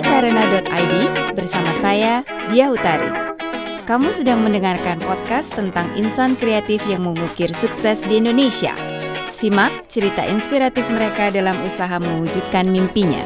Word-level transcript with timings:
Ini 0.00 0.08
karena.id 0.08 0.94
bersama 1.36 1.76
saya, 1.76 2.24
Dia 2.48 2.72
Utari. 2.72 3.36
Kamu 3.84 4.08
sedang 4.16 4.40
mendengarkan 4.40 4.96
podcast 4.96 5.52
tentang 5.52 5.92
insan 5.92 6.40
kreatif 6.40 6.80
yang 6.88 7.04
mengukir 7.04 7.52
sukses 7.52 8.00
di 8.08 8.16
Indonesia. 8.16 8.72
Simak 9.28 9.84
cerita 9.92 10.24
inspiratif 10.24 10.88
mereka 10.88 11.28
dalam 11.28 11.52
usaha 11.68 12.00
mewujudkan 12.00 12.72
mimpinya. 12.72 13.20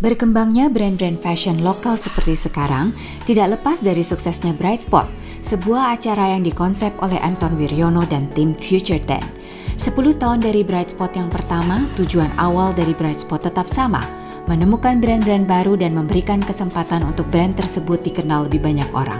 Berkembangnya 0.00 0.72
brand-brand 0.72 1.20
fashion 1.20 1.60
lokal 1.60 2.00
seperti 2.00 2.32
sekarang 2.32 2.96
tidak 3.28 3.60
lepas 3.60 3.84
dari 3.84 4.00
suksesnya 4.00 4.56
Bright 4.56 4.88
Spot, 4.88 5.12
sebuah 5.44 6.00
acara 6.00 6.32
yang 6.32 6.40
dikonsep 6.40 6.96
oleh 7.04 7.20
Anton 7.20 7.60
Wiryono 7.60 8.08
dan 8.08 8.32
tim 8.32 8.56
Future 8.56 9.04
Ten. 9.04 9.43
10 9.74 10.22
tahun 10.22 10.38
dari 10.38 10.62
Bright 10.62 10.94
Spot 10.94 11.10
yang 11.18 11.26
pertama, 11.26 11.82
tujuan 11.98 12.30
awal 12.38 12.70
dari 12.70 12.94
Bright 12.94 13.26
Spot 13.26 13.42
tetap 13.42 13.66
sama, 13.66 14.06
menemukan 14.46 15.02
brand-brand 15.02 15.50
baru 15.50 15.74
dan 15.74 15.98
memberikan 15.98 16.38
kesempatan 16.38 17.02
untuk 17.02 17.26
brand 17.26 17.58
tersebut 17.58 17.98
dikenal 18.06 18.46
lebih 18.46 18.62
banyak 18.62 18.86
orang. 18.94 19.18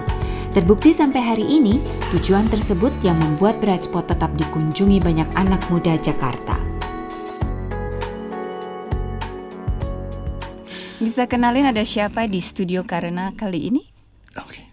Terbukti 0.55 0.95
sampai 0.95 1.19
hari 1.19 1.43
ini, 1.43 1.83
tujuan 2.15 2.47
tersebut 2.47 2.95
yang 3.03 3.19
membuat 3.19 3.59
Bright 3.59 3.83
Spot 3.83 4.07
tetap 4.07 4.31
dikunjungi 4.39 5.03
banyak 5.03 5.27
anak 5.35 5.59
muda 5.75 5.98
Jakarta. 5.98 6.55
Bisa 11.03 11.27
kenalin 11.27 11.67
ada 11.67 11.83
siapa 11.83 12.31
di 12.31 12.39
studio 12.39 12.87
karena 12.87 13.34
kali 13.34 13.75
ini? 13.75 13.83
Oke, 14.39 14.71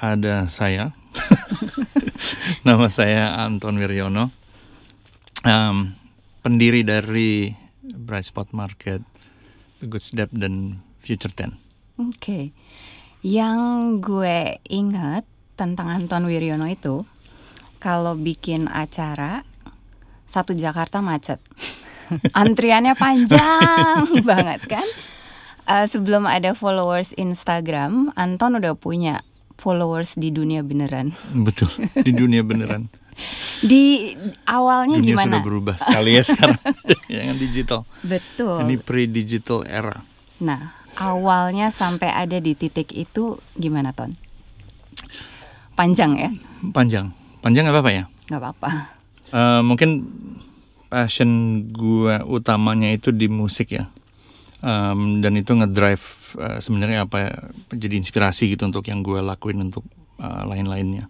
ada 0.00 0.48
saya. 0.48 0.96
Nama 2.66 2.88
saya 2.88 3.36
Anton 3.36 3.76
Wiryono, 3.76 4.39
um, 5.44 5.94
pendiri 6.44 6.84
dari 6.84 7.52
Bright 7.82 8.28
Spot 8.28 8.48
Market, 8.56 9.02
The 9.80 9.86
Good 9.86 10.04
Step 10.04 10.28
dan 10.32 10.80
Future 11.00 11.32
Ten. 11.32 11.56
Oke, 12.00 12.52
yang 13.20 14.00
gue 14.00 14.56
ingat 14.68 15.28
tentang 15.56 15.92
Anton 15.92 16.24
Wiryono 16.24 16.64
itu, 16.64 17.04
kalau 17.76 18.16
bikin 18.16 18.68
acara 18.72 19.44
satu 20.24 20.56
Jakarta 20.56 21.04
macet, 21.04 21.40
antriannya 22.40 22.96
panjang 22.96 24.08
banget 24.28 24.60
kan? 24.68 24.86
uh, 25.70 25.86
sebelum 25.86 26.26
ada 26.26 26.52
followers 26.58 27.14
Instagram, 27.14 28.10
Anton 28.18 28.58
udah 28.58 28.74
punya 28.74 29.22
followers 29.60 30.18
di 30.18 30.34
dunia 30.34 30.66
beneran. 30.66 31.14
Betul, 31.30 31.70
di 32.02 32.10
dunia 32.10 32.42
beneran. 32.50 32.90
Di 33.60 34.14
awalnya 34.48 34.98
dunia 35.00 35.14
gimana? 35.14 35.38
sudah 35.38 35.42
berubah 35.44 35.76
sekali 35.76 36.10
ya 36.16 36.22
sekarang, 36.24 36.60
yang 37.12 37.38
digital. 37.38 37.84
Betul. 38.04 38.64
Ini 38.66 38.76
pre-digital 38.80 39.64
era. 39.68 40.00
Nah, 40.40 40.74
awalnya 40.96 41.68
sampai 41.68 42.10
ada 42.10 42.40
di 42.40 42.56
titik 42.56 42.92
itu 42.96 43.36
gimana, 43.56 43.92
Ton? 43.92 44.12
Panjang 45.76 46.16
ya? 46.16 46.30
Panjang, 46.72 47.12
panjang 47.40 47.68
apa 47.68 47.80
apa 47.80 47.90
ya? 47.92 48.04
Gak 48.28 48.40
apa-apa. 48.40 48.70
Uh, 49.30 49.62
mungkin 49.62 50.06
passion 50.90 51.62
gue 51.70 52.18
utamanya 52.26 52.90
itu 52.90 53.14
di 53.14 53.30
musik 53.30 53.78
ya 53.78 53.86
um, 54.64 55.20
dan 55.20 55.36
itu 55.36 55.52
ngedrive 55.56 56.04
uh, 56.38 56.58
sebenarnya 56.60 57.08
apa 57.08 57.50
jadi 57.72 57.96
inspirasi 58.00 58.52
gitu 58.54 58.68
untuk 58.68 58.84
yang 58.86 59.00
gue 59.00 59.20
lakuin 59.20 59.70
untuk 59.70 59.84
uh, 60.20 60.44
lain-lainnya. 60.48 61.08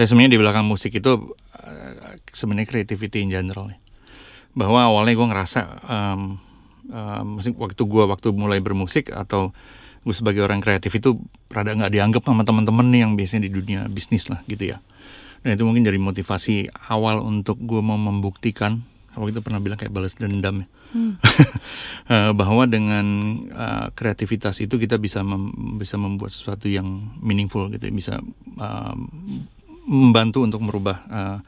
Saya 0.00 0.16
sebenarnya 0.16 0.32
di 0.32 0.40
belakang 0.40 0.64
musik 0.64 0.96
itu 0.96 1.36
uh, 1.60 1.92
sebenarnya 2.32 2.72
creativity 2.72 3.20
in 3.20 3.28
general 3.28 3.68
ya. 3.68 3.76
Bahwa 4.56 4.88
awalnya 4.88 5.12
gue 5.12 5.28
ngerasa 5.28 5.60
um, 5.84 6.40
uh, 6.88 7.20
musik 7.20 7.52
waktu 7.60 7.84
gue 7.84 8.04
waktu 8.08 8.32
mulai 8.32 8.64
bermusik 8.64 9.12
atau 9.12 9.52
gue 10.00 10.14
sebagai 10.16 10.40
orang 10.40 10.64
kreatif 10.64 10.96
itu 10.96 11.20
rada 11.52 11.76
nggak 11.76 11.92
dianggap 11.92 12.24
sama 12.24 12.48
teman-teman 12.48 12.88
nih 12.88 13.00
yang 13.04 13.12
biasanya 13.12 13.44
di 13.44 13.52
dunia 13.52 13.92
bisnis 13.92 14.32
lah 14.32 14.40
gitu 14.48 14.72
ya. 14.72 14.80
Dan 15.44 15.60
itu 15.60 15.68
mungkin 15.68 15.84
jadi 15.84 16.00
motivasi 16.00 16.72
awal 16.88 17.20
untuk 17.20 17.60
gue 17.60 17.84
mau 17.84 18.00
membuktikan 18.00 18.80
waktu 19.20 19.36
itu 19.36 19.44
pernah 19.44 19.60
bilang 19.60 19.76
kayak 19.76 19.92
balas 19.92 20.16
dendam 20.16 20.64
ya. 20.64 20.68
Hmm. 20.96 21.20
bahwa 22.40 22.64
dengan 22.64 23.04
uh, 23.52 23.92
kreativitas 23.92 24.64
itu 24.64 24.80
kita 24.80 24.96
bisa 24.96 25.20
mem 25.20 25.76
bisa 25.76 26.00
membuat 26.00 26.32
sesuatu 26.32 26.72
yang 26.72 26.88
meaningful 27.20 27.68
gitu 27.68 27.84
bisa 27.92 28.16
uh, 28.56 28.96
membantu 29.88 30.44
untuk 30.44 30.60
merubah 30.64 30.96
uh, 31.08 31.38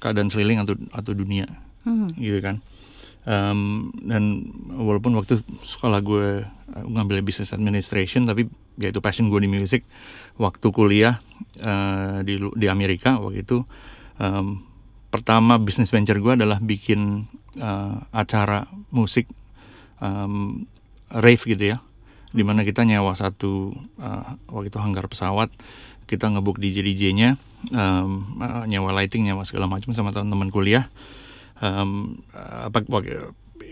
keadaan 0.00 0.32
seliling 0.32 0.62
atau 0.62 0.74
atau 0.94 1.12
dunia. 1.12 1.46
Hmm. 1.80 2.12
gitu 2.16 2.44
kan. 2.44 2.60
Um, 3.28 3.92
dan 4.00 4.48
walaupun 4.72 5.12
waktu 5.12 5.44
sekolah 5.60 6.00
gue 6.00 6.44
ngambil 6.72 7.20
business 7.20 7.52
administration 7.52 8.24
tapi 8.24 8.48
ya 8.80 8.88
itu 8.92 9.00
passion 9.00 9.28
gue 9.28 9.40
di 9.40 9.48
music. 9.48 9.84
Waktu 10.40 10.66
kuliah 10.72 11.20
uh, 11.64 12.20
di 12.24 12.36
di 12.36 12.66
Amerika 12.68 13.20
waktu 13.20 13.44
itu 13.44 13.64
um, 14.20 14.64
pertama 15.12 15.60
business 15.60 15.92
venture 15.92 16.20
gue 16.20 16.32
adalah 16.36 16.60
bikin 16.60 17.28
uh, 17.60 17.96
acara 18.12 18.68
musik 18.92 19.28
um, 20.00 20.64
rave 21.12 21.44
gitu 21.44 21.76
ya. 21.76 21.78
Di 22.30 22.46
mana 22.46 22.62
kita 22.62 22.86
nyewa 22.86 23.16
satu 23.16 23.74
uh, 24.00 24.36
waktu 24.52 24.68
itu 24.68 24.78
hanggar 24.80 25.08
pesawat. 25.08 25.48
Kita 26.08 26.26
ngebuk 26.28 26.58
DJ 26.58 26.82
DJ-nya 26.82 27.38
um, 27.72 28.40
uh, 28.40 28.64
nyewa 28.64 28.94
lighting 28.96 29.28
nyewa 29.28 29.44
segala 29.44 29.68
macam 29.68 29.92
sama 29.92 30.10
teman-teman 30.10 30.48
kuliah 30.48 30.88
um, 31.60 32.18
apa 32.36 32.84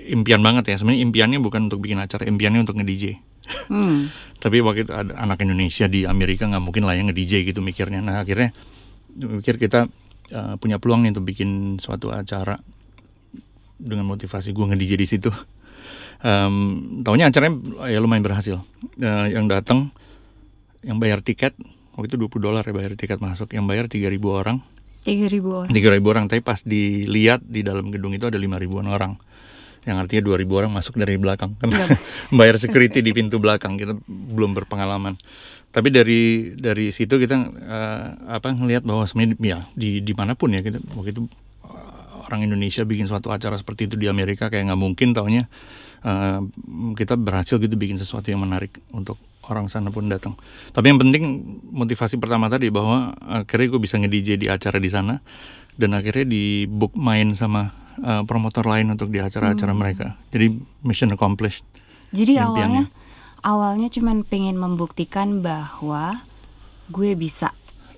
impian 0.08 0.40
banget 0.40 0.72
ya 0.72 0.76
sebenarnya 0.80 1.02
impiannya 1.08 1.38
bukan 1.40 1.72
untuk 1.72 1.84
bikin 1.84 2.00
acara 2.00 2.28
impiannya 2.28 2.64
untuk 2.64 2.76
nge 2.80 2.86
DJ 2.86 3.04
hmm. 3.72 4.00
tapi 4.44 4.60
waktu 4.60 4.88
itu 4.88 4.92
ada 4.92 5.16
anak 5.18 5.40
Indonesia 5.44 5.88
di 5.88 6.04
Amerika 6.04 6.44
nggak 6.48 6.62
mungkin 6.62 6.84
lah 6.84 6.96
yang 6.96 7.08
nge 7.08 7.16
DJ 7.16 7.32
gitu 7.48 7.64
mikirnya 7.64 8.04
nah 8.04 8.20
akhirnya 8.20 8.52
mikir 9.18 9.56
kita 9.56 9.88
uh, 10.36 10.54
punya 10.60 10.76
peluang 10.78 11.02
nih 11.02 11.16
untuk 11.16 11.26
bikin 11.26 11.80
suatu 11.80 12.12
acara 12.12 12.60
dengan 13.78 14.04
motivasi 14.10 14.50
gue 14.52 14.64
nge-DJ 14.74 14.92
di 14.98 15.06
situ. 15.06 15.30
Um, 16.18 16.98
tahunya 17.06 17.30
acaranya 17.30 17.86
ya 17.86 18.02
lumayan 18.02 18.26
berhasil. 18.26 18.58
Uh, 18.98 19.26
yang 19.30 19.46
datang, 19.46 19.94
yang 20.82 20.98
bayar 20.98 21.22
tiket 21.22 21.54
waktu 21.98 22.14
itu 22.14 22.30
20 22.30 22.38
dolar 22.38 22.62
ya 22.62 22.70
bayar 22.70 22.94
tiket 22.94 23.18
masuk. 23.18 23.50
Yang 23.50 23.64
bayar 23.66 23.84
3000 23.90 24.22
orang. 24.30 24.62
3000 25.02 25.42
orang. 25.42 25.70
3000 25.74 26.12
orang, 26.14 26.24
tapi 26.30 26.40
pas 26.46 26.62
dilihat 26.62 27.42
di 27.42 27.66
dalam 27.66 27.90
gedung 27.90 28.14
itu 28.14 28.30
ada 28.30 28.38
5000 28.38 28.86
orang. 28.86 29.18
Yang 29.82 29.96
artinya 30.06 30.22
2000 30.30 30.58
orang 30.62 30.70
masuk 30.70 30.94
dari 30.94 31.18
belakang. 31.18 31.58
Karena 31.58 31.82
bayar 32.38 32.56
security 32.62 33.02
di 33.02 33.10
pintu 33.10 33.42
belakang 33.42 33.74
kita 33.74 33.98
belum 34.06 34.54
berpengalaman. 34.54 35.18
Tapi 35.68 35.90
dari 35.90 36.54
dari 36.54 36.94
situ 36.94 37.18
kita 37.18 37.34
uh, 37.44 38.06
apa 38.30 38.54
ngelihat 38.54 38.86
bahwa 38.86 39.04
sebenarnya 39.04 39.36
ya 39.42 39.58
di 39.76 40.00
di 40.00 40.12
mana 40.14 40.32
pun 40.32 40.54
ya 40.54 40.64
kita 40.64 40.80
waktu 40.96 41.12
itu 41.12 41.28
orang 42.28 42.44
Indonesia 42.44 42.84
bikin 42.84 43.08
suatu 43.08 43.32
acara 43.32 43.56
seperti 43.56 43.88
itu 43.88 43.96
di 43.96 44.08
Amerika 44.08 44.52
kayak 44.52 44.68
nggak 44.68 44.80
mungkin 44.80 45.16
taunya 45.16 45.48
uh, 46.04 46.44
kita 46.92 47.16
berhasil 47.16 47.56
gitu 47.56 47.74
bikin 47.74 47.96
sesuatu 47.96 48.28
yang 48.28 48.44
menarik 48.44 48.76
untuk 48.92 49.16
orang 49.48 49.66
sana 49.72 49.88
pun 49.88 50.06
datang. 50.08 50.36
Tapi 50.72 50.86
yang 50.92 51.00
penting 51.00 51.24
motivasi 51.72 52.20
pertama 52.20 52.48
tadi 52.52 52.68
bahwa 52.68 53.16
akhirnya 53.24 53.76
gue 53.76 53.80
bisa 53.80 53.96
nge-DJ 54.00 54.38
di 54.40 54.46
acara 54.48 54.78
di 54.80 54.90
sana 54.92 55.20
dan 55.78 55.94
akhirnya 55.94 56.26
di 56.28 56.64
book 56.68 56.94
main 56.96 57.32
sama 57.32 57.70
uh, 58.02 58.22
promotor 58.24 58.66
lain 58.66 58.92
untuk 58.92 59.08
di 59.08 59.18
acara-acara 59.18 59.72
hmm. 59.72 59.80
mereka. 59.80 60.06
Jadi 60.30 60.54
mission 60.84 61.10
accomplished. 61.14 61.64
Jadi 62.12 62.40
impiannya. 62.40 62.84
awalnya 62.88 63.06
awalnya 63.42 63.88
cuman 63.92 64.26
pengen 64.26 64.58
membuktikan 64.58 65.44
bahwa 65.44 66.22
gue 66.88 67.14
bisa 67.14 67.52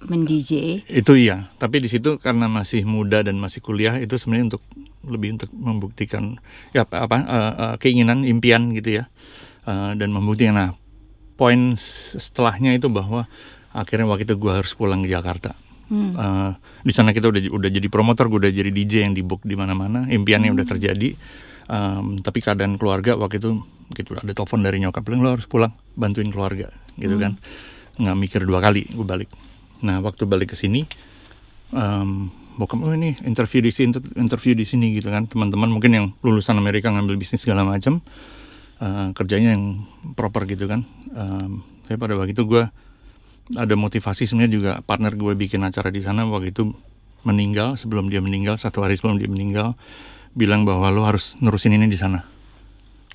men-DJ. 0.09 0.85
Itu 0.89 1.13
iya, 1.17 1.53
tapi 1.61 1.85
di 1.85 1.89
situ 1.89 2.17
karena 2.17 2.49
masih 2.49 2.89
muda 2.89 3.21
dan 3.21 3.37
masih 3.37 3.61
kuliah 3.61 4.01
itu 4.01 4.17
sebenarnya 4.17 4.57
untuk 4.57 4.63
lebih 5.05 5.41
untuk 5.41 5.51
membuktikan 5.53 6.37
ya 6.77 6.85
apa, 6.85 7.05
apa 7.05 7.17
uh, 7.17 7.25
uh, 7.29 7.75
keinginan, 7.77 8.25
impian 8.25 8.73
gitu 8.73 9.01
ya. 9.01 9.05
Uh, 9.69 9.93
dan 9.93 10.09
membuktikan 10.09 10.57
nah 10.57 10.71
poin 11.41 11.73
setelahnya 11.81 12.77
itu 12.77 12.93
bahwa 12.93 13.25
akhirnya 13.73 14.05
waktu 14.05 14.29
itu 14.29 14.37
gue 14.37 14.53
harus 14.53 14.77
pulang 14.77 15.01
ke 15.01 15.09
Jakarta. 15.09 15.57
Hmm. 15.89 16.13
Uh, 16.13 16.53
di 16.85 16.93
sana 16.93 17.17
kita 17.17 17.33
udah 17.33 17.41
udah 17.49 17.71
jadi 17.73 17.89
promotor, 17.89 18.29
gue 18.29 18.47
udah 18.47 18.53
jadi 18.53 18.69
DJ 18.69 19.09
yang 19.09 19.17
di 19.17 19.25
book 19.25 19.41
di 19.49 19.57
mana-mana, 19.57 20.05
impiannya 20.05 20.53
hmm. 20.53 20.57
udah 20.61 20.67
terjadi. 20.69 21.17
Um, 21.71 22.21
tapi 22.21 22.45
keadaan 22.45 22.77
keluarga 22.77 23.17
waktu 23.17 23.41
itu 23.41 23.63
gitu 23.95 24.19
ada 24.19 24.35
telepon 24.35 24.59
dari 24.59 24.83
nyokap 24.83 25.07
bilang 25.07 25.23
lo 25.23 25.39
harus 25.39 25.47
pulang 25.47 25.71
bantuin 25.95 26.27
keluarga 26.27 26.67
gitu 26.99 27.15
hmm. 27.15 27.23
kan 27.23 27.33
nggak 27.95 28.17
mikir 28.19 28.43
dua 28.43 28.59
kali 28.59 28.91
gue 28.91 29.07
balik 29.07 29.31
Nah 29.85 29.97
waktu 30.05 30.29
balik 30.29 30.53
ke 30.53 30.57
sini, 30.57 30.85
um, 31.73 32.29
bokap 32.61 32.81
oh 32.85 32.93
ini 32.93 33.17
interview 33.25 33.65
di 33.65 33.73
sini, 33.73 33.97
interview 34.21 34.53
di 34.53 34.65
sini 34.69 34.93
gitu 34.97 35.09
kan. 35.09 35.25
Teman-teman 35.25 35.73
mungkin 35.73 35.91
yang 35.93 36.07
lulusan 36.21 36.57
Amerika 36.61 36.93
ngambil 36.93 37.17
bisnis 37.17 37.45
segala 37.45 37.65
macam, 37.65 38.05
uh, 38.81 39.13
kerjanya 39.15 39.55
yang 39.55 39.85
proper 40.17 40.49
gitu 40.49 40.67
kan. 40.67 40.83
Um, 41.13 41.63
saya 41.87 42.01
pada 42.01 42.17
waktu 42.17 42.33
itu 42.35 42.49
gue 42.49 42.65
ada 43.59 43.75
motivasi 43.75 44.31
sebenarnya 44.31 44.53
juga 44.53 44.73
partner 44.87 45.15
gue 45.19 45.35
bikin 45.35 45.63
acara 45.67 45.91
di 45.91 45.99
sana 45.99 46.23
waktu 46.27 46.55
itu 46.55 46.71
meninggal 47.27 47.75
sebelum 47.75 48.09
dia 48.09 48.23
meninggal 48.23 48.57
satu 48.57 48.87
hari 48.87 48.97
sebelum 48.97 49.21
dia 49.21 49.29
meninggal 49.29 49.77
bilang 50.33 50.63
bahwa 50.63 50.89
lo 50.95 51.03
harus 51.05 51.37
nerusin 51.43 51.75
ini 51.75 51.91
di 51.91 51.99
sana. 51.99 52.23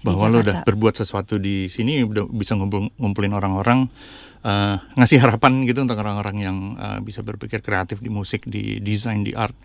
Bahwa 0.05 0.29
lo 0.29 0.45
udah 0.45 0.61
berbuat 0.67 1.01
sesuatu 1.01 1.41
di 1.41 1.65
sini 1.65 2.05
udah 2.05 2.29
bisa 2.29 2.53
ngumpul, 2.53 2.93
ngumpulin 2.99 3.33
orang-orang 3.33 3.89
eh, 4.45 4.75
ngasih 4.99 5.23
harapan 5.23 5.65
gitu 5.65 5.81
untuk 5.81 5.97
orang-orang 5.97 6.35
yang 6.37 6.57
eh, 6.77 6.99
bisa 7.01 7.25
berpikir 7.25 7.65
kreatif 7.65 8.03
di 8.03 8.11
musik 8.13 8.45
di 8.45 8.77
desain 8.83 9.25
di 9.25 9.33
art 9.33 9.55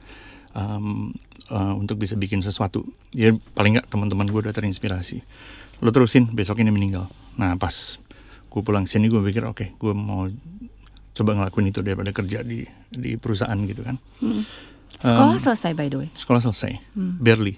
em, 0.57 1.13
eh, 1.53 1.75
untuk 1.77 2.01
bisa 2.01 2.17
bikin 2.17 2.41
sesuatu. 2.41 2.87
Ya 3.13 3.37
paling 3.53 3.77
nggak 3.77 3.93
teman-teman 3.93 4.31
gue 4.31 4.41
udah 4.49 4.55
terinspirasi 4.55 5.21
lo 5.81 5.91
terusin 5.93 6.29
besok 6.33 6.61
ini 6.61 6.73
meninggal. 6.73 7.09
Nah 7.41 7.57
pas 7.57 7.73
gue 8.51 8.63
pulang 8.65 8.85
sini 8.85 9.07
gue 9.09 9.23
pikir 9.23 9.47
oke 9.47 9.77
gue 9.79 9.93
mau 9.95 10.27
coba 11.15 11.31
ngelakuin 11.37 11.71
itu 11.71 11.81
daripada 11.85 12.11
kerja 12.11 12.45
di 12.45 12.65
di 12.93 13.17
perusahaan 13.17 13.57
gitu 13.65 13.83
kan. 13.85 13.97
Sekolah 15.01 15.41
selesai 15.41 15.73
by 15.73 15.89
the 15.89 15.99
way. 16.05 16.09
sekolah 16.13 16.41
selesai. 16.45 16.77
Barely. 16.97 17.57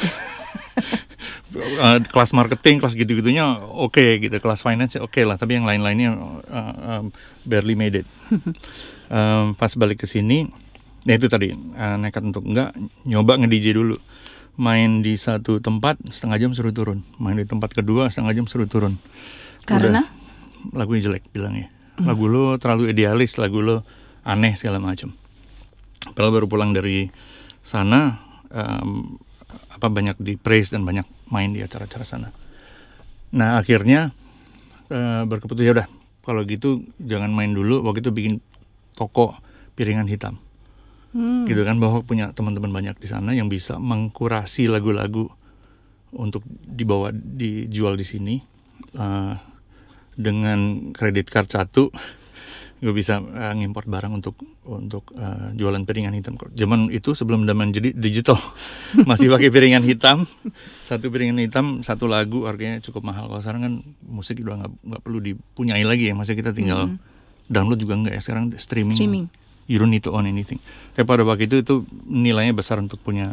Eh, 1.50 1.98
kelas 2.14 2.30
marketing 2.30 2.78
kelas 2.78 2.94
gitu-gitunya 2.94 3.58
oke 3.58 4.22
gitu. 4.22 4.30
Kelas 4.38 4.62
finance 4.62 4.94
oke 5.02 5.18
lah 5.26 5.34
tapi 5.34 5.58
yang 5.58 5.66
lain-lainnya 5.66 6.14
uh, 6.46 7.02
um, 7.02 7.04
barely 7.42 7.74
made 7.74 7.98
it. 7.98 8.06
Um, 9.10 9.58
pas 9.58 9.74
balik 9.74 9.98
ke 9.98 10.06
sini 10.06 10.46
ya 11.02 11.18
itu 11.18 11.26
tadi 11.26 11.50
uh, 11.50 11.98
nekat 11.98 12.22
untuk 12.22 12.46
enggak 12.46 12.70
nyoba 13.02 13.42
nge 13.42 13.50
DJ 13.50 13.66
dulu 13.74 13.98
main 14.58 15.04
di 15.04 15.14
satu 15.20 15.62
tempat 15.62 16.00
setengah 16.10 16.48
jam 16.48 16.50
suruh 16.56 16.74
turun. 16.74 17.04
Main 17.20 17.38
di 17.38 17.46
tempat 17.46 17.74
kedua 17.74 18.08
setengah 18.08 18.42
jam 18.42 18.46
suruh 18.48 18.66
turun. 18.66 18.98
Karena? 19.68 20.02
Udah, 20.02 20.76
lagunya 20.76 21.10
jelek 21.10 21.28
bilangnya. 21.30 21.68
Lagu 22.00 22.26
lo 22.32 22.56
terlalu 22.56 22.96
idealis 22.96 23.36
lagu 23.36 23.60
lo 23.60 23.84
aneh 24.24 24.56
segala 24.56 24.80
macam 24.80 25.12
Padahal 26.12 26.32
baru 26.32 26.46
pulang 26.48 26.72
dari 26.72 27.12
sana 27.60 28.16
em, 28.48 29.20
apa 29.76 29.86
banyak 29.92 30.16
di 30.16 30.40
praise 30.40 30.72
dan 30.72 30.84
banyak 30.88 31.04
main 31.28 31.52
di 31.52 31.60
acara-acara 31.60 32.04
sana. 32.08 32.28
Nah 33.36 33.60
akhirnya 33.60 34.10
eh, 34.88 35.22
berkeputus 35.28 35.64
ya 35.64 35.72
udah 35.76 35.88
kalau 36.24 36.42
gitu 36.48 36.84
jangan 37.00 37.30
main 37.30 37.52
dulu. 37.52 37.84
Waktu 37.84 38.00
itu 38.00 38.12
bikin 38.12 38.34
toko 38.96 39.36
piringan 39.76 40.08
hitam, 40.08 40.40
gitu 41.46 41.66
kan 41.66 41.82
bahwa 41.82 42.06
punya 42.06 42.30
teman-teman 42.30 42.70
banyak 42.70 42.96
di 42.98 43.08
sana 43.10 43.34
yang 43.34 43.50
bisa 43.50 43.82
mengkurasi 43.82 44.70
lagu-lagu 44.70 45.26
untuk 46.14 46.42
dibawa 46.46 47.10
dijual 47.10 47.98
di 47.98 48.06
sini 48.06 48.34
Eh, 48.96 49.34
dengan 50.20 50.92
kredit 50.92 51.32
card 51.32 51.48
satu 51.48 51.88
gue 52.80 52.92
bisa 52.96 53.20
eh, 53.20 53.54
ngimport 53.56 53.84
barang 53.88 54.12
untuk 54.20 54.40
untuk 54.64 55.12
eh, 55.16 55.52
jualan 55.54 55.84
piringan 55.84 56.16
hitam. 56.16 56.40
Zaman 56.56 56.88
itu 56.88 57.12
sebelum 57.12 57.44
zaman 57.44 57.70
jadi 57.70 57.92
digital 57.92 58.40
masih 59.08 59.28
pakai 59.28 59.52
piringan 59.52 59.84
hitam, 59.84 60.24
satu 60.84 61.12
piringan 61.12 61.38
hitam 61.40 61.84
satu 61.84 62.08
lagu 62.08 62.48
harganya 62.48 62.80
cukup 62.80 63.04
mahal. 63.12 63.28
Kalau 63.28 63.40
sekarang 63.44 63.62
kan 63.62 63.74
musik 64.04 64.40
udah 64.40 64.64
nggak 64.64 64.72
nggak 64.80 65.02
perlu 65.04 65.20
dipunyai 65.20 65.84
lagi 65.84 66.08
ya, 66.08 66.14
masa 66.16 66.32
kita 66.32 66.56
tinggal 66.56 66.96
download 67.46 67.80
juga 67.80 68.00
nggak 68.00 68.14
ya 68.16 68.20
sekarang 68.24 68.52
streaming. 68.56 68.96
Streaming. 68.96 69.24
You 69.70 69.78
don't 69.78 69.92
need 69.92 70.02
to 70.02 70.10
own 70.10 70.26
anything. 70.26 70.58
Tapi 71.00 71.08
pada 71.08 71.24
waktu 71.24 71.48
itu 71.48 71.64
itu 71.64 71.74
nilainya 72.04 72.52
besar 72.52 72.76
untuk 72.76 73.00
punya 73.00 73.32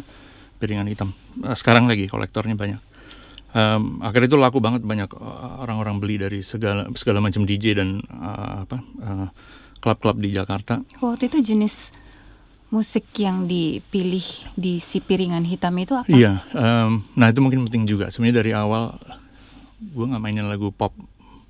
piringan 0.56 0.88
hitam. 0.88 1.12
Eh, 1.44 1.52
Sekarang 1.52 1.84
lagi 1.84 2.08
kolektornya 2.08 2.56
banyak. 2.56 2.80
Em, 3.52 4.00
akhirnya 4.00 4.32
itu 4.32 4.40
laku 4.40 4.56
banget 4.64 4.88
banyak 4.88 5.12
uh, 5.12 5.60
orang-orang 5.60 6.00
beli 6.00 6.16
dari 6.16 6.40
segala 6.40 6.88
segala 6.96 7.20
macam 7.20 7.44
DJ 7.44 7.76
dan 7.76 8.00
uh, 8.08 8.64
apa 8.64 8.76
uh, 9.04 9.28
klub-klub 9.84 10.16
di 10.16 10.32
Jakarta. 10.32 10.80
waktu 11.00 11.28
itu 11.28 11.52
jenis 11.52 11.92
musik 12.72 13.04
yang 13.20 13.44
dipilih 13.44 14.24
di 14.56 14.80
si 14.80 15.00
piringan 15.04 15.44
hitam 15.44 15.76
itu 15.80 15.92
apa? 15.96 16.08
Iya, 16.08 16.40
em, 16.56 17.04
nah 17.16 17.28
itu 17.28 17.40
mungkin 17.44 17.68
penting 17.68 17.84
juga. 17.84 18.08
Sebenarnya 18.08 18.36
dari 18.44 18.52
awal 18.56 18.96
gue 19.80 20.04
nggak 20.08 20.20
mainin 20.24 20.48
lagu 20.48 20.72
pop. 20.72 20.96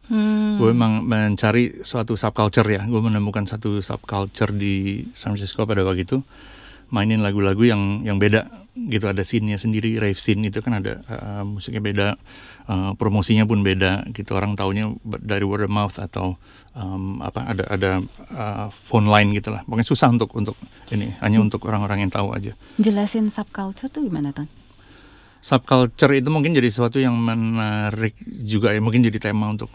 Hmm. 0.09 0.57
Gue 0.57 0.73
emang 0.73 1.05
mencari 1.05 1.85
suatu 1.85 2.17
subculture 2.17 2.67
ya. 2.69 2.83
Gue 2.89 3.01
menemukan 3.05 3.45
satu 3.45 3.85
subculture 3.85 4.53
di 4.57 5.05
San 5.13 5.37
Francisco 5.37 5.69
pada 5.69 5.85
waktu 5.85 6.09
itu. 6.09 6.19
Mainin 6.89 7.21
lagu-lagu 7.21 7.61
yang 7.69 8.01
yang 8.01 8.17
beda 8.17 8.49
gitu. 8.73 9.05
Ada 9.05 9.21
scene-nya 9.21 9.61
sendiri, 9.61 10.01
rave 10.01 10.17
scene 10.17 10.41
itu 10.49 10.65
kan 10.65 10.81
ada 10.81 11.05
uh, 11.13 11.45
musiknya 11.45 11.85
beda, 11.85 12.09
uh, 12.73 12.97
promosinya 12.97 13.45
pun 13.45 13.61
beda 13.61 14.09
gitu. 14.17 14.33
Orang 14.33 14.57
taunya 14.57 14.89
dari 15.05 15.45
word 15.45 15.69
of 15.69 15.73
mouth 15.73 16.01
atau 16.01 16.41
um, 16.73 17.21
apa 17.21 17.45
ada 17.45 17.65
ada 17.69 17.91
uh, 18.33 18.73
phone 18.73 19.13
line 19.13 19.37
gitu 19.37 19.53
lah. 19.53 19.61
Pokoknya 19.69 19.85
susah 19.85 20.09
untuk 20.09 20.33
untuk 20.33 20.57
ini 20.89 21.13
hanya 21.21 21.45
untuk 21.45 21.61
orang-orang 21.69 22.09
yang 22.09 22.13
tahu 22.13 22.33
aja. 22.33 22.57
Jelasin 22.81 23.29
subculture 23.29 23.93
tuh 23.93 24.09
gimana 24.09 24.33
Ton? 24.33 24.49
subculture 25.39 26.19
itu 26.19 26.29
mungkin 26.29 26.55
jadi 26.55 26.69
sesuatu 26.71 26.99
yang 26.99 27.15
menarik 27.15 28.15
juga 28.27 28.75
ya 28.75 28.83
mungkin 28.83 29.07
jadi 29.07 29.31
tema 29.31 29.51
untuk 29.51 29.71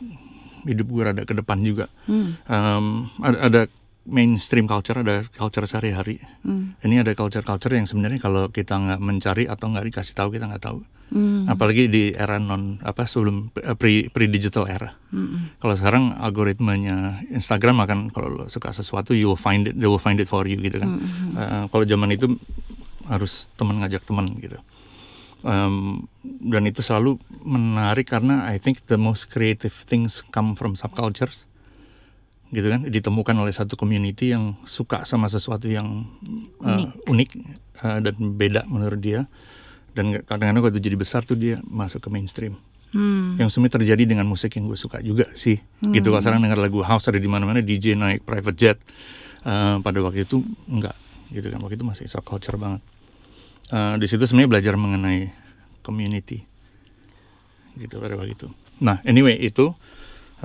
hidup 0.64 0.88
gue 0.88 1.04
rada 1.04 1.22
ke 1.22 1.34
depan 1.34 1.60
juga 1.60 1.86
Hmm. 2.04 2.36
Em, 2.46 2.86
ada, 3.20 3.38
ada 3.42 3.62
mainstream 4.04 4.66
culture 4.66 4.98
ada 4.98 5.24
culture 5.30 5.64
sehari-hari 5.64 6.20
Hmm. 6.42 6.76
ini 6.80 7.00
ada 7.00 7.12
culture-culture 7.12 7.72
yang 7.72 7.86
sebenarnya 7.86 8.20
kalau 8.20 8.48
kita 8.48 8.76
nggak 8.76 9.00
mencari 9.00 9.44
atau 9.46 9.70
nggak 9.70 9.86
dikasih 9.86 10.14
tahu 10.14 10.30
kita 10.32 10.46
nggak 10.46 10.60
tahu 10.62 10.84
Hmm. 11.08 11.46
apalagi 11.46 11.86
di 11.86 12.10
era 12.10 12.36
non 12.36 12.82
apa 12.82 13.06
sebelum 13.06 13.48
pre 13.78 14.10
pre 14.10 14.26
digital 14.26 14.66
era 14.66 14.98
Hmm. 15.08 15.54
kalau 15.58 15.72
sekarang 15.72 16.10
algoritmanya 16.18 17.22
Instagram 17.30 17.80
akan 17.80 18.00
kalau 18.10 18.30
lo 18.34 18.46
suka 18.48 18.72
sesuatu 18.72 19.14
you 19.14 19.30
will 19.30 19.38
find 19.38 19.70
it 19.70 19.78
they 19.78 19.86
will 19.86 20.02
find 20.02 20.18
it 20.18 20.26
for 20.26 20.44
you 20.44 20.58
gitu 20.58 20.78
kan 20.78 20.98
Eh, 21.34 21.64
kalau 21.70 21.84
zaman 21.84 22.10
itu 22.10 22.28
harus 23.06 23.46
teman 23.54 23.78
ngajak 23.78 24.02
teman 24.02 24.26
gitu 24.38 24.58
Em, 25.44 26.08
dan 26.24 26.64
itu 26.64 26.80
selalu 26.80 27.20
menarik 27.44 28.08
karena 28.08 28.48
I 28.48 28.56
think 28.60 28.88
the 28.88 28.96
most 28.96 29.28
creative 29.28 29.76
things 29.76 30.24
come 30.32 30.56
from 30.56 30.80
subcultures 30.80 31.46
gitu 32.54 32.70
kan? 32.70 32.86
Ditemukan 32.86 33.36
oleh 33.36 33.52
satu 33.52 33.74
community 33.76 34.32
yang 34.32 34.56
suka 34.64 35.04
sama 35.04 35.26
sesuatu 35.28 35.66
yang 35.68 36.06
uh, 36.62 36.70
Unik. 36.80 36.90
unik 37.10 37.30
uh, 37.82 38.00
dan 38.00 38.16
beda 38.38 38.62
menurut 38.70 39.02
dia. 39.02 39.26
Dan 39.94 40.18
kadang-kadang 40.26 40.74
itu 40.74 40.82
jadi 40.82 40.98
besar 40.98 41.22
tuh 41.26 41.38
dia 41.38 41.62
masuk 41.66 42.08
ke 42.08 42.10
mainstream. 42.10 42.58
Hmm. 42.94 43.42
yang 43.42 43.50
sebenarnya 43.50 43.82
terjadi 43.82 44.04
dengan 44.06 44.30
musik 44.30 44.54
yang 44.54 44.70
gue 44.70 44.78
suka 44.78 45.02
juga 45.02 45.26
sih. 45.34 45.58
Gitu 45.82 46.14
kalau 46.14 46.22
sekarang 46.22 46.46
dengar 46.46 46.62
lagu 46.62 46.86
house 46.86 47.10
ada 47.10 47.18
di 47.18 47.26
mana-mana 47.26 47.58
DJ 47.58 47.98
naik 47.98 48.22
private 48.22 48.54
jet 48.54 48.78
Eh, 49.44 49.78
pada 49.84 50.00
waktu 50.00 50.24
itu 50.24 50.40
enggak 50.72 50.96
gitu 51.36 51.52
kan? 51.52 51.60
Waktu 51.60 51.76
itu 51.76 51.84
masih 51.84 52.06
subculture 52.08 52.56
banget 52.56 52.80
Eh, 53.74 53.96
di 53.98 54.06
situ 54.06 54.22
sebenarnya 54.30 54.52
belajar 54.54 54.74
mengenai 54.78 55.34
community. 55.82 56.46
Gitu 57.74 57.98
pada 57.98 58.14
waktu 58.14 58.38
itu. 58.38 58.48
Nah 58.86 59.02
anyway 59.10 59.34
itu 59.42 59.74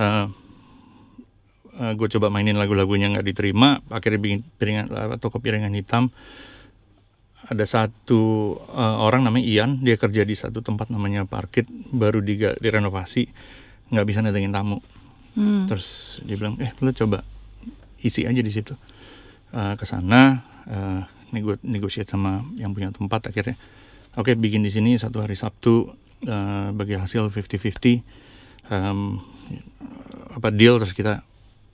eh 0.01 0.27
gue 1.79 2.09
coba 2.11 2.27
mainin 2.27 2.59
lagu-lagunya 2.59 3.07
nggak 3.07 3.23
diterima 3.23 3.79
akhirnya 3.87 4.19
bikin 4.19 4.41
piringan 4.57 4.87
toko 5.21 5.39
piringan 5.45 5.77
hitam. 5.77 6.09
Ada 7.53 7.69
satu 7.69 8.57
eh, 8.73 8.97
orang 8.99 9.29
namanya 9.29 9.45
Ian 9.45 9.85
dia 9.85 10.01
kerja 10.01 10.25
di 10.25 10.33
satu 10.33 10.65
tempat 10.65 10.89
namanya 10.89 11.29
Parkit 11.29 11.69
baru 11.93 12.25
diga- 12.25 12.57
direnovasi 12.57 13.29
nggak 13.93 14.07
bisa 14.09 14.25
datengin 14.25 14.57
tamu. 14.57 14.81
Hmm. 15.39 15.71
terus 15.71 16.19
dia 16.27 16.35
bilang 16.35 16.59
eh 16.59 16.75
lu 16.83 16.91
coba 16.91 17.23
isi 18.01 18.25
aja 18.25 18.41
di 18.41 18.51
situ. 18.51 18.73
Eh, 19.53 19.75
ke 19.77 19.85
sana 19.85 20.41
eh, 20.67 21.03
nego 21.35 21.57
negotiate 21.65 22.09
sama 22.09 22.45
yang 22.57 22.73
punya 22.73 22.93
tempat 22.93 23.29
akhirnya. 23.31 23.55
Oke 24.17 24.35
bikin 24.35 24.65
di 24.65 24.73
sini 24.73 24.97
satu 24.97 25.21
hari 25.23 25.37
Sabtu 25.37 25.93
eh, 26.27 26.69
bagi 26.73 26.97
hasil 26.99 27.29
50-50 27.31 28.29
Em, 28.69 29.17
apa 30.37 30.53
deal 30.53 30.77
terus 30.77 30.93
kita 30.93 31.25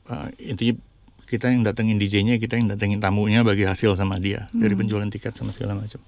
eh, 0.06 0.28
intinya 0.54 0.78
kita 1.26 1.50
yang 1.50 1.66
datengin 1.66 1.98
DJ-nya 1.98 2.38
kita 2.38 2.54
yang 2.54 2.70
datengin 2.70 3.02
tamunya 3.02 3.42
bagi 3.42 3.66
hasil 3.66 3.98
sama 3.98 4.22
dia 4.22 4.46
dari 4.54 4.78
penjualan 4.78 5.08
tiket 5.10 5.34
sama 5.34 5.50
segala 5.50 5.74
macam. 5.74 5.98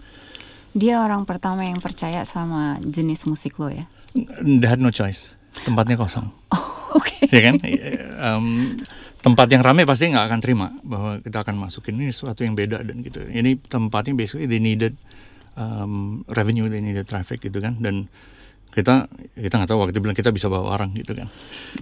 Dia 0.76 1.02
orang 1.02 1.26
pertama 1.26 1.66
yang 1.66 1.82
percaya 1.82 2.22
sama 2.22 2.78
jenis 2.84 3.26
musik 3.26 3.58
lo 3.58 3.72
ya? 3.72 3.88
they 4.44 4.68
had 4.68 4.78
no 4.78 4.94
choice. 4.94 5.34
Tempatnya 5.66 5.98
kosong. 5.98 6.28
Oke. 6.98 7.26
ya 7.32 7.40
kan? 7.50 7.54
Em, 7.64 8.46
tempat 9.26 9.50
yang 9.50 9.66
ramai 9.66 9.82
pasti 9.82 10.06
nggak 10.06 10.22
akan 10.30 10.38
terima 10.38 10.70
bahwa 10.86 11.18
kita 11.18 11.42
akan 11.42 11.58
masukin 11.58 11.98
ini 11.98 12.14
sesuatu 12.14 12.46
yang 12.46 12.54
beda 12.54 12.86
dan 12.86 13.02
gitu. 13.02 13.26
Ini 13.26 13.58
tempatnya 13.66 14.14
basically 14.14 14.46
they 14.46 14.62
needed 14.62 14.94
um, 15.58 16.22
revenue 16.30 16.70
they 16.70 16.78
needed 16.78 17.10
traffic 17.10 17.42
gitu 17.42 17.58
kan. 17.58 17.74
Dan 17.82 18.06
kita 18.70 19.10
kita 19.34 19.54
nggak 19.58 19.66
tahu 19.66 19.82
waktu 19.82 19.98
itu 19.98 20.02
bilang 20.06 20.14
kita 20.14 20.30
bisa 20.30 20.46
bawa 20.46 20.78
orang 20.78 20.94
gitu 20.94 21.18
kan. 21.18 21.26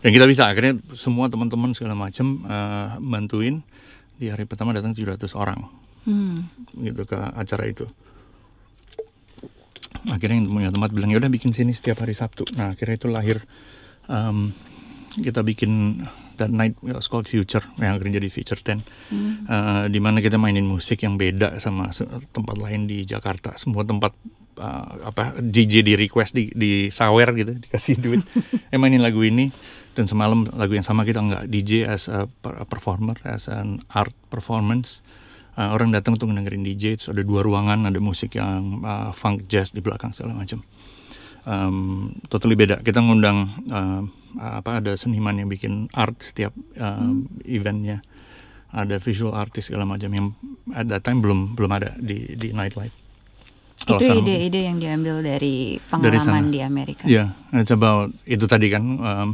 Dan 0.01 0.11
kita 0.17 0.25
bisa 0.25 0.49
akhirnya 0.49 0.81
semua 0.97 1.29
teman-teman 1.29 1.77
segala 1.77 1.93
macam 1.93 2.41
eh, 2.49 2.97
bantuin. 3.05 3.61
Di 4.17 4.33
hari 4.33 4.49
pertama 4.49 4.73
datang 4.73 4.97
700 4.97 5.21
orang. 5.37 5.85
Hmm. 6.05 6.37
gitu 6.85 7.09
ke 7.09 7.17
acara 7.17 7.65
itu. 7.65 7.89
Akhirnya 10.13 10.45
yang 10.45 10.49
punya 10.53 10.69
tempat 10.69 10.93
bilang 10.93 11.09
ya 11.13 11.17
udah 11.17 11.33
bikin 11.33 11.53
sini 11.53 11.77
setiap 11.77 12.05
hari 12.05 12.17
Sabtu. 12.17 12.45
Nah 12.57 12.73
akhirnya 12.77 12.97
itu 13.01 13.09
lahir 13.09 13.41
um, 14.09 14.53
kita 15.17 15.41
bikin 15.41 16.05
that 16.39 16.51
night 16.51 16.75
it's 16.85 17.07
called 17.07 17.27
Future. 17.27 17.63
Yang 17.79 17.91
akhirnya 17.99 18.13
jadi 18.23 18.29
Future 18.31 18.61
10 18.61 18.83
Uh, 19.45 19.87
di 19.93 20.01
mana 20.01 20.25
kita 20.25 20.41
mainin 20.41 20.65
musik 20.65 21.05
yang 21.05 21.21
beda 21.21 21.61
sama 21.61 21.93
tempat 22.33 22.57
lain 22.57 22.89
di 22.89 23.05
Jakarta. 23.05 23.53
Semua 23.61 23.85
tempat 23.85 24.17
uh, 24.57 25.13
apa 25.13 25.37
DJ 25.37 25.85
di 25.85 25.95
request 26.01 26.33
di 26.33 26.49
di 26.49 26.89
sawer 26.89 27.37
gitu 27.37 27.53
dikasih 27.69 28.01
duit. 28.01 28.25
Eh 28.73 28.81
mainin 28.81 29.05
lagu 29.05 29.21
ini. 29.21 29.53
Dan 29.95 30.11
semalam 30.11 30.43
lagu 30.59 30.75
yang 30.75 30.83
sama 30.83 31.07
kita 31.07 31.23
nggak 31.23 31.45
DJ 31.47 31.87
as 31.87 32.11
a 32.11 32.27
performer 32.67 33.15
as 33.23 33.47
an 33.47 33.85
art 33.93 34.17
performance. 34.33 35.05
Uh, 35.55 35.71
orang 35.71 35.95
datang 35.95 36.19
untuk 36.19 36.33
dengerin 36.35 36.67
DJ 36.67 36.99
itu 36.99 37.15
ada 37.15 37.23
dua 37.23 37.47
ruangan 37.47 37.87
ada 37.87 38.01
musik 38.03 38.35
yang 38.35 38.83
uh, 38.83 39.15
funk 39.15 39.47
jazz 39.47 39.71
di 39.71 39.79
belakang 39.79 40.11
segala 40.11 40.35
macam 40.35 40.67
um, 41.49 42.11
totally 42.29 42.57
beda. 42.59 42.81
Kita 42.81 43.01
ngundang 43.01 43.53
uh, 43.71 44.03
apa 44.41 44.83
ada 44.83 44.93
seniman 44.99 45.39
yang 45.39 45.49
bikin 45.49 45.87
art 45.95 46.19
setiap 46.21 46.53
uh, 46.81 47.01
hmm. 47.01 47.47
eventnya. 47.47 48.03
Ada 48.75 48.99
visual 48.99 49.39
artist 49.39 49.71
segala 49.71 49.87
macam 49.87 50.11
yang 50.11 50.27
at 50.75 50.91
that 50.91 51.07
time 51.07 51.23
belum 51.23 51.55
belum 51.55 51.71
ada 51.71 51.95
di 51.95 52.35
di 52.35 52.51
nightlife. 52.51 52.91
Itu 53.85 54.03
ide-ide 54.03 54.67
yang 54.67 54.81
diambil 54.81 55.21
dari 55.23 55.79
pengalaman 55.79 56.51
dari 56.51 56.59
di 56.59 56.61
Amerika. 56.65 57.05
Ya, 57.07 57.37
yeah, 57.53 57.61
it's 57.61 57.71
about 57.71 58.11
itu 58.27 58.49
tadi 58.49 58.73
kan 58.73 58.83
um, 58.99 59.29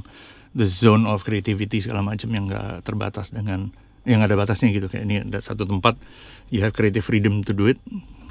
the 0.52 0.66
zone 0.66 1.08
of 1.08 1.22
creativity 1.24 1.80
segala 1.80 2.04
macam 2.04 2.28
yang 2.34 2.50
nggak 2.50 2.84
terbatas 2.84 3.32
dengan 3.32 3.72
yang 4.04 4.20
ada 4.20 4.36
batasnya 4.36 4.74
gitu. 4.74 4.92
Kayak 4.92 5.04
ini 5.08 5.16
ada 5.24 5.40
satu 5.40 5.64
tempat 5.64 5.96
you 6.52 6.60
have 6.60 6.76
creative 6.76 7.06
freedom 7.06 7.40
to 7.40 7.56
do 7.56 7.70
it 7.70 7.80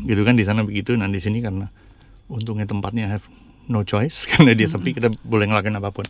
gitu 0.06 0.22
kan? 0.22 0.38
Di 0.38 0.46
sana 0.46 0.62
begitu 0.62 0.94
nah 0.94 1.10
di 1.10 1.18
sini 1.18 1.42
karena 1.42 1.72
untungnya 2.30 2.70
tempatnya 2.70 3.10
have 3.10 3.26
no 3.70 3.86
choice 3.86 4.26
karena 4.36 4.58
dia 4.58 4.68
sepi 4.68 4.92
kita 4.92 5.14
boleh 5.24 5.48
ngelakuin 5.48 5.78
apa 5.78 5.90
pun. 5.94 6.06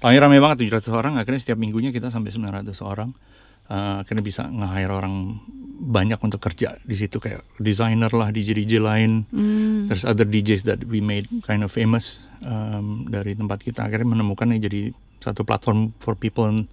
Tahunnya 0.00 0.20
ramai 0.20 0.40
banget 0.40 0.68
700 0.68 0.92
orang 0.92 1.12
akhirnya 1.16 1.40
setiap 1.40 1.58
minggunya 1.60 1.92
kita 1.92 2.12
sampai 2.12 2.32
900 2.32 2.72
orang. 2.84 3.12
Uh, 3.66 3.98
akhirnya 3.98 4.22
bisa 4.22 4.46
nge-hire 4.46 4.94
orang 4.94 5.42
banyak 5.76 6.22
untuk 6.22 6.38
kerja 6.38 6.78
di 6.86 6.94
situ 6.94 7.18
kayak 7.18 7.42
designer 7.58 8.06
lah 8.14 8.30
DJ 8.30 8.54
DJ 8.62 8.78
lain. 8.78 9.26
Mm. 9.34 9.90
there's 9.90 10.06
other 10.06 10.22
DJs 10.22 10.62
that 10.70 10.86
we 10.86 11.02
made 11.02 11.26
kind 11.42 11.66
of 11.66 11.74
famous 11.74 12.22
um, 12.46 13.10
dari 13.10 13.34
tempat 13.34 13.66
kita. 13.66 13.82
Akhirnya 13.90 14.06
menemukan 14.06 14.46
ini 14.54 14.62
jadi 14.62 14.82
satu 15.18 15.42
platform 15.42 15.90
for 15.98 16.14
people 16.14 16.46
in, 16.46 16.70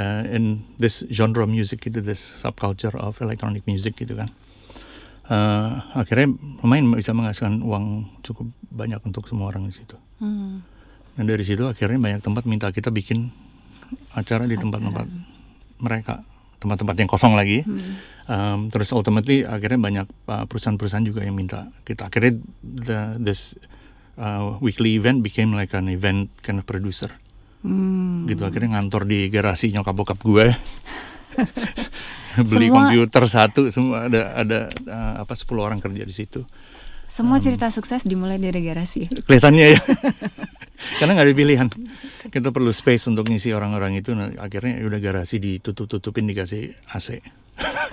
uh, 0.00 0.24
in 0.24 0.64
this 0.80 1.04
genre 1.12 1.44
of 1.44 1.50
music 1.52 1.84
gitu 1.84 2.00
this 2.00 2.18
subculture 2.18 2.96
of 2.96 3.20
electronic 3.20 3.66
music 3.68 3.98
gitu 4.00 4.16
kan 4.16 4.32
uh, 5.28 5.70
akhirnya 5.94 6.34
lumayan 6.64 6.92
bisa 6.92 7.12
menghasilkan 7.16 7.62
uang 7.64 8.08
cukup 8.24 8.46
banyak 8.74 9.00
untuk 9.04 9.28
semua 9.30 9.52
orang 9.52 9.68
di 9.68 9.74
situ 9.76 9.96
mm. 10.20 10.54
dan 11.20 11.24
dari 11.24 11.44
situ 11.46 11.64
akhirnya 11.68 12.00
banyak 12.00 12.20
tempat 12.20 12.44
minta 12.48 12.68
kita 12.74 12.90
bikin 12.90 13.30
acara 14.14 14.48
di 14.48 14.56
tempat-tempat 14.58 15.06
mereka 15.82 16.24
tempat-tempat 16.64 16.96
yang 16.96 17.10
kosong 17.12 17.36
lagi. 17.36 17.60
Hmm. 17.60 17.92
Um, 18.24 18.60
terus 18.72 18.88
ultimately 18.96 19.44
akhirnya 19.44 19.76
banyak 19.76 20.06
uh, 20.32 20.48
perusahaan-perusahaan 20.48 21.04
juga 21.04 21.20
yang 21.20 21.36
minta 21.36 21.68
kita. 21.84 22.08
Akhirnya 22.08 22.40
the, 22.64 23.20
this 23.20 23.52
uh, 24.16 24.56
weekly 24.64 24.96
event 24.96 25.20
became 25.20 25.52
like 25.52 25.76
an 25.76 25.92
event 25.92 26.32
kind 26.40 26.56
of 26.56 26.64
producer. 26.64 27.12
Hmm. 27.60 28.24
Gitu 28.24 28.40
akhirnya 28.48 28.80
ngantor 28.80 29.04
di 29.04 29.28
garasi 29.28 29.76
nyokap 29.76 29.92
bokap 29.92 30.18
gue. 30.24 30.48
Beli 32.50 32.66
semua, 32.66 32.90
komputer 32.90 33.24
satu 33.30 33.62
semua 33.70 34.10
ada 34.10 34.34
ada 34.34 34.58
uh, 34.90 35.22
apa 35.22 35.38
10 35.38 35.54
orang 35.58 35.78
kerja 35.78 36.02
di 36.02 36.14
situ. 36.14 36.42
Semua 37.06 37.38
um, 37.38 37.42
cerita 37.42 37.70
sukses 37.70 38.02
dimulai 38.02 38.42
dari 38.42 38.58
garasi. 38.64 39.06
Kelihatannya 39.06 39.66
ya. 39.70 39.80
Karena 40.98 41.14
nggak 41.14 41.26
ada 41.30 41.34
pilihan. 41.34 41.68
Kita 42.28 42.50
perlu 42.50 42.70
space 42.74 43.06
untuk 43.06 43.30
ngisi 43.30 43.54
orang-orang 43.54 43.98
itu. 43.98 44.12
Nah, 44.12 44.34
akhirnya 44.40 44.82
ya 44.82 44.84
udah 44.88 45.00
garasi 45.00 45.38
ditutup-tutupin 45.38 46.26
dikasih 46.26 46.74
AC. 46.90 47.22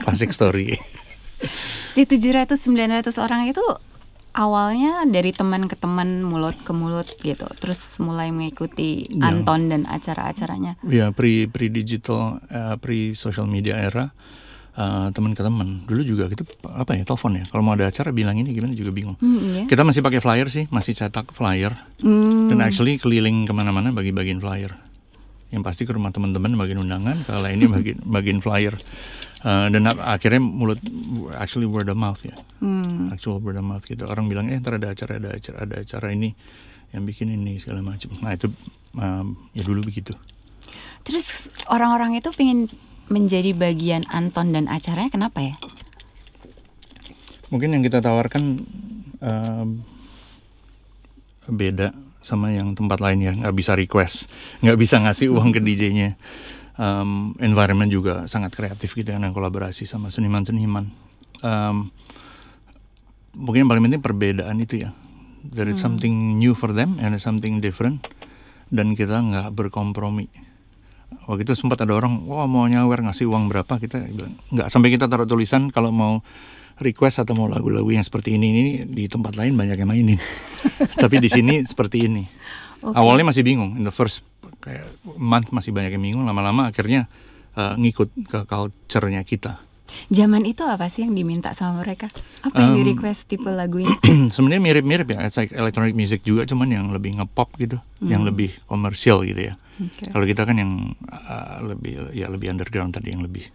Classic 0.02 0.32
story. 0.34 0.74
si 1.92 2.06
700-900 2.06 3.18
orang 3.18 3.50
itu 3.50 3.62
awalnya 4.34 5.04
dari 5.08 5.36
teman 5.36 5.68
ke 5.68 5.76
teman, 5.76 6.24
mulut 6.24 6.56
ke 6.62 6.72
mulut 6.72 7.08
gitu. 7.22 7.48
Terus 7.60 8.00
mulai 8.00 8.32
mengikuti 8.32 9.08
ya. 9.08 9.32
Anton 9.32 9.72
dan 9.72 9.84
acara-acaranya. 9.88 10.80
Ya, 10.88 11.12
pre 11.12 11.48
pre 11.48 11.68
digital, 11.68 12.40
uh, 12.52 12.76
pre 12.80 13.14
social 13.16 13.48
media 13.48 13.80
era 13.80 14.12
uh, 14.78 15.08
teman 15.12 15.36
ke 15.36 15.42
teman 15.44 15.84
dulu 15.88 16.02
juga 16.04 16.24
gitu 16.32 16.48
apa 16.68 16.96
ya 16.96 17.04
telepon 17.04 17.42
ya 17.42 17.44
kalau 17.50 17.64
mau 17.66 17.76
ada 17.76 17.90
acara 17.90 18.16
bilang 18.16 18.38
ini 18.40 18.56
gimana 18.56 18.72
juga 18.76 18.92
bingung 18.94 19.18
mm, 19.20 19.40
yeah. 19.40 19.68
kita 19.68 19.84
masih 19.84 20.02
pakai 20.04 20.20
flyer 20.24 20.48
sih 20.48 20.66
masih 20.72 20.96
cetak 20.96 21.32
flyer 21.36 21.74
mm. 22.04 22.52
dan 22.52 22.60
actually 22.64 22.96
keliling 22.96 23.44
ke 23.44 23.54
mana-mana 23.56 23.92
bagi-bagiin 23.92 24.40
flyer 24.40 24.72
yang 25.52 25.62
pasti 25.62 25.84
ke 25.84 25.92
rumah 25.92 26.16
teman-teman 26.16 26.56
bagian 26.56 26.80
undangan 26.80 27.28
kalau 27.28 27.48
ini 27.56 27.68
bagian 27.68 28.00
bagian 28.08 28.40
flyer. 28.40 28.76
Uh, 29.42 29.74
dan 29.74 29.90
akhirnya 29.90 30.38
mulut 30.38 30.78
actually 31.34 31.66
word 31.66 31.90
of 31.90 31.98
mouth 31.98 32.22
ya. 32.22 32.38
Mm. 32.62 33.10
actual 33.10 33.42
word 33.42 33.58
of 33.58 33.66
mouth 33.66 33.84
gitu. 33.84 34.06
Orang 34.06 34.30
bilang 34.30 34.48
eh 34.54 34.58
ntar 34.62 34.78
ada 34.78 34.94
acara 34.94 35.18
ada 35.18 35.34
acara 35.34 35.58
ada 35.66 35.76
acara 35.82 36.14
ini 36.14 36.30
yang 36.94 37.04
bikin 37.04 37.34
ini 37.34 37.58
segala 37.58 37.82
macam. 37.82 38.14
Nah 38.22 38.38
itu 38.38 38.48
um, 38.96 39.34
ya 39.58 39.66
dulu 39.66 39.82
begitu. 39.82 40.14
Terus 41.02 41.50
orang-orang 41.74 42.22
itu 42.22 42.30
pengen 42.32 42.70
menjadi 43.10 43.52
bagian 43.58 44.06
Anton 44.14 44.54
dan 44.54 44.70
acaranya 44.70 45.10
kenapa 45.10 45.42
ya? 45.42 45.56
Mungkin 47.52 47.76
yang 47.76 47.84
kita 47.84 48.00
tawarkan 48.00 48.62
uh, 49.20 49.68
beda 51.52 51.92
sama 52.22 52.54
yang 52.54 52.78
tempat 52.78 53.02
lain 53.02 53.20
ya. 53.20 53.34
Nggak 53.34 53.56
bisa 53.58 53.74
request. 53.76 54.30
Nggak 54.62 54.78
bisa 54.78 54.96
ngasih 55.02 55.34
uang 55.34 55.50
ke 55.52 55.60
DJ-nya 55.60 56.16
um, 56.82 57.36
environment 57.42 57.90
juga 57.92 58.26
sangat 58.30 58.56
kreatif 58.56 58.94
gitu 58.98 59.12
kan 59.12 59.24
kolaborasi 59.34 59.84
sama 59.84 60.10
seniman-seniman. 60.10 60.88
Um, 61.42 61.90
mungkin 63.38 63.66
yang 63.66 63.70
paling 63.72 63.84
penting 63.90 64.04
perbedaan 64.04 64.58
itu 64.62 64.88
ya. 64.88 64.90
There 65.42 65.66
is 65.66 65.82
hmm. 65.82 65.86
something 65.98 66.16
new 66.38 66.54
for 66.54 66.70
them 66.70 67.02
and 67.02 67.18
something 67.18 67.60
different. 67.60 68.06
Dan 68.72 68.96
kita 68.96 69.20
nggak 69.20 69.52
berkompromi. 69.52 70.32
Waktu 71.28 71.44
itu 71.44 71.54
sempat 71.60 71.84
ada 71.84 71.92
orang 71.92 72.24
wah 72.24 72.48
mau 72.48 72.64
nyawer 72.64 73.04
ngasih 73.04 73.28
uang 73.28 73.52
berapa? 73.52 73.78
Kita 73.82 74.00
bilang 74.08 74.38
nggak 74.54 74.68
sampai 74.72 74.90
kita 74.96 75.12
taruh 75.12 75.28
tulisan 75.28 75.68
kalau 75.68 75.92
mau 75.92 76.24
request 76.82 77.24
atau 77.24 77.38
mau 77.38 77.48
lagu-lagu 77.48 77.88
yang 77.88 78.04
seperti 78.04 78.36
ini 78.36 78.48
ini 78.50 78.62
di 78.90 79.06
tempat 79.06 79.38
lain 79.38 79.54
banyak 79.56 79.78
yang 79.78 79.90
mainin 79.90 80.20
tapi 81.02 81.22
di 81.22 81.30
sini 81.30 81.62
seperti 81.64 82.10
ini 82.10 82.24
okay. 82.82 82.98
awalnya 82.98 83.30
masih 83.30 83.46
bingung 83.46 83.78
in 83.78 83.86
the 83.86 83.94
first 83.94 84.26
kayak 84.62 84.86
month 85.18 85.54
masih 85.54 85.74
banyak 85.74 85.94
yang 85.96 86.04
bingung 86.04 86.26
lama-lama 86.26 86.70
akhirnya 86.70 87.10
uh, 87.56 87.78
ngikut 87.78 88.10
ke 88.30 88.40
culture-nya 88.46 89.22
kita 89.26 89.62
Zaman 90.08 90.48
itu 90.48 90.64
apa 90.64 90.88
sih 90.88 91.04
yang 91.04 91.12
diminta 91.16 91.52
sama 91.52 91.84
mereka? 91.84 92.08
Apa 92.48 92.64
yang 92.64 92.74
um, 92.76 92.78
di 92.80 92.84
request 92.96 93.28
tipe 93.28 93.48
lagunya? 93.48 93.92
Sebenarnya 94.34 94.64
mirip-mirip 94.64 95.08
ya, 95.12 95.20
it's 95.28 95.36
like 95.36 95.52
electronic 95.52 95.96
music 95.96 96.24
juga, 96.24 96.48
cuman 96.48 96.72
yang 96.72 96.88
lebih 96.96 97.20
ngepop 97.20 97.60
gitu, 97.60 97.76
hmm. 98.00 98.08
yang 98.08 98.24
lebih 98.24 98.56
komersial 98.68 99.24
gitu 99.28 99.52
ya. 99.52 99.54
Okay. 99.80 100.12
Kalau 100.14 100.26
kita 100.28 100.48
kan 100.48 100.56
yang 100.56 100.96
uh, 101.10 101.60
lebih 101.64 102.12
ya 102.16 102.30
lebih 102.30 102.54
underground 102.54 102.96
tadi 102.96 103.12
yang 103.12 103.24
lebih 103.24 103.50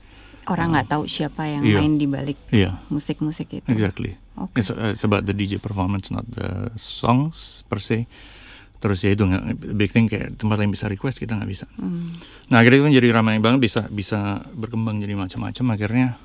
orang 0.46 0.74
nggak 0.74 0.86
uh, 0.86 0.92
tahu 0.98 1.04
siapa 1.10 1.46
yang 1.46 1.62
iya, 1.66 1.78
main 1.82 1.98
di 1.98 2.06
balik 2.06 2.38
iya. 2.54 2.78
musik-musik 2.88 3.50
itu. 3.50 3.68
Exactly. 3.68 4.14
Okay. 4.36 4.60
It's, 4.62 4.70
uh, 4.70 4.92
it's 4.92 5.04
about 5.04 5.24
the 5.24 5.34
DJ 5.34 5.58
performance, 5.58 6.12
not 6.12 6.26
the 6.28 6.70
songs 6.78 7.66
per 7.66 7.82
se. 7.82 8.06
Terus 8.76 9.00
ya 9.02 9.10
itu 9.16 9.24
big 9.72 9.88
thing 9.88 10.06
kayak 10.06 10.36
tempat 10.36 10.60
lain 10.60 10.70
bisa 10.70 10.86
request 10.86 11.18
kita 11.18 11.34
nggak 11.34 11.50
bisa. 11.50 11.66
Hmm. 11.80 12.12
Nah 12.52 12.60
akhirnya 12.60 12.86
itu 12.86 13.00
jadi 13.00 13.08
ramai 13.16 13.40
banget 13.40 13.64
bisa 13.64 13.80
bisa 13.88 14.44
berkembang 14.52 15.00
jadi 15.00 15.16
macam-macam. 15.16 15.64
Akhirnya 15.72 16.20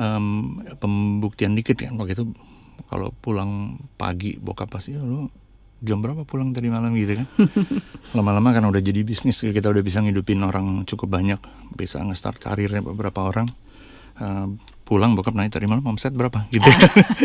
um, 0.00 0.64
pembuktian 0.80 1.52
dikit 1.52 1.76
kan 1.76 1.94
waktu 2.00 2.16
itu 2.16 2.24
kalau 2.88 3.12
pulang 3.20 3.76
pagi 4.00 4.40
bokap 4.40 4.72
pasti 4.72 4.96
lu 4.96 5.28
jam 5.78 6.02
berapa 6.02 6.26
pulang 6.26 6.50
tadi 6.50 6.66
malam 6.70 6.90
gitu 6.98 7.18
kan? 7.18 7.26
Lama-lama 8.18 8.50
kan 8.50 8.66
udah 8.66 8.82
jadi 8.82 9.06
bisnis 9.06 9.42
kita 9.42 9.70
udah 9.70 9.82
bisa 9.82 10.02
ngidupin 10.02 10.42
orang 10.42 10.82
cukup 10.84 11.18
banyak 11.18 11.38
bisa 11.74 12.02
nge-start 12.02 12.42
karirnya 12.42 12.82
beberapa 12.82 13.22
orang. 13.26 13.46
Uh, 14.18 14.58
pulang 14.82 15.14
bokap 15.14 15.36
naik 15.36 15.54
tadi 15.54 15.70
malam 15.70 15.86
omset 15.86 16.10
berapa? 16.10 16.48
Gitu. 16.50 16.66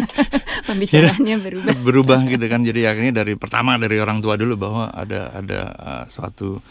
Pembicaraannya 0.70 1.36
berubah. 1.42 1.74
berubah 1.82 2.20
gitu 2.30 2.46
kan. 2.46 2.62
Jadi 2.62 2.86
akhirnya 2.86 3.24
dari 3.26 3.34
pertama 3.34 3.80
dari 3.82 3.98
orang 3.98 4.22
tua 4.22 4.38
dulu 4.38 4.54
bahwa 4.60 4.94
ada 4.94 5.34
ada 5.34 5.60
uh, 5.74 6.06
suatu 6.06 6.62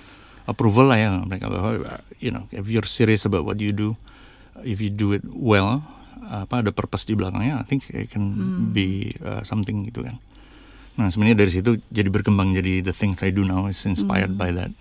approval 0.47 0.91
lah 0.91 0.99
ya 0.99 1.11
mereka 1.23 1.47
bahwa 1.47 1.79
you 2.19 2.35
know 2.35 2.47
if 2.51 2.67
you're 2.67 2.87
serious 2.87 3.23
about 3.27 3.47
what 3.47 3.59
you 3.63 3.71
do 3.71 3.95
if 4.67 4.83
you 4.83 4.91
do 4.91 5.15
it 5.15 5.23
well 5.31 5.83
apa 6.33 6.65
ada 6.65 6.71
purpose 6.75 7.07
di 7.07 7.15
belakangnya 7.15 7.63
I 7.63 7.65
think 7.67 7.87
it 7.91 8.11
can 8.11 8.25
hmm. 8.35 8.75
be 8.75 9.11
uh, 9.23 9.43
something 9.47 9.87
gitu 9.87 10.07
kan 10.07 10.19
Nah 11.01 11.09
sebenarnya 11.09 11.39
dari 11.41 11.53
situ 11.53 11.81
jadi 11.89 12.09
berkembang 12.13 12.53
jadi 12.53 12.85
the 12.85 12.93
things 12.93 13.25
I 13.25 13.33
do 13.33 13.49
now 13.49 13.65
is 13.69 13.81
inspired 13.89 14.37
mm. 14.37 14.41
by 14.41 14.53
that. 14.53 14.73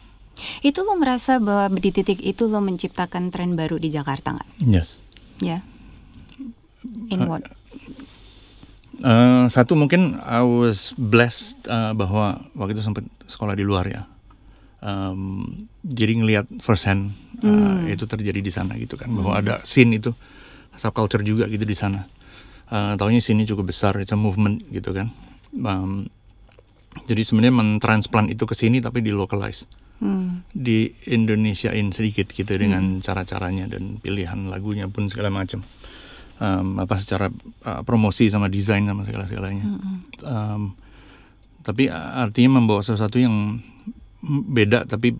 Itu 0.65 0.83
lo 0.83 0.97
merasa 0.97 1.37
bahwa 1.37 1.71
di 1.77 1.91
titik 1.93 2.19
itu 2.19 2.49
lo 2.49 2.59
menciptakan 2.59 3.29
tren 3.29 3.55
baru 3.55 3.77
di 3.79 3.93
Jakarta 3.93 4.35
nggak? 4.35 4.49
Yes. 4.65 5.05
Ya. 5.39 5.61
Yeah. 5.61 7.13
In 7.13 7.29
what? 7.29 7.45
Uh, 9.01 9.47
satu 9.47 9.77
mungkin 9.77 10.19
I 10.21 10.43
was 10.43 10.93
blessed 10.97 11.65
uh, 11.71 11.95
bahwa 11.95 12.43
waktu 12.57 12.75
itu 12.75 12.83
sempat 12.83 13.07
sekolah 13.29 13.55
di 13.55 13.63
luar 13.63 13.87
ya. 13.87 14.03
Um, 14.81 15.69
jadi 15.85 16.17
ngelihat 16.17 16.49
first 16.57 16.89
hand 16.89 17.13
uh, 17.45 17.85
mm. 17.85 17.93
itu 17.93 18.03
terjadi 18.09 18.41
di 18.41 18.51
sana 18.51 18.75
gitu 18.81 18.97
kan 18.97 19.13
bahwa 19.13 19.37
mm. 19.37 19.41
ada 19.45 19.53
scene 19.61 19.95
itu 19.95 20.11
subculture 20.75 21.21
juga 21.23 21.47
gitu 21.47 21.63
di 21.63 21.77
sana. 21.77 22.03
Uh, 22.71 22.95
taunya 22.97 23.19
sini 23.21 23.45
cukup 23.45 23.69
besar, 23.69 23.99
it's 23.99 24.15
a 24.15 24.17
movement 24.17 24.63
gitu 24.71 24.95
kan 24.95 25.11
um, 25.59 26.07
jadi 27.07 27.21
sebenarnya 27.23 27.55
mentransplant 27.55 28.27
itu 28.31 28.43
ke 28.43 28.55
sini 28.55 28.79
tapi 28.83 29.03
di 29.03 29.11
localize. 29.11 29.67
Hmm. 30.01 30.41
di 30.49 30.89
Indonesiain 31.13 31.93
sedikit 31.93 32.33
gitu 32.33 32.57
dengan 32.57 33.05
cara-caranya 33.05 33.69
dan 33.69 34.01
pilihan 34.01 34.49
lagunya 34.49 34.89
pun 34.89 35.05
segala 35.05 35.29
macam. 35.29 35.61
Um, 36.41 36.81
apa 36.81 36.97
secara 36.97 37.29
uh, 37.69 37.85
promosi 37.85 38.25
sama 38.25 38.49
desain 38.49 38.81
sama 38.81 39.05
segala 39.05 39.29
segalanya 39.29 39.77
um, 40.25 40.73
tapi 41.61 41.85
artinya 41.93 42.57
membawa 42.57 42.81
sesuatu 42.81 43.21
yang 43.21 43.61
beda 44.25 44.89
tapi 44.89 45.13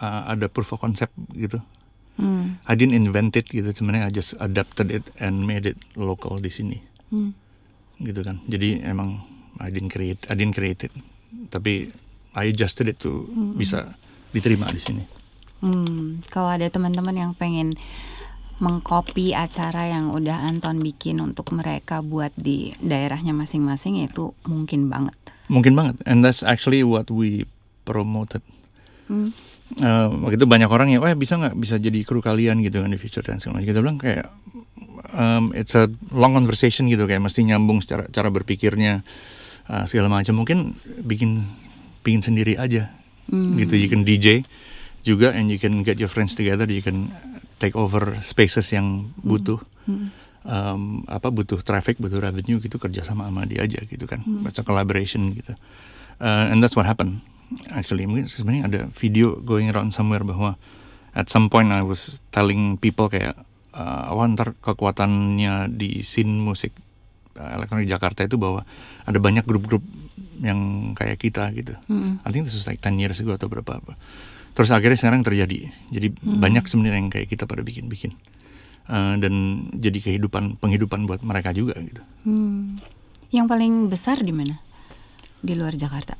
uh, 0.00 0.22
ada 0.28 0.52
proof 0.52 0.76
of 0.76 0.80
concept 0.84 1.16
gitu. 1.32 1.56
Hmm. 2.14 2.62
I 2.68 2.78
didn't 2.78 2.94
invent 2.94 3.34
it 3.34 3.50
gitu 3.50 3.66
sebenarnya 3.66 4.06
I 4.06 4.12
just 4.12 4.38
adapted 4.38 4.92
it 4.92 5.08
and 5.18 5.48
made 5.48 5.66
it 5.66 5.80
local 5.98 6.38
di 6.38 6.52
sini. 6.52 6.78
Hmm. 7.10 7.34
Gitu 8.00 8.20
kan. 8.24 8.40
Jadi 8.48 8.82
emang 8.82 9.22
I 9.62 9.70
didn't 9.70 9.94
create 9.94 10.26
I 10.30 10.34
didn't 10.34 10.56
create 10.56 10.86
it. 10.86 10.94
Tapi 11.50 11.90
I 12.34 12.50
adjusted 12.50 12.90
it 12.90 12.98
to 13.02 13.26
bisa 13.54 13.94
diterima 14.34 14.66
di 14.70 14.80
sini. 14.82 15.02
Hmm, 15.62 16.20
kalau 16.28 16.50
ada 16.50 16.66
teman-teman 16.66 17.14
yang 17.14 17.32
pengen 17.32 17.72
mengcopy 18.58 19.34
acara 19.34 19.90
yang 19.90 20.14
udah 20.14 20.46
Anton 20.46 20.78
bikin 20.78 21.18
untuk 21.18 21.50
mereka 21.50 22.02
buat 22.02 22.30
di 22.38 22.70
daerahnya 22.78 23.34
masing-masing 23.34 24.02
itu 24.06 24.34
mungkin 24.46 24.86
banget. 24.90 25.14
mungkin 25.48 25.76
banget. 25.76 26.00
And 26.08 26.24
that's 26.24 26.40
actually 26.40 26.80
what 26.86 27.12
we 27.12 27.44
promoted. 27.84 28.40
Hmm. 29.10 29.32
Eh, 29.80 30.08
waktu 30.22 30.36
itu 30.40 30.46
banyak 30.48 30.70
orang 30.70 30.92
yang, 30.92 31.00
wah 31.04 31.12
bisa 31.16 31.36
nggak? 31.36 31.56
Bisa 31.56 31.76
jadi 31.80 32.00
kru 32.04 32.20
kalian 32.20 32.60
gitu 32.64 32.84
kan 32.84 32.92
di 32.92 33.00
future 33.00 33.24
dan 33.24 33.40
segala 33.40 33.60
macam. 33.60 33.68
Kita 33.68 33.80
bilang 33.80 33.98
kayak 34.00 34.26
um, 35.14 35.54
it's 35.54 35.74
a 35.78 35.90
long 36.10 36.34
conversation 36.34 36.88
gitu 36.90 37.04
kayak 37.04 37.22
mesti 37.22 37.46
nyambung 37.46 37.80
secara 37.80 38.08
cara 38.10 38.28
berpikirnya 38.28 39.02
uh, 39.70 39.84
segala 39.88 40.10
macam. 40.10 40.40
Mungkin 40.40 40.74
bikin 41.04 41.42
bikin 42.04 42.20
sendiri 42.22 42.60
aja 42.60 42.92
gitu. 43.32 43.74
You 43.74 43.88
can 43.88 44.04
DJ 44.04 44.44
juga 45.04 45.32
and 45.32 45.48
you 45.48 45.56
can 45.60 45.84
get 45.86 45.96
your 45.96 46.10
friends 46.10 46.36
together. 46.36 46.68
You 46.68 46.84
can 46.84 47.10
take 47.58 47.74
over 47.78 48.18
spaces 48.20 48.68
yang 48.74 49.12
butuh. 49.20 49.60
Um, 50.44 51.08
apa 51.08 51.32
butuh 51.32 51.64
traffic, 51.64 51.96
butuh 51.96 52.20
revenue 52.20 52.60
gitu 52.60 52.76
kerja 52.76 53.00
sama 53.00 53.32
sama 53.32 53.48
dia 53.48 53.64
aja 53.64 53.80
gitu 53.80 54.04
kan. 54.04 54.20
It's 54.44 54.60
a 54.60 54.64
collaboration 54.64 55.32
gitu. 55.32 55.56
Uh, 56.20 56.52
and 56.52 56.60
that's 56.60 56.76
what 56.76 56.84
happened 56.84 57.24
actually 57.72 58.08
mungkin 58.08 58.26
sebenarnya 58.26 58.62
ada 58.66 58.80
video 58.94 59.38
going 59.42 59.70
around 59.70 59.92
somewhere 59.94 60.24
bahwa 60.24 60.56
at 61.14 61.30
some 61.30 61.46
point 61.46 61.70
I 61.70 61.84
was 61.84 62.18
telling 62.34 62.80
people 62.80 63.06
kayak 63.06 63.38
uh, 63.74 64.14
wah 64.14 64.26
ntar 64.30 64.54
kekuatannya 64.62 65.68
di 65.74 66.00
scene 66.06 66.38
musik 66.40 66.72
uh, 67.36 67.50
elektronik 67.58 67.90
Jakarta 67.90 68.24
itu 68.24 68.38
bahwa 68.38 68.62
ada 69.04 69.18
banyak 69.18 69.44
grup-grup 69.44 69.82
yang 70.42 70.92
kayak 70.98 71.18
kita 71.18 71.50
gitu. 71.54 71.74
I 72.26 72.30
think 72.34 72.46
this 72.46 72.58
was 72.58 72.66
like 72.66 72.82
10 72.82 72.98
years 72.98 73.18
ago 73.22 73.34
atau 73.34 73.46
berapa 73.46 73.78
apa. 73.78 73.94
Terus 74.54 74.70
akhirnya 74.70 74.98
sekarang 74.98 75.26
terjadi. 75.26 75.70
Jadi 75.90 76.14
banyak 76.22 76.66
sebenarnya 76.66 76.98
yang 77.02 77.10
kayak 77.10 77.28
kita 77.30 77.46
pada 77.46 77.66
bikin-bikin. 77.66 78.14
Uh, 78.84 79.16
dan 79.16 79.64
jadi 79.72 79.96
kehidupan 79.96 80.60
penghidupan 80.60 81.08
buat 81.08 81.24
mereka 81.24 81.56
juga 81.56 81.74
gitu. 81.80 82.02
Hmm. 82.28 82.76
Yang 83.32 83.46
paling 83.50 83.74
besar 83.90 84.20
di 84.20 84.30
mana? 84.30 84.60
Di 85.40 85.56
luar 85.56 85.74
Jakarta. 85.74 86.14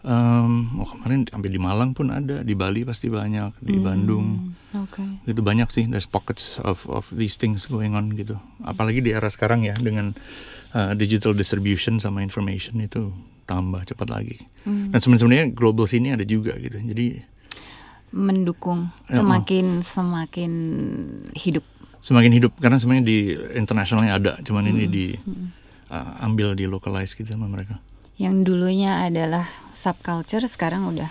Um, 0.00 0.80
oh 0.80 0.88
kemarin 0.96 1.28
sampai 1.28 1.52
di 1.52 1.60
Malang 1.60 1.92
pun 1.92 2.08
ada, 2.08 2.40
di 2.40 2.56
Bali 2.56 2.88
pasti 2.88 3.12
banyak, 3.12 3.60
di 3.60 3.76
Bandung. 3.76 4.56
Oke. 4.72 5.04
Gitu 5.28 5.44
banyak 5.44 5.68
sih, 5.68 5.84
there's 5.92 6.08
pockets 6.08 6.56
of 6.64 6.88
of 6.88 7.04
these 7.12 7.36
things 7.36 7.68
going 7.68 7.92
on 7.92 8.08
gitu. 8.16 8.40
Apalagi 8.64 9.04
di 9.04 9.12
era 9.12 9.28
sekarang 9.28 9.60
ya 9.68 9.76
dengan 9.76 10.16
uh, 10.72 10.96
digital 10.96 11.36
distribution 11.36 12.00
sama 12.00 12.24
information 12.24 12.80
itu 12.80 13.12
tambah 13.44 13.84
cepat 13.84 14.08
lagi. 14.08 14.40
Dan 14.64 14.96
sebenarnya 14.96 15.52
global 15.52 15.84
sini 15.84 16.16
ada 16.16 16.24
juga 16.24 16.56
gitu. 16.56 16.80
Jadi 16.80 17.20
Mendukung 18.10 18.90
Ya, 19.06 19.22
oh. 19.22 19.22
semakin 19.22 19.86
semakin 19.86 20.52
hidup. 21.38 21.62
semakin 22.00 22.32
hidup 22.32 22.56
karena 22.56 22.80
sebenarnya 22.80 23.04
di 23.04 23.18
internasionalnya 23.60 24.12
ada, 24.16 24.32
cuman 24.40 24.64
ini 24.72 24.88
di 24.88 25.06
uh, 25.92 26.24
ambil 26.24 26.56
di 26.56 26.64
localize 26.64 27.12
gitu 27.12 27.28
sama 27.28 27.44
mereka. 27.44 27.76
Yang 28.20 28.52
dulunya 28.52 29.08
adalah 29.08 29.48
subculture 29.72 30.44
sekarang 30.44 30.92
udah 30.92 31.08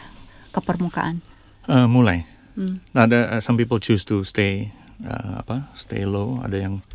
ke 0.54 0.62
permukaan. 0.62 1.26
Uh, 1.66 1.90
mulai. 1.90 2.30
Hmm. 2.54 2.78
Ada 2.94 3.38
uh, 3.38 3.42
some 3.42 3.58
people 3.58 3.82
choose 3.82 4.06
to 4.06 4.22
stay 4.22 4.70
uh, 5.02 5.42
apa 5.42 5.74
stay 5.74 6.06
low. 6.06 6.38
Ada 6.46 6.70
yang 6.70 6.86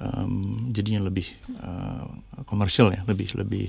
um, 0.00 0.72
jadinya 0.72 1.04
lebih 1.04 1.28
uh, 1.60 2.08
komersial 2.48 2.96
ya, 2.96 3.04
lebih 3.04 3.36
lebih 3.36 3.68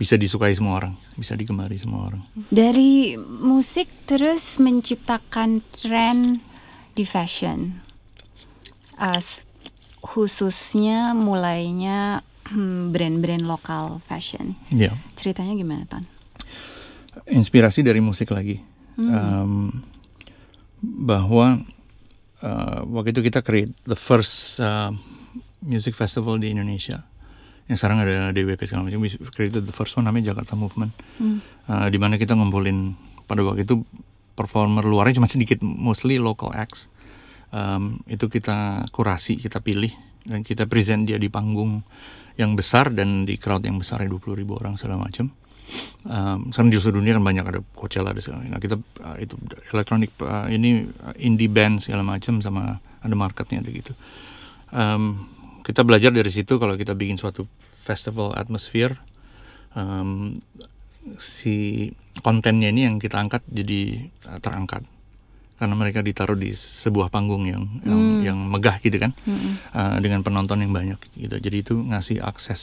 bisa 0.00 0.16
disukai 0.16 0.56
semua 0.56 0.80
orang, 0.80 0.96
bisa 1.20 1.36
digemari 1.36 1.76
semua 1.76 2.08
orang. 2.08 2.22
Dari 2.48 3.20
musik 3.20 3.92
terus 4.08 4.56
menciptakan 4.56 5.60
tren 5.68 6.40
di 6.96 7.04
fashion. 7.04 7.84
As 8.96 9.44
khususnya 10.00 11.12
mulainya 11.12 12.22
hmm, 12.22 12.35
brand-brand 12.92 13.44
lokal 13.46 13.98
fashion. 14.06 14.54
Ya, 14.70 14.94
Ceritanya 15.18 15.54
gimana, 15.56 15.84
Ton? 15.88 16.06
inspirasi 17.24 17.80
dari 17.80 18.04
musik 18.04 18.28
lagi. 18.30 18.60
Um, 18.96 19.72
bahwa 20.80 21.60
uh, 22.40 22.80
waktu 22.92 23.12
itu 23.16 23.20
kita 23.28 23.40
create 23.40 23.72
the 23.88 23.96
first 23.96 24.60
uh, 24.60 24.92
music 25.64 25.96
festival 25.96 26.36
di 26.36 26.52
Indonesia. 26.52 27.04
Yang 27.66 27.82
sekarang 27.82 28.04
ada 28.04 28.30
DWP 28.30 28.62
segala 28.68 28.86
macam. 28.86 29.02
We 29.02 29.10
created 29.32 29.66
the 29.66 29.74
first 29.74 29.96
one 29.98 30.06
namanya 30.06 30.32
Jakarta 30.32 30.54
Movement. 30.54 30.92
Uh, 31.18 31.88
di 31.90 31.98
mana 31.98 32.20
kita 32.20 32.36
ngumpulin 32.38 32.94
pada 33.26 33.42
waktu 33.42 33.66
itu 33.66 33.82
performer 34.36 34.84
luarnya 34.86 35.18
cuma 35.18 35.28
sedikit, 35.28 35.64
mostly 35.64 36.20
local 36.20 36.52
acts. 36.54 36.92
Um, 37.50 38.04
itu 38.06 38.28
kita 38.28 38.86
kurasi, 38.92 39.40
kita 39.40 39.64
pilih 39.64 39.90
dan 40.26 40.42
kita 40.42 40.66
present 40.66 41.06
dia 41.06 41.16
di 41.16 41.30
panggung 41.30 41.80
yang 42.36 42.52
besar 42.56 42.92
dan 42.92 43.24
di 43.24 43.40
crowd 43.40 43.64
yang 43.64 43.80
besar 43.80 44.04
ya 44.04 44.08
20 44.08 44.36
ribu 44.36 44.56
orang 44.60 44.76
segala 44.76 45.00
macam. 45.00 45.32
Um, 46.06 46.54
sekarang 46.54 46.70
di 46.70 46.78
seluruh 46.78 47.02
dunia 47.02 47.18
kan 47.18 47.24
banyak 47.26 47.44
ada 47.50 47.60
Coachella 47.74 48.14
ada 48.14 48.22
segala 48.22 48.46
Nah 48.46 48.62
kita 48.62 48.78
uh, 48.78 49.18
itu 49.18 49.34
elektronik 49.74 50.14
uh, 50.22 50.46
ini 50.46 50.86
uh, 50.86 51.10
indie 51.18 51.50
band 51.50 51.82
segala 51.82 52.06
macam 52.06 52.38
sama 52.38 52.78
ada 52.78 53.14
marketnya 53.18 53.58
ada 53.64 53.70
gitu. 53.74 53.92
Um, 54.70 55.26
kita 55.66 55.82
belajar 55.82 56.14
dari 56.14 56.30
situ 56.30 56.62
kalau 56.62 56.78
kita 56.78 56.94
bikin 56.94 57.18
suatu 57.18 57.50
festival 57.58 58.38
atmosphere 58.38 58.94
um, 59.74 60.38
si 61.18 61.90
kontennya 62.22 62.70
ini 62.70 62.86
yang 62.86 63.02
kita 63.02 63.18
angkat 63.18 63.42
jadi 63.50 64.06
terangkat 64.38 64.86
karena 65.56 65.72
mereka 65.72 66.04
ditaruh 66.04 66.36
di 66.36 66.52
sebuah 66.52 67.08
panggung 67.08 67.48
yang 67.48 67.64
yang, 67.82 68.00
yang 68.32 68.38
megah 68.44 68.76
gitu 68.84 69.00
kan. 69.00 69.16
Uh, 69.72 69.96
dengan 70.04 70.20
penonton 70.20 70.60
yang 70.60 70.72
banyak 70.72 71.00
gitu. 71.16 71.36
Jadi 71.40 71.56
itu 71.64 71.74
ngasih 71.76 72.20
akses 72.20 72.60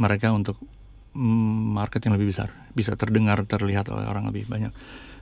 mereka 0.00 0.32
untuk 0.32 0.56
mm, 1.12 1.76
market 1.76 2.00
yang 2.08 2.16
lebih 2.16 2.32
besar. 2.32 2.48
Bisa 2.72 2.96
terdengar 2.96 3.44
terlihat 3.44 3.92
oleh 3.92 4.08
orang 4.08 4.28
lebih 4.32 4.48
banyak. 4.48 4.72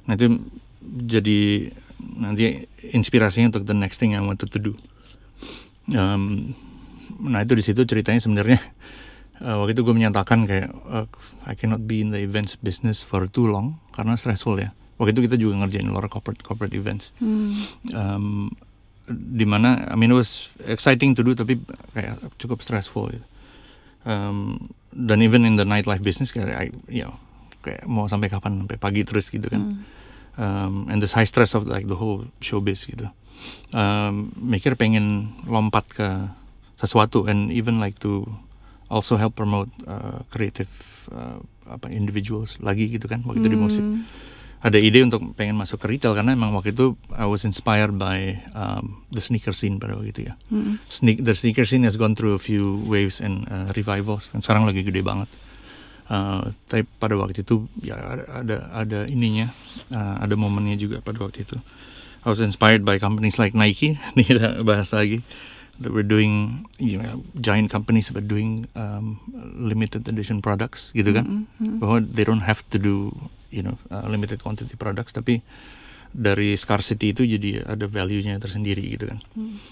Nah 0.06 0.14
itu 0.14 0.38
jadi 0.80 1.70
nanti 2.00 2.64
inspirasinya 2.94 3.52
untuk 3.52 3.68
the 3.68 3.76
next 3.76 4.00
thing 4.00 4.16
I 4.16 4.22
wanted 4.22 4.48
to 4.54 4.58
do. 4.62 4.72
Um, 5.90 6.54
nah 7.20 7.42
itu 7.42 7.58
di 7.58 7.64
situ 7.66 7.82
ceritanya 7.82 8.22
sebenarnya 8.22 8.62
uh, 9.42 9.58
waktu 9.60 9.74
itu 9.74 9.82
gue 9.82 9.94
menyatakan 9.94 10.46
kayak 10.46 10.70
uh, 10.86 11.06
I 11.44 11.58
cannot 11.58 11.84
be 11.84 12.00
in 12.00 12.14
the 12.14 12.22
events 12.22 12.54
business 12.54 13.02
for 13.02 13.26
too 13.26 13.50
long. 13.50 13.82
Karena 13.90 14.14
stressful 14.14 14.56
ya. 14.62 14.70
Waktu 15.00 15.16
itu 15.16 15.20
kita 15.24 15.36
juga 15.40 15.64
ngerjain 15.64 15.88
of 15.88 16.12
corporate 16.12 16.44
corporate 16.44 16.76
events. 16.76 17.16
Um, 17.96 18.52
di 19.08 19.48
mana 19.48 19.88
I 19.88 19.96
mean 19.96 20.12
it 20.12 20.18
was 20.20 20.52
exciting 20.68 21.16
to 21.16 21.24
do 21.24 21.32
tapi 21.32 21.56
kayak 21.96 22.20
cukup 22.36 22.60
stressful 22.60 23.08
gitu. 23.08 23.26
Um, 24.04 24.68
dan 24.92 25.24
even 25.24 25.48
in 25.48 25.56
the 25.56 25.64
nightlife 25.64 26.04
business 26.04 26.36
kayak 26.36 26.52
I, 26.52 26.66
you 26.92 27.08
know, 27.08 27.16
kayak 27.64 27.88
mau 27.88 28.04
sampai 28.04 28.28
kapan 28.28 28.60
sampai 28.60 28.76
pagi 28.76 29.02
terus 29.08 29.32
gitu 29.32 29.48
kan. 29.48 29.80
Um, 30.36 30.86
and 30.92 31.00
the 31.00 31.08
high 31.08 31.26
stress 31.26 31.56
of 31.56 31.64
like 31.64 31.88
the 31.88 31.96
whole 31.96 32.28
showbiz 32.44 32.84
gitu. 32.84 33.08
Um, 33.72 34.36
mikir 34.36 34.76
pengen 34.76 35.32
lompat 35.48 35.88
ke 35.88 36.08
sesuatu 36.76 37.24
and 37.24 37.48
even 37.48 37.80
like 37.80 37.96
to 38.04 38.28
also 38.92 39.16
help 39.16 39.32
promote 39.32 39.72
uh, 39.88 40.20
creative 40.28 40.68
uh, 41.08 41.40
apa 41.70 41.86
individuals 41.88 42.58
lagi 42.58 42.90
gitu 42.90 43.06
kan 43.06 43.22
waktu 43.22 43.46
itu 43.46 43.48
di 43.54 43.58
musik 43.60 43.86
ada 44.60 44.76
ide 44.76 45.00
untuk 45.00 45.24
pengen 45.40 45.56
masuk 45.56 45.80
ke 45.80 45.96
retail 45.96 46.12
karena 46.12 46.36
emang 46.36 46.52
waktu 46.52 46.76
itu 46.76 46.92
I 47.16 47.24
was 47.24 47.48
inspired 47.48 47.96
by 47.96 48.36
um, 48.52 49.00
the 49.08 49.24
sneaker 49.24 49.56
scene 49.56 49.80
pada 49.80 49.96
waktu 49.96 50.12
itu 50.12 50.20
ya. 50.28 50.36
Sneak, 50.92 51.24
the 51.24 51.32
sneaker 51.32 51.64
scene 51.64 51.88
has 51.88 51.96
gone 51.96 52.12
through 52.12 52.36
a 52.36 52.42
few 52.42 52.84
waves 52.84 53.24
and 53.24 53.48
uh, 53.48 53.72
revivals 53.72 54.28
dan 54.28 54.44
sekarang 54.44 54.68
lagi 54.68 54.84
gede 54.84 55.00
banget. 55.00 55.32
Uh, 56.12 56.52
tapi 56.68 56.84
pada 57.00 57.16
waktu 57.16 57.40
itu 57.40 57.70
ya 57.80 57.96
ada 57.96 58.24
ada, 58.44 58.56
ada 58.74 59.00
ininya 59.08 59.48
uh, 59.96 60.20
ada 60.20 60.36
momennya 60.36 60.76
juga 60.76 61.00
pada 61.00 61.24
waktu 61.24 61.48
itu. 61.48 61.56
I 62.20 62.28
was 62.28 62.44
inspired 62.44 62.84
by 62.84 63.00
companies 63.00 63.40
like 63.40 63.56
Nike 63.56 63.96
nih 64.20 64.28
kita 64.28 64.60
bahas 64.60 64.92
lagi 64.92 65.24
that 65.80 65.88
we're 65.88 66.04
doing 66.04 66.68
you 66.76 67.00
know 67.00 67.24
giant 67.40 67.72
companies 67.72 68.12
but 68.12 68.28
doing 68.28 68.68
um, 68.76 69.24
limited 69.56 70.04
edition 70.04 70.44
products 70.44 70.92
gitu 70.92 71.16
kan? 71.16 71.48
Bahwa 71.80 72.04
they 72.04 72.28
don't 72.28 72.44
have 72.44 72.60
to 72.68 72.76
do 72.76 73.16
you 73.50 73.62
know 73.62 73.76
uh, 73.90 74.06
limited 74.06 74.40
quantity 74.42 74.74
products 74.78 75.14
tapi 75.14 75.42
dari 76.10 76.58
scarcity 76.58 77.14
itu 77.14 77.22
jadi 77.22 77.62
ada 77.70 77.86
value-nya 77.86 78.34
tersendiri 78.42 78.82
gitu 78.98 79.06
kan. 79.14 79.18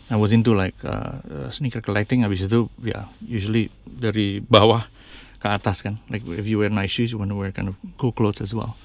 I 0.06 0.14
was 0.14 0.30
into 0.30 0.54
like 0.54 0.78
uh, 0.86 1.18
uh, 1.26 1.48
sneaker 1.50 1.82
collecting 1.82 2.22
habis 2.22 2.46
itu 2.46 2.70
ya 2.78 3.02
yeah, 3.02 3.04
usually 3.26 3.74
dari 3.82 4.38
bawah 4.38 4.86
ke 5.42 5.48
atas 5.50 5.82
kan. 5.82 5.98
Like 6.06 6.22
if 6.38 6.46
you 6.46 6.62
wear 6.62 6.70
nice 6.70 6.94
shoes 6.94 7.10
you 7.10 7.18
want 7.18 7.34
to 7.34 7.38
wear 7.38 7.50
kind 7.50 7.74
of 7.74 7.76
cool 7.98 8.14
clothes 8.14 8.38
as 8.38 8.54
well. 8.54 8.78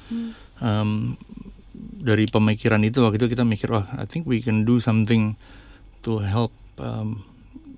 Um, 0.61 1.17
dari 2.03 2.25
pemikiran 2.25 2.81
itu 2.81 3.05
waktu 3.05 3.21
itu 3.21 3.37
kita 3.37 3.45
mikir 3.45 3.69
wah 3.69 3.85
I 4.01 4.09
think 4.09 4.25
we 4.25 4.41
can 4.41 4.65
do 4.65 4.81
something 4.81 5.37
to 6.01 6.25
help 6.25 6.49
um, 6.81 7.21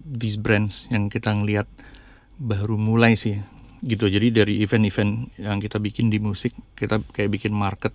these 0.07 0.39
brands 0.39 0.87
yang 0.87 1.11
kita 1.11 1.35
ngelihat 1.35 1.67
baru 2.39 2.75
mulai 2.75 3.15
sih 3.15 3.39
gitu. 3.85 4.09
Jadi 4.09 4.33
dari 4.33 4.53
event-event 4.65 5.37
yang 5.37 5.61
kita 5.61 5.77
bikin 5.77 6.09
di 6.09 6.17
musik 6.17 6.51
kita 6.73 6.99
kayak 7.13 7.29
bikin 7.29 7.53
market 7.53 7.93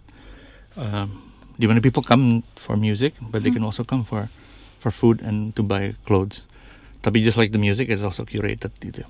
uh, 0.79 1.11
di 1.59 1.67
mana 1.67 1.83
people 1.83 2.01
come 2.01 2.47
for 2.57 2.79
music 2.79 3.13
but 3.29 3.43
they 3.43 3.53
can 3.53 3.67
also 3.67 3.83
come 3.83 4.07
for 4.07 4.31
for 4.81 4.89
food 4.95 5.21
and 5.21 5.53
to 5.59 5.67
buy 5.67 5.93
clothes. 6.07 6.47
Tapi 7.03 7.21
just 7.21 7.37
like 7.37 7.51
the 7.51 7.61
music 7.61 7.91
is 7.91 8.01
also 8.07 8.23
curated 8.23 8.71
gitu. 8.79 9.03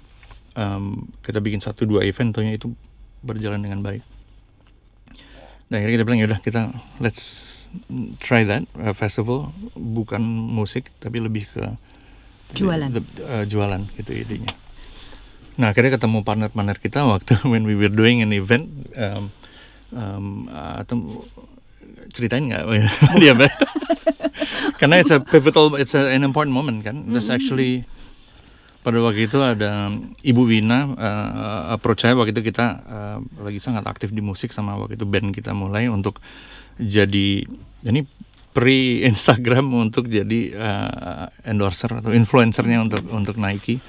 Um, 0.58 1.12
kita 1.22 1.38
bikin 1.38 1.62
satu 1.62 1.86
dua 1.86 2.02
event 2.02 2.34
tentunya 2.34 2.58
itu 2.58 2.72
berjalan 3.22 3.62
dengan 3.62 3.84
baik. 3.84 4.02
Dan 5.70 5.78
akhirnya 5.78 6.02
kita 6.02 6.04
bilang 6.08 6.20
yaudah 6.26 6.40
kita 6.42 6.74
let's 6.98 7.22
try 8.18 8.42
that 8.42 8.66
uh, 8.80 8.90
festival. 8.96 9.54
Bukan 9.78 10.22
musik 10.50 10.90
tapi 10.98 11.22
lebih 11.22 11.46
ke 11.46 11.62
Jualan. 12.50 12.90
the- 12.90 13.22
uh, 13.22 13.44
jualan 13.46 13.78
gitu 13.94 14.10
idenya 14.10 14.50
nah 15.60 15.76
akhirnya 15.76 16.00
ketemu 16.00 16.24
partner-partner 16.24 16.76
kita 16.80 17.04
waktu 17.04 17.36
when 17.52 17.68
we 17.68 17.76
were 17.76 17.92
doing 17.92 18.24
an 18.24 18.32
event 18.32 18.72
um, 18.96 19.28
um, 19.92 20.48
uh, 20.48 20.80
atau 20.80 21.28
ceritain 22.10 22.48
nggak? 22.48 22.64
Dia 23.22 23.36
karena 24.80 24.96
it's 24.96 25.12
a 25.12 25.20
pivotal 25.20 25.76
it's 25.76 25.92
a, 25.92 26.08
an 26.10 26.24
important 26.24 26.56
moment 26.56 26.80
kan? 26.80 27.06
There's 27.12 27.28
actually 27.28 27.84
pada 28.80 28.96
waktu 29.04 29.28
itu 29.28 29.36
ada 29.44 29.92
Ibu 30.24 30.42
Wina 30.48 30.96
uh, 30.96 31.76
approach 31.76 32.08
saya 32.08 32.16
waktu 32.16 32.32
itu 32.32 32.40
kita 32.40 32.66
uh, 32.80 33.18
lagi 33.44 33.60
sangat 33.60 33.84
aktif 33.84 34.08
di 34.08 34.24
musik 34.24 34.56
sama 34.56 34.80
waktu 34.80 34.96
itu 34.96 35.04
band 35.04 35.36
kita 35.36 35.52
mulai 35.52 35.92
untuk 35.92 36.16
jadi 36.80 37.44
ini 37.84 38.00
pre 38.50 39.04
Instagram 39.04 39.68
untuk 39.76 40.08
jadi 40.08 40.40
uh, 40.56 41.28
endorser 41.44 42.00
atau 42.00 42.10
influencernya 42.10 42.80
untuk 42.80 43.04
untuk 43.12 43.36
Nike 43.36 43.84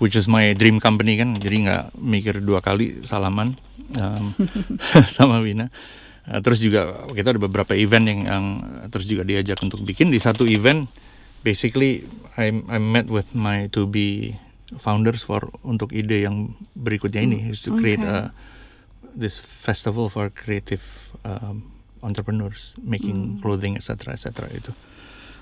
which 0.00 0.16
is 0.16 0.26
my 0.26 0.56
dream 0.56 0.80
company 0.80 1.20
kan. 1.20 1.36
Jadi 1.36 1.68
nggak 1.68 1.94
mikir 2.00 2.40
dua 2.40 2.64
kali 2.64 3.04
salaman 3.04 3.54
um, 4.00 4.34
sama 5.16 5.44
Wina. 5.44 5.68
Uh, 6.26 6.40
terus 6.40 6.64
juga 6.64 7.06
kita 7.12 7.36
ada 7.36 7.40
beberapa 7.40 7.76
event 7.76 8.04
yang, 8.08 8.20
yang 8.26 8.44
terus 8.88 9.06
juga 9.06 9.22
diajak 9.22 9.60
untuk 9.60 9.84
bikin. 9.84 10.08
Di 10.10 10.18
satu 10.18 10.48
event 10.48 10.88
basically 11.44 12.02
I 12.40 12.50
I 12.72 12.80
met 12.80 13.12
with 13.12 13.36
my 13.36 13.68
to 13.76 13.84
be 13.84 14.34
founders 14.80 15.22
for 15.22 15.52
untuk 15.66 15.92
ide 15.92 16.24
yang 16.24 16.56
berikutnya 16.78 17.20
ini 17.26 17.52
is 17.52 17.60
to 17.66 17.76
create 17.76 18.00
okay. 18.00 18.32
a 18.32 18.34
this 19.12 19.36
festival 19.42 20.06
for 20.06 20.30
creative 20.30 21.10
um, 21.26 21.66
entrepreneurs 22.00 22.78
making 22.80 23.36
clothing 23.42 23.76
etc 23.76 24.16
etc 24.16 24.48
itu. 24.54 24.72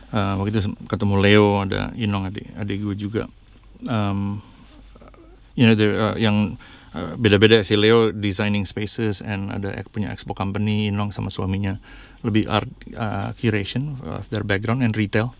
Uh, 0.08 0.40
waktu 0.40 0.56
itu 0.56 0.72
ketemu 0.88 1.14
Leo 1.20 1.60
ada 1.60 1.92
Inong 1.92 2.32
adik 2.32 2.48
adik 2.56 2.80
gue 2.80 2.96
juga 2.96 3.28
um, 3.86 4.42
you 5.54 5.66
know 5.66 5.78
there, 5.78 5.94
uh, 5.94 6.16
yang 6.18 6.58
uh, 6.94 7.14
beda-beda 7.14 7.62
si 7.62 7.78
Leo 7.78 8.10
designing 8.10 8.66
spaces 8.66 9.22
and 9.22 9.54
ada 9.54 9.74
punya 9.92 10.10
expo 10.10 10.34
company 10.34 10.90
Inong 10.90 11.14
sama 11.14 11.30
suaminya. 11.30 11.78
Lebih 12.26 12.50
art 12.50 12.70
uh, 12.98 13.30
curation 13.38 14.02
of 14.02 14.26
their 14.34 14.42
background 14.42 14.82
and 14.82 14.96
retail. 14.98 15.38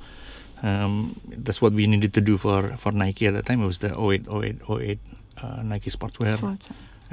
Um, 0.63 1.15
that's 1.27 1.63
what 1.63 1.71
we 1.75 1.87
needed 1.87 2.11
to 2.19 2.23
do 2.23 2.35
for 2.35 2.75
for 2.79 2.91
Nike 2.91 3.27
at 3.27 3.35
that 3.35 3.47
time. 3.47 3.63
It 3.63 3.69
was 3.71 3.83
the 3.83 3.95
08 3.95 4.27
08 4.31 4.63
08 4.67 4.99
uh, 5.43 5.61
Nike 5.67 5.91
sportswear 5.91 6.35
Sport. 6.39 6.63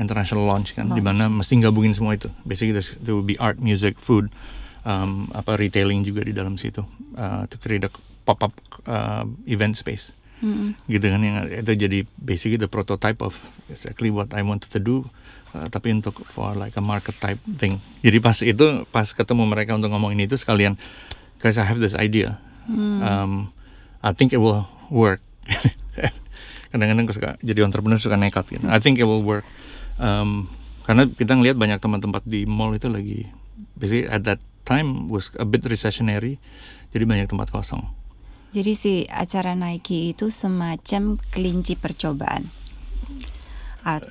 international 0.02 0.46
launch 0.50 0.74
kan 0.78 0.90
Launch. 0.90 0.98
di 0.98 1.04
mana 1.06 1.30
mesti 1.30 1.62
gabungin 1.62 1.94
semua 1.94 2.18
itu. 2.18 2.30
Basically 2.46 2.74
there 2.76 3.14
will 3.14 3.26
be 3.26 3.38
art 3.38 3.62
music 3.62 4.02
food 4.02 4.34
um, 4.86 5.28
apa 5.34 5.58
retailing 5.58 6.06
juga 6.06 6.24
di 6.24 6.32
dalam 6.32 6.56
situ 6.56 6.86
uh, 7.18 7.44
to 7.50 7.58
create 7.58 7.84
a 7.84 7.92
pop 8.24 8.40
up 8.46 8.54
uh, 8.86 9.26
event 9.50 9.76
space 9.76 10.14
Mm-mm. 10.46 10.78
gitu 10.86 11.10
kan 11.10 11.22
yang 11.26 11.50
itu 11.50 11.74
jadi 11.74 12.06
basically 12.22 12.62
the 12.62 12.70
prototype 12.70 13.18
of 13.26 13.34
exactly 13.66 14.14
what 14.14 14.30
I 14.38 14.46
wanted 14.46 14.70
to 14.70 14.78
do. 14.78 15.10
Uh, 15.56 15.72
tapi 15.72 15.90
untuk 15.90 16.20
for 16.28 16.52
like 16.54 16.76
a 16.78 16.84
market 16.84 17.16
type 17.18 17.40
thing. 17.58 17.82
Jadi 18.06 18.18
pas 18.20 18.36
itu 18.44 18.84
pas 18.92 19.08
ketemu 19.08 19.48
mereka 19.48 19.74
untuk 19.74 19.90
ngomongin 19.90 20.28
itu 20.28 20.36
sekalian 20.38 20.78
guys 21.40 21.58
I 21.58 21.66
have 21.66 21.82
this 21.82 21.98
idea. 21.98 22.38
Um, 22.68 23.56
I 24.04 24.12
think 24.12 24.36
it 24.36 24.42
will 24.44 24.68
work. 24.92 25.24
Kadang-kadang 26.76 27.08
suka 27.10 27.40
jadi 27.40 27.64
entrepreneur 27.64 27.98
suka 27.98 28.20
nekat 28.20 28.52
gitu. 28.52 28.68
I 28.68 28.84
think 28.84 29.00
it 29.00 29.08
will 29.08 29.24
work. 29.24 29.48
Um, 29.96 30.52
karena 30.84 31.08
kita 31.08 31.40
ngelihat 31.40 31.58
banyak 31.58 31.80
tempat-tempat 31.80 32.28
di 32.28 32.44
mall 32.46 32.76
itu 32.76 32.92
lagi 32.92 33.32
basically 33.80 34.12
at 34.12 34.28
that 34.28 34.44
time 34.68 35.08
was 35.08 35.32
a 35.40 35.48
bit 35.48 35.64
recessionary. 35.66 36.38
Jadi 36.92 37.04
banyak 37.08 37.32
tempat 37.32 37.50
kosong 37.50 38.05
Jadi 38.56 38.72
si 38.72 38.94
acara 39.12 39.52
Nike 39.52 40.16
itu 40.16 40.32
semacam 40.32 41.20
kelinci 41.36 41.76
percobaan. 41.76 42.48
At- 43.84 44.08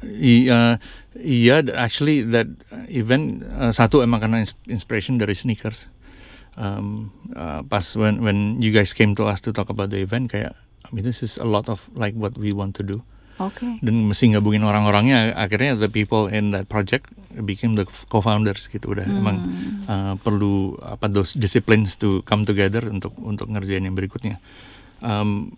Iya, 0.00 0.80
iya. 1.20 1.60
Actually, 1.76 2.24
that 2.32 2.48
event 2.88 3.44
uh, 3.52 3.68
satu 3.68 4.00
emang 4.00 4.24
karena 4.24 4.40
ins- 4.40 4.56
inspiration 4.64 5.20
dari 5.20 5.36
sneakers. 5.36 5.92
Um, 6.56 7.12
uh, 7.36 7.60
pas 7.68 7.84
when 8.00 8.24
when 8.24 8.64
you 8.64 8.72
guys 8.72 8.96
came 8.96 9.12
to 9.12 9.28
us 9.28 9.44
to 9.44 9.52
talk 9.52 9.68
about 9.68 9.92
the 9.92 10.00
event, 10.00 10.32
kayak, 10.32 10.56
I 10.56 10.88
mean, 10.88 11.04
this 11.04 11.20
is 11.20 11.36
a 11.36 11.44
lot 11.44 11.68
of 11.68 11.84
like 11.92 12.16
what 12.16 12.40
we 12.40 12.48
want 12.56 12.80
to 12.80 12.84
do. 12.84 13.04
Oke. 13.36 13.76
Dan 13.84 14.08
mesti 14.08 14.32
gabungin 14.32 14.64
orang-orangnya. 14.64 15.36
Akhirnya 15.36 15.76
the 15.76 15.92
people 15.92 16.24
in 16.24 16.56
that 16.56 16.72
project 16.72 17.12
became 17.40 17.74
the 17.74 17.86
co-founders 18.06 18.66
gitu. 18.66 18.90
Udah 18.90 19.06
emang 19.06 19.42
uh, 19.86 20.14
perlu 20.18 20.52
apa 20.80 21.06
those 21.06 21.34
disciplines 21.34 21.94
to 21.96 22.22
come 22.24 22.42
together 22.42 22.82
untuk 22.86 23.14
untuk 23.20 23.46
ngerjain 23.46 23.82
yang 23.82 23.94
berikutnya. 23.94 24.42
Um, 25.00 25.54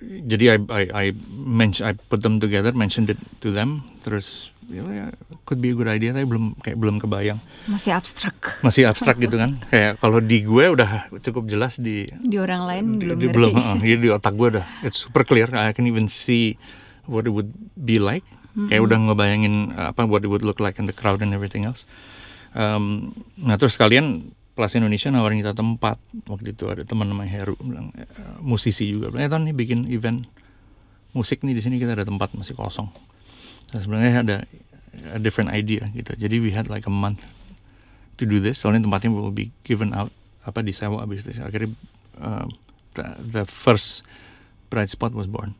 jadi 0.00 0.54
I 0.54 0.56
I 0.68 0.82
I, 0.92 1.06
mention, 1.34 1.88
I 1.88 1.92
put 1.96 2.20
them 2.20 2.36
together, 2.36 2.70
mentioned 2.70 3.08
it 3.08 3.18
to 3.40 3.50
them, 3.50 3.80
terus 4.04 4.52
ya 4.68 4.82
ya, 4.86 5.06
could 5.46 5.58
be 5.58 5.72
a 5.72 5.76
good 5.76 5.88
idea, 5.88 6.12
tapi 6.12 6.26
belum 6.26 6.58
kayak 6.60 6.76
belum 6.76 6.98
kebayang, 6.98 7.38
Masih 7.64 7.94
abstrak. 7.94 8.60
masih 8.60 8.84
abstrak 8.84 9.16
gitu 9.16 9.38
kan, 9.38 9.56
kayak 9.72 9.96
kalau 9.96 10.20
di 10.20 10.44
gue 10.44 10.64
udah 10.68 11.08
cukup 11.22 11.48
jelas 11.48 11.78
di 11.78 12.04
Di 12.12 12.36
orang 12.36 12.66
lain 12.66 12.84
di, 12.92 13.06
belum 13.08 13.16
di- 13.16 13.24
ngerti. 13.24 13.36
belum 13.40 13.52
uh, 13.56 13.76
di 13.78 14.08
otak 14.10 14.34
gue 14.36 14.48
udah 14.58 14.66
it's 14.82 15.00
super 15.00 15.24
clear, 15.24 15.48
I 15.54 15.72
can 15.72 15.88
even 15.88 16.10
see 16.10 16.60
what 17.08 17.24
it 17.24 17.32
would 17.32 17.50
be 17.72 17.96
like, 17.96 18.26
kayak 18.64 18.80
udah 18.88 18.98
ngebayangin 19.12 19.76
uh, 19.76 19.92
apa 19.92 20.08
what 20.08 20.24
it 20.24 20.32
would 20.32 20.40
look 20.40 20.56
like 20.56 20.80
in 20.80 20.88
the 20.88 20.96
crowd 20.96 21.20
and 21.20 21.36
everything 21.36 21.68
else. 21.68 21.84
Um, 22.56 23.12
nah 23.36 23.60
terus 23.60 23.76
kalian 23.76 24.32
Plus 24.56 24.72
Indonesia 24.72 25.12
nawarin 25.12 25.44
kita 25.44 25.52
tempat 25.52 26.00
waktu 26.32 26.56
itu 26.56 26.64
ada 26.72 26.80
teman 26.80 27.12
namanya 27.12 27.28
Heru 27.28 27.60
bilang 27.60 27.92
eh, 27.92 28.08
musisi 28.40 28.88
juga 28.88 29.12
bilang 29.12 29.28
eh 29.28 29.28
Ton 29.28 29.44
nih 29.44 29.52
bikin 29.52 29.84
event 29.92 30.24
musik 31.12 31.44
nih 31.44 31.52
di 31.52 31.60
sini 31.60 31.76
kita 31.76 31.92
ada 31.92 32.08
tempat 32.08 32.32
masih 32.32 32.56
kosong. 32.56 32.88
Nah, 33.76 33.80
sebenarnya 33.84 34.24
ada 34.24 34.36
a 35.12 35.20
different 35.20 35.52
idea 35.52 35.84
gitu. 35.92 36.16
Jadi 36.16 36.40
we 36.40 36.56
had 36.56 36.72
like 36.72 36.88
a 36.88 36.94
month 36.94 37.28
to 38.16 38.24
do 38.24 38.40
this. 38.40 38.56
Soalnya 38.56 38.88
tempatnya 38.88 39.12
will 39.12 39.28
be 39.28 39.52
given 39.60 39.92
out 39.92 40.08
apa 40.40 40.64
disewa 40.64 41.04
abis 41.04 41.28
itu. 41.28 41.36
Akhirnya 41.36 41.76
um, 42.16 42.48
the, 42.96 43.04
the 43.20 43.44
first 43.44 44.08
bright 44.72 44.88
spot 44.88 45.12
was 45.12 45.28
born 45.28 45.52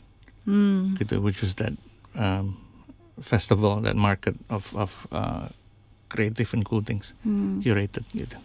Hmm. 0.46 0.94
gitu, 0.96 1.18
which 1.20 1.42
was 1.42 1.58
that 1.58 1.74
um, 2.14 2.56
festival, 3.18 3.80
that 3.80 3.94
market 3.94 4.36
of 4.46 4.72
of 4.72 5.06
uh, 5.08 5.48
creative 6.06 6.52
and 6.52 6.62
cool 6.62 6.80
things 6.80 7.12
Hmm. 7.22 7.58
curated 7.58 8.04
gitu. 8.10 8.36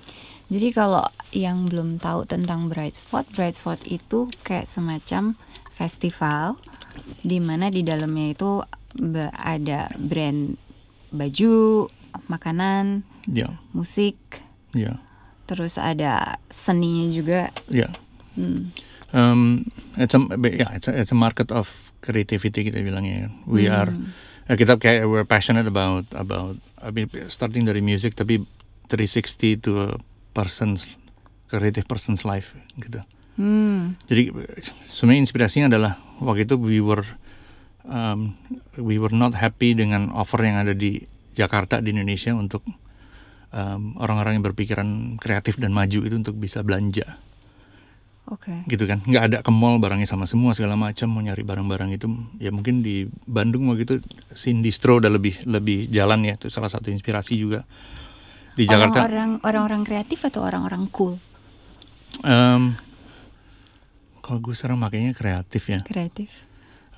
Jadi 0.48 0.68
kalau 0.72 1.08
yang 1.32 1.66
belum 1.66 1.96
tahu 1.96 2.28
tentang 2.28 2.68
Bright 2.68 2.94
Spot, 2.94 3.24
Bright 3.32 3.56
Spot 3.56 3.80
itu 3.86 4.28
kayak 4.44 4.68
semacam 4.68 5.40
festival 5.72 6.60
di 7.24 7.40
mana 7.40 7.68
di 7.68 7.82
dalamnya 7.82 8.36
itu 8.36 8.60
ada 9.32 9.88
brand 9.96 10.60
baju, 11.10 11.88
makanan, 12.28 13.08
Ya, 13.24 13.54
musik, 13.72 14.18
ya, 14.74 15.00
terus 15.46 15.78
ada 15.78 16.36
seninya 16.48 17.06
juga. 17.08 17.42
ya. 17.70 17.88
Hmm. 18.36 18.74
Um, 19.12 19.68
it's 19.96 20.12
a 20.12 20.20
yeah, 20.42 20.72
it's 20.74 20.88
a, 20.88 20.94
it's 20.96 21.12
a 21.12 21.20
market 21.20 21.52
of 21.52 21.68
creativity 22.02 22.66
kita 22.66 22.80
bilangnya. 22.80 23.28
kan. 23.28 23.32
We 23.46 23.68
are 23.68 23.92
eh, 23.92 24.00
kita 24.60 24.76
kayak 24.80 25.08
we're 25.08 25.28
passionate 25.28 25.68
about 25.70 26.08
about 26.16 26.58
I 26.82 26.92
mean 26.92 27.08
starting 27.32 27.64
dari 27.64 27.80
music 27.80 28.18
tapi 28.18 28.44
360 28.92 29.64
to 29.64 29.72
a 29.80 29.90
person's 30.36 30.88
creative 31.48 31.88
person's 31.88 32.24
life 32.28 32.56
gitu. 32.80 33.04
Hmm. 33.40 33.96
Jadi 34.12 34.32
sebenarnya 34.84 35.22
inspirasinya 35.24 35.68
adalah 35.72 35.94
waktu 36.20 36.44
itu 36.44 36.56
we 36.60 36.84
were 36.84 37.04
um, 37.88 38.36
we 38.76 39.00
were 39.00 39.14
not 39.16 39.36
happy 39.40 39.72
dengan 39.72 40.12
offer 40.12 40.44
yang 40.44 40.60
ada 40.60 40.76
di 40.76 41.00
Jakarta 41.32 41.80
di 41.80 41.96
Indonesia 41.96 42.36
untuk 42.36 42.64
um, 43.56 43.96
orang-orang 44.00 44.40
yang 44.40 44.46
berpikiran 44.52 45.16
kreatif 45.16 45.56
dan 45.56 45.72
maju 45.72 46.04
itu 46.04 46.16
untuk 46.16 46.36
bisa 46.36 46.60
belanja 46.60 47.16
Oke. 48.30 48.54
gitu 48.70 48.86
kan? 48.86 49.02
Nggak 49.04 49.24
ada 49.28 49.38
ke 49.42 49.52
mall 49.52 49.82
barangnya 49.82 50.08
sama 50.08 50.30
semua 50.30 50.54
segala 50.54 50.78
macam 50.78 51.10
mau 51.10 51.20
nyari 51.20 51.42
barang-barang 51.42 51.90
itu 51.98 52.08
ya 52.38 52.54
mungkin 52.54 52.86
di 52.86 53.10
Bandung 53.28 53.66
mau 53.66 53.76
gitu 53.76 54.00
Sindistro 54.32 55.02
udah 55.02 55.12
lebih 55.12 55.42
lebih 55.50 55.90
jalan 55.90 56.24
ya. 56.24 56.38
Itu 56.38 56.48
salah 56.48 56.70
satu 56.70 56.94
inspirasi 56.94 57.36
juga. 57.36 57.66
Di 58.56 58.68
Jakarta. 58.68 59.04
Orang-orang 59.04 59.32
orang-orang 59.44 59.82
kreatif 59.84 60.22
atau 60.28 60.44
orang-orang 60.44 60.86
cool? 60.94 61.18
um, 62.28 62.76
kalau 64.22 64.40
gue 64.40 64.54
sekarang 64.54 64.80
makanya 64.80 65.12
kreatif 65.18 65.68
ya. 65.68 65.80
Kreatif. 65.82 66.46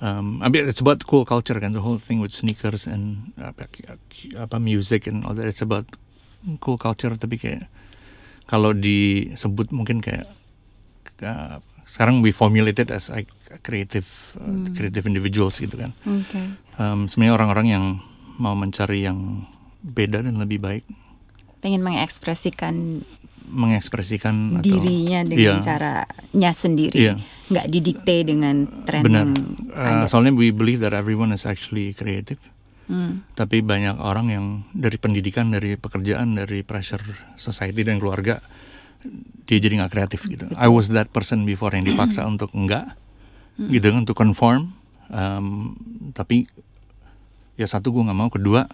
um, 0.04 0.42
I 0.42 0.52
mean, 0.52 0.68
it's 0.68 0.84
about 0.84 1.00
cool 1.06 1.24
culture 1.24 1.56
kan. 1.56 1.72
The 1.72 1.80
whole 1.80 1.98
thing 1.98 2.20
with 2.20 2.32
sneakers 2.32 2.84
and 2.86 3.32
apa, 3.40 3.70
apa 4.36 4.56
music 4.60 5.06
and 5.08 5.24
all 5.24 5.32
that 5.34 5.48
it's 5.48 5.64
about 5.64 5.88
cool 6.60 6.76
culture. 6.76 7.12
Tapi 7.16 7.36
kayak 7.40 7.62
kalau 8.44 8.76
disebut 8.76 9.72
mungkin 9.72 10.04
kayak 10.04 10.28
uh, 11.24 11.58
sekarang 11.84 12.20
we 12.20 12.30
formulated 12.30 12.88
as 12.88 13.08
like 13.08 13.28
creative 13.60 14.06
uh, 14.36 14.64
creative 14.72 15.04
individuals 15.04 15.56
gitu 15.56 15.74
kan 15.74 15.90
Oke. 16.04 16.40
um, 16.76 17.04
sebenarnya 17.04 17.34
orang-orang 17.34 17.66
yang 17.68 17.84
mau 18.36 18.52
mencari 18.52 19.02
yang 19.02 19.44
beda 19.80 20.20
dan 20.20 20.36
lebih 20.36 20.58
baik 20.58 20.84
Pengen 21.60 21.80
mengekspresikan 21.80 23.00
mengekspresikan 23.46 24.56
atau- 24.56 24.64
dirinya 24.64 25.20
dengan 25.22 25.60
Iya. 25.60 25.62
caranya 25.62 26.50
sendiri, 26.50 26.96
Iya. 26.98 27.14
nggak 27.46 27.66
didikte 27.68 28.16
dengan 28.24 28.56
tren 28.82 29.02
benar 29.02 29.28
yang 29.28 29.36
Uh, 29.74 30.06
soalnya 30.06 30.30
we 30.30 30.48
believe 30.48 30.78
that 30.78 30.94
everyone 30.94 31.28
is 31.28 31.44
actually 31.44 31.90
creative 31.90 32.38
Hmm. 32.84 33.24
tapi 33.32 33.58
banyak 33.58 33.96
orang 33.96 34.26
yang 34.28 34.46
dari 34.70 34.96
pendidikan 34.96 35.48
dari 35.48 35.74
pekerjaan 35.74 36.36
dari 36.36 36.60
pressure 36.60 37.00
society 37.34 37.80
dan 37.80 37.96
keluarga 37.96 38.44
dia 39.44 39.58
jadi 39.60 39.84
nggak 39.84 39.92
kreatif 39.92 40.24
gitu. 40.24 40.48
I 40.56 40.68
was 40.68 40.88
that 40.96 41.12
person 41.12 41.44
before 41.44 41.72
yang 41.76 41.84
dipaksa 41.84 42.24
untuk 42.24 42.50
enggak 42.56 42.96
gitu 43.58 43.92
kan 43.92 44.04
untuk 44.08 44.16
conform. 44.16 44.72
Um, 45.12 45.76
tapi 46.16 46.48
ya 47.60 47.68
satu 47.68 47.92
gue 47.92 48.02
nggak 48.02 48.18
mau. 48.18 48.28
Kedua 48.32 48.64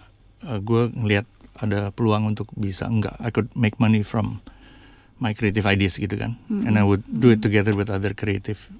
uh, 0.47 0.59
gue 0.63 0.89
ngelihat 0.95 1.27
ada 1.59 1.91
peluang 1.91 2.31
untuk 2.31 2.49
bisa 2.55 2.87
enggak 2.87 3.13
I 3.19 3.29
could 3.29 3.51
make 3.53 3.77
money 3.77 4.01
from 4.01 4.39
my 5.21 5.35
creative 5.35 5.67
ideas 5.67 5.99
gitu 5.99 6.15
kan. 6.17 6.39
And 6.49 6.79
I 6.79 6.83
would 6.87 7.05
do 7.05 7.29
it 7.29 7.45
together 7.45 7.77
with 7.77 7.91
other 7.91 8.15
creative 8.15 8.71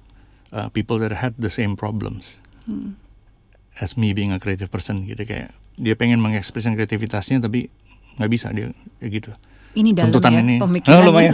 uh, 0.50 0.72
people 0.72 0.98
that 0.98 1.14
had 1.14 1.38
the 1.38 1.52
same 1.52 1.78
problems 1.78 2.42
as 3.78 3.94
me 3.94 4.10
being 4.10 4.34
a 4.34 4.42
creative 4.42 4.72
person 4.72 5.06
gitu. 5.06 5.22
Kayak 5.22 5.54
dia 5.78 5.94
pengen 5.94 6.18
mengekspresikan 6.18 6.74
kreativitasnya 6.74 7.40
tapi 7.40 7.70
nggak 8.20 8.30
bisa 8.32 8.52
dia 8.52 8.72
kayak 9.00 9.12
gitu 9.22 9.32
Ini 9.72 9.90
dalam 9.96 10.12
tuntutan 10.12 10.32
ya 10.32 10.40
ini. 10.40 10.56
pemikirannya 10.60 11.00
Oh, 11.00 11.08
lumayan. 11.08 11.32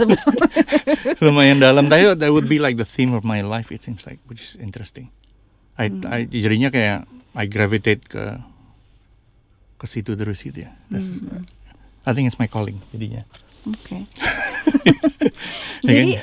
lumayan 1.25 1.57
dalam. 1.59 1.85
Tapi 1.85 2.15
that 2.15 2.31
would 2.31 2.47
be 2.47 2.55
like 2.55 2.75
the 2.75 2.87
theme 2.87 3.11
of 3.11 3.23
my 3.23 3.43
life 3.43 3.67
it 3.69 3.83
seems 3.83 4.07
like 4.07 4.19
which 4.25 4.39
is 4.39 4.55
interesting. 4.55 5.11
I, 5.75 5.91
I 6.07 6.23
jadinya 6.23 6.71
kayak 6.71 7.03
I 7.33 7.45
gravitate 7.45 8.03
ke 8.03 8.23
ke 9.75 9.85
situ 9.85 10.15
terus 10.15 10.43
gitu 10.43 10.67
ya. 10.67 10.71
That's- 10.87 11.19
I 12.03 12.11
think 12.11 12.27
it's 12.27 12.39
my 12.39 12.47
calling 12.47 12.79
jadinya. 12.91 13.23
Oke. 13.67 14.07
Jadi 15.87 16.15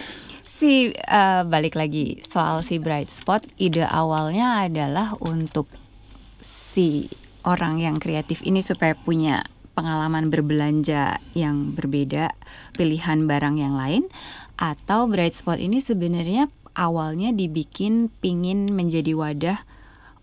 si 0.42 0.92
eh, 0.92 1.42
balik 1.44 1.76
lagi 1.76 2.20
soal 2.24 2.64
si 2.64 2.80
bright 2.80 3.08
spot, 3.08 3.44
ide 3.56 3.84
awalnya 3.84 4.64
adalah 4.64 5.16
untuk 5.20 5.68
si 6.40 7.08
orang 7.46 7.78
yang 7.78 7.96
kreatif 7.96 8.42
ini 8.42 8.60
supaya 8.60 8.92
punya 8.92 9.46
pengalaman 9.76 10.32
berbelanja 10.32 11.20
yang 11.36 11.76
berbeda, 11.76 12.32
pilihan 12.74 13.28
barang 13.28 13.60
yang 13.60 13.76
lain, 13.76 14.08
atau 14.56 15.04
bright 15.04 15.36
spot 15.36 15.60
ini 15.60 15.84
sebenarnya 15.84 16.48
awalnya 16.72 17.36
dibikin 17.36 18.08
pingin 18.24 18.72
menjadi 18.72 19.12
wadah 19.12 19.60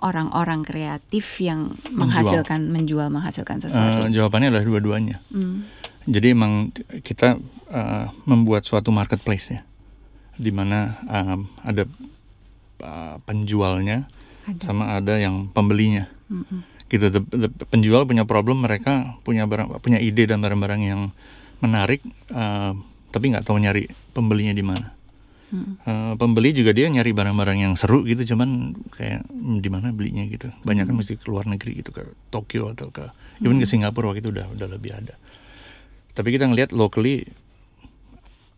orang-orang 0.03 0.65
kreatif 0.65 1.39
yang 1.39 1.77
menghasilkan 1.93 2.67
menjual 2.67 3.07
menghasilkan 3.07 3.61
sesuatu. 3.63 4.09
Eh, 4.09 4.11
jawabannya 4.11 4.51
adalah 4.51 4.65
dua-duanya 4.65 5.17
Hmm. 5.31 5.69
Jadi 6.03 6.35
emang 6.35 6.67
kita 6.99 7.39
uh, 7.71 8.05
membuat 8.27 8.67
suatu 8.67 8.91
marketplace 8.91 9.55
ya, 9.55 9.63
di 10.35 10.51
mana 10.51 10.99
um, 11.07 11.47
ada 11.63 11.87
uh, 12.83 13.15
penjualnya 13.23 14.11
Ada. 14.43 14.61
sama 14.67 14.99
ada 14.99 15.15
yang 15.15 15.47
pembelinya. 15.55 16.11
Gitu, 16.93 17.09
the- 17.09 17.25
the- 17.25 17.53
penjual 17.73 18.05
punya 18.05 18.21
problem, 18.29 18.61
mereka 18.61 19.17
punya 19.25 19.49
barang, 19.49 19.81
punya 19.81 19.97
ide 19.97 20.29
dan 20.29 20.45
barang-barang 20.45 20.81
yang 20.85 21.01
menarik, 21.57 22.05
uh, 22.29 22.77
tapi 23.09 23.33
nggak 23.33 23.49
tahu 23.49 23.57
nyari 23.57 23.89
pembelinya 24.13 24.53
di 24.53 24.61
mana. 24.61 24.93
Uh, 25.85 26.17
pembeli 26.17 26.49
juga 26.49 26.73
dia 26.73 26.89
nyari 26.89 27.13
barang-barang 27.13 27.57
yang 27.61 27.73
seru 27.77 28.01
gitu, 28.09 28.33
cuman 28.33 28.73
kayak 28.89 29.21
hmm, 29.29 29.61
di 29.61 29.69
mana 29.69 29.93
belinya? 29.93 30.25
gitu. 30.25 30.49
Banyak 30.65 30.89
kan 30.89 30.97
mesti 30.97 31.13
ke 31.17 31.29
luar 31.29 31.45
negeri 31.45 31.77
gitu 31.77 31.93
ke 31.93 32.09
Tokyo 32.33 32.73
atau 32.73 32.89
ke 32.89 33.05
even 33.41 33.61
ke 33.61 33.69
Singapura 33.69 34.09
waktu 34.09 34.25
itu 34.25 34.33
udah 34.33 34.49
udah 34.49 34.67
lebih 34.69 34.97
ada. 34.97 35.13
Tapi 36.17 36.33
kita 36.33 36.49
ngelihat 36.49 36.73
locally 36.73 37.29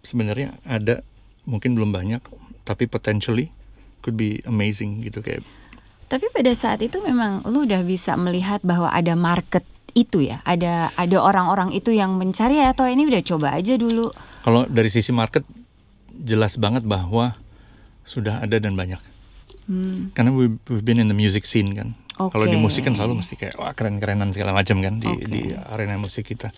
sebenarnya 0.07 0.55
ada 0.63 1.03
mungkin 1.43 1.75
belum 1.75 1.91
banyak 1.91 2.21
tapi 2.63 2.87
potentially 2.87 3.49
could 4.05 4.15
be 4.15 4.39
amazing 4.45 5.01
gitu 5.01 5.19
kayak 5.19 5.41
Tapi 6.05 6.29
pada 6.29 6.53
saat 6.53 6.85
itu 6.85 7.01
memang 7.01 7.41
lu 7.49 7.65
udah 7.65 7.81
bisa 7.81 8.13
melihat 8.13 8.61
bahwa 8.61 8.93
ada 8.93 9.17
market 9.17 9.65
itu 9.95 10.27
ya, 10.27 10.43
ada 10.43 10.91
ada 10.99 11.17
orang-orang 11.17 11.71
itu 11.71 11.95
yang 11.95 12.19
mencari 12.19 12.59
atau 12.61 12.85
ini 12.85 13.07
udah 13.07 13.23
coba 13.23 13.55
aja 13.55 13.79
dulu. 13.79 14.11
kalau 14.43 14.67
dari 14.69 14.91
sisi 14.91 15.09
market 15.09 15.41
jelas 16.13 16.61
banget 16.61 16.85
bahwa 16.85 17.33
sudah 18.05 18.43
ada 18.43 18.61
dan 18.61 18.77
banyak. 18.77 19.01
Karena 20.13 20.29
we, 20.29 20.61
we've 20.69 20.85
been 20.85 21.01
in 21.01 21.09
the 21.09 21.17
music 21.17 21.49
scene 21.49 21.73
kan. 21.73 21.97
Kalau 22.15 22.45
di 22.45 22.55
musik 22.55 22.85
kan 22.85 22.93
selalu 22.93 23.19
mesti 23.19 23.33
kayak 23.35 23.57
wah 23.57 23.73
keren-kerenan 23.73 24.31
segala 24.31 24.53
macam 24.55 24.79
kan 24.79 25.01
di 25.01 25.09
Oke. 25.09 25.25
di 25.25 25.41
arena 25.73 25.97
musik 25.97 26.29
kita. 26.29 26.53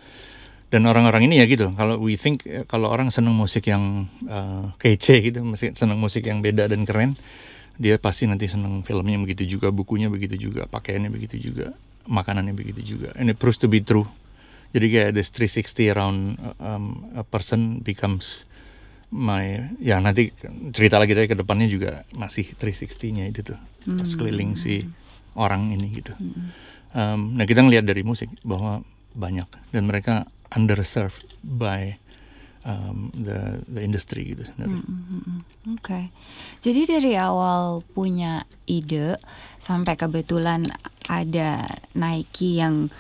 Dan 0.68 0.84
orang-orang 0.84 1.32
ini 1.32 1.40
ya 1.40 1.48
gitu. 1.48 1.72
Kalau 1.72 1.96
we 1.98 2.20
think 2.20 2.44
eh, 2.44 2.68
kalau 2.68 2.92
orang 2.92 3.08
seneng 3.08 3.32
musik 3.32 3.72
yang 3.72 4.12
eh, 4.28 4.66
kece 4.76 5.24
gitu 5.24 5.40
mesti 5.42 5.72
seneng 5.74 5.98
musik 5.98 6.28
yang 6.28 6.44
beda 6.44 6.68
dan 6.68 6.84
keren 6.84 7.16
dia 7.78 8.02
pasti 8.02 8.26
nanti 8.26 8.50
seneng 8.50 8.82
filmnya 8.82 9.22
begitu 9.22 9.58
juga 9.58 9.70
bukunya 9.70 10.10
begitu 10.10 10.50
juga 10.50 10.66
pakaiannya 10.66 11.14
begitu 11.14 11.38
juga 11.38 11.78
makanannya 12.08 12.56
begitu 12.56 12.96
juga. 12.96 13.14
And 13.20 13.30
it 13.30 13.38
proves 13.38 13.60
to 13.62 13.68
be 13.70 13.84
true. 13.84 14.08
Jadi 14.76 14.86
kayak 14.92 15.10
this 15.16 15.32
360 15.32 15.94
around 15.96 16.18
uh, 16.40 16.56
um, 16.60 17.08
a 17.16 17.24
person 17.24 17.80
becomes 17.84 18.48
my 19.08 19.72
ya 19.80 20.04
nanti 20.04 20.36
cerita 20.76 21.00
lagi 21.00 21.16
tadi 21.16 21.32
ke 21.32 21.38
depannya 21.40 21.72
juga 21.72 22.04
masih 22.20 22.52
360-nya 22.56 23.32
itu 23.32 23.54
tuh. 23.54 23.60
Sekeliling 24.04 24.60
si 24.60 24.84
orang 25.38 25.72
ini 25.72 25.88
gitu. 25.96 26.12
Um, 26.92 27.38
nah 27.40 27.48
kita 27.48 27.64
ngelihat 27.64 27.88
dari 27.88 28.04
musik 28.04 28.28
bahwa 28.44 28.84
banyak 29.16 29.48
dan 29.72 29.88
mereka 29.88 30.28
underserved 30.52 31.24
by 31.44 31.96
um, 32.68 33.10
the 33.16 33.64
the 33.72 33.82
industry 33.82 34.36
gitu 34.36 34.44
sebenarnya. 34.44 34.84
Oke. 35.80 36.12
Jadi 36.60 36.82
dari 36.84 37.14
awal 37.16 37.82
punya 37.96 38.44
ide 38.68 39.16
sampai 39.58 39.96
kebetulan 39.96 40.68
ada 41.08 41.64
Nike 41.96 42.60
yang 42.60 42.92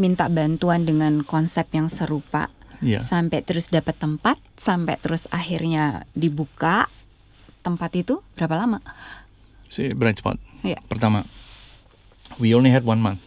minta 0.00 0.32
bantuan 0.32 0.88
dengan 0.88 1.20
konsep 1.20 1.68
yang 1.76 1.92
serupa. 1.92 2.48
Iya. 2.82 2.98
Sampai 2.98 3.46
terus 3.46 3.70
dapat 3.70 3.94
tempat, 3.94 4.40
sampai 4.58 4.98
terus 4.98 5.30
akhirnya 5.30 6.08
dibuka 6.18 6.90
tempat 7.62 7.94
itu 7.94 8.18
berapa 8.34 8.58
lama? 8.58 8.82
Si 9.70 9.86
Bright 9.94 10.18
Spot. 10.18 10.34
Iya. 10.66 10.82
Pertama, 10.90 11.22
we 12.42 12.50
only 12.56 12.74
had 12.74 12.82
one 12.82 12.98
month. 12.98 13.22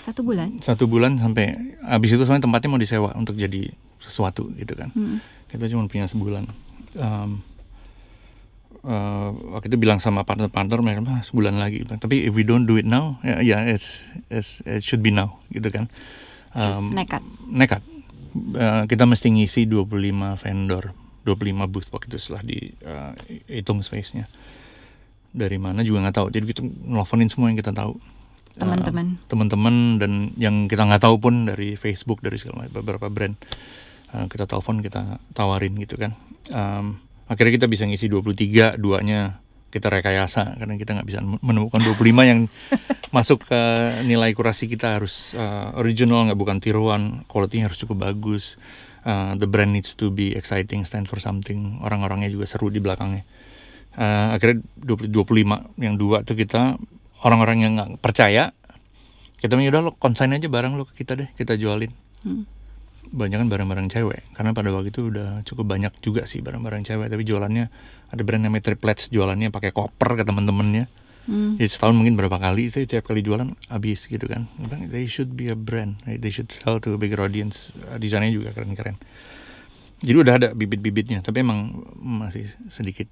Satu 0.00 0.26
bulan. 0.26 0.58
Satu 0.58 0.90
bulan 0.90 1.20
sampai 1.20 1.76
habis 1.86 2.10
itu 2.10 2.24
soalnya 2.26 2.50
tempatnya 2.50 2.68
mau 2.72 2.80
disewa 2.82 3.14
untuk 3.14 3.38
jadi 3.38 3.70
sesuatu 4.00 4.48
gitu 4.56 4.72
kan. 4.74 4.90
Kita 5.46 5.68
cuma 5.68 5.86
punya 5.86 6.04
sebulan. 6.04 6.48
Um, 6.96 7.38
uh, 8.82 9.30
waktu 9.56 9.68
itu 9.68 9.78
bilang 9.78 9.98
sama 9.98 10.22
partner-partner 10.22 10.78
mereka 10.80 11.00
"Ah, 11.06 11.22
sebulan 11.22 11.56
lagi. 11.56 11.84
Tapi 11.84 12.26
if 12.26 12.32
we 12.32 12.42
don't 12.42 12.64
do 12.64 12.74
it 12.74 12.86
now, 12.86 13.20
ya 13.20 13.40
ya 13.40 13.58
it's, 13.64 14.08
it's- 14.28 14.60
it 14.64 14.80
should 14.80 15.00
be 15.00 15.10
now 15.10 15.38
gitu 15.50 15.68
kan. 15.68 15.86
Terus 16.50 16.80
Um, 16.82 16.96
nekat. 16.96 17.22
nekat. 17.46 17.82
Uh, 18.54 18.86
kita 18.86 19.04
mesti 19.04 19.26
ngisi 19.28 19.66
25 19.66 20.38
vendor, 20.38 20.94
25 21.24 21.66
booth 21.66 21.90
waktu 21.90 22.06
itu 22.08 22.18
setelah 22.18 22.42
di 22.42 22.58
uh, 22.80 23.12
hitung 23.46 23.82
space-nya. 23.82 24.30
Dari 25.30 25.58
mana 25.58 25.82
juga 25.82 26.02
nggak 26.02 26.16
tahu. 26.16 26.26
Jadi 26.30 26.44
kita 26.48 26.60
nelfonin 26.62 27.30
semua 27.30 27.50
yang 27.50 27.58
kita 27.58 27.70
tahu. 27.70 27.98
Teman-teman. 28.50 29.14
Uh, 29.14 29.26
teman-teman 29.26 29.74
dan 29.98 30.12
yang 30.34 30.66
kita 30.66 30.82
nggak 30.82 31.02
tahu 31.02 31.18
pun 31.18 31.46
dari 31.46 31.74
Facebook 31.74 32.18
dari 32.18 32.34
segala 32.34 32.66
macam 32.66 32.82
beberapa 32.82 33.06
brand 33.06 33.34
Uh, 34.10 34.26
kita 34.26 34.46
telepon 34.50 34.82
kita 34.82 35.22
tawarin 35.30 35.78
gitu 35.78 35.94
kan. 35.94 36.18
Um, 36.50 36.98
akhirnya 37.30 37.62
kita 37.62 37.66
bisa 37.70 37.86
ngisi 37.86 38.10
23 38.10 38.74
duanya 38.74 39.38
kita 39.70 39.86
rekayasa 39.86 40.58
karena 40.58 40.74
kita 40.74 40.98
nggak 40.98 41.06
bisa 41.06 41.22
menemukan 41.22 41.78
25 41.78 42.26
yang 42.26 42.40
masuk 43.16 43.46
ke 43.46 43.62
nilai 44.02 44.34
kurasi 44.34 44.66
kita 44.66 44.98
harus 44.98 45.38
uh, 45.38 45.78
original 45.78 46.26
nggak 46.26 46.38
bukan 46.38 46.58
tiruan. 46.58 47.22
Quality 47.30 47.62
harus 47.62 47.78
cukup 47.78 48.10
bagus. 48.10 48.58
Uh, 49.06 49.38
the 49.38 49.46
brand 49.46 49.72
needs 49.72 49.94
to 49.94 50.10
be 50.10 50.34
exciting 50.34 50.82
stand 50.82 51.06
for 51.06 51.22
something. 51.22 51.78
Orang-orangnya 51.86 52.28
juga 52.28 52.50
seru 52.50 52.66
di 52.68 52.82
belakangnya. 52.82 53.22
Uh, 53.94 54.34
akhirnya 54.34 54.66
20, 54.82 55.10
25 55.14 55.82
yang 55.82 55.94
dua 55.94 56.26
tuh 56.26 56.34
kita 56.34 56.78
orang-orang 57.26 57.58
yang 57.62 57.72
nggak 57.78 57.90
percaya 57.98 58.54
kita 59.42 59.56
udah 59.56 59.82
lo 59.82 59.90
konsign 59.96 60.36
aja 60.36 60.46
barang 60.46 60.78
lo 60.78 60.84
ke 60.86 61.02
kita 61.02 61.14
deh 61.14 61.30
kita 61.34 61.54
jualin. 61.58 61.90
Hmm 62.26 62.59
banyak 63.10 63.42
kan 63.42 63.48
barang-barang 63.50 63.88
cewek. 63.90 64.22
Karena 64.34 64.54
pada 64.54 64.70
waktu 64.70 64.94
itu 64.94 65.10
udah 65.10 65.42
cukup 65.42 65.66
banyak 65.66 65.92
juga 65.98 66.24
sih 66.24 66.40
barang-barang 66.40 66.86
cewek. 66.86 67.10
Tapi 67.10 67.22
jualannya 67.26 67.66
ada 68.10 68.22
brand 68.22 68.42
namanya 68.46 68.72
triplets 68.72 69.10
jualannya 69.10 69.50
pakai 69.50 69.74
koper 69.74 70.22
ke 70.22 70.24
temen-temennya. 70.26 70.86
Hmm. 71.20 71.60
ya 71.60 71.68
setahun 71.68 71.92
mungkin 71.94 72.16
berapa 72.16 72.40
kali 72.40 72.72
saya 72.72 72.88
tiap 72.88 73.04
kali 73.04 73.20
jualan 73.20 73.46
habis 73.68 74.08
gitu 74.08 74.24
kan. 74.24 74.48
They 74.88 75.04
should 75.04 75.36
be 75.36 75.52
a 75.52 75.58
brand 75.58 76.00
right? 76.08 76.16
they 76.16 76.32
should 76.32 76.48
sell 76.48 76.80
to 76.80 76.96
a 76.96 76.98
bigger 76.98 77.20
audience. 77.20 77.76
Desainnya 78.00 78.32
juga 78.32 78.56
keren-keren. 78.56 78.96
Jadi 80.00 80.16
udah 80.16 80.34
ada 80.40 80.48
bibit-bibitnya 80.56 81.20
tapi 81.20 81.44
emang 81.44 81.76
masih 82.00 82.48
sedikit 82.72 83.06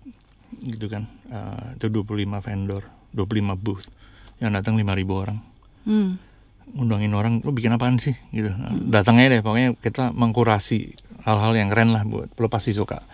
gitu 0.64 0.88
kan. 0.88 1.04
Uh, 1.28 1.76
itu 1.76 1.92
25 1.92 2.40
vendor 2.40 2.82
25 3.12 3.54
booth. 3.60 3.86
Yang 4.40 4.50
datang 4.62 4.74
5000 4.80 5.22
orang. 5.22 5.38
Hmm 5.84 6.27
ngundangin 6.74 7.12
orang 7.16 7.40
lo 7.40 7.52
bikin 7.54 7.72
apaan 7.72 7.96
sih? 8.02 8.16
Gitu. 8.34 8.50
Datangnya 8.88 9.38
deh 9.38 9.40
pokoknya 9.40 9.76
kita 9.78 10.12
mengkurasi 10.12 10.92
hal-hal 11.24 11.52
yang 11.56 11.68
keren 11.68 11.92
lah 11.92 12.04
buat 12.04 12.28
lo 12.32 12.48
pasti 12.48 12.72
suka. 12.72 13.04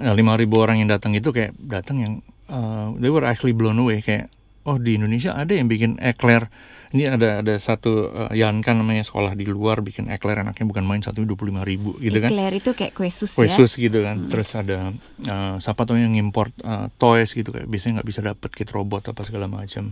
Nah, 0.00 0.16
lima 0.16 0.36
ribu 0.40 0.60
orang 0.60 0.80
yang 0.80 0.88
datang 0.88 1.12
itu 1.12 1.28
kayak 1.28 1.52
datang 1.60 1.96
yang 2.00 2.12
uh, 2.48 2.92
they 2.96 3.12
were 3.12 3.24
actually 3.24 3.52
blown 3.52 3.76
away 3.76 4.00
kayak 4.00 4.32
oh 4.64 4.80
di 4.80 4.96
Indonesia 4.96 5.36
ada 5.36 5.52
yang 5.52 5.68
bikin 5.68 6.00
eclair. 6.00 6.48
Ini 6.94 7.18
ada 7.18 7.42
ada 7.42 7.54
satu 7.58 8.06
uh, 8.06 8.30
Yanka 8.30 8.70
namanya 8.70 9.02
sekolah 9.02 9.34
di 9.34 9.42
luar 9.50 9.82
bikin 9.82 10.14
eclair 10.14 10.38
anaknya 10.38 10.62
bukan 10.62 10.86
main 10.86 11.02
satu 11.02 11.26
dua 11.26 11.34
puluh 11.34 11.50
lima 11.50 11.66
ribu 11.66 11.98
gitu 11.98 12.22
kan. 12.22 12.30
Eclair 12.30 12.54
itu 12.54 12.70
kayak 12.70 12.94
kue 12.94 13.10
sus 13.10 13.34
kue 13.34 13.50
ya 13.50 13.52
sus 13.52 13.74
gitu 13.74 13.98
kan. 13.98 14.14
Hmm. 14.14 14.30
terus 14.30 14.54
ada 14.54 14.94
uh, 15.26 15.58
siapa 15.58 15.82
tuh 15.90 15.98
yang 15.98 16.14
import 16.14 16.54
uh, 16.62 16.86
toys 16.94 17.34
gitu 17.34 17.50
kayak 17.50 17.66
biasanya 17.66 17.98
nggak 18.00 18.08
bisa 18.08 18.20
dapet 18.22 18.50
kit 18.54 18.70
robot 18.70 19.10
apa 19.10 19.26
segala 19.26 19.50
macam 19.50 19.90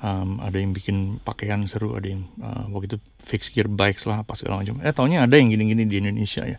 um, 0.00 0.40
ada 0.40 0.56
yang 0.56 0.72
bikin 0.72 1.20
pakaian 1.22 1.64
seru 1.68 1.94
ada 1.96 2.08
yang 2.08 2.24
uh, 2.40 2.68
waktu 2.72 2.96
itu 2.96 2.98
fix 3.20 3.52
gear 3.52 3.68
bikes 3.68 4.08
lah 4.08 4.24
apa 4.24 4.32
segala 4.36 4.64
macam. 4.64 4.80
Eh 4.80 4.92
taunya 4.92 5.24
ada 5.24 5.36
yang 5.36 5.52
gini-gini 5.52 5.86
di 5.86 5.96
Indonesia 6.00 6.44
ya. 6.44 6.58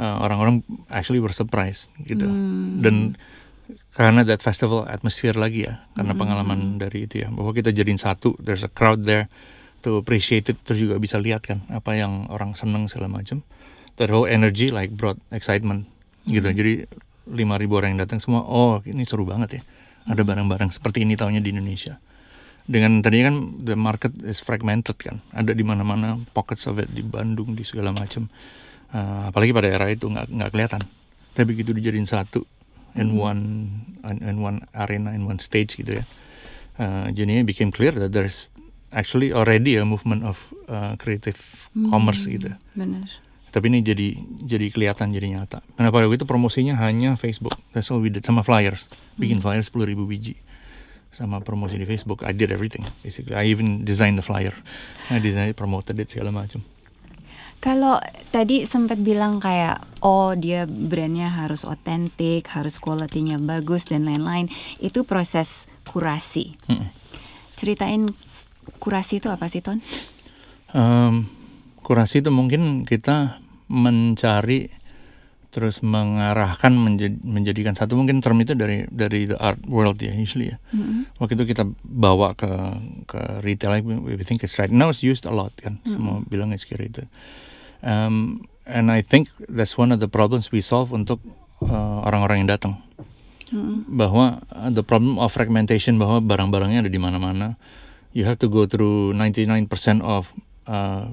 Uh, 0.00 0.16
orang-orang 0.24 0.64
actually 0.88 1.20
were 1.20 1.32
surprised 1.32 1.92
gitu. 2.02 2.24
Hmm. 2.24 2.80
dan 2.80 2.96
karena 3.94 4.26
that 4.26 4.40
festival 4.40 4.86
atmosphere 4.88 5.36
lagi 5.36 5.66
ya 5.68 5.84
karena 5.94 6.16
hmm. 6.16 6.20
pengalaman 6.20 6.60
dari 6.80 7.06
itu 7.06 7.22
ya. 7.22 7.28
Bahwa 7.30 7.52
kita 7.52 7.70
jadiin 7.70 8.00
satu 8.00 8.34
there's 8.40 8.64
a 8.64 8.72
crowd 8.72 9.04
there 9.04 9.28
to 9.84 9.96
appreciate 9.96 10.48
it 10.48 10.58
terus 10.64 10.80
juga 10.80 11.00
bisa 11.00 11.16
lihat 11.16 11.44
kan 11.44 11.64
apa 11.72 11.96
yang 11.96 12.28
orang 12.32 12.56
seneng 12.56 12.88
segala 12.88 13.12
macam. 13.12 13.44
That 14.00 14.08
whole 14.08 14.24
energy 14.24 14.72
like 14.72 14.96
brought 14.96 15.20
excitement 15.28 15.84
gitu. 16.24 16.48
Hmm. 16.48 16.56
jadi 16.56 16.72
lima 17.30 17.60
ribu 17.60 17.78
orang 17.78 17.94
yang 17.94 18.02
datang 18.02 18.18
semua 18.18 18.42
oh 18.42 18.80
ini 18.88 19.04
seru 19.04 19.28
banget 19.28 19.60
ya. 19.60 19.62
Ada 20.08 20.24
barang-barang 20.24 20.72
seperti 20.72 21.04
ini 21.04 21.12
tahunya 21.12 21.44
di 21.44 21.52
Indonesia 21.52 22.00
dengan 22.70 23.02
tadi 23.02 23.26
kan 23.26 23.34
the 23.66 23.74
market 23.74 24.14
is 24.22 24.38
fragmented 24.38 24.94
kan. 24.94 25.18
Ada 25.34 25.58
di 25.58 25.66
mana-mana 25.66 26.14
pockets 26.30 26.70
of 26.70 26.78
it 26.78 26.86
di 26.94 27.02
Bandung 27.02 27.58
di 27.58 27.66
segala 27.66 27.90
macam. 27.90 28.30
Uh, 28.94 29.26
apalagi 29.26 29.50
pada 29.50 29.66
era 29.66 29.86
itu 29.90 30.06
nggak 30.06 30.30
nggak 30.30 30.50
kelihatan. 30.54 30.82
Tapi 31.34 31.44
begitu 31.50 31.74
dijadiin 31.74 32.06
satu 32.06 32.46
in 32.94 33.18
hmm. 33.18 33.18
one 33.18 33.42
in 34.22 34.38
one 34.38 34.62
arena 34.70 35.10
in 35.10 35.26
one 35.26 35.42
stage 35.42 35.82
gitu 35.82 35.98
ya. 35.98 36.04
Uh, 36.78 37.10
jadinya 37.10 37.42
became 37.42 37.74
clear 37.74 37.90
that 37.90 38.14
there's 38.14 38.54
actually 38.94 39.34
already 39.34 39.74
a 39.74 39.82
movement 39.82 40.22
of 40.22 40.38
uh, 40.70 40.94
creative 40.94 41.66
hmm, 41.74 41.90
commerce 41.90 42.30
gitu. 42.30 42.54
benar. 42.78 43.10
Tapi 43.50 43.66
ini 43.66 43.82
jadi 43.82 44.14
jadi 44.46 44.70
kelihatan 44.70 45.10
jadi 45.10 45.26
nyata. 45.26 45.58
Karena 45.74 45.90
pada 45.90 46.06
waktu 46.06 46.22
itu 46.22 46.26
promosinya 46.26 46.78
hanya 46.78 47.18
Facebook, 47.18 47.58
that's 47.74 47.90
all 47.90 47.98
we 47.98 48.14
did 48.14 48.22
sama 48.22 48.46
flyers, 48.46 48.86
bikin 49.18 49.42
hmm. 49.42 49.44
flyers 49.44 49.66
sepuluh 49.66 49.90
ribu 49.90 50.06
biji 50.06 50.38
sama 51.10 51.42
promosi 51.42 51.76
di 51.76 51.86
Facebook. 51.86 52.22
I 52.22 52.30
did 52.30 52.54
everything 52.54 52.86
basically. 53.02 53.34
I 53.34 53.50
even 53.50 53.82
designed 53.82 54.16
the 54.18 54.24
flyer. 54.24 54.54
I 55.10 55.18
designed, 55.18 55.58
promoted 55.58 55.98
it 55.98 56.10
segala 56.10 56.30
macam. 56.30 56.62
Kalau 57.60 58.00
tadi 58.32 58.64
sempat 58.64 59.04
bilang 59.04 59.36
kayak 59.36 59.84
oh 60.00 60.32
dia 60.32 60.64
brandnya 60.64 61.28
harus 61.28 61.68
otentik, 61.68 62.48
harus 62.56 62.80
kualitinya 62.80 63.36
bagus 63.36 63.92
dan 63.92 64.08
lain-lain, 64.08 64.48
itu 64.80 65.04
proses 65.04 65.68
kurasi. 65.84 66.56
Hmm. 66.72 66.88
Ceritain 67.60 68.16
kurasi 68.80 69.20
itu 69.20 69.28
apa 69.28 69.44
sih 69.52 69.60
Ton? 69.60 69.76
Um, 70.72 71.28
kurasi 71.84 72.24
itu 72.24 72.32
mungkin 72.32 72.88
kita 72.88 73.44
mencari 73.68 74.72
terus 75.50 75.82
mengarahkan 75.82 76.70
menjad, 76.72 77.18
menjadikan 77.26 77.74
satu. 77.74 77.98
Mungkin 77.98 78.22
term 78.22 78.38
itu 78.38 78.54
dari 78.54 78.86
dari 78.88 79.26
the 79.26 79.36
art 79.36 79.58
world 79.66 79.98
ya 79.98 80.14
usually 80.14 80.54
ya. 80.54 80.56
Mm-hmm. 80.70 81.18
waktu 81.18 81.34
itu 81.34 81.44
kita 81.50 81.66
bawa 81.82 82.38
ke 82.38 82.50
ke 83.10 83.20
retail 83.42 83.82
we 83.82 84.14
think 84.22 84.46
it's 84.46 84.56
right. 84.56 84.70
Now 84.70 84.94
it's 84.94 85.02
used 85.02 85.26
a 85.26 85.34
lot 85.34 85.52
kan. 85.58 85.82
Mm-hmm. 85.82 85.90
semua 85.90 86.22
bilang 86.30 86.54
it's 86.54 86.64
gitu 86.64 87.04
um, 87.82 88.40
and 88.64 88.88
I 88.88 89.02
think 89.02 89.28
that's 89.50 89.76
one 89.76 89.92
of 89.92 89.98
the 89.98 90.08
problems 90.08 90.54
we 90.54 90.62
solve 90.62 90.94
untuk 90.94 91.20
uh, 91.66 92.06
orang-orang 92.06 92.46
yang 92.46 92.50
datang. 92.54 92.74
Mm-hmm. 93.50 93.98
bahwa 93.98 94.46
uh, 94.54 94.70
the 94.70 94.86
problem 94.86 95.18
of 95.18 95.34
fragmentation 95.34 95.98
bahwa 95.98 96.22
barang-barangnya 96.22 96.86
ada 96.86 96.90
di 96.92 97.02
mana-mana. 97.02 97.58
You 98.14 98.26
have 98.26 98.38
to 98.42 98.50
go 98.50 98.66
through 98.66 99.14
99% 99.18 99.70
of 100.02 100.30
uh, 100.70 101.10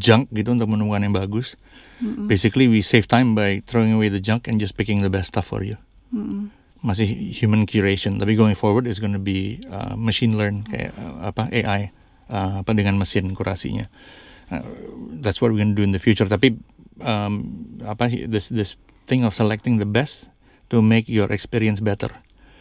junk 0.00 0.32
gitu 0.32 0.56
untuk 0.56 0.68
menemukan 0.72 1.04
yang 1.04 1.16
bagus 1.16 1.56
Mm-hmm. 2.02 2.26
Basically, 2.26 2.66
we 2.66 2.82
save 2.82 3.06
time 3.06 3.34
by 3.34 3.62
throwing 3.66 3.92
away 3.92 4.08
the 4.10 4.20
junk 4.20 4.48
and 4.48 4.58
just 4.58 4.76
picking 4.76 5.02
the 5.02 5.10
best 5.10 5.34
stuff 5.34 5.46
for 5.46 5.62
you. 5.62 5.78
Mm-hmm. 6.14 6.50
Masih 6.84 7.08
human 7.32 7.64
curation, 7.64 8.20
tapi 8.20 8.36
going 8.36 8.58
forward 8.58 8.84
is 8.84 9.00
going 9.00 9.16
to 9.16 9.22
be 9.22 9.62
uh, 9.72 9.96
machine 9.96 10.36
learn 10.36 10.68
kayak 10.68 10.92
uh, 11.00 11.32
apa 11.32 11.48
AI 11.48 11.94
uh, 12.28 12.60
apa 12.60 12.70
dengan 12.76 13.00
mesin 13.00 13.32
kurasinya. 13.32 13.88
Uh, 14.52 14.60
that's 15.24 15.40
what 15.40 15.48
we're 15.48 15.60
going 15.60 15.72
to 15.72 15.78
do 15.78 15.86
in 15.86 15.96
the 15.96 16.02
future. 16.02 16.28
Tapi 16.28 16.60
um, 17.00 17.48
apa 17.88 18.12
this 18.28 18.52
this 18.52 18.76
thing 19.08 19.24
of 19.24 19.32
selecting 19.32 19.80
the 19.80 19.88
best 19.88 20.28
to 20.68 20.84
make 20.84 21.08
your 21.08 21.32
experience 21.32 21.80
better. 21.80 22.12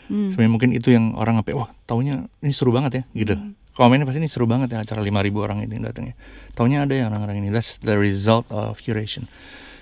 Mm. 0.07 0.31
Sebenarnya 0.31 0.51
mungkin 0.51 0.71
itu 0.71 0.95
yang 0.95 1.19
orang 1.19 1.43
apa 1.43 1.51
wah 1.51 1.69
taunya 1.83 2.31
ini 2.39 2.55
seru 2.55 2.71
banget 2.71 3.03
ya 3.03 3.27
gitu. 3.27 3.35
Mm 3.35 3.62
komennya 3.73 4.05
pasti 4.05 4.21
ini 4.21 4.29
seru 4.29 4.45
banget 4.45 4.77
ya 4.77 4.85
acara 4.85 5.01
5000 5.01 5.33
orang 5.45 5.57
itu 5.65 5.73
yang 5.77 5.85
datang 5.85 6.13
ya. 6.13 6.15
Taunya 6.53 6.85
ada 6.85 6.93
yang 6.93 7.09
orang-orang 7.09 7.41
ini. 7.41 7.49
That's 7.49 7.81
the 7.81 7.97
result 7.97 8.49
of 8.53 8.77
curation. 8.79 9.25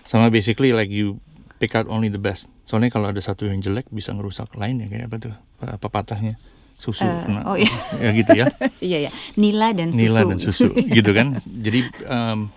Sama 0.08 0.32
basically 0.32 0.72
like 0.72 0.90
you 0.90 1.20
pick 1.60 1.76
out 1.76 1.86
only 1.92 2.08
the 2.08 2.22
best. 2.22 2.48
Soalnya 2.64 2.90
kalau 2.90 3.12
ada 3.12 3.20
satu 3.20 3.46
yang 3.46 3.60
jelek 3.60 3.92
bisa 3.92 4.16
ngerusak 4.16 4.56
lain 4.56 4.82
ya 4.82 4.88
kayak 4.88 5.06
apa 5.12 5.18
tuh? 5.20 5.36
Apa 5.62 5.88
patahnya? 5.92 6.40
Susu 6.82 7.06
uh, 7.06 7.22
kena. 7.28 7.46
Oh 7.46 7.60
iya. 7.60 7.70
ya 8.04 8.10
gitu 8.16 8.32
ya. 8.34 8.46
iya 8.82 8.98
ya. 9.06 9.12
Nila 9.38 9.76
dan 9.76 9.94
susu. 9.94 10.02
Nila 10.02 10.20
dan 10.26 10.40
susu 10.40 10.68
gitu 10.98 11.12
kan. 11.12 11.36
Jadi 11.38 11.80
um, 12.08 12.50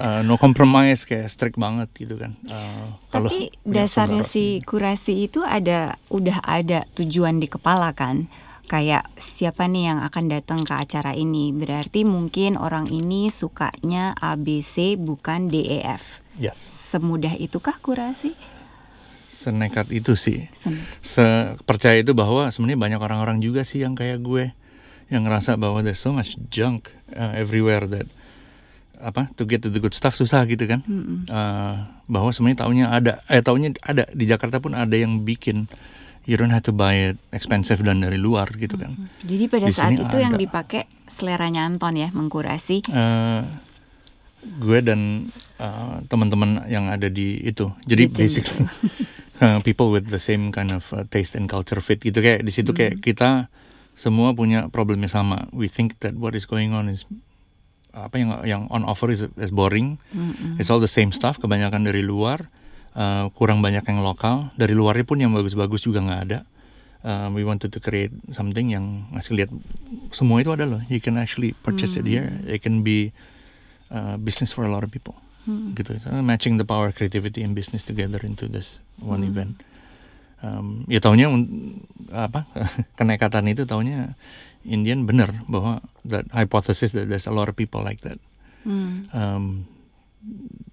uh, 0.00 0.20
no 0.26 0.40
compromise 0.40 1.06
kayak 1.06 1.30
strict 1.30 1.60
banget 1.60 1.92
gitu 1.94 2.18
kan. 2.18 2.34
Uh, 2.50 2.98
Tapi 3.12 3.52
dasarnya 3.62 4.26
si 4.26 4.64
kurasi 4.64 5.28
itu 5.30 5.44
ada 5.44 5.94
udah 6.10 6.42
ada 6.42 6.88
tujuan 6.98 7.38
di 7.38 7.46
kepala 7.46 7.94
kan 7.94 8.26
kayak 8.66 9.06
siapa 9.20 9.68
nih 9.68 9.92
yang 9.92 10.00
akan 10.02 10.24
datang 10.32 10.60
ke 10.64 10.74
acara 10.74 11.12
ini. 11.12 11.52
Berarti 11.52 12.02
mungkin 12.02 12.56
orang 12.56 12.88
ini 12.88 13.28
sukanya 13.28 14.16
ABC 14.18 14.96
bukan 14.96 15.52
DEF. 15.52 16.24
Yes. 16.40 16.58
Semudah 16.90 17.36
itukah 17.38 17.78
kurasi? 17.78 18.34
Senekat 19.30 19.92
itu 19.92 20.16
sih. 20.16 20.48
Sepercaya 21.04 22.00
itu 22.00 22.16
bahwa 22.16 22.48
sebenarnya 22.48 22.80
banyak 22.80 23.00
orang-orang 23.02 23.38
juga 23.44 23.62
sih 23.62 23.84
yang 23.84 23.92
kayak 23.94 24.24
gue 24.24 24.50
yang 25.12 25.28
ngerasa 25.28 25.60
bahwa 25.60 25.84
there's 25.84 26.00
so 26.00 26.10
much 26.10 26.34
junk 26.48 26.88
uh, 27.12 27.36
everywhere 27.36 27.84
that 27.84 28.08
apa 29.04 29.28
to 29.36 29.44
get 29.44 29.60
to 29.60 29.68
the 29.68 29.82
good 29.82 29.92
stuff 29.92 30.16
susah 30.16 30.48
gitu 30.48 30.64
kan. 30.64 30.80
Mm 30.88 31.02
-hmm. 31.02 31.18
uh, 31.28 31.76
bahwa 32.08 32.32
sebenarnya 32.32 32.64
tahunya 32.64 32.86
ada 32.88 33.12
eh 33.28 33.44
tahunya 33.44 33.76
ada 33.84 34.08
di 34.16 34.24
Jakarta 34.24 34.64
pun 34.64 34.72
ada 34.72 34.96
yang 34.96 35.22
bikin 35.22 35.68
you 36.24 36.36
don't 36.40 36.52
have 36.52 36.64
to 36.64 36.72
buy 36.72 37.12
it 37.12 37.16
expensive 37.30 37.80
dan 37.84 38.00
dari 38.00 38.16
luar 38.16 38.48
gitu 38.56 38.80
kan. 38.80 38.96
Hmm. 38.96 39.08
Jadi 39.24 39.44
pada 39.48 39.68
Di 39.68 39.74
saat 39.76 39.96
itu 39.96 40.16
ada. 40.16 40.24
yang 40.24 40.34
dipakai 40.36 40.88
seleranya 41.04 41.68
Anton 41.68 41.96
ya 41.96 42.08
mengkurasi. 42.12 42.88
Uh, 42.88 43.44
gue 44.60 44.78
dan 44.84 45.30
uh, 45.60 46.00
teman-teman 46.08 46.64
yang 46.68 46.88
ada 46.88 47.08
di 47.08 47.40
itu. 47.44 47.68
Jadi 47.84 48.08
gitu. 48.08 48.16
basically 48.16 48.64
uh, 49.44 49.60
people 49.66 49.92
with 49.92 50.08
the 50.08 50.20
same 50.20 50.52
kind 50.52 50.72
of 50.72 50.88
uh, 50.96 51.04
taste 51.08 51.36
and 51.36 51.48
culture 51.48 51.80
fit 51.80 52.00
gitu 52.00 52.20
kayak 52.20 52.44
di 52.44 52.52
situ 52.52 52.72
kayak 52.72 53.00
hmm. 53.00 53.04
kita 53.04 53.30
semua 53.94 54.34
punya 54.34 54.72
problemnya 54.72 55.06
sama. 55.06 55.46
We 55.54 55.70
think 55.70 56.00
that 56.02 56.18
what 56.18 56.34
is 56.34 56.48
going 56.48 56.74
on 56.74 56.90
is 56.90 57.06
apa 57.94 58.18
yang 58.18 58.30
yang 58.42 58.62
on 58.74 58.82
offer 58.82 59.06
is, 59.06 59.30
is 59.38 59.54
boring. 59.54 60.02
Mm 60.10 60.34
-hmm. 60.34 60.52
It's 60.58 60.66
all 60.72 60.82
the 60.82 60.90
same 60.90 61.14
stuff 61.14 61.38
kebanyakan 61.38 61.86
dari 61.86 62.02
luar 62.02 62.50
uh, 62.94 63.30
kurang 63.34 63.60
banyak 63.60 63.82
yang 63.84 64.00
lokal. 64.02 64.50
Dari 64.58 64.72
luarnya 64.74 65.04
pun 65.06 65.18
yang 65.20 65.34
bagus-bagus 65.34 65.86
juga 65.86 66.02
nggak 66.02 66.22
ada. 66.30 66.38
Uh, 67.04 67.28
we 67.36 67.44
wanted 67.44 67.68
to 67.68 67.84
create 67.84 68.14
something 68.32 68.72
yang 68.72 69.04
ngasih 69.12 69.36
lihat 69.36 69.50
semua 70.08 70.40
itu 70.40 70.56
ada 70.56 70.64
loh. 70.64 70.80
You 70.88 71.04
can 71.04 71.20
actually 71.20 71.52
purchase 71.60 72.00
it 72.00 72.08
here. 72.08 72.32
It 72.48 72.64
can 72.64 72.80
be 72.80 73.12
uh, 73.92 74.16
business 74.16 74.56
for 74.56 74.64
a 74.64 74.72
lot 74.72 74.82
of 74.86 74.88
people. 74.88 75.12
Gitu. 75.76 76.00
So, 76.00 76.08
matching 76.24 76.56
the 76.56 76.64
power 76.64 76.88
creativity 76.88 77.44
and 77.44 77.52
business 77.52 77.84
together 77.84 78.16
into 78.24 78.48
this 78.48 78.80
one 78.96 79.20
event. 79.20 79.60
Um, 80.40 80.88
ya 80.88 81.00
taunya 81.00 81.28
un- 81.28 81.84
apa 82.12 82.48
kenekatan 83.00 83.48
itu 83.52 83.68
taunya 83.68 84.16
Indian 84.64 85.04
benar 85.04 85.32
bahwa 85.44 85.84
that 86.08 86.24
hypothesis 86.32 86.96
that 86.96 87.12
there's 87.12 87.28
a 87.28 87.32
lot 87.32 87.52
of 87.52 87.56
people 87.56 87.84
like 87.84 88.00
that. 88.00 88.16
Hmm. 88.64 89.12
um, 89.12 89.68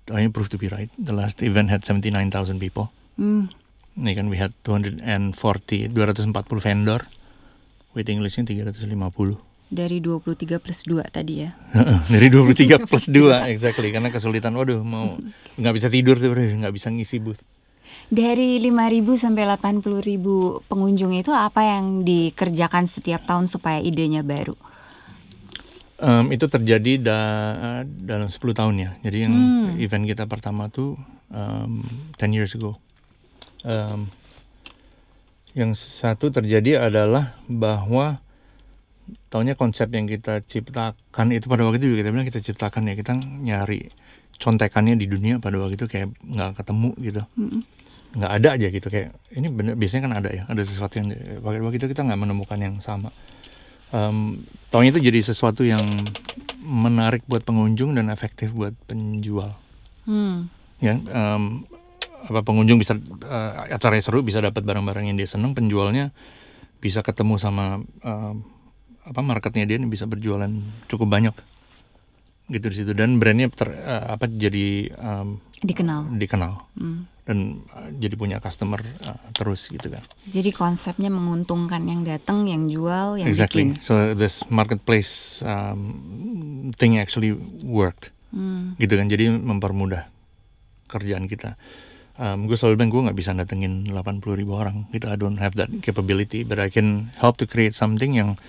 taunya 0.05 0.29
proved 0.29 0.51
to 0.51 0.59
be 0.59 0.67
right. 0.67 0.89
The 0.97 1.13
last 1.13 1.39
event 1.43 1.69
had 1.69 1.83
79,000 1.83 2.59
people. 2.59 2.89
Hmm. 3.19 3.51
ini 3.91 4.15
kan 4.15 4.31
we 4.31 4.39
had 4.39 4.55
240 4.63 5.03
240 5.91 6.31
vendor. 6.63 7.01
Waiting 7.91 8.23
listnya 8.23 8.47
350 8.47 8.87
Dari 9.71 9.99
23 9.99 10.59
plus 10.63 10.79
2 10.87 10.99
tadi 11.11 11.43
ya. 11.43 11.51
dari 12.07 12.27
23 12.33 12.87
plus 12.87 13.11
2 13.11 13.51
exactly. 13.51 13.91
Karena 13.91 14.07
kesulitan 14.07 14.55
waduh 14.55 14.79
mau 14.79 15.15
nggak 15.59 15.73
bisa 15.75 15.87
tidur 15.91 16.15
tuh 16.15 16.31
nggak 16.31 16.71
bisa 16.71 16.87
ngisi 16.91 17.19
booth. 17.19 17.43
Dari 18.11 18.59
5.000 18.59 19.03
sampai 19.15 19.43
80.000 19.47 20.67
pengunjung 20.67 21.11
itu 21.15 21.31
apa 21.31 21.63
yang 21.63 22.03
dikerjakan 22.07 22.87
setiap 22.87 23.23
tahun 23.27 23.47
supaya 23.51 23.79
idenya 23.83 24.23
baru? 24.23 24.55
Em, 26.01 26.33
itu 26.33 26.49
terjadi 26.49 26.97
da- 26.97 27.85
dalam 27.85 28.25
10 28.25 28.57
tahun 28.57 28.73
ya. 28.81 28.89
Jadi 29.05 29.17
yang 29.21 29.35
event 29.77 30.09
kita 30.09 30.25
pertama 30.25 30.65
tuh 30.65 30.97
um, 31.29 31.77
10 32.17 32.33
years 32.33 32.57
ago. 32.57 32.81
Em, 33.61 34.09
yang 35.53 35.77
satu 35.77 36.33
terjadi 36.33 36.89
adalah 36.89 37.37
bahwa 37.45 38.17
taunya 39.29 39.53
konsep 39.53 39.93
yang 39.93 40.09
kita 40.09 40.41
ciptakan 40.41 41.37
itu 41.37 41.45
pada 41.45 41.61
waktu 41.69 41.77
itu 41.77 41.93
juga 41.93 41.99
kita 42.01 42.09
bilang 42.09 42.25
kita 42.25 42.41
ciptakan 42.41 42.81
ya 42.89 42.93
kita 42.97 43.13
nyari 43.21 43.93
contekannya 44.41 44.97
di 44.97 45.05
dunia 45.05 45.37
pada 45.37 45.61
waktu 45.61 45.77
itu 45.77 45.85
kayak 45.85 46.17
nggak 46.17 46.65
ketemu 46.65 46.89
gitu. 46.97 47.21
Nggak 48.17 48.31
ada 48.41 48.49
aja 48.57 48.67
gitu 48.73 48.87
kayak 48.89 49.13
ini 49.37 49.47
bener 49.53 49.77
biasanya 49.77 50.01
kan 50.09 50.13
ada 50.17 50.29
ya 50.33 50.43
ada 50.49 50.61
sesuatu 50.65 50.97
yang 50.97 51.13
pada 51.45 51.61
waktu 51.61 51.77
itu 51.77 51.87
kita 51.93 52.01
nggak 52.09 52.19
menemukan 52.25 52.57
yang 52.57 52.75
sama 52.81 53.13
um, 53.91 54.39
taunya 54.67 54.91
itu 54.95 55.03
jadi 55.03 55.19
sesuatu 55.21 55.63
yang 55.63 55.81
menarik 56.61 57.25
buat 57.27 57.43
pengunjung 57.43 57.95
dan 57.97 58.07
efektif 58.09 58.53
buat 58.55 58.73
penjual 58.87 59.51
Hmm. 60.01 60.49
ya 60.81 60.97
em, 60.97 61.61
apa 62.25 62.41
pengunjung 62.41 62.81
bisa 62.81 62.97
eh, 62.97 63.51
acaranya 63.69 64.01
seru 64.01 64.25
bisa 64.25 64.41
dapat 64.41 64.65
barang-barang 64.65 65.13
yang 65.13 65.17
dia 65.17 65.29
seneng 65.29 65.53
penjualnya 65.53 66.09
bisa 66.81 67.05
ketemu 67.05 67.37
sama 67.37 67.85
em, 68.01 68.41
apa 69.05 69.21
marketnya 69.21 69.69
dia 69.69 69.77
bisa 69.85 70.09
berjualan 70.09 70.49
cukup 70.89 71.05
banyak 71.05 71.35
gitu 72.51 72.67
di 72.67 72.75
situ 72.77 72.91
dan 72.91 73.15
brandnya 73.15 73.47
ter, 73.47 73.71
eh, 73.71 74.03
apa 74.09 74.27
jadi 74.27 74.91
em, 74.91 75.39
Dikenal. 75.61 76.11
dikenal 76.13 76.53
Hmm. 76.75 77.05
dan 77.21 77.37
eh, 77.63 77.89
jadi 77.97 78.13
punya 78.13 78.37
customer 78.37 78.81
eh, 78.81 79.17
terus 79.31 79.67
gitu 79.67 79.87
kan 79.87 80.03
Jadi 80.25 80.51
konsepnya 80.51 81.07
menguntungkan 81.07 81.81
yang 81.83 82.01
datang, 82.01 82.45
yang 82.45 82.67
jual, 82.67 83.15
yang 83.15 83.25
exactly 83.25 83.71
bikin. 83.71 83.79
so 83.79 84.11
this 84.11 84.43
marketplace 84.47 85.39
um, 85.41 85.79
thing 86.73 86.95
actually 86.95 87.33
worked 87.61 88.11
Hmm. 88.31 88.75
gitu 88.75 88.95
kan 88.95 89.07
jadi 89.07 89.27
mempermudah 89.27 90.07
kerjaan 90.87 91.27
kita 91.27 91.59
um, 92.15 92.47
gue 92.47 92.55
selalu 92.55 92.75
bilang 92.77 92.87
gue 92.89 93.01
nggak 93.07 93.17
bisa 93.17 93.31
datengin 93.31 93.83
80 93.87 93.95
ribu 94.35 94.55
orang 94.55 94.87
gitu 94.89 95.07
I 95.07 95.15
don't 95.15 95.35
have 95.35 95.51
that 95.55 95.67
capability 95.79 96.43
but 96.43 96.55
I 96.55 96.67
can 96.67 97.11
help 97.17 97.35
to 97.39 97.45
create 97.45 97.71
something 97.71 98.15
yang 98.15 98.39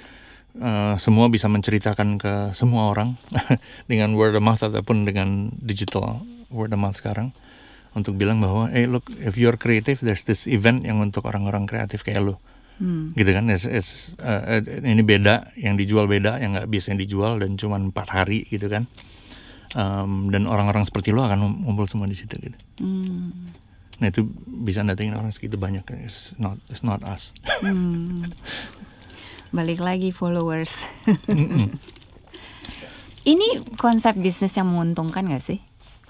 uh, 0.57 0.95
semua 0.97 1.29
bisa 1.29 1.47
menceritakan 1.47 2.17
ke 2.17 2.33
semua 2.53 2.89
orang 2.89 3.15
dengan 3.91 4.13
word 4.13 4.35
of 4.35 4.43
mouth 4.43 4.61
ataupun 4.61 5.05
dengan 5.05 5.49
digital 5.57 6.21
word 6.49 6.71
of 6.71 6.79
mouth 6.79 6.95
sekarang 6.95 7.33
untuk 7.93 8.17
bilang 8.17 8.41
bahwa 8.41 8.69
hey 8.69 8.85
look 8.85 9.05
if 9.21 9.37
you're 9.37 9.57
creative 9.57 10.01
there's 10.01 10.25
this 10.25 10.45
event 10.47 10.83
yang 10.83 10.99
untuk 10.99 11.25
orang-orang 11.25 11.65
kreatif 11.65 12.03
kayak 12.03 12.25
lo 12.25 12.37
Hmm. 12.73 13.13
gitu 13.13 13.31
kan 13.31 13.47
It's- 13.47 13.69
it's, 13.69 14.17
uh, 14.19 14.59
ini 14.65 15.05
beda 15.05 15.53
yang 15.55 15.77
dijual 15.77 16.09
beda 16.09 16.41
yang 16.41 16.57
nggak 16.57 16.67
biasa 16.67 16.97
yang 16.97 17.01
dijual 17.01 17.37
dan 17.37 17.55
cuma 17.55 17.77
empat 17.77 18.09
hari 18.11 18.43
gitu 18.45 18.67
kan 18.67 18.89
Um, 19.73 20.29
dan 20.29 20.45
orang-orang 20.45 20.83
seperti 20.83 21.13
lo 21.13 21.21
akan 21.23 21.65
ngumpul 21.65 21.85
semua 21.85 22.05
di 22.05 22.13
situ 22.13 22.33
gitu 22.35 22.59
Hmm. 22.81 23.53
nah 23.97 24.09
itu 24.09 24.25
bisa 24.49 24.81
datengin 24.83 25.15
orang 25.15 25.31
segitu 25.31 25.57
banyak 25.57 25.85
it's 26.01 26.33
not 26.37 26.57
it's 26.69 26.83
not 26.83 27.01
us 27.05 27.37
Hmm. 27.61 28.25
Balik 29.53 29.85
lagi 29.85 30.11
followers. 30.11 30.89
Ini 33.33 33.77
konsep 33.79 34.19
bisnis 34.19 34.57
yang 34.59 34.73
menguntungkan 34.73 35.29
gak 35.29 35.45
sih? 35.45 35.61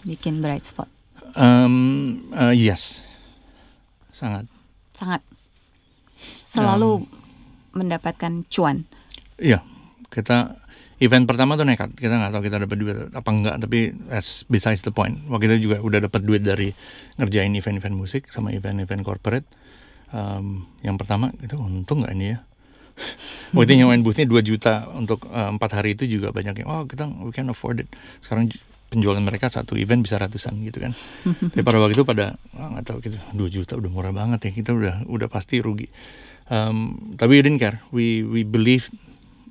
Bikin 0.07 0.40
bright 0.40 0.64
spot. 0.64 0.88
Um, 1.36 2.28
uh, 2.32 2.53
yes 2.53 3.12
sangat 4.12 4.45
Sangat. 4.93 5.24
Selalu 6.47 7.03
mendapatkan 7.74 8.45
cuan. 8.53 8.84
Iya, 9.40 9.64
kita 10.12 10.61
event 11.01 11.24
pertama 11.24 11.57
tuh 11.57 11.64
nekat. 11.66 11.97
Kita 11.97 12.20
nggak 12.20 12.30
tahu 12.30 12.43
kita 12.45 12.57
dapat 12.62 12.76
duit 12.76 12.97
apa 13.11 13.30
enggak, 13.32 13.57
tapi 13.59 13.97
as 14.12 14.45
besides 14.47 14.84
the 14.84 14.93
point. 14.93 15.16
Waktu 15.26 15.49
itu 15.49 15.66
juga 15.66 15.82
udah 15.82 16.07
dapat 16.07 16.22
duit 16.22 16.45
dari 16.45 16.70
ngerjain 17.18 17.51
event-event 17.57 17.97
musik 17.97 18.28
sama 18.28 18.53
event-event 18.53 19.03
corporate. 19.03 19.49
Um, 20.12 20.68
yang 20.84 21.01
pertama 21.01 21.32
itu 21.40 21.57
untung 21.57 22.05
nggak 22.05 22.12
ini 22.14 22.36
ya? 22.36 22.38
Waktu 23.57 23.68
itu 23.68 23.72
nyawain 23.84 24.01
boothnya 24.01 24.26
2 24.28 24.40
juta 24.45 24.88
untuk 24.97 25.28
uh, 25.28 25.53
empat 25.53 25.80
hari 25.80 25.95
itu 25.97 26.09
juga 26.09 26.32
banyak 26.32 26.64
yang 26.64 26.68
oh 26.68 26.84
kita 26.88 27.05
we 27.24 27.32
can 27.34 27.49
afford 27.53 27.84
it. 27.84 27.88
Sekarang 28.24 28.49
penjualan 28.93 29.20
mereka 29.20 29.49
satu 29.49 29.76
event 29.76 30.05
bisa 30.05 30.20
ratusan 30.20 30.57
gitu 30.64 30.80
kan. 30.80 30.93
Tapi 31.53 31.62
pada 31.64 31.80
waktu 31.80 31.97
itu 31.97 32.05
pada 32.05 32.36
ah, 32.57 32.68
nggak 32.76 32.84
tahu 32.84 32.99
gitu 33.05 33.18
2 33.36 33.57
juta 33.61 33.72
udah 33.76 33.90
murah 33.93 34.12
banget 34.12 34.49
ya 34.49 34.51
kita 34.53 34.70
udah 34.72 34.95
udah 35.09 35.28
pasti 35.28 35.61
rugi. 35.61 35.88
Um, 36.53 37.14
tapi 37.16 37.38
we 37.38 37.40
didn't 37.40 37.62
care. 37.62 37.80
We 37.95 38.26
we 38.26 38.43
believe 38.45 38.93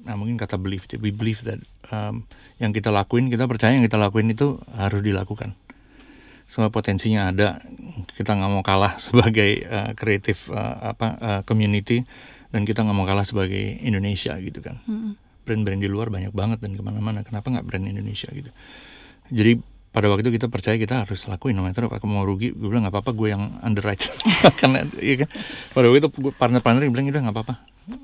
nah 0.01 0.17
mungkin 0.17 0.33
kata 0.33 0.57
believe 0.57 0.89
we 0.97 1.13
believe 1.13 1.45
that 1.45 1.61
um, 1.93 2.25
yang 2.57 2.73
kita 2.73 2.89
lakuin 2.89 3.29
kita 3.29 3.45
percaya 3.45 3.77
yang 3.77 3.85
kita 3.85 4.01
lakuin 4.01 4.33
itu 4.33 4.57
harus 4.73 5.05
dilakukan 5.05 5.53
semua 6.51 6.67
potensinya 6.67 7.31
ada 7.31 7.63
kita 8.19 8.35
nggak 8.35 8.51
mau 8.51 8.59
kalah 8.59 8.99
sebagai 9.07 9.63
uh, 9.71 9.95
kreatif 9.95 10.51
uh, 10.51 10.91
apa 10.91 11.07
uh, 11.21 11.41
community 11.47 12.03
dan 12.51 12.67
kita 12.67 12.83
nggak 12.83 12.95
mau 12.95 13.07
kalah 13.07 13.25
sebagai 13.25 13.79
Indonesia 13.81 14.35
gitu 14.39 14.59
kan. 14.59 14.79
Brand-brand 15.47 15.81
di 15.81 15.89
luar 15.89 16.11
banyak 16.13 16.35
banget 16.35 16.61
dan 16.61 16.75
ke 16.75 16.83
mana-mana. 16.83 17.23
Kenapa 17.23 17.49
nggak 17.49 17.65
brand 17.65 17.87
Indonesia 17.87 18.29
gitu? 18.29 18.51
Jadi 19.31 19.57
pada 19.91 20.07
waktu 20.07 20.23
itu 20.23 20.39
kita 20.39 20.47
percaya 20.47 20.79
kita 20.79 21.03
harus 21.03 21.27
lakuin 21.27 21.51
no 21.51 21.67
matter 21.67 21.83
aku 21.83 22.07
mau 22.07 22.23
rugi 22.23 22.55
gue 22.55 22.71
bilang 22.71 22.87
nggak 22.87 22.95
apa-apa 22.95 23.11
gue 23.11 23.27
yang 23.31 23.59
underwrite. 23.59 24.07
Karena 24.59 24.87
iya 24.99 25.25
kan? 25.25 25.29
Pada 25.75 25.91
waktu 25.91 25.99
itu 26.07 26.09
partner-partner 26.35 26.87
bilang 26.87 27.07
udah 27.11 27.21
nggak 27.27 27.35
apa-apa. 27.35 27.55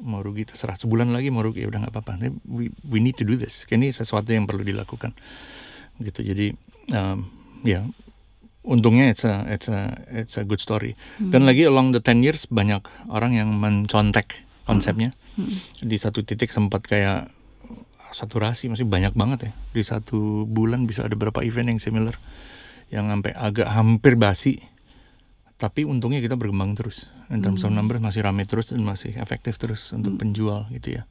Mau 0.03 0.19
rugi 0.19 0.47
terserah. 0.47 0.75
Sebulan 0.75 1.11
lagi 1.11 1.31
mau 1.31 1.43
rugi. 1.43 1.63
Ya 1.63 1.67
udah 1.71 1.87
nggak 1.87 1.93
apa-apa. 1.93 2.19
We, 2.47 2.71
we 2.87 2.99
need 2.99 3.15
to 3.19 3.27
do 3.27 3.39
this. 3.39 3.63
Ini 3.67 3.91
sesuatu 3.91 4.31
yang 4.31 4.43
perlu 4.43 4.63
dilakukan. 4.63 5.15
Gitu. 6.03 6.27
Jadi 6.27 6.51
um, 6.91 7.23
ya 7.63 7.87
untungnya 8.67 9.07
it's 9.07 9.23
a 9.23 9.47
it's 9.47 9.71
a 9.71 9.95
it's 10.11 10.35
a 10.35 10.43
good 10.43 10.59
story. 10.59 10.99
Dan 11.17 11.47
lagi 11.47 11.63
along 11.63 11.95
the 11.95 12.03
10 12.03 12.21
years 12.21 12.45
banyak 12.51 12.83
orang 13.07 13.33
yang 13.33 13.55
mencontek 13.55 14.43
konsepnya. 14.67 15.15
Di 15.79 15.95
satu 15.95 16.21
titik 16.27 16.51
sempat 16.51 16.83
kayak 16.83 17.31
saturasi 18.11 18.67
masih 18.67 18.83
banyak 18.83 19.15
banget 19.15 19.49
ya. 19.49 19.51
Di 19.71 19.83
satu 19.87 20.43
bulan 20.43 20.83
bisa 20.83 21.07
ada 21.07 21.15
berapa 21.15 21.39
event 21.47 21.71
yang 21.71 21.79
similar 21.79 22.19
yang 22.91 23.07
sampai 23.07 23.31
agak 23.33 23.71
hampir 23.71 24.19
basi. 24.19 24.59
Tapi 25.57 25.87
untungnya 25.87 26.21
kita 26.21 26.37
berkembang 26.37 26.77
terus. 26.77 27.09
In 27.31 27.41
terms 27.41 27.65
of 27.65 27.73
numbers 27.73 28.03
masih 28.03 28.21
ramai 28.21 28.45
terus 28.45 28.69
dan 28.69 28.83
masih 28.85 29.15
efektif 29.17 29.57
terus 29.57 29.89
untuk 29.95 30.19
penjual 30.19 30.69
gitu 30.69 31.01
ya. 31.01 31.03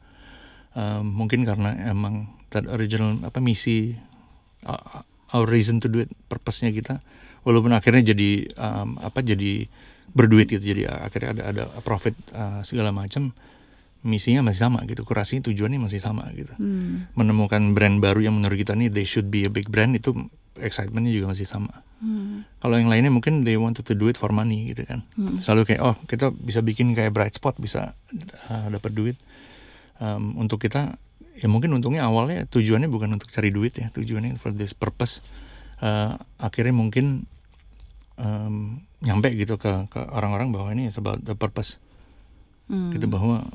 Um, 0.76 1.08
mungkin 1.08 1.48
karena 1.48 1.72
emang 1.88 2.36
that 2.52 2.68
original 2.68 3.16
apa 3.24 3.40
misi 3.40 3.96
uh, 4.68 5.02
our 5.32 5.48
reason 5.48 5.80
to 5.80 5.88
do 5.88 6.04
it 6.04 6.12
purpose-nya 6.28 6.70
kita 6.70 7.00
walaupun 7.46 7.70
akhirnya 7.70 8.10
jadi 8.10 8.50
um, 8.58 8.98
apa 8.98 9.22
jadi 9.22 9.70
berduit 10.10 10.50
gitu 10.50 10.74
jadi 10.74 10.90
akhirnya 10.90 11.30
ada 11.38 11.42
ada 11.54 11.62
profit 11.86 12.18
uh, 12.34 12.66
segala 12.66 12.90
macam 12.90 13.30
misinya 14.06 14.46
masih 14.46 14.70
sama 14.70 14.86
gitu 14.86 15.02
kurasinya 15.02 15.50
tujuannya 15.50 15.82
masih 15.82 15.98
sama 15.98 16.26
gitu. 16.38 16.54
Hmm. 16.54 17.10
menemukan 17.18 17.74
brand 17.74 17.98
baru 17.98 18.22
yang 18.30 18.38
menurut 18.38 18.54
kita 18.54 18.78
nih 18.78 18.88
they 18.88 19.02
should 19.02 19.28
be 19.28 19.44
a 19.44 19.50
big 19.50 19.66
brand 19.66 19.98
itu 19.98 20.14
excitementnya 20.56 21.12
juga 21.12 21.34
masih 21.34 21.44
sama. 21.44 21.82
Hmm. 21.96 22.44
kalau 22.60 22.76
yang 22.76 22.92
lainnya 22.92 23.08
mungkin 23.08 23.40
they 23.40 23.56
wanted 23.56 23.80
to 23.80 23.96
do 23.96 24.04
it 24.12 24.20
for 24.20 24.28
money 24.28 24.68
gitu 24.68 24.84
kan. 24.84 25.00
Selalu 25.40 25.74
kayak 25.74 25.80
oh 25.80 25.96
kita 26.04 26.28
bisa 26.28 26.60
bikin 26.60 26.92
kayak 26.92 27.10
bright 27.16 27.32
spot 27.32 27.56
bisa 27.56 27.96
uh, 28.52 28.66
dapat 28.68 28.92
duit. 28.92 29.16
Um, 29.96 30.36
untuk 30.36 30.60
kita 30.60 31.00
ya 31.40 31.48
mungkin 31.48 31.72
untungnya 31.72 32.04
awalnya 32.04 32.44
tujuannya 32.52 32.88
bukan 32.92 33.16
untuk 33.16 33.32
cari 33.32 33.48
duit 33.48 33.80
ya 33.80 33.88
tujuannya 33.90 34.36
for 34.36 34.52
this 34.52 34.76
purpose. 34.76 35.24
Uh, 35.80 36.20
akhirnya 36.36 36.76
mungkin 36.76 37.24
um, 38.16 38.80
nyampe 39.00 39.32
gitu 39.32 39.56
ke 39.56 39.88
ke 39.88 40.00
orang-orang 40.12 40.50
bahwa 40.50 40.72
ini 40.72 40.88
is 40.88 40.96
about 40.96 41.22
the 41.22 41.36
purpose 41.36 41.78
Hmm. 42.66 42.90
gitu 42.90 43.06
bahwa 43.06 43.46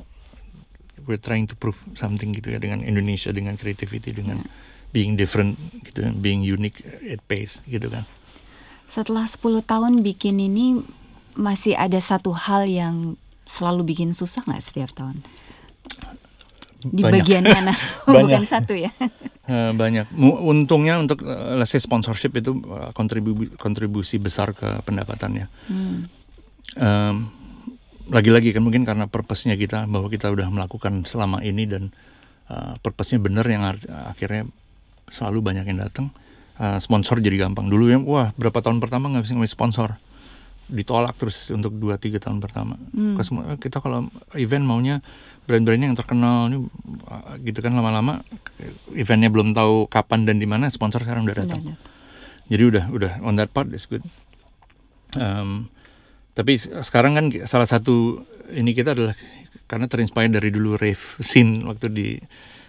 we're 1.04 1.20
trying 1.20 1.44
to 1.44 1.52
prove 1.52 1.76
something 1.92 2.32
gitu 2.32 2.48
ya 2.48 2.56
dengan 2.56 2.80
Indonesia 2.80 3.28
dengan 3.28 3.60
creativity 3.60 4.08
dengan 4.08 4.40
being 4.88 5.20
different 5.20 5.60
gitu 5.84 6.00
being 6.16 6.40
unique 6.40 6.80
at 7.04 7.20
pace 7.28 7.60
gitu 7.68 7.92
kan 7.92 8.08
Setelah 8.88 9.28
10 9.28 9.64
tahun 9.64 10.00
bikin 10.00 10.40
ini 10.40 10.80
masih 11.32 11.76
ada 11.76 12.00
satu 12.00 12.32
hal 12.32 12.64
yang 12.64 13.16
selalu 13.44 13.92
bikin 13.92 14.16
susah 14.16 14.44
nggak 14.44 14.64
setiap 14.64 14.92
tahun? 14.96 15.20
Di 16.90 17.02
Banyak. 17.02 17.14
bagian 17.22 17.44
mana? 17.46 17.72
Banyak. 18.06 18.42
Bukan 18.42 18.44
satu 18.44 18.74
ya. 18.74 18.90
Eh, 19.42 19.70
banyak 19.74 20.06
untungnya 20.22 21.02
untuk 21.02 21.26
eh, 21.26 21.58
let's 21.58 21.74
say 21.74 21.82
sponsorship 21.82 22.30
itu 22.34 22.54
eh, 22.54 22.90
kontribu- 22.94 23.50
kontribusi 23.58 24.18
besar 24.18 24.54
ke 24.54 24.82
pendapatannya 24.82 25.46
Hmm. 25.66 26.06
Em, 26.78 27.16
lagi-lagi 28.08 28.54
kan 28.54 28.62
mungkin 28.62 28.82
karena 28.82 29.06
purpose-nya 29.06 29.54
kita 29.54 29.84
bahwa 29.86 30.06
kita 30.06 30.30
udah 30.30 30.46
melakukan 30.46 31.02
selama 31.02 31.38
ini 31.40 31.64
dan 31.66 31.90
uh, 32.48 32.74
purpose-nya 32.80 33.18
bener 33.18 33.46
yang 33.46 33.62
akhirnya 34.08 34.46
selalu 35.06 35.38
banyak 35.40 35.64
yang 35.68 35.78
datang 35.80 36.10
uh, 36.58 36.78
sponsor 36.78 37.18
jadi 37.18 37.46
gampang 37.46 37.68
dulu 37.68 37.84
ya 37.88 37.98
wah 37.98 38.28
berapa 38.34 38.58
tahun 38.58 38.78
pertama 38.78 39.10
nggak 39.10 39.22
bisa 39.22 39.32
ngambil 39.36 39.52
sponsor 39.52 39.88
ditolak 40.72 41.12
terus 41.14 41.48
untuk 41.48 41.76
2-3 41.76 42.16
tahun 42.18 42.40
pertama 42.40 42.80
Hmm. 42.90 43.20
Semua- 43.20 43.54
kita 43.54 43.78
kalau 43.78 44.08
event 44.34 44.64
maunya 44.64 45.04
brand-brandnya 45.42 45.86
yang 45.86 45.98
terkenal 45.98 46.48
ini 46.48 46.58
uh, 47.04 47.36
gitu 47.40 47.60
kan 47.60 47.70
lama-lama 47.70 48.24
eventnya 48.92 49.28
belum 49.28 49.52
tahu 49.52 49.86
kapan 49.86 50.24
dan 50.24 50.36
di 50.36 50.46
mana 50.46 50.66
sponsor 50.66 51.02
sekarang 51.02 51.22
udah 51.22 51.36
datang 51.36 51.60
jadi 52.46 52.62
udah 52.64 52.84
udah 52.88 53.12
on 53.20 53.34
that 53.34 53.48
part 53.48 53.68
is 53.70 53.84
good. 53.84 54.02
Um, 55.12 55.68
tapi 56.32 56.56
se- 56.56 56.72
sekarang 56.80 57.12
kan 57.12 57.24
salah 57.44 57.64
satu 57.64 58.20
ini 58.50 58.72
kita 58.72 58.92
adalah 58.92 59.12
karena 59.64 59.84
terinspire 59.86 60.28
dari 60.28 60.48
dulu 60.48 60.76
rave 60.76 61.00
scene 61.18 61.64
waktu 61.64 61.88
di 61.88 62.08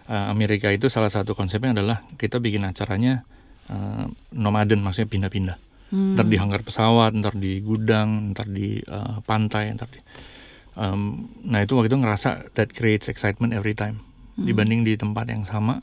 uh, 0.08 0.28
Amerika 0.28 0.68
itu 0.68 0.88
salah 0.88 1.08
satu 1.08 1.32
konsepnya 1.34 1.72
adalah 1.74 2.04
kita 2.16 2.40
bikin 2.40 2.64
acaranya 2.64 3.24
uh, 3.68 4.08
nomaden 4.32 4.80
maksudnya 4.80 5.08
pindah-pindah. 5.08 5.58
Hmm. 5.94 6.18
Ntar 6.18 6.26
di 6.26 6.38
hanggar 6.42 6.66
pesawat, 6.66 7.14
ntar 7.14 7.38
di 7.38 7.62
gudang, 7.62 8.34
ntar 8.34 8.50
di 8.50 8.82
uh, 8.90 9.22
pantai, 9.22 9.70
ntar 9.78 9.94
di 9.94 10.02
um, 10.74 11.30
nah 11.46 11.62
itu 11.62 11.78
waktu 11.78 11.94
itu 11.94 12.02
ngerasa 12.02 12.50
that 12.58 12.74
creates 12.74 13.14
excitement 13.14 13.54
every 13.54 13.78
time 13.78 14.02
dibanding 14.34 14.82
di 14.82 14.98
tempat 14.98 15.30
yang 15.30 15.46
sama. 15.46 15.78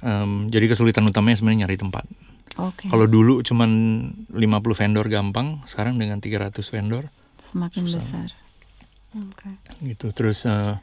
Um, 0.00 0.48
jadi 0.48 0.70
kesulitan 0.70 1.04
utamanya 1.10 1.42
sebenarnya 1.42 1.66
nyari 1.66 1.76
tempat. 1.76 2.06
Oke. 2.58 2.88
Kalau 2.88 3.06
dulu 3.06 3.42
cuman 3.44 3.70
50 4.32 4.78
vendor 4.78 5.06
gampang, 5.06 5.62
sekarang 5.66 6.00
dengan 6.00 6.18
300 6.18 6.54
vendor 6.72 7.06
Semakin 7.40 7.82
susah. 7.84 7.98
besar. 8.02 8.28
Oke. 9.10 9.50
gitu. 9.82 10.14
Terus 10.14 10.46
eh, 10.46 10.74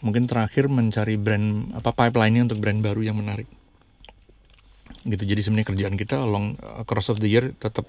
mungkin 0.00 0.24
terakhir 0.24 0.72
mencari 0.72 1.20
brand 1.20 1.76
apa 1.76 1.92
pipeline-nya 1.92 2.48
untuk 2.48 2.60
brand 2.60 2.80
baru 2.80 3.04
yang 3.04 3.20
menarik. 3.20 3.48
Gitu. 5.06 5.22
Jadi 5.24 5.40
sebenarnya 5.44 5.68
kerjaan 5.74 5.94
kita 5.94 6.22
along 6.22 6.58
across 6.80 7.12
of 7.12 7.22
the 7.22 7.30
year 7.30 7.54
tetap 7.54 7.86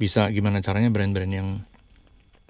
bisa 0.00 0.32
gimana 0.32 0.64
caranya 0.64 0.88
brand-brand 0.88 1.32
yang 1.32 1.48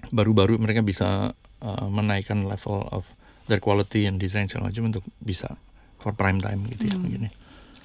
baru-baru 0.09 0.57
mereka 0.57 0.81
bisa 0.81 1.35
eh, 1.61 1.87
menaikkan 1.87 2.47
level 2.47 2.87
of 2.89 3.05
their 3.45 3.61
quality 3.61 4.07
and 4.07 4.17
design 4.17 4.47
segala 4.49 4.71
macam 4.71 4.89
untuk 4.89 5.03
bisa 5.21 5.59
for 6.01 6.15
prime 6.17 6.41
time 6.41 6.65
gitu 6.73 6.89
ya 6.89 6.97
begini. 6.97 7.29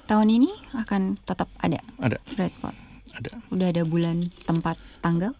Tahun 0.07 0.27
ini 0.31 0.49
akan 0.73 1.19
tetap 1.27 1.51
ada 1.59 1.83
Ada 1.99 2.17
Bright 2.33 2.55
Spot. 2.55 2.71
ada 3.17 3.29
Udah 3.51 3.67
ada 3.75 3.83
bulan, 3.83 4.23
tempat, 4.47 4.79
tanggal? 5.03 5.35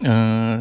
Eh, 0.00 0.58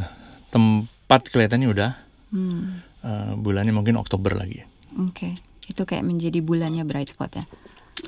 tempat 0.50 1.22
kelihatannya 1.30 1.70
udah 1.70 1.92
Hmm. 2.34 2.82
Eh, 3.06 3.34
bulannya 3.38 3.70
mungkin 3.70 3.94
Oktober 4.02 4.34
lagi 4.34 4.66
Oke. 4.98 5.38
Itu 5.70 5.86
kayak 5.86 6.02
menjadi 6.02 6.42
bulannya 6.42 6.82
Bright 6.82 7.14
Spot 7.14 7.30
ya. 7.30 7.46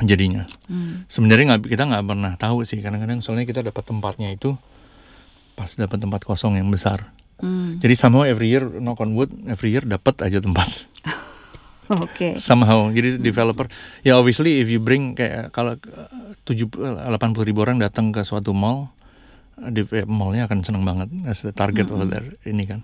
Jadinya. 0.03 0.43
Hmm. 0.67 1.07
sebenarnya 1.07 1.55
nggak 1.55 1.71
kita 1.71 1.83
nggak 1.87 2.03
pernah 2.03 2.33
tahu 2.35 2.67
sih. 2.67 2.83
Kadang-kadang 2.83 3.23
soalnya 3.23 3.47
kita 3.47 3.63
dapat 3.63 3.83
tempatnya 3.87 4.33
itu 4.33 4.57
pas 5.55 5.71
dapat 5.79 5.97
tempat 6.03 6.21
kosong 6.27 6.59
yang 6.59 6.67
besar. 6.67 7.15
Hmm. 7.35 7.75
jadi 7.83 7.99
somehow 7.99 8.23
every 8.23 8.47
year 8.47 8.63
knock 8.63 9.03
on 9.03 9.11
wood 9.11 9.27
every 9.51 9.67
year 9.71 9.83
dapat 9.83 10.15
aja 10.23 10.39
tempat. 10.39 10.67
Oke. 12.03 12.39
somehow. 12.39 12.89
Jadi 12.89 13.21
developer 13.21 13.69
ya 14.01 14.17
obviously 14.17 14.63
if 14.63 14.67
you 14.71 14.81
bring 14.81 15.13
kayak 15.13 15.53
kalau 15.53 15.77
eh, 15.77 16.09
tujuh 16.47 16.71
delapan 16.79 17.35
puluh 17.35 17.45
ribu 17.45 17.61
orang 17.61 17.77
datang 17.77 18.09
ke 18.09 18.25
suatu 18.25 18.55
mall 18.55 18.89
eh, 19.61 19.69
di 19.69 19.81
eh, 19.93 20.07
mallnya 20.07 20.49
akan 20.49 20.59
seneng 20.65 20.83
banget. 20.83 21.11
As 21.29 21.45
the 21.45 21.53
target 21.53 21.91
over 21.93 22.07
there 22.07 22.25
ini 22.47 22.65
kan. 22.65 22.81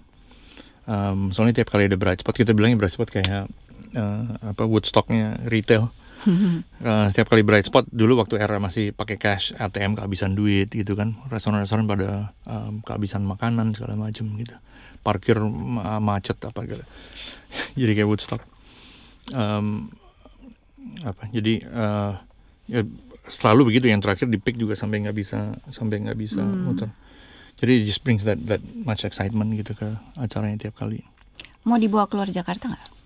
Um, 0.90 1.30
soalnya 1.30 1.62
tiap 1.62 1.72
kali 1.72 1.86
ada 1.86 1.96
bright 1.96 2.26
spot 2.26 2.36
kita 2.36 2.58
bilangnya 2.58 2.76
bright 2.76 2.94
spot 2.94 3.10
kayak 3.10 3.48
eh, 3.96 4.24
apa 4.44 4.64
Woodstocknya 4.66 5.40
retail 5.48 5.90
Eh, 6.82 7.08
tiap 7.14 7.30
kali 7.30 7.46
bright 7.46 7.70
spot 7.70 7.86
dulu 7.94 8.18
waktu 8.18 8.42
era 8.42 8.58
masih 8.58 8.90
pakai 8.90 9.22
cash 9.22 9.54
ATM 9.54 9.94
kehabisan 9.94 10.34
duit 10.34 10.66
gitu 10.74 10.98
kan. 10.98 11.14
Restoran-restoran 11.30 11.86
pada 11.86 12.34
um, 12.50 12.82
kehabisan 12.82 13.22
makanan 13.22 13.78
segala 13.78 13.94
macam 13.94 14.26
gitu. 14.34 14.58
Parkir 15.06 15.38
ma- 15.38 16.02
macet 16.02 16.42
apa 16.42 16.66
gitu. 16.66 16.82
Jadi 17.86 17.92
kayak 17.94 18.10
Woodstock. 18.10 18.42
Em, 19.38 19.94
apa 21.06 21.30
jadi 21.30 21.62
eh, 21.62 22.14
ya 22.66 22.82
selalu 23.30 23.70
begitu. 23.70 23.86
Yang 23.86 24.02
terakhir 24.10 24.28
di 24.34 24.42
pick 24.42 24.58
juga 24.58 24.74
sampai 24.74 25.06
nggak 25.06 25.14
bisa 25.14 25.54
sampai 25.70 26.02
nggak 26.02 26.18
bisa 26.18 26.42
muter. 26.42 26.90
Jadi 27.62 27.72
it 27.78 27.86
just 27.86 28.02
brings 28.02 28.26
that 28.26 28.42
that 28.50 28.66
much 28.82 29.06
excitement 29.06 29.54
gitu 29.54 29.78
ke 29.78 29.86
acaranya 30.18 30.58
tiap 30.58 30.82
kali. 30.82 31.06
Mau 31.62 31.78
dibawa 31.78 32.10
keluar 32.10 32.26
Jakarta 32.26 32.74
nggak? 32.74 33.02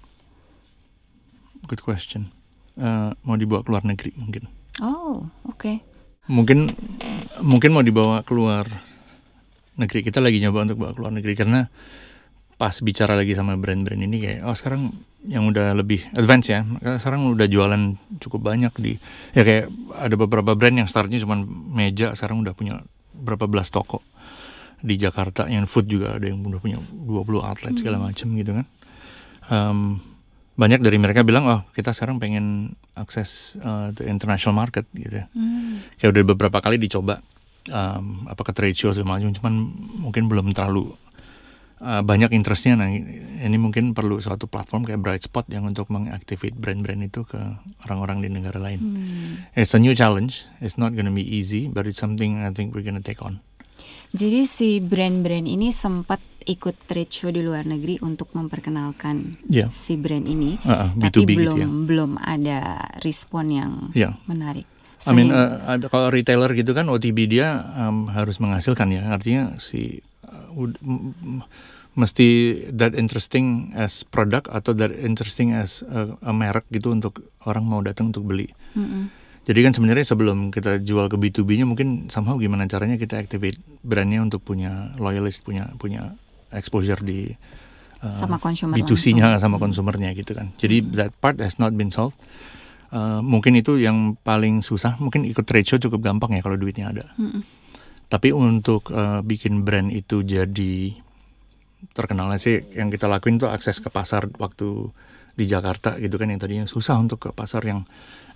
good 1.66 1.82
question 1.82 2.30
Eh, 2.76 3.10
mau 3.24 3.40
dibawa 3.40 3.64
keluar 3.64 3.88
negeri 3.88 4.12
mungkin. 4.20 4.52
Oh, 4.84 5.24
oke. 5.48 5.96
mungkin 6.26 6.74
mungkin 7.46 7.70
mau 7.72 7.86
dibawa 7.86 8.26
keluar 8.28 8.68
negeri. 9.80 10.04
Kita 10.04 10.20
lagi 10.20 10.42
nyoba 10.44 10.68
untuk 10.68 10.78
bawa 10.84 10.92
keluar 10.92 11.12
negeri 11.14 11.34
karena 11.38 11.70
pas 12.56 12.76
bicara 12.82 13.14
lagi 13.16 13.36
sama 13.36 13.60
brand-brand 13.60 14.00
ini 14.00 14.18
kayak 14.20 14.40
oh 14.48 14.56
sekarang 14.56 14.90
yang 15.24 15.48
udah 15.48 15.72
lebih 15.78 16.04
advance 16.20 16.52
ya. 16.52 16.66
Karena 16.66 16.98
sekarang 17.00 17.32
udah 17.32 17.48
jualan 17.48 17.82
cukup 18.20 18.42
banyak 18.44 18.74
di 18.82 19.00
ya 19.38 19.48
kayak 19.48 19.72
ada 19.96 20.16
beberapa 20.20 20.58
brand 20.58 20.76
yang 20.76 20.90
startnya 20.90 21.22
cuma 21.24 21.40
meja 21.48 22.12
sekarang 22.18 22.44
udah 22.44 22.52
punya 22.58 22.82
berapa 23.16 23.48
belas 23.48 23.72
toko 23.72 24.04
di 24.84 25.00
Jakarta. 25.00 25.48
Yang 25.48 25.72
food 25.72 25.86
juga 25.88 26.20
ada 26.20 26.26
yang 26.28 26.44
udah 26.44 26.60
punya 26.60 26.82
20 26.82 27.40
outlet 27.40 27.74
segala 27.80 28.02
macam 28.02 28.28
gitu 28.36 28.52
kan. 28.52 28.66
Em, 29.46 29.80
banyak 30.56 30.80
dari 30.80 30.96
mereka 30.96 31.28
bilang 31.28 31.46
oh 31.52 31.62
kita 31.76 31.92
sekarang 31.92 32.16
pengen 32.16 32.76
akses 32.96 33.60
uh, 33.60 33.92
the 33.92 34.08
international 34.08 34.56
market 34.56 34.88
gitu 34.96 35.24
ya. 35.24 35.26
Hmm. 35.36 35.84
kayak 36.00 36.16
udah 36.16 36.24
beberapa 36.32 36.58
kali 36.64 36.80
dicoba 36.80 37.20
um, 37.72 38.24
apa 38.32 38.42
ke 38.48 38.52
trade 38.56 38.78
show 38.80 38.96
segala 38.96 39.20
macam 39.20 39.36
cuman 39.36 39.54
mungkin 40.00 40.32
belum 40.32 40.56
terlalu 40.56 40.96
uh, 41.84 42.00
banyak 42.08 42.32
interestnya. 42.32 42.80
Nah 42.80 42.88
ini 42.88 43.58
mungkin 43.60 43.92
perlu 43.92 44.24
suatu 44.24 44.48
platform 44.48 44.88
kayak 44.88 45.04
Bright 45.04 45.24
Spot 45.28 45.44
yang 45.52 45.68
untuk 45.68 45.92
mengactivate 45.92 46.56
brand-brand 46.56 47.04
itu 47.04 47.28
ke 47.28 47.40
orang-orang 47.84 48.24
di 48.24 48.30
negara 48.32 48.56
lain. 48.56 48.80
Hmm. 48.80 49.34
it's 49.60 49.76
a 49.76 49.80
new 49.82 49.92
challenge. 49.92 50.48
It's 50.64 50.80
not 50.80 50.96
gonna 50.96 51.12
be 51.12 51.24
easy 51.24 51.68
but 51.68 51.84
it's 51.84 52.00
something 52.00 52.48
I 52.48 52.56
think 52.56 52.72
we're 52.72 52.88
gonna 52.88 53.04
take 53.04 53.20
on 53.20 53.44
Jadi 54.16 54.48
si 54.48 54.80
brand-brand 54.80 55.44
ini 55.44 55.76
sempat 55.76 56.24
ikut 56.48 56.88
trade 56.88 57.12
show 57.12 57.34
di 57.34 57.44
luar 57.44 57.68
negeri 57.68 58.00
untuk 58.00 58.32
memperkenalkan 58.32 59.36
Iya. 59.50 59.68
si 59.68 60.00
brand 60.00 60.24
ini, 60.24 60.56
Uh-uh, 60.62 60.94
tapi 60.96 61.26
B2B 61.26 61.30
gitu 61.36 61.40
belum 61.42 61.58
ya. 61.60 61.68
belum 61.84 62.12
ada 62.16 62.60
respon 63.04 63.46
yang 63.52 63.72
Iya. 63.92 64.16
menarik. 64.24 64.64
I 65.06 65.12
mean, 65.12 65.30
uh, 65.30 65.62
ada 65.68 65.86
kalau 65.86 66.10
retailer 66.10 66.50
gitu 66.56 66.72
kan 66.72 66.88
OTB 66.88 67.28
dia 67.28 67.62
um, 67.78 68.08
harus 68.10 68.40
menghasilkan 68.40 68.90
ya. 68.90 69.12
Artinya 69.12 69.54
si 69.60 70.00
uh, 70.26 70.50
mesti 71.96 72.28
that 72.72 72.98
interesting 72.98 73.72
as 73.74 74.04
product 74.04 74.48
atau 74.50 74.74
that 74.74 74.92
interesting 74.92 75.52
as 75.52 75.84
a, 75.88 76.16
a 76.22 76.34
merek 76.34 76.66
gitu 76.72 76.92
untuk 76.92 77.20
orang 77.46 77.64
mau 77.64 77.80
datang 77.80 78.10
untuk 78.10 78.28
beli. 78.28 78.50
Mm-mm. 78.76 79.25
Jadi 79.46 79.60
kan 79.62 79.74
sebenarnya 79.78 80.06
sebelum 80.10 80.50
kita 80.50 80.82
jual 80.82 81.06
ke 81.06 81.22
B2B-nya 81.22 81.70
mungkin 81.70 82.10
somehow 82.10 82.34
gimana 82.42 82.66
caranya 82.66 82.98
kita 82.98 83.22
activate 83.22 83.62
brandnya 83.86 84.26
untuk 84.26 84.42
punya 84.42 84.90
loyalist, 84.98 85.46
punya 85.46 85.70
punya 85.78 86.18
exposure 86.50 86.98
di 87.06 87.30
uh, 88.02 88.10
Sama 88.10 88.42
consumer 88.42 88.74
B2C-nya 88.74 89.38
sama 89.38 89.62
konsumernya 89.62 90.18
gitu 90.18 90.34
kan. 90.34 90.50
Jadi 90.58 90.82
that 90.98 91.14
part 91.22 91.38
has 91.38 91.62
not 91.62 91.78
been 91.78 91.94
solved. 91.94 92.18
Uh, 92.90 93.22
mungkin 93.22 93.54
itu 93.54 93.78
yang 93.78 94.18
paling 94.26 94.66
susah. 94.66 94.98
Mungkin 94.98 95.30
ikut 95.30 95.46
trade 95.46 95.68
show 95.70 95.78
cukup 95.78 96.02
gampang 96.02 96.34
ya 96.34 96.42
kalau 96.42 96.58
duitnya 96.58 96.90
ada. 96.90 97.06
Mm-mm. 97.22 97.46
Tapi 98.10 98.34
untuk 98.34 98.90
uh, 98.90 99.22
bikin 99.22 99.62
brand 99.62 99.94
itu 99.94 100.26
jadi 100.26 100.94
terkenalnya 101.94 102.42
sih 102.42 102.66
yang 102.74 102.90
kita 102.90 103.06
lakuin 103.06 103.38
tuh 103.38 103.54
akses 103.54 103.78
ke 103.78 103.94
pasar 103.94 104.26
waktu 104.42 104.90
di 105.36 105.46
Jakarta 105.46 106.00
gitu 106.00 106.16
kan 106.16 106.32
yang 106.32 106.40
tadinya 106.40 106.66
susah 106.66 106.98
untuk 106.98 107.30
ke 107.30 107.30
pasar 107.36 107.62
yang 107.68 107.84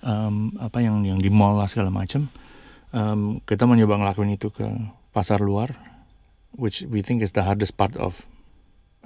um, 0.04 0.52
apa 0.60 0.80
yang 0.80 1.04
yang 1.04 1.18
di 1.20 1.28
mall 1.32 1.56
lah 1.56 1.68
segala 1.68 1.92
macam. 1.92 2.28
Um, 2.90 3.38
kita 3.46 3.70
mencoba 3.70 4.02
ngelakuin 4.02 4.34
itu 4.34 4.50
ke 4.50 4.66
pasar 5.14 5.38
luar, 5.38 5.78
which 6.58 6.82
we 6.90 7.04
think 7.04 7.22
is 7.22 7.32
the 7.32 7.46
hardest 7.46 7.78
part 7.78 7.94
of 7.94 8.26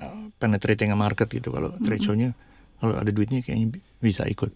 uh, 0.01 0.32
penetrating 0.40 0.88
a 0.88 0.97
market 0.97 1.28
gitu. 1.28 1.53
Kalau 1.53 1.74
mm 1.74 1.76
-hmm. 1.78 1.84
trade 1.84 2.03
show-nya, 2.03 2.30
kalau 2.80 2.97
ada 2.97 3.11
duitnya 3.12 3.45
kayaknya 3.45 3.76
bisa 4.01 4.24
ikut. 4.24 4.51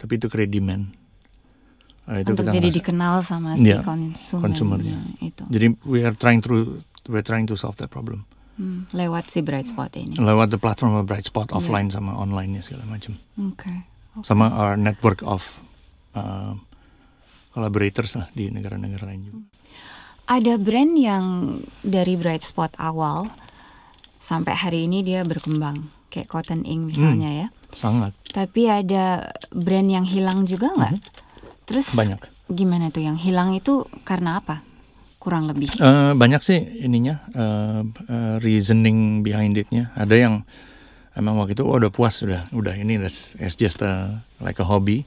Tapi 0.00 0.12
itu 0.16 0.26
create 0.32 0.50
demand. 0.50 0.90
Uh, 2.08 2.18
itu 2.18 2.34
Untuk 2.34 2.50
jadi 2.50 2.66
ngerasa, 2.66 2.78
dikenal 2.82 3.14
sama 3.22 3.50
si 3.54 3.70
yeah, 3.70 3.84
konsumernya 4.42 4.98
itu. 5.22 5.44
Jadi 5.46 5.66
we 5.86 6.02
are 6.02 6.16
trying 6.16 6.42
to 6.42 6.82
we're 7.06 7.22
trying 7.22 7.46
to 7.46 7.54
solve 7.54 7.78
that 7.78 7.92
problem. 7.92 8.26
Hmm, 8.58 8.84
lewat 8.92 9.32
si 9.32 9.40
Bright 9.40 9.70
Spot 9.70 9.88
ini. 9.96 10.18
Lewat 10.18 10.52
the 10.52 10.60
platform 10.60 10.98
of 10.98 11.08
Bright 11.08 11.24
Spot 11.24 11.52
offline 11.56 11.88
yeah. 11.88 12.00
sama 12.00 12.16
online 12.18 12.58
segala 12.60 12.84
macam. 12.90 13.16
Okay. 13.54 13.91
Okay. 14.16 14.26
Sama 14.26 14.52
our 14.52 14.74
network 14.76 15.24
of 15.24 15.60
uh, 16.16 16.56
collaborators 17.52 18.16
lah 18.16 18.28
di 18.32 18.48
negara-negara 18.48 19.04
lain 19.08 19.22
juga. 19.28 19.40
Ada 20.30 20.56
brand 20.56 20.94
yang 20.96 21.24
dari 21.84 22.16
Bright 22.16 22.46
Spot 22.46 22.72
awal 22.80 23.28
sampai 24.22 24.54
hari 24.54 24.86
ini 24.86 25.02
dia 25.02 25.26
berkembang 25.26 25.90
kayak 26.08 26.30
Cotton 26.30 26.62
Ink 26.62 26.94
misalnya 26.94 27.28
hmm, 27.28 27.40
ya. 27.42 27.48
Sangat. 27.74 28.12
Tapi 28.30 28.70
ada 28.70 29.32
brand 29.50 29.88
yang 29.88 30.06
hilang 30.06 30.44
juga 30.48 30.72
nggak? 30.72 30.94
Hmm. 30.94 31.02
Terus 31.68 31.92
banyak. 31.96 32.20
Gimana 32.52 32.92
tuh 32.92 33.02
yang 33.04 33.18
hilang 33.18 33.56
itu 33.56 33.84
karena 34.04 34.38
apa? 34.38 34.60
Kurang 35.18 35.50
lebih. 35.50 35.72
Uh, 35.80 36.12
banyak 36.18 36.42
sih 36.44 36.60
ininya 36.82 37.22
uh, 37.34 37.82
uh, 37.84 38.34
reasoning 38.40 39.24
behind 39.26 39.58
itnya. 39.58 39.90
Ada 39.98 40.16
yang 40.16 40.34
emang 41.16 41.36
waktu 41.40 41.58
itu 41.58 41.64
oh, 41.64 41.76
udah 41.76 41.92
puas 41.92 42.20
sudah 42.20 42.46
udah 42.52 42.76
ini 42.76 42.96
that's 42.96 43.36
it's 43.40 43.56
just 43.58 43.80
a, 43.84 44.22
like 44.40 44.58
a 44.60 44.66
hobby. 44.66 45.04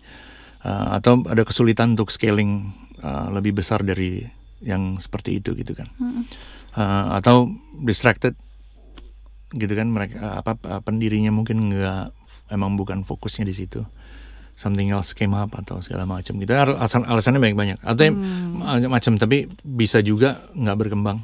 Uh, 0.65 0.97
atau 0.97 1.21
ada 1.29 1.45
kesulitan 1.45 1.93
untuk 1.93 2.09
scaling 2.09 2.73
uh, 3.05 3.29
lebih 3.29 3.53
besar 3.53 3.85
dari 3.85 4.25
yang 4.65 4.97
seperti 4.97 5.37
itu 5.37 5.53
gitu 5.53 5.77
kan 5.77 5.85
hmm. 6.01 6.25
uh, 6.73 7.13
atau 7.21 7.53
distracted 7.85 8.33
gitu 9.53 9.73
kan 9.77 9.93
mereka 9.93 10.41
apa 10.41 10.57
pendirinya 10.81 11.29
mungkin 11.29 11.69
nggak 11.69 12.09
emang 12.49 12.73
bukan 12.73 13.05
fokusnya 13.05 13.45
di 13.45 13.53
situ 13.53 13.85
something 14.57 14.89
else 14.89 15.13
came 15.13 15.37
up 15.37 15.53
atau 15.53 15.85
segala 15.85 16.09
macam 16.09 16.33
gitu 16.41 16.57
alasan 16.57 17.05
alasannya 17.05 17.37
banyak 17.43 17.57
banyak 17.59 17.79
atau 17.85 18.09
hmm. 18.09 18.89
macam 18.89 19.21
tapi 19.21 19.45
bisa 19.61 20.01
juga 20.01 20.49
nggak 20.57 20.77
berkembang 20.81 21.21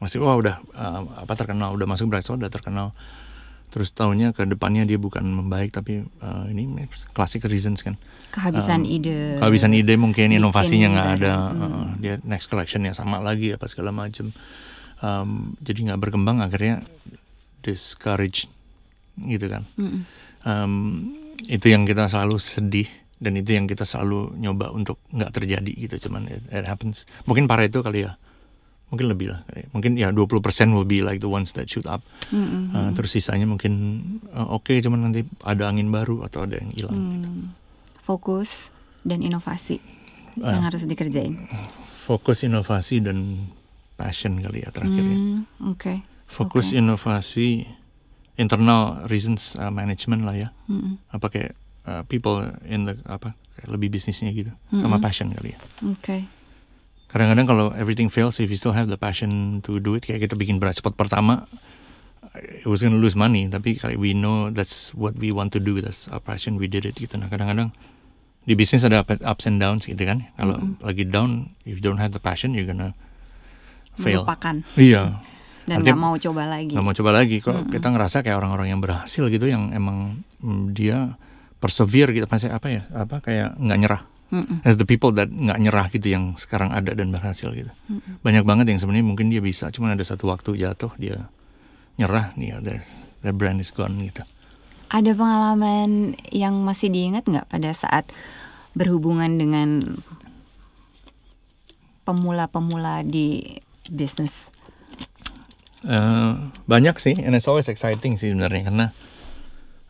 masih 0.00 0.22
wah 0.22 0.38
udah 0.38 0.62
uh, 0.78 1.02
apa 1.26 1.32
terkenal 1.34 1.74
udah 1.74 1.86
masuk 1.90 2.08
Brightstone 2.08 2.38
udah 2.38 2.52
terkenal 2.54 2.94
terus 3.68 3.92
tahunnya 3.92 4.32
ke 4.32 4.48
depannya 4.48 4.88
dia 4.88 4.96
bukan 4.96 5.22
membaik 5.22 5.70
tapi 5.72 6.04
uh, 6.24 6.44
ini 6.48 6.88
classic 7.12 7.44
reasons 7.46 7.84
kan. 7.84 8.00
Kehabisan 8.32 8.84
um, 8.84 8.88
ide. 8.88 9.36
kehabisan 9.40 9.72
ide 9.76 9.94
mungkin 10.00 10.32
inovasinya 10.32 10.88
nggak 10.92 11.10
ada. 11.20 11.32
Hmm. 11.36 11.60
uh, 11.62 11.86
dia 12.00 12.14
next 12.24 12.48
collection 12.48 12.84
ya 12.84 12.96
sama 12.96 13.20
lagi 13.20 13.52
apa 13.52 13.68
segala 13.68 13.92
macam 13.92 14.32
um, 15.04 15.52
jadi 15.60 15.92
nggak 15.92 16.00
berkembang 16.00 16.40
akhirnya 16.40 16.80
discouraged 17.60 18.48
gitu 19.18 19.46
kan. 19.50 19.62
Hmm. 19.76 20.04
um, 20.48 20.74
itu 21.46 21.70
yang 21.70 21.86
kita 21.86 22.10
selalu 22.10 22.40
sedih 22.40 22.88
dan 23.18 23.34
itu 23.34 23.54
yang 23.54 23.66
kita 23.66 23.82
selalu 23.82 24.34
nyoba 24.38 24.70
untuk 24.70 25.02
nggak 25.10 25.34
terjadi 25.34 25.72
gitu 25.74 26.08
cuman 26.08 26.26
it, 26.30 26.42
it 26.50 26.64
happens. 26.64 27.04
Mungkin 27.28 27.50
para 27.50 27.66
itu 27.66 27.82
kali 27.84 28.06
ya 28.06 28.16
mungkin 28.88 29.06
lebih 29.12 29.28
lah 29.32 29.40
mungkin 29.76 30.00
ya 30.00 30.08
20% 30.08 30.40
will 30.72 30.88
be 30.88 31.04
like 31.04 31.20
the 31.20 31.28
ones 31.28 31.52
that 31.52 31.68
shoot 31.68 31.84
up 31.84 32.00
mm-hmm. 32.32 32.72
uh, 32.72 32.90
terus 32.96 33.12
sisanya 33.12 33.44
mungkin 33.44 33.72
uh, 34.32 34.48
oke 34.48 34.72
okay, 34.72 34.80
cuman 34.80 35.08
nanti 35.08 35.28
ada 35.44 35.68
angin 35.68 35.92
baru 35.92 36.24
atau 36.24 36.48
ada 36.48 36.56
yang 36.56 36.72
hilang 36.72 36.96
mm. 36.96 37.10
gitu. 37.20 37.28
fokus 38.00 38.72
dan 39.04 39.20
inovasi 39.20 39.84
uh, 40.40 40.48
yang 40.48 40.64
harus 40.64 40.88
dikerjain 40.88 41.36
fokus 42.08 42.48
inovasi 42.48 43.04
dan 43.04 43.36
passion 44.00 44.40
kali 44.40 44.64
ya 44.64 44.72
terakhirnya 44.72 45.16
mm, 45.20 45.68
oke 45.68 45.76
okay. 45.76 45.96
fokus 46.24 46.72
okay. 46.72 46.80
inovasi 46.80 47.48
internal 48.40 49.04
reasons 49.12 49.52
uh, 49.60 49.68
management 49.68 50.24
lah 50.24 50.32
ya 50.32 50.48
mm-hmm. 50.64 51.12
apa 51.12 51.26
kayak 51.28 51.52
uh, 51.84 52.08
people 52.08 52.40
in 52.64 52.88
the 52.88 52.96
apa 53.04 53.36
lebih 53.68 53.92
bisnisnya 53.92 54.32
gitu 54.32 54.48
mm-hmm. 54.48 54.80
sama 54.80 54.96
passion 54.96 55.28
kali 55.28 55.52
ya 55.52 55.60
oke 55.84 56.00
okay 56.00 56.37
kadang-kadang 57.08 57.46
kalau 57.48 57.66
everything 57.74 58.12
fails 58.12 58.36
if 58.38 58.52
you 58.52 58.60
still 58.60 58.76
have 58.76 58.92
the 58.92 59.00
passion 59.00 59.60
to 59.64 59.80
do 59.80 59.96
it 59.96 60.04
kayak 60.04 60.28
kita 60.28 60.36
bikin 60.36 60.60
bright 60.60 60.76
spot 60.76 60.92
pertama 60.92 61.48
it 62.36 62.66
was 62.68 62.84
gonna 62.84 62.98
lose 63.00 63.16
money. 63.16 63.48
Tapi 63.48 63.78
kayak 63.78 63.98
we 63.98 64.12
know 64.12 64.52
that's 64.52 64.92
what 64.94 65.16
we 65.16 65.32
want 65.32 65.50
to 65.54 65.60
do 65.60 65.80
that's 65.80 66.06
our 66.12 66.22
passion 66.22 66.60
we 66.60 66.68
did 66.68 66.84
it 66.84 66.96
gitu. 66.98 67.16
Nah 67.16 67.30
kadang-kadang 67.30 67.72
di 68.48 68.56
bisnis 68.56 68.84
ada 68.84 69.04
ups 69.04 69.44
and 69.48 69.60
downs 69.60 69.84
gitu 69.88 70.00
kan. 70.04 70.28
Kalau 70.36 70.56
mm 70.56 70.64
-hmm. 70.64 70.84
lagi 70.84 71.04
down 71.08 71.52
if 71.68 71.80
you 71.80 71.84
don't 71.84 72.00
have 72.00 72.12
the 72.12 72.22
passion 72.22 72.52
you're 72.52 72.68
gonna 72.68 72.92
fail. 73.96 74.24
Melupakan. 74.24 74.64
Iya. 74.76 75.20
Dan 75.68 75.84
nggak 75.84 76.00
mau 76.00 76.16
coba 76.16 76.48
lagi. 76.48 76.72
Nggak 76.72 76.84
mau 76.84 76.94
coba 76.96 77.10
lagi. 77.12 77.36
Kok 77.40 77.52
mm 77.52 77.60
-hmm. 77.64 77.72
kita 77.76 77.86
ngerasa 77.92 78.16
kayak 78.24 78.36
orang-orang 78.40 78.68
yang 78.72 78.80
berhasil 78.80 79.24
gitu 79.28 79.46
yang 79.48 79.72
emang 79.76 80.24
mm, 80.40 80.72
dia 80.72 81.16
persevere 81.60 82.16
gitu. 82.16 82.24
Pasti 82.24 82.48
apa 82.48 82.68
ya? 82.72 82.82
Apa 82.92 83.20
kayak 83.20 83.60
nggak 83.60 83.78
nyerah 83.80 84.02
Mm-mm. 84.28 84.60
as 84.64 84.76
the 84.76 84.84
people 84.84 85.08
that 85.16 85.32
nggak 85.32 85.56
nyerah 85.56 85.88
gitu 85.88 86.12
yang 86.12 86.36
sekarang 86.36 86.68
ada 86.68 86.92
dan 86.92 87.08
berhasil 87.08 87.48
gitu 87.56 87.72
Mm-mm. 87.88 88.20
banyak 88.20 88.44
banget 88.44 88.72
yang 88.72 88.78
sebenarnya 88.80 89.06
mungkin 89.08 89.32
dia 89.32 89.40
bisa 89.40 89.72
cuman 89.72 89.96
ada 89.96 90.04
satu 90.04 90.28
waktu 90.28 90.52
jatuh 90.60 90.92
dia 91.00 91.32
nyerah 91.96 92.36
nih 92.36 92.52
ya 92.52 92.56
there's 92.60 92.92
the 93.24 93.32
brand 93.32 93.58
is 93.58 93.72
gone 93.72 93.96
gitu 93.98 94.20
ada 94.88 95.12
pengalaman 95.12 96.16
yang 96.32 96.60
masih 96.60 96.88
diingat 96.92 97.24
nggak 97.28 97.48
pada 97.48 97.72
saat 97.72 98.08
berhubungan 98.76 99.36
dengan 99.36 99.80
pemula-pemula 102.04 103.04
di 103.04 103.60
bisnis 103.88 104.52
uh, 105.88 106.36
banyak 106.68 106.96
sih 107.00 107.16
and 107.20 107.36
it's 107.36 107.48
always 107.48 107.68
exciting 107.68 108.16
sih 108.20 108.32
sebenarnya 108.32 108.68
karena 108.68 108.86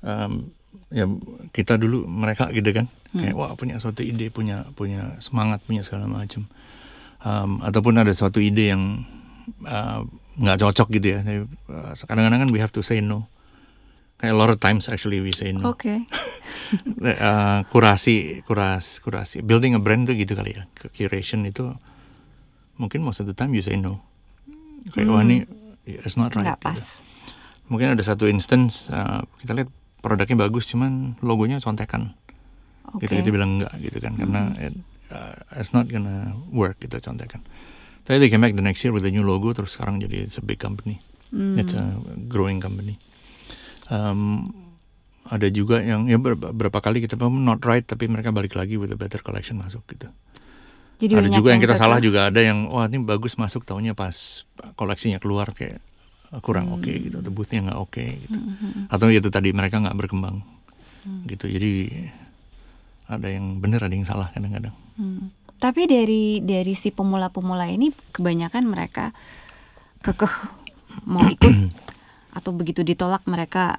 um, 0.03 0.51
ya 0.89 1.05
kita 1.53 1.76
dulu 1.76 2.09
mereka 2.09 2.49
gitu 2.49 2.72
kan 2.72 2.89
hmm. 3.12 3.20
kayak 3.20 3.34
wah 3.36 3.53
punya 3.57 3.76
suatu 3.76 4.01
ide 4.01 4.32
punya 4.32 4.64
punya 4.72 5.20
semangat 5.20 5.61
punya 5.68 5.84
segala 5.84 6.09
macam 6.09 6.49
um, 7.20 7.61
ataupun 7.61 8.01
ada 8.01 8.12
suatu 8.16 8.41
ide 8.41 8.72
yang 8.72 9.05
uh, 9.68 10.01
nggak 10.41 10.57
uh, 10.57 10.61
cocok 10.64 10.89
gitu 10.97 11.07
ya 11.12 11.20
uh, 11.20 11.93
kadang-kadang 11.93 12.49
kan 12.49 12.51
we 12.53 12.61
have 12.61 12.72
to 12.72 12.80
say 12.80 13.05
no 13.05 13.28
kayak 14.16 14.32
a 14.34 14.39
lot 14.39 14.49
of 14.49 14.59
times 14.59 14.89
actually 14.89 15.20
we 15.20 15.36
say 15.36 15.53
no 15.53 15.68
okay. 15.68 16.03
uh, 17.05 17.62
kurasi 17.68 18.41
kuras 18.49 19.05
kurasi 19.05 19.45
building 19.45 19.76
a 19.76 19.80
brand 19.80 20.09
tuh 20.09 20.16
gitu 20.16 20.32
kali 20.32 20.57
ya 20.57 20.64
curation 20.97 21.45
itu 21.45 21.68
mungkin 22.80 23.05
most 23.05 23.20
of 23.20 23.28
the 23.28 23.36
time 23.36 23.53
you 23.53 23.61
say 23.61 23.76
no 23.76 24.01
kayak 24.97 25.05
hmm. 25.05 25.14
wah 25.14 25.20
ini 25.20 25.45
it's 25.84 26.16
not 26.16 26.32
right 26.32 26.49
Nggak 26.49 26.61
pas. 26.64 26.80
Gitu. 26.80 27.05
mungkin 27.68 27.93
ada 27.93 28.01
satu 28.01 28.24
instance 28.24 28.89
uh, 28.89 29.20
kita 29.45 29.53
lihat 29.53 29.68
produknya 30.01 30.36
bagus 30.38 30.68
cuman 30.70 31.18
logonya 31.24 31.59
contekan. 31.62 32.14
Okay. 32.88 33.05
gitu 33.05 33.20
kita 33.20 33.30
bilang 33.34 33.61
enggak 33.61 33.74
gitu 33.84 33.99
kan. 34.01 34.16
Karena 34.16 34.49
mm-hmm. 34.49 34.64
it, 34.64 34.74
uh, 35.12 35.36
it's 35.61 35.76
not 35.76 35.86
gonna 35.90 36.32
work 36.49 36.80
gitu 36.80 36.96
contekan. 37.03 37.44
Tapi 38.09 38.16
they 38.16 38.32
came 38.32 38.40
back 38.40 38.57
the 38.57 38.64
next 38.64 38.80
year 38.80 38.94
with 38.96 39.05
a 39.05 39.12
new 39.12 39.20
logo 39.20 39.53
terus 39.53 39.76
sekarang 39.76 40.01
jadi 40.01 40.24
it's 40.24 40.40
a 40.40 40.44
big 40.44 40.57
company. 40.57 40.96
Mm. 41.28 41.61
it's 41.61 41.76
a 41.76 41.84
growing 42.24 42.57
company. 42.57 42.96
Um, 43.92 44.49
ada 45.28 45.44
juga 45.53 45.84
yang 45.84 46.09
ya 46.09 46.16
beberapa 46.16 46.80
kali 46.80 47.05
kita 47.05 47.20
pun 47.20 47.44
not 47.44 47.61
right 47.68 47.84
tapi 47.84 48.09
mereka 48.09 48.32
balik 48.32 48.57
lagi 48.57 48.80
with 48.80 48.88
a 48.88 48.96
better 48.96 49.20
collection 49.20 49.61
masuk 49.61 49.84
gitu. 49.92 50.09
Jadi 50.99 51.14
ada 51.14 51.30
juga 51.30 51.55
yang 51.55 51.62
kita 51.62 51.76
salah 51.78 52.01
juga 52.03 52.32
ada 52.32 52.40
yang 52.40 52.72
wah 52.72 52.88
ini 52.88 53.05
bagus 53.05 53.36
masuk 53.38 53.62
tahunya 53.62 53.92
pas 53.92 54.42
koleksinya 54.74 55.20
keluar 55.20 55.53
kayak 55.53 55.78
kurang 56.45 56.68
hmm. 56.68 56.76
oke 56.76 56.85
okay, 56.85 56.97
gitu 57.09 57.16
atau 57.24 57.33
boothnya 57.33 57.61
nggak 57.70 57.81
oke 57.81 57.93
okay, 57.97 58.20
gitu. 58.20 58.37
Hmm, 58.37 58.85
atau 58.93 59.09
itu 59.09 59.29
tadi 59.33 59.49
mereka 59.57 59.81
nggak 59.81 59.97
berkembang 59.97 60.45
hmm. 61.09 61.24
gitu. 61.33 61.49
Jadi 61.49 61.72
ada 63.09 63.29
yang 63.33 63.57
benar 63.64 63.89
ada 63.89 63.95
yang 63.97 64.05
salah 64.05 64.29
kadang-kadang. 64.37 64.74
Hmm. 64.99 65.31
tapi 65.59 65.91
dari 65.91 66.39
dari 66.39 66.74
si 66.74 66.95
pemula-pemula 66.95 67.66
ini 67.66 67.91
kebanyakan 68.14 68.66
mereka 68.66 69.11
kekeh 70.07 70.35
mau 71.07 71.26
ikut 71.26 71.51
atau 72.39 72.51
begitu 72.55 72.87
ditolak 72.87 73.26
mereka 73.26 73.74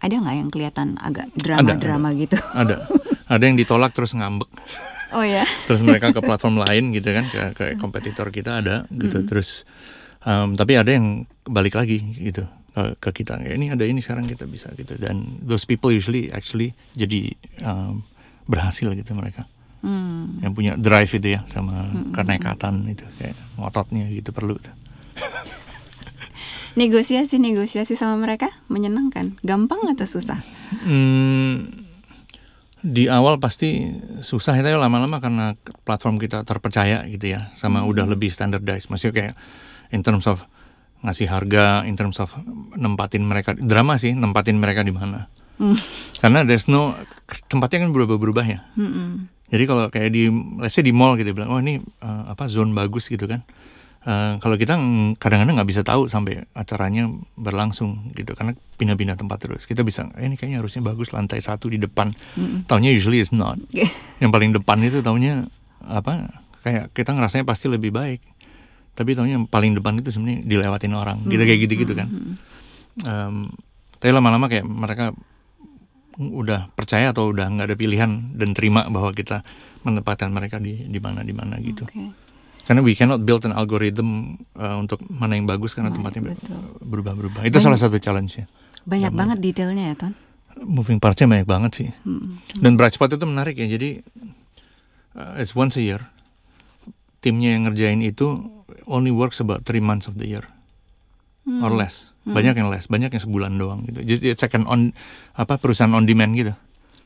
ada 0.00 0.14
nggak 0.16 0.36
yang 0.36 0.48
kelihatan 0.48 0.96
agak 0.96 1.28
drama-drama 1.36 2.16
gitu? 2.16 2.40
Ada. 2.56 2.88
Ada 3.28 3.42
yang 3.44 3.60
ditolak 3.60 3.92
terus 3.92 4.16
ngambek. 4.16 4.48
Oh 5.12 5.20
ya? 5.20 5.44
Terus 5.68 5.84
mereka 5.84 6.14
ke 6.14 6.24
platform 6.24 6.64
lain 6.64 6.94
gitu 6.96 7.12
kan 7.12 7.26
ke, 7.28 7.40
ke 7.52 7.64
kompetitor 7.76 8.32
kita 8.32 8.64
ada 8.64 8.88
gitu. 8.88 9.20
-hmm. 9.20 9.28
terus 9.28 9.68
um, 10.24 10.56
tapi 10.56 10.76
ada 10.76 10.90
yang 10.90 11.28
balik 11.46 11.76
lagi 11.76 12.00
gitu 12.16 12.44
ke 13.00 13.10
kita. 13.12 13.42
Ya, 13.44 13.58
ini 13.58 13.74
ada 13.74 13.84
ini 13.84 14.00
sekarang 14.00 14.30
kita 14.30 14.46
bisa 14.46 14.70
gitu. 14.78 14.96
Dan 14.96 15.42
those 15.42 15.66
people 15.66 15.92
usually 15.92 16.32
actually 16.32 16.72
jadi 16.96 17.34
um, 17.66 18.06
berhasil 18.48 18.94
gitu 18.94 19.12
mereka. 19.12 19.44
Hmm. 19.80 20.36
yang 20.44 20.52
punya 20.52 20.76
drive 20.76 21.08
itu 21.08 21.24
ya 21.24 21.40
sama 21.48 21.88
hmm. 21.88 22.12
kenekatan 22.12 22.84
itu 22.84 23.08
kayak 23.16 23.32
ngototnya 23.56 24.12
gitu 24.12 24.28
perlu 24.28 24.60
negosiasi 26.80 27.40
negosiasi 27.40 27.96
sama 27.96 28.20
mereka 28.20 28.52
menyenangkan 28.68 29.40
gampang 29.40 29.80
atau 29.88 30.04
susah? 30.04 30.36
Hmm, 30.84 31.72
di 32.84 33.08
awal 33.08 33.40
pasti 33.40 33.88
susah 34.20 34.56
ya 34.56 34.62
tapi 34.64 34.76
lama-lama 34.76 35.16
karena 35.16 35.56
platform 35.88 36.20
kita 36.20 36.44
terpercaya 36.44 37.08
gitu 37.08 37.32
ya 37.32 37.48
sama 37.56 37.80
udah 37.88 38.04
lebih 38.04 38.28
standardized. 38.28 38.92
Maksudnya 38.92 39.16
kayak 39.16 39.34
in 39.90 40.00
terms 40.02 40.26
of 40.26 40.46
ngasih 41.00 41.32
harga 41.32 41.88
in 41.88 41.96
terms 41.96 42.20
of 42.20 42.36
nempatin 42.76 43.24
mereka 43.24 43.56
drama 43.56 43.96
sih 43.96 44.12
nempatin 44.12 44.60
mereka 44.60 44.84
di 44.84 44.92
mana. 44.92 45.32
Karena 46.20 46.44
there's 46.44 46.68
no 46.68 46.96
tempatnya 47.48 47.84
kan 47.84 47.90
berubah-berubah 47.92 48.44
ya. 48.48 48.60
Jadi 49.50 49.64
kalau 49.66 49.90
kayak 49.90 50.14
di 50.14 50.30
let's 50.60 50.76
say 50.76 50.84
di 50.84 50.92
mall 50.94 51.16
gitu 51.18 51.34
bilang 51.34 51.50
oh 51.50 51.58
ini 51.60 51.80
uh, 52.00 52.32
apa 52.32 52.46
zone 52.46 52.72
bagus 52.72 53.08
gitu 53.10 53.24
kan. 53.26 53.42
Uh, 54.00 54.40
kalau 54.40 54.56
kita 54.56 54.80
ng- 54.80 55.20
kadang-kadang 55.20 55.60
nggak 55.60 55.68
bisa 55.68 55.84
tahu 55.84 56.08
sampai 56.08 56.48
acaranya 56.56 57.12
berlangsung 57.36 58.08
gitu 58.16 58.32
karena 58.32 58.56
pindah-pindah 58.80 59.16
tempat 59.20 59.36
terus. 59.40 59.68
Kita 59.68 59.84
bisa 59.84 60.08
eh, 60.16 60.24
ini 60.24 60.40
kayaknya 60.40 60.64
harusnya 60.64 60.80
bagus 60.80 61.12
lantai 61.12 61.40
satu 61.44 61.68
di 61.68 61.76
depan. 61.76 62.08
Taunya 62.64 62.92
usually 62.92 63.20
is 63.20 63.32
not. 63.32 63.60
Yang 64.22 64.30
paling 64.32 64.50
depan 64.56 64.80
itu 64.80 65.04
taunya 65.04 65.44
apa 65.84 66.28
kayak 66.60 66.92
kita 66.92 67.16
ngerasanya 67.16 67.44
pasti 67.48 67.68
lebih 67.72 67.92
baik 67.92 68.20
tapi 68.92 69.14
taunya 69.14 69.34
yang 69.34 69.46
paling 69.46 69.72
depan 69.72 69.96
itu 69.96 70.10
sebenarnya 70.10 70.44
dilewatin 70.44 70.92
orang 70.92 71.18
gitu 71.24 71.40
kayak 71.40 71.60
gitu 71.64 71.74
gitu 71.82 71.92
kan. 71.94 72.08
Em, 73.00 73.48
tapi 73.96 74.10
lama-lama 74.10 74.46
kayak 74.46 74.64
mereka 74.64 75.12
udah 76.16 76.68
percaya 76.70 77.10
atau 77.10 77.32
udah 77.32 77.48
nggak 77.48 77.66
ada 77.66 77.76
pilihan 77.76 78.10
dan 78.34 78.52
terima 78.52 78.84
bahwa 78.86 79.08
kita 79.10 79.40
menempatkan 79.82 80.28
mereka 80.28 80.60
di 80.60 80.84
di 80.84 81.00
mana 81.00 81.20
di 81.20 81.32
mana 81.32 81.56
gitu. 81.58 81.84
Oke. 81.84 82.12
karena 82.60 82.86
we 82.86 82.94
cannot 82.94 83.18
build 83.20 83.42
an 83.42 83.50
algorithm 83.50 84.36
uh, 84.54 84.78
untuk 84.78 85.02
mana 85.08 85.34
yang 85.34 85.42
bagus 85.42 85.74
karena 85.74 85.90
Right, 85.90 85.98
tempatnya 85.98 86.38
berubah-berubah. 86.78 87.42
Itu 87.42 87.58
Dan- 87.58 87.66
salah 87.66 87.80
satu 87.80 87.98
challenge 87.98 88.36
ya 88.36 88.46
Banyak 88.80 89.10
banget 89.10 89.38
detailnya 89.42 89.90
ya, 89.90 89.94
Ton. 89.96 90.12
moving 90.60 91.00
partsnya 91.00 91.26
banyak 91.26 91.48
banget 91.48 91.72
sih. 91.74 91.88
Hmm. 92.04 92.36
dan 92.58 92.76
bright 92.76 92.94
spot 92.94 93.10
itu 93.10 93.24
menarik 93.24 93.56
ya. 93.56 93.66
Jadi 93.66 94.04
uh, 95.16 95.40
it's 95.40 95.56
once 95.56 95.74
a 95.74 95.82
year 95.82 96.04
timnya 97.20 97.56
yang 97.56 97.68
ngerjain 97.68 98.00
itu 98.00 98.40
only 98.88 99.12
works 99.12 99.38
about 99.38 99.62
three 99.62 99.80
months 99.80 100.08
of 100.08 100.16
the 100.16 100.28
year. 100.28 100.44
Hmm. 101.48 101.64
or 101.64 101.72
less. 101.72 102.12
Banyak 102.28 102.52
yang 102.52 102.68
less. 102.68 102.84
Banyak 102.86 103.16
yang 103.16 103.22
sebulan 103.24 103.56
doang 103.56 103.88
gitu. 103.88 104.04
Jadi 104.04 104.36
second 104.36 104.68
on 104.68 104.92
apa 105.32 105.56
perusahaan 105.56 105.90
on 105.96 106.04
demand 106.04 106.36
gitu. 106.36 106.52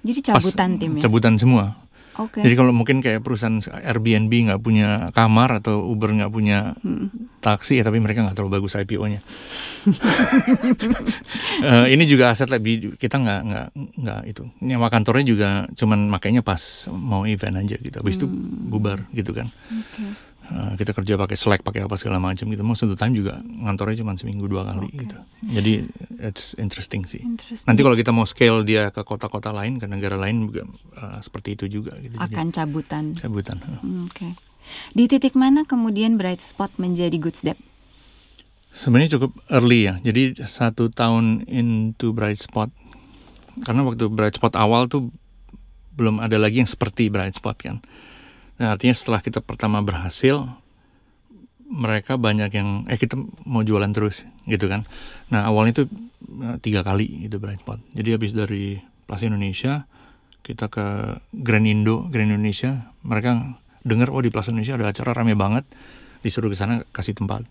Jadi 0.04 0.20
Pas- 0.26 0.42
cabutan 0.42 0.76
tim 0.76 0.98
ya. 0.98 1.06
cabutan 1.06 1.34
semua 1.38 1.78
Oke. 2.14 2.46
Jadi 2.46 2.54
kalau 2.54 2.70
mungkin 2.70 3.02
kayak 3.02 3.26
perusahaan 3.26 3.58
Airbnb 3.58 4.30
nggak 4.30 4.62
punya 4.62 5.10
kamar 5.10 5.58
atau 5.58 5.82
Uber 5.90 6.14
nggak 6.14 6.30
punya 6.30 6.78
Hmm. 6.78 7.10
taksi 7.42 7.76
ya 7.76 7.84
tapi 7.84 7.98
mereka 7.98 8.22
nggak 8.22 8.38
terlalu 8.38 8.62
bagus 8.62 8.78
IPO-nya. 8.78 9.20
Eh, 11.64 11.86
ini 11.94 12.04
juga 12.04 12.34
aset 12.34 12.50
lebih 12.50 12.98
kita 12.98 13.16
nggak 13.16 13.40
nggak 13.46 13.66
nggak 13.94 14.20
itu 14.26 14.42
nyewa 14.60 14.90
kantornya 14.90 15.24
juga 15.24 15.48
cuman 15.70 16.10
makainya 16.10 16.42
pas 16.42 16.58
mau 16.90 17.22
event 17.24 17.56
aja 17.56 17.76
gitu. 17.78 17.94
Habis 17.94 18.18
itu 18.18 18.26
bubar 18.68 19.06
gitu 19.14 19.30
kan. 19.30 19.46
Oke. 19.70 20.02
Eh, 20.44 20.72
kita 20.76 20.92
kerja 20.92 21.16
pakai 21.16 21.36
Slack 21.40 21.64
pakai 21.64 21.88
apa 21.88 21.96
segala 21.96 22.20
macam 22.20 22.44
gitu. 22.52 22.60
Most 22.60 22.84
of 22.84 22.92
the 22.92 22.98
time 23.00 23.16
juga 23.16 23.40
ngantornya 23.40 24.04
cuma 24.04 24.12
seminggu 24.12 24.44
dua 24.44 24.68
kali 24.68 24.92
Oke. 24.92 25.08
gitu. 25.08 25.16
Jadi 25.48 25.72
it's 26.20 26.52
interesting 26.60 27.08
sih. 27.08 27.24
Interesting. 27.24 27.64
Nanti 27.64 27.80
kalau 27.80 27.96
kita 27.96 28.12
mau 28.12 28.28
scale 28.28 28.60
dia 28.60 28.92
ke 28.92 29.00
kota-kota 29.08 29.56
lain 29.56 29.80
ke 29.80 29.88
negara 29.88 30.20
lain 30.20 30.44
juga 30.44 30.68
eh, 31.00 31.18
seperti 31.24 31.56
itu 31.56 31.80
juga 31.80 31.96
gitu. 31.96 32.20
Jadi 32.20 32.34
akan 32.36 32.46
cabutan. 32.52 33.04
cabutan. 33.16 33.56
Hmm, 33.80 34.04
Oke. 34.04 34.36
Di 34.92 35.08
titik 35.08 35.32
mana 35.32 35.64
kemudian 35.64 36.20
bright 36.20 36.44
spot 36.44 36.76
menjadi 36.76 37.16
good 37.16 37.36
step? 37.36 37.56
Sebenarnya 38.74 39.16
cukup 39.16 39.32
early 39.54 39.86
ya. 39.86 39.96
Jadi 40.02 40.34
satu 40.42 40.90
tahun 40.90 41.46
into 41.46 42.10
Bright 42.10 42.42
Spot. 42.42 42.66
Karena 43.62 43.86
waktu 43.86 44.10
Bright 44.10 44.34
Spot 44.34 44.50
awal 44.58 44.90
tuh 44.90 45.14
belum 45.94 46.18
ada 46.18 46.34
lagi 46.42 46.58
yang 46.58 46.66
seperti 46.66 47.06
Bright 47.06 47.38
Spot 47.38 47.54
kan. 47.54 47.78
Nah 48.60 48.74
artinya 48.74 48.94
setelah 48.94 49.20
kita 49.20 49.42
pertama 49.42 49.82
berhasil, 49.82 50.46
mereka 51.66 52.14
banyak 52.14 52.50
yang 52.54 52.68
eh 52.86 53.00
kita 53.00 53.18
mau 53.48 53.66
jualan 53.66 53.90
terus 53.90 54.28
gitu 54.46 54.70
kan. 54.70 54.86
Nah 55.32 55.48
awalnya 55.48 55.82
itu 55.82 55.84
eh, 56.44 56.56
tiga 56.62 56.86
kali 56.86 57.26
itu 57.26 57.36
Bright 57.42 57.64
Spot. 57.64 57.80
Jadi 57.96 58.08
habis 58.14 58.30
dari 58.36 58.78
Plaza 59.04 59.26
Indonesia 59.26 59.88
kita 60.44 60.68
ke 60.68 61.18
Grand 61.32 61.64
Indo, 61.64 62.04
Grand 62.12 62.28
Indonesia, 62.28 62.92
mereka 63.00 63.56
dengar 63.80 64.12
oh 64.12 64.20
di 64.20 64.28
Plaza 64.28 64.52
Indonesia 64.52 64.76
ada 64.76 64.92
acara 64.92 65.16
rame 65.16 65.32
banget, 65.32 65.64
disuruh 66.20 66.52
ke 66.52 66.56
sana 66.56 66.84
kasih 66.92 67.16
tempat. 67.16 67.48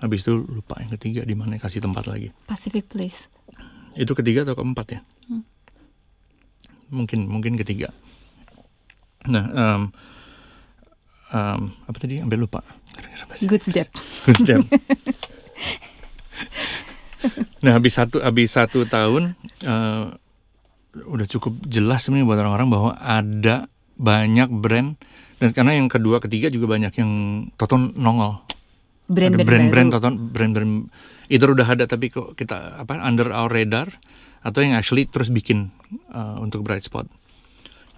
Habis 0.00 0.26
itu 0.26 0.40
lupa 0.48 0.80
yang 0.80 0.90
ketiga 0.96 1.22
di 1.22 1.36
mana 1.36 1.60
kasih 1.60 1.84
tempat 1.84 2.08
lagi. 2.08 2.32
Pacific 2.48 2.88
Place. 2.88 3.28
Itu 3.94 4.16
ketiga 4.16 4.48
atau 4.48 4.56
keempat 4.56 4.86
ya? 4.96 5.00
Mungkin 6.88 7.28
mungkin 7.28 7.60
ketiga. 7.60 7.92
Nah, 9.28 9.44
em, 9.52 9.82
em, 11.32 11.72
apa 11.88 11.96
tadi? 11.96 12.20
Ambil 12.20 12.44
lupa. 12.44 12.60
Good 13.40 13.64
step. 13.64 13.88
Good 14.28 14.38
step. 14.38 14.60
nah, 17.64 17.80
habis 17.80 17.96
satu 17.96 18.20
habis 18.20 18.52
satu 18.52 18.84
tahun 18.84 19.34
eh, 19.64 20.04
udah 20.92 21.26
cukup 21.26 21.56
jelas 21.64 22.04
sebenarnya 22.04 22.28
buat 22.28 22.38
orang-orang 22.44 22.68
bahwa 22.68 22.90
ada 23.00 23.72
banyak 23.96 24.48
brand 24.52 24.98
dan 25.40 25.50
karena 25.50 25.72
yang 25.74 25.88
kedua 25.88 26.20
ketiga 26.20 26.52
juga 26.52 26.70
banyak 26.70 26.92
yang 27.00 27.10
toton 27.56 27.96
nongol 27.96 28.38
Brand 29.10 29.34
ada 29.36 29.44
brand-brand 29.44 29.90
toton 29.90 30.14
brand-brand 30.30 30.88
itu 31.26 31.42
udah 31.42 31.66
ada 31.66 31.84
tapi 31.88 32.12
kok 32.12 32.38
kita 32.38 32.78
apa 32.80 33.00
under 33.02 33.32
our 33.32 33.50
radar 33.50 33.88
atau 34.42 34.62
yang 34.62 34.74
actually 34.78 35.06
terus 35.06 35.30
bikin 35.30 35.70
uh, 36.12 36.38
untuk 36.42 36.62
bright 36.62 36.84
spot 36.84 37.08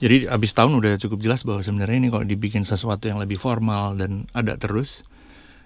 jadi 0.02 0.26
abis 0.26 0.50
tahun 0.58 0.74
udah 0.74 0.98
cukup 0.98 1.22
jelas 1.22 1.46
bahwa 1.46 1.62
sebenarnya 1.62 1.96
ini 2.02 2.08
kalau 2.10 2.26
dibikin 2.26 2.66
sesuatu 2.66 3.06
yang 3.06 3.22
lebih 3.22 3.38
formal 3.38 3.94
dan 3.94 4.26
ada 4.34 4.58
terus 4.58 5.06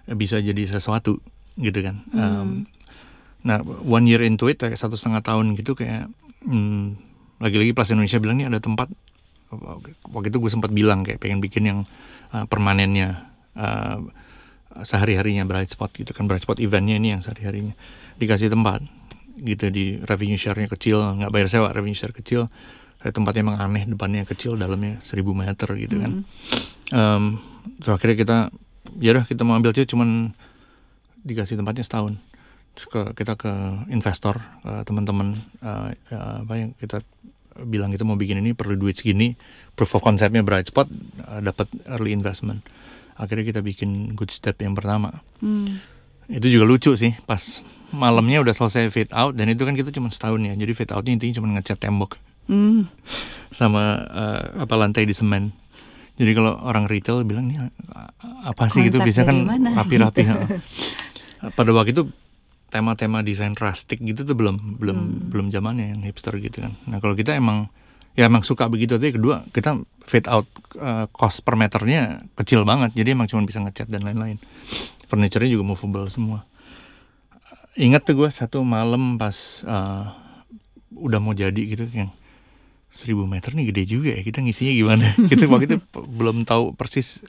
eh, 0.04 0.16
bisa 0.16 0.36
jadi 0.40 0.68
sesuatu 0.68 1.16
gitu 1.58 1.78
kan. 1.80 1.96
Um, 2.12 2.68
nah 3.42 3.64
one 3.86 4.04
year 4.04 4.20
into 4.20 4.50
it 4.52 4.60
kayak 4.60 4.76
satu 4.76 4.98
setengah 4.98 5.24
tahun 5.24 5.56
gitu 5.56 5.72
kayak 5.72 6.12
hmm, 6.44 7.00
lagi-lagi 7.40 7.72
Plaza 7.72 7.96
Indonesia 7.96 8.20
bilang 8.20 8.36
ini 8.42 8.46
ada 8.50 8.60
tempat 8.60 8.92
waktu 10.12 10.28
itu 10.28 10.38
gue 10.44 10.50
sempat 10.52 10.70
bilang 10.76 11.08
kayak 11.08 11.24
pengen 11.24 11.40
bikin 11.40 11.64
yang 11.64 11.78
uh, 12.36 12.44
permanennya 12.44 13.32
uh, 13.56 14.04
sehari-harinya 14.84 15.48
bright 15.48 15.72
spot 15.72 15.90
gitu 15.96 16.12
kan. 16.12 16.28
Bright 16.28 16.44
spot 16.44 16.60
eventnya 16.60 17.00
ini 17.00 17.16
yang 17.16 17.24
sehari-harinya. 17.24 17.72
Dikasih 18.20 18.52
tempat 18.52 18.84
gitu 19.38 19.70
di 19.70 19.96
revenue 20.02 20.36
share-nya 20.36 20.66
kecil 20.66 20.98
nggak 21.14 21.30
bayar 21.30 21.46
sewa 21.46 21.70
revenue 21.70 21.94
share 21.94 22.10
kecil 22.10 22.50
kayak 22.99 23.14
tempatnya 23.14 23.42
emang 23.46 23.59
aneh 23.62 23.84
depannya 23.86 24.26
kecil 24.26 24.59
dalamnya 24.59 24.99
1000 25.03 25.22
meter 25.22 25.68
gitu 25.78 25.96
kan. 26.03 26.12
Em, 26.90 27.24
terus 27.78 27.92
akhirnya 27.94 28.16
kita 28.18 28.38
ya 28.99 29.11
udah 29.14 29.24
kita 29.28 29.42
mau 29.46 29.55
ambil 29.55 29.70
aja 29.70 29.86
cuman 29.86 30.34
dikasih 31.22 31.59
tempatnya 31.59 31.84
setahun. 31.86 32.18
Terus 32.74 32.86
ke, 32.90 33.03
kita 33.18 33.34
ke 33.34 33.53
investor 33.90 34.38
teman-teman 34.86 35.34
eh, 35.62 35.88
ya, 36.11 36.42
apa 36.42 36.55
yang 36.59 36.70
kita 36.78 37.03
bilang 37.66 37.90
kita 37.90 38.07
mau 38.07 38.14
bikin 38.14 38.38
ini 38.38 38.55
perlu 38.55 38.78
duit 38.78 38.94
segini 38.94 39.34
proof 39.74 39.99
of 39.99 40.03
conceptnya 40.03 40.46
bright 40.46 40.70
spot 40.70 40.86
eh, 41.26 41.40
dapat 41.42 41.70
early 41.90 42.14
investment. 42.14 42.62
Akhirnya 43.18 43.51
kita 43.51 43.61
bikin 43.62 44.14
good 44.14 44.30
step 44.30 44.59
yang 44.62 44.74
pertama. 44.74 45.22
Hmm. 45.38 45.78
itu 46.28 46.44
juga 46.53 46.68
lucu 46.68 46.92
sih 46.92 47.16
pas 47.24 47.40
malamnya 47.88 48.44
udah 48.44 48.53
selesai 48.53 48.92
fade 48.92 49.16
out 49.16 49.32
dan 49.32 49.49
itu 49.49 49.64
kan 49.64 49.72
kita 49.72 49.88
cuma 49.94 50.12
setahun 50.12 50.44
ya. 50.44 50.53
Jadi 50.55 50.72
fade 50.76 50.92
outnya 50.92 51.16
intinya 51.16 51.34
cuma 51.40 51.49
ngecat 51.57 51.80
tembok 51.80 52.20
Hmm. 52.49 52.88
sama 53.53 54.01
eh, 54.09 54.64
apa 54.64 54.74
lantai 54.76 55.05
di 55.05 55.12
semen. 55.12 55.53
Jadi 56.18 56.34
kalau 56.34 56.59
orang 56.64 56.90
retail 56.90 57.22
bilang 57.22 57.46
ini 57.46 57.61
a- 57.61 57.70
apa 58.49 58.66
sih 58.66 58.88
gitu? 58.88 58.99
Bisa 59.05 59.22
kan 59.22 59.44
dari 59.44 59.61
mana?" 59.61 59.68
rapi-rapi 59.78 60.22
ha. 60.26 60.36
pada 61.55 61.70
waktu 61.70 61.94
itu 61.94 62.09
tema-tema 62.68 63.24
desain 63.24 63.57
rustic 63.57 64.01
gitu 64.05 64.24
tuh 64.28 64.36
belum 64.36 64.80
belum 64.80 64.99
belum 65.32 65.46
zamannya 65.49 65.96
yang 65.96 66.01
hipster 66.05 66.36
gitu 66.40 66.64
kan. 66.64 66.72
Nah 66.90 66.99
kalau 67.01 67.16
kita 67.16 67.32
emang 67.36 67.70
ya 68.18 68.26
emang 68.26 68.42
suka 68.42 68.66
begitu. 68.66 68.99
Tapi 68.99 69.14
kedua 69.14 69.46
kita 69.55 69.78
fade 70.05 70.28
out 70.28 70.49
eh, 70.76 71.07
cost 71.14 71.44
per 71.46 71.55
meternya 71.57 72.20
kecil 72.34 72.66
banget. 72.66 72.92
Jadi 72.96 73.14
emang 73.14 73.30
cuma 73.30 73.46
bisa 73.46 73.62
ngecat 73.62 73.88
dan 73.88 74.05
lain-lain. 74.05 74.36
Furniture-nya 75.09 75.49
juga 75.55 75.64
movable 75.64 76.09
semua. 76.11 76.44
Ingat 77.78 78.11
tuh 78.11 78.26
gue 78.26 78.28
satu 78.28 78.61
malam 78.66 79.16
pas 79.16 79.62
eh, 79.64 80.05
udah 80.99 81.20
mau 81.22 81.32
jadi 81.32 81.62
gitu 81.62 81.86
yang 81.94 82.11
seribu 82.89 83.28
meter 83.28 83.53
nih 83.53 83.72
gede 83.72 83.82
juga 83.84 84.11
ya. 84.16 84.20
Kita 84.24 84.41
ngisinya 84.41 84.72
gimana? 84.72 85.07
Kita 85.30 85.45
waktu 85.49 85.66
itu 85.68 85.76
belum 85.93 86.49
tahu 86.49 86.74
persis 86.74 87.22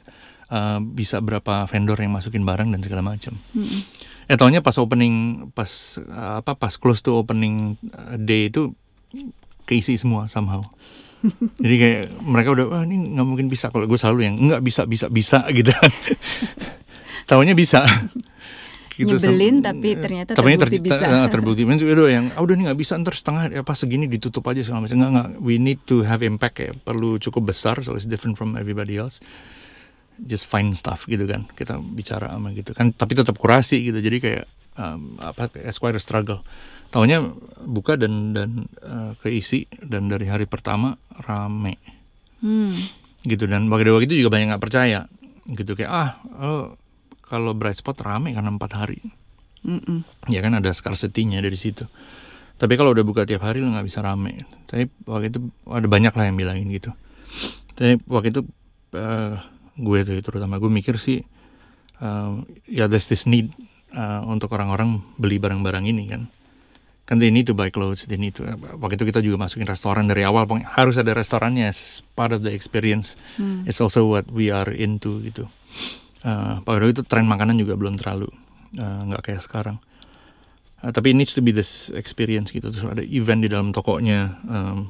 eh, 0.52 0.80
bisa 0.82 1.20
berapa 1.20 1.68
vendor 1.68 2.00
yang 2.00 2.16
masukin 2.16 2.44
barang 2.48 2.72
dan 2.72 2.82
segala 2.84 3.04
macam. 3.04 3.36
Hmm. 3.54 3.82
eh 4.30 4.38
taunya 4.38 4.62
pas 4.62 4.78
opening 4.78 5.50
pas 5.58 5.70
eh, 5.98 6.34
apa 6.42 6.54
pas 6.54 6.74
close 6.78 7.02
to 7.02 7.18
opening 7.18 7.76
eh, 7.92 8.18
day 8.22 8.48
itu 8.48 8.74
keisi 9.68 10.00
semua 10.00 10.26
somehow. 10.32 10.64
Jadi 11.64 11.76
kayak 11.76 12.04
mereka 12.24 12.56
udah 12.56 12.66
wah 12.72 12.84
ini 12.88 13.16
nggak 13.18 13.28
mungkin 13.28 13.48
bisa. 13.52 13.68
Kalau 13.70 13.86
gue 13.86 14.00
selalu 14.00 14.30
yang 14.30 14.36
nggak 14.40 14.64
bisa 14.64 14.88
bisa 14.88 15.12
bisa 15.12 15.44
gitu 15.52 15.74
taunya 17.30 17.54
bisa 17.54 17.86
gitu. 19.00 19.16
Nyebelin 19.16 19.56
tapi 19.64 19.90
ternyata 19.96 20.32
tapi 20.36 20.60
terbukti 20.60 20.78
ter, 20.84 21.00
bisa. 21.00 21.06
Ter, 21.08 21.30
terbukti. 21.32 21.62
Udah 21.64 22.08
yang, 22.12 22.26
ah, 22.36 22.42
udah 22.44 22.54
nih 22.60 22.64
nggak 22.68 22.80
bisa 22.80 23.00
ntar 23.00 23.16
setengah 23.16 23.64
apa 23.64 23.74
segini 23.78 24.12
ditutup 24.12 24.44
aja 24.52 24.60
segala 24.60 24.84
macam. 24.84 25.00
Nggak 25.00 25.12
nggak. 25.16 25.30
We 25.40 25.56
need 25.56 25.80
to 25.88 26.04
have 26.04 26.20
impact 26.20 26.60
ya. 26.60 26.72
Perlu 26.76 27.16
cukup 27.18 27.56
besar, 27.56 27.80
so 27.82 27.96
it's 27.96 28.04
different 28.04 28.36
from 28.36 28.60
everybody 28.60 29.00
else. 29.00 29.24
Just 30.20 30.46
find 30.52 30.76
stuff 30.76 31.08
gitu 31.08 31.24
kan. 31.24 31.48
Kita 31.48 31.80
bicara 31.80 32.36
sama 32.36 32.52
gitu 32.52 32.76
kan. 32.76 32.92
Tapi 32.92 33.16
tetap 33.16 33.40
kurasi 33.40 33.80
gitu. 33.88 34.04
Jadi 34.04 34.18
kayak 34.20 34.44
um, 34.76 35.16
apa? 35.24 35.48
A 35.56 35.72
struggle. 35.98 36.44
Taunya 36.90 37.22
buka 37.64 37.96
dan 37.96 38.36
dan 38.36 38.68
uh, 38.84 39.14
keisi 39.22 39.70
dan 39.80 40.12
dari 40.12 40.28
hari 40.28 40.44
pertama 40.46 41.00
rame. 41.24 41.80
Hmm. 42.44 42.76
Gitu 43.24 43.48
dan 43.48 43.72
waktu 43.72 43.96
waktu 43.96 44.06
itu 44.12 44.28
juga 44.28 44.36
banyak 44.36 44.56
nggak 44.56 44.64
percaya 44.64 45.08
gitu 45.50 45.74
kayak 45.74 45.90
ah 45.90 46.10
oh, 46.42 46.64
kalau 47.30 47.54
bright 47.54 47.78
spot 47.78 48.02
rame 48.02 48.34
karena 48.34 48.50
empat 48.50 48.74
hari. 48.76 49.00
Mm-mm. 49.60 50.08
ya 50.32 50.40
kan 50.40 50.56
ada 50.56 50.72
scarcity-nya 50.72 51.44
dari 51.44 51.60
situ. 51.60 51.84
Tapi 52.60 52.76
kalau 52.76 52.92
udah 52.92 53.04
buka 53.04 53.24
tiap 53.24 53.44
hari 53.44 53.64
lo 53.64 53.72
nggak 53.72 53.88
bisa 53.88 54.00
rame. 54.04 54.44
Tapi 54.68 54.88
waktu 55.08 55.32
itu 55.32 55.40
ada 55.68 55.88
banyak 55.88 56.12
lah 56.16 56.26
yang 56.28 56.36
bilangin 56.36 56.68
gitu. 56.72 56.92
Tapi 57.76 58.00
waktu 58.08 58.36
itu 58.36 58.42
uh, 58.96 59.36
gue 59.80 60.00
tuh 60.04 60.20
terutama 60.20 60.60
gue 60.60 60.68
mikir 60.68 61.00
sih 61.00 61.24
uh, 62.04 62.40
ya 62.68 62.92
there's 62.92 63.08
this 63.08 63.24
need 63.24 63.52
uh, 63.96 64.24
untuk 64.28 64.52
orang-orang 64.56 65.00
beli 65.16 65.40
barang-barang 65.40 65.88
ini 65.88 66.04
kan. 66.12 66.28
Kan 67.08 67.18
they 67.18 67.34
need 67.34 67.48
to 67.50 67.56
buy 67.58 67.72
clothes 67.72 68.08
they 68.08 68.20
need 68.20 68.36
to 68.36 68.48
waktu 68.80 69.00
itu 69.00 69.06
kita 69.08 69.20
juga 69.24 69.44
masukin 69.44 69.68
restoran 69.68 70.08
dari 70.08 70.24
awal 70.28 70.48
pokoknya 70.48 70.72
harus 70.72 70.96
ada 71.00 71.16
restorannya 71.16 71.72
part 72.16 72.36
of 72.36 72.44
the 72.44 72.52
experience. 72.52 73.16
Hmm. 73.40 73.64
it's 73.68 73.80
also 73.80 74.08
what 74.08 74.28
we 74.30 74.52
are 74.54 74.70
into 74.70 75.24
gitu 75.26 75.50
uh, 76.22 76.60
pada 76.60 76.78
waktu 76.78 76.92
itu 76.92 77.04
tren 77.04 77.26
makanan 77.26 77.56
juga 77.56 77.74
belum 77.74 77.96
terlalu 77.96 78.28
uh, 78.76 79.02
nggak 79.06 79.24
kayak 79.24 79.42
sekarang 79.42 79.78
Uh, 80.80 80.96
tapi 80.96 81.12
it 81.12 81.20
needs 81.20 81.36
to 81.36 81.44
be 81.44 81.52
this 81.52 81.92
experience 81.92 82.56
gitu 82.56 82.72
terus 82.72 82.88
ada 82.88 83.04
event 83.04 83.44
di 83.44 83.52
dalam 83.52 83.76
tokonya 83.76 84.40
um, 84.48 84.88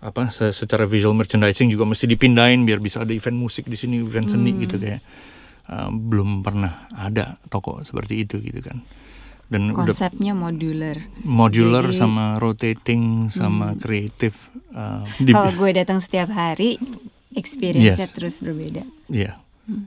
apa 0.00 0.32
se- 0.32 0.48
secara 0.48 0.88
visual 0.88 1.12
merchandising 1.12 1.68
juga 1.68 1.84
mesti 1.84 2.08
dipindahin 2.08 2.64
biar 2.64 2.80
bisa 2.80 3.04
ada 3.04 3.12
event 3.12 3.36
musik 3.36 3.68
di 3.68 3.76
sini 3.76 4.00
event 4.00 4.32
seni 4.32 4.48
Hmm. 4.48 4.64
gitu 4.64 4.80
kayak 4.80 5.04
um, 5.68 5.92
belum 6.08 6.40
pernah 6.40 6.88
ada 6.90 7.36
toko 7.46 7.84
seperti 7.84 8.24
itu 8.24 8.40
gitu 8.40 8.64
kan 8.64 8.80
dan 9.52 9.68
udah 9.68 9.92
Konsepnya 9.92 10.32
modular. 10.32 10.96
modular 11.20 11.84
Jadi- 11.84 12.00
sama 12.00 12.40
rotating 12.40 13.28
sama 13.28 13.76
kreatif 13.76 14.48
uh, 14.72 15.04
Kalau 15.20 15.52
gue 15.52 15.70
datang 15.76 16.00
setiap 16.00 16.32
hari, 16.32 16.80
experience-nya 17.30 18.08
Yes. 18.08 18.16
terus 18.16 18.40
berbeda. 18.40 18.88
Iya. 19.06 19.36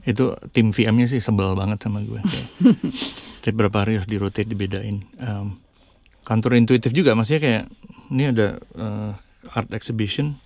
Itu 0.04 0.36
tim 0.52 0.76
VM-nya 0.76 1.08
sih 1.08 1.24
sebel 1.24 1.56
banget 1.56 1.80
sama 1.80 2.04
gue. 2.04 2.20
Setiap 3.40 3.56
berapa 3.56 3.76
hari 3.84 4.00
harus 4.00 4.08
di 4.08 4.20
rotate 4.20 4.48
dibedain. 4.48 5.00
Um, 5.16 5.56
kantor 6.28 6.60
intuitif 6.60 6.92
juga 6.92 7.16
maksudnya 7.16 7.40
kayak 7.40 7.64
ini 8.12 8.24
ada 8.28 8.60
uh, 8.76 9.12
art 9.56 9.72
exhibition. 9.72 10.36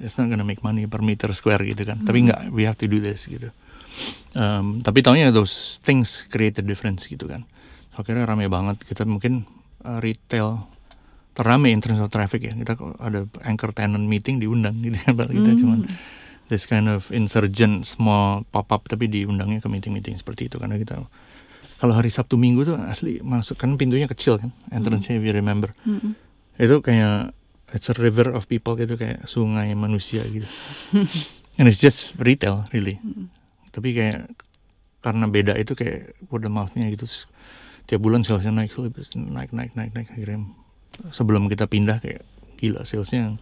It's 0.00 0.16
not 0.16 0.30
gonna 0.32 0.46
make 0.46 0.62
money 0.62 0.86
per 0.86 1.02
meter 1.02 1.34
square 1.34 1.60
gitu 1.66 1.82
kan. 1.84 2.00
Tapi 2.06 2.24
enggak, 2.24 2.48
we 2.54 2.64
have 2.64 2.78
to 2.78 2.86
do 2.88 3.02
this 3.02 3.26
gitu. 3.26 3.50
Um, 4.38 4.80
tapi 4.80 5.02
taunya 5.02 5.34
those 5.34 5.82
things 5.82 6.30
create 6.30 6.56
a 6.62 6.64
difference 6.64 7.10
gitu 7.10 7.26
kan. 7.26 7.44
So, 7.92 8.06
akhirnya 8.06 8.24
rame 8.24 8.46
banget. 8.46 8.80
Kita 8.86 9.02
mungkin 9.04 9.44
uh, 9.82 9.98
retail 9.98 10.64
terame 11.34 11.74
in 11.74 11.82
terms 11.82 11.98
of 11.98 12.08
traffic 12.08 12.46
ya. 12.46 12.54
Kita 12.54 12.78
ada 13.02 13.26
anchor 13.44 13.74
tenant 13.74 14.06
meeting 14.06 14.38
diundang 14.38 14.78
gitu 14.80 14.96
kan. 15.10 15.18
Kita 15.18 15.50
cuman 15.58 15.84
this 16.50 16.66
kind 16.66 16.90
of 16.90 17.08
insurgent 17.14 17.86
small 17.86 18.42
pop 18.50 18.68
up 18.74 18.84
tapi 18.90 19.06
diundangnya 19.06 19.62
ke 19.62 19.70
meeting-meeting 19.70 20.18
seperti 20.18 20.50
itu. 20.50 20.58
Karena 20.58 20.76
kita 20.76 20.98
kalau 21.80 21.96
hari 21.96 22.12
Sabtu 22.12 22.36
Minggu 22.36 22.66
tuh 22.68 22.76
asli 22.76 23.24
masuk 23.24 23.56
kan 23.56 23.72
pintunya 23.80 24.04
kecil 24.04 24.36
kan 24.36 24.52
entrance-nya 24.68 25.16
if 25.16 25.24
you 25.24 25.32
remember. 25.32 25.72
Mm-mm. 25.88 26.12
itu 26.60 26.76
kayak 26.84 27.32
it's 27.72 27.88
a 27.88 27.96
river 27.96 28.36
of 28.36 28.44
people 28.44 28.76
gitu 28.76 29.00
kayak 29.00 29.24
sungai 29.24 29.72
manusia 29.72 30.20
gitu. 30.28 30.44
And 31.58 31.64
it's 31.64 31.80
just 31.80 32.20
retail 32.20 32.68
really. 32.74 33.00
Tapi 33.72 33.96
kayak 33.96 34.28
karena 35.00 35.24
beda 35.24 35.56
itu 35.56 35.72
kayak 35.72 36.12
word 36.28 36.44
of 36.44 36.52
mouth-nya 36.52 36.84
gitu 36.92 37.08
tiap 37.88 38.04
bulan 38.04 38.20
salesnya 38.22 38.52
naik 38.52 38.76
naik 38.76 39.50
naik 39.56 39.72
naik 39.72 39.92
naik. 39.96 40.08
Akhirnya 40.12 40.44
sebelum 41.08 41.48
kita 41.48 41.64
pindah 41.64 42.04
kayak 42.04 42.20
gila 42.60 42.84
salesnya 42.84 43.40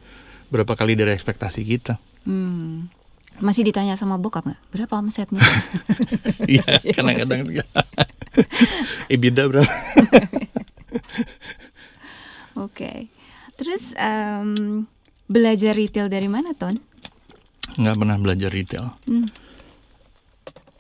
berapa 0.48 0.78
kali 0.78 0.94
dari 0.94 1.12
ekspektasi 1.12 1.66
kita. 1.66 1.98
Hmm. 2.22 2.86
Masih 3.38 3.62
ditanya 3.62 3.94
sama 3.94 4.18
bokap 4.18 4.46
nggak? 4.46 4.60
Berapa 4.74 4.98
omsetnya? 4.98 5.42
Iya, 6.48 6.64
kadang-kadang 6.96 7.44
juga. 7.44 7.64
EBITDA 9.12 9.52
berapa? 9.52 9.68
Oke. 12.64 13.12
Terus 13.60 13.92
em, 14.00 14.88
belajar 15.28 15.76
retail 15.76 16.08
dari 16.08 16.24
mana, 16.24 16.56
Ton? 16.56 16.72
Nggak 17.76 17.96
pernah 18.00 18.16
belajar 18.16 18.48
retail. 18.48 18.96
Hmm. 19.04 19.28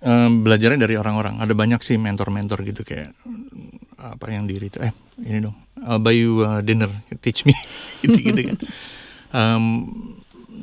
Em, 0.00 0.40
belajarnya 0.40 0.88
dari 0.88 0.96
orang-orang. 0.96 1.36
Ada 1.42 1.52
banyak 1.52 1.84
sih 1.84 2.00
mentor-mentor 2.00 2.64
gitu 2.64 2.80
kayak 2.86 3.12
apa 4.00 4.24
yang 4.32 4.48
di 4.48 4.56
retail. 4.56 4.88
Eh, 4.88 4.94
ini 5.28 5.44
dong. 5.44 5.56
I'll 5.84 6.00
buy 6.00 6.16
you 6.16 6.48
uh, 6.48 6.64
dinner, 6.64 6.88
teach 7.20 7.44
me. 7.44 7.52
gitu-gitu 8.00 8.54
kan. 8.54 8.56
Em, 9.36 9.64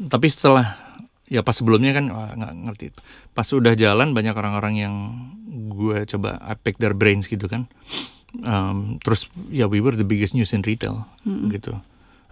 tapi 0.10 0.34
setelah 0.34 0.85
ya 1.26 1.42
pas 1.42 1.58
sebelumnya 1.58 1.92
kan 1.94 2.10
nggak 2.12 2.54
ngerti. 2.70 2.86
Pas 3.34 3.46
udah 3.46 3.74
jalan 3.74 4.14
banyak 4.14 4.36
orang-orang 4.36 4.74
yang 4.78 4.96
gue 5.72 6.06
coba 6.06 6.38
I 6.44 6.54
pick 6.58 6.78
their 6.78 6.94
brains 6.94 7.26
gitu 7.26 7.50
kan. 7.50 7.66
Um, 8.44 9.00
terus 9.00 9.32
ya 9.48 9.66
we 9.72 9.80
were 9.80 9.96
the 9.96 10.04
biggest 10.04 10.36
news 10.36 10.52
in 10.52 10.62
retail 10.62 11.08
gitu. 11.50 11.80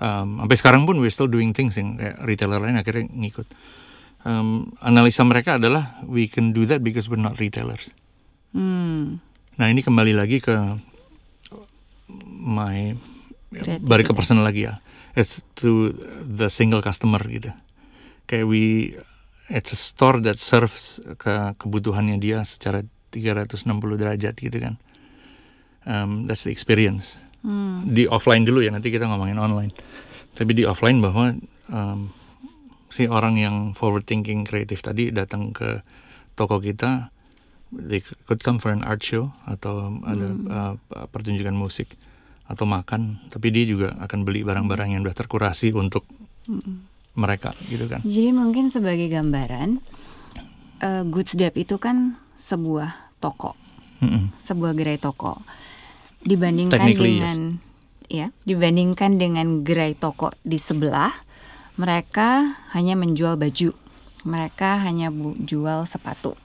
Um, 0.03 0.43
sampai 0.43 0.57
sekarang 0.59 0.83
pun 0.83 0.99
we're 0.99 1.13
still 1.13 1.31
doing 1.31 1.55
things 1.55 1.79
yang 1.79 1.95
kayak 1.95 2.19
retailer 2.27 2.59
lain 2.59 2.75
akhirnya 2.75 3.07
ngikut. 3.07 3.47
Um, 4.23 4.71
analisa 4.79 5.23
mereka 5.23 5.59
adalah 5.59 5.99
we 6.07 6.27
can 6.31 6.51
do 6.55 6.67
that 6.67 6.83
because 6.83 7.07
we're 7.07 7.21
not 7.21 7.39
retailers. 7.39 7.95
Hmm. 8.51 9.23
Nah 9.55 9.67
ini 9.71 9.79
kembali 9.79 10.13
lagi 10.15 10.43
ke 10.43 10.53
my 12.43 12.93
Kreativitas. 13.53 13.85
balik 13.85 14.05
ke 14.11 14.13
personal 14.13 14.43
lagi 14.43 14.67
ya. 14.67 14.83
It's 15.13 15.45
to 15.61 15.93
the 16.25 16.49
single 16.49 16.81
customer 16.81 17.21
gitu. 17.29 17.53
Kayak 18.33 18.49
we 18.49 18.97
it's 19.53 19.69
a 19.69 19.77
store 19.77 20.17
that 20.25 20.41
serves 20.41 20.97
ke 21.21 21.53
kebutuhannya 21.61 22.17
dia 22.17 22.41
secara 22.41 22.81
360 23.13 23.69
derajat 23.93 24.33
gitu 24.33 24.57
kan. 24.57 24.81
Um, 25.85 26.25
that's 26.25 26.41
the 26.41 26.49
experience. 26.49 27.21
Hmm. 27.45 27.85
Di 27.85 28.09
offline 28.09 28.41
dulu 28.41 28.65
ya 28.65 28.73
nanti 28.73 28.89
kita 28.89 29.05
ngomongin 29.05 29.37
online. 29.37 29.69
Tapi 30.33 30.57
di 30.57 30.65
offline 30.65 30.97
bahwa 30.97 31.37
um, 31.69 32.09
si 32.89 33.05
orang 33.05 33.37
yang 33.37 33.55
forward 33.77 34.09
thinking 34.09 34.41
kreatif 34.41 34.81
tadi 34.81 35.13
datang 35.13 35.53
ke 35.53 35.85
toko 36.33 36.57
kita 36.57 37.13
they 37.69 38.01
could 38.01 38.41
come 38.41 38.57
for 38.57 38.69
an 38.69 38.85
art 38.85 39.01
show 39.01 39.33
atau 39.49 39.97
ada 40.05 40.27
uh, 40.49 40.73
pertunjukan 41.09 41.53
musik 41.53 41.89
atau 42.45 42.69
makan 42.69 43.17
tapi 43.33 43.49
dia 43.49 43.65
juga 43.65 43.97
akan 43.97 44.21
beli 44.21 44.45
barang-barang 44.45 44.93
yang 44.93 45.01
udah 45.01 45.17
terkurasi 45.17 45.73
untuk 45.73 46.05
mereka 47.13 47.53
gitu 47.69 47.85
kan 47.85 48.01
Jadi 48.01 48.29
mungkin 48.33 48.73
sebagai 48.73 49.05
gambaran, 49.09 49.77
eh, 50.81 51.03
Goods 51.05 51.37
Dep 51.37 51.53
itu 51.55 51.77
kan 51.77 52.17
sebuah 52.33 53.17
toko, 53.21 53.53
Mm-mm. 54.01 54.33
sebuah 54.41 54.73
gerai 54.73 54.97
toko. 54.97 55.37
Dibandingkan 56.23 56.79
dengan 56.87 57.37
ya, 58.07 58.31
dibandingkan 58.47 59.19
dengan 59.19 59.61
gerai 59.61 59.93
toko 59.93 60.31
di 60.41 60.57
sebelah, 60.57 61.11
mereka 61.77 62.57
hanya 62.73 62.97
menjual 62.97 63.35
baju. 63.37 63.75
Mereka 64.23 64.87
hanya 64.87 65.11
bu- 65.11 65.35
jual 65.35 65.83
sepatu. 65.83 66.39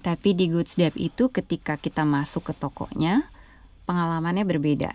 Tapi 0.00 0.38
di 0.38 0.46
Goods 0.46 0.78
Dep 0.78 0.94
itu 0.94 1.26
ketika 1.28 1.74
kita 1.74 2.06
masuk 2.06 2.50
ke 2.50 2.54
tokonya, 2.54 3.26
pengalamannya 3.82 4.46
berbeda. 4.46 4.94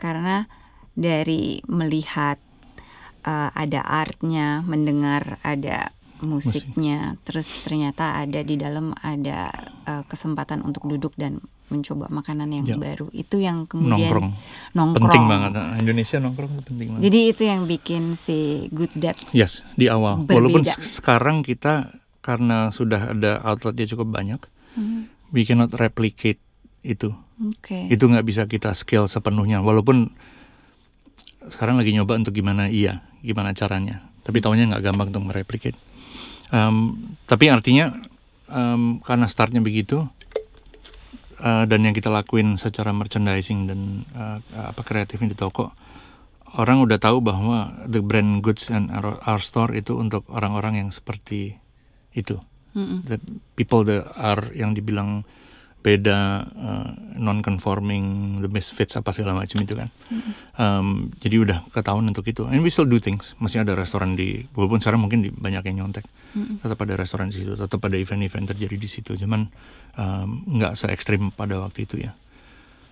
Karena 0.00 0.48
dari 0.96 1.60
melihat 1.68 2.40
uh, 3.26 3.50
ada 3.52 3.82
artnya, 3.82 4.62
mendengar 4.62 5.36
ada 5.42 5.90
musiknya, 6.18 6.98
terus 7.22 7.60
ternyata 7.60 8.16
ada 8.16 8.40
di 8.40 8.56
dalam 8.56 8.96
ada 8.96 9.52
uh, 9.84 10.00
kesempatan 10.02 10.62
untuk 10.62 10.86
duduk 10.86 11.12
dan 11.14 11.38
mencoba 11.66 12.06
makanan 12.08 12.48
yang 12.48 12.64
Ya. 12.64 12.78
baru. 12.78 13.10
Itu 13.10 13.36
yang 13.36 13.66
kemudian 13.66 14.06
nongkrong. 14.06 14.30
nongkrong. 14.72 15.02
penting 15.04 15.24
banget 15.26 15.50
Nah, 15.52 15.74
Indonesia 15.76 16.16
nongkrong 16.18 16.50
itu 16.52 16.62
penting 16.64 16.86
banget 16.88 17.02
Jadi 17.02 17.18
itu 17.26 17.42
yang 17.44 17.62
bikin 17.64 18.02
si 18.14 18.38
Goods 18.70 18.96
Dep 18.96 19.18
yes 19.32 19.66
di 19.74 19.86
awal 19.86 20.22
Berbeda. 20.22 20.34
walaupun 20.36 20.62
se- 20.62 20.78
sekarang 20.96 21.42
kita 21.42 21.90
karena 22.20 22.70
sudah 22.70 23.10
ada 23.10 23.42
outletnya 23.42 23.82
cukup 23.88 24.08
banyak 24.08 24.38
we 25.28 25.42
cannot 25.42 25.74
replicate 25.74 26.38
itu 26.80 27.10
Oke. 27.36 27.90
itu 27.90 28.04
nggak 28.04 28.22
bisa 28.24 28.46
kita 28.46 28.70
scale 28.72 29.04
sepenuhnya 29.04 29.58
walaupun 29.58 30.14
sekarang 31.48 31.78
lagi 31.80 31.94
nyoba 31.94 32.18
untuk 32.18 32.34
gimana 32.34 32.70
iya 32.70 33.02
gimana 33.22 33.54
caranya. 33.56 34.02
Tapi 34.26 34.42
tahunya 34.42 34.70
nggak 34.74 34.82
gampang 34.82 35.14
untuk 35.14 35.30
mereplicate 35.30 35.78
Em, 36.54 36.94
tapi 37.26 37.50
artinya 37.50 37.90
em, 38.46 39.02
karena 39.02 39.26
startnya 39.26 39.58
begitu 39.58 40.06
uh, 41.42 41.64
dan 41.66 41.80
yang 41.82 41.90
kita 41.90 42.06
lakuin 42.06 42.54
secara 42.54 42.94
merchandising 42.94 43.66
dan 43.66 44.06
uh, 44.14 44.38
apa 44.54 44.82
kreatifnya 44.86 45.34
di 45.34 45.38
toko 45.38 45.74
orang 46.54 46.86
udah 46.86 47.02
tahu 47.02 47.18
bahwa 47.18 47.74
the 47.90 47.98
brand 47.98 48.46
goods 48.46 48.70
and 48.70 48.94
our, 48.94 49.18
our 49.26 49.42
store 49.42 49.74
itu 49.74 49.98
untuk 49.98 50.22
orang-orang 50.30 50.86
yang 50.86 50.90
seperti 50.94 51.58
itu. 52.14 52.38
Mm-mm. 52.76 53.08
the 53.08 53.16
people 53.56 53.88
that 53.88 54.04
are 54.20 54.52
yang 54.52 54.76
dibilang 54.76 55.24
beda 55.86 56.42
uh, 56.42 56.90
non 57.14 57.46
conforming 57.46 58.38
the 58.42 58.50
misfits 58.50 58.98
apa 58.98 59.14
segala 59.14 59.38
macam 59.38 59.62
itu 59.62 59.78
kan. 59.78 59.88
Um, 60.58 61.14
jadi 61.22 61.46
udah 61.46 61.58
ketahuan 61.70 62.10
untuk 62.10 62.26
itu. 62.26 62.42
And 62.50 62.66
we 62.66 62.74
still 62.74 62.90
do 62.90 62.98
things. 62.98 63.38
Masih 63.38 63.62
ada 63.62 63.78
restoran 63.78 64.18
di 64.18 64.42
walaupun 64.58 64.82
sekarang 64.82 65.06
mungkin 65.06 65.22
di, 65.22 65.30
banyak 65.30 65.62
yang 65.70 65.86
nyontek. 65.86 66.02
Tetap 66.34 66.82
ada 66.82 66.98
restoran 66.98 67.30
di 67.30 67.46
situ. 67.46 67.54
Tetap 67.54 67.78
ada 67.86 67.94
event-event 67.94 68.50
terjadi 68.50 68.76
di 68.76 68.88
situ. 68.90 69.14
Cuman 69.14 69.46
um, 69.94 70.28
nggak 70.58 70.74
se 70.74 70.90
ekstrim 70.90 71.30
pada 71.30 71.62
waktu 71.62 71.86
itu 71.86 72.02
ya. 72.02 72.12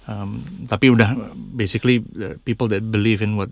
Um, 0.06 0.44
tapi 0.70 0.94
udah 0.94 1.34
basically 1.34 2.04
people 2.46 2.70
that 2.70 2.84
believe 2.92 3.24
in 3.24 3.34
what 3.34 3.50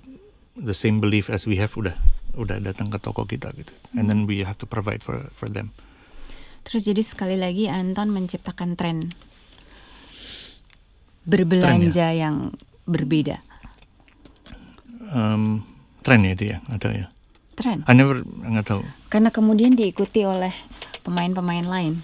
the 0.54 0.76
same 0.76 1.00
belief 1.00 1.32
as 1.32 1.48
we 1.48 1.56
have 1.58 1.72
udah 1.74 1.96
udah 2.36 2.60
datang 2.62 2.92
ke 2.92 3.02
toko 3.02 3.26
kita 3.26 3.50
gitu. 3.58 3.74
And 3.98 4.06
then 4.06 4.30
we 4.30 4.46
have 4.46 4.60
to 4.62 4.68
provide 4.70 5.02
for 5.02 5.18
for 5.34 5.50
them. 5.50 5.74
Terus 6.62 6.86
jadi 6.86 7.02
sekali 7.02 7.36
lagi 7.40 7.66
Anton 7.66 8.14
menciptakan 8.14 8.78
tren 8.78 9.10
berbelanja 11.22 12.10
yang 12.12 12.50
berbeda. 12.84 13.38
um, 15.12 15.62
tren 16.00 16.24
ya 16.24 16.32
itu 16.34 16.44
ya 16.50 16.58
tahu 16.76 16.92
ya 16.96 17.06
Tren. 17.52 17.84
I 17.84 17.92
never 17.92 18.24
nggak 18.24 18.64
tahu 18.64 18.80
Karena 19.06 19.28
kemudian 19.28 19.76
diikuti 19.76 20.24
oleh 20.24 20.50
pemain-pemain 21.04 21.62
lain. 21.62 22.00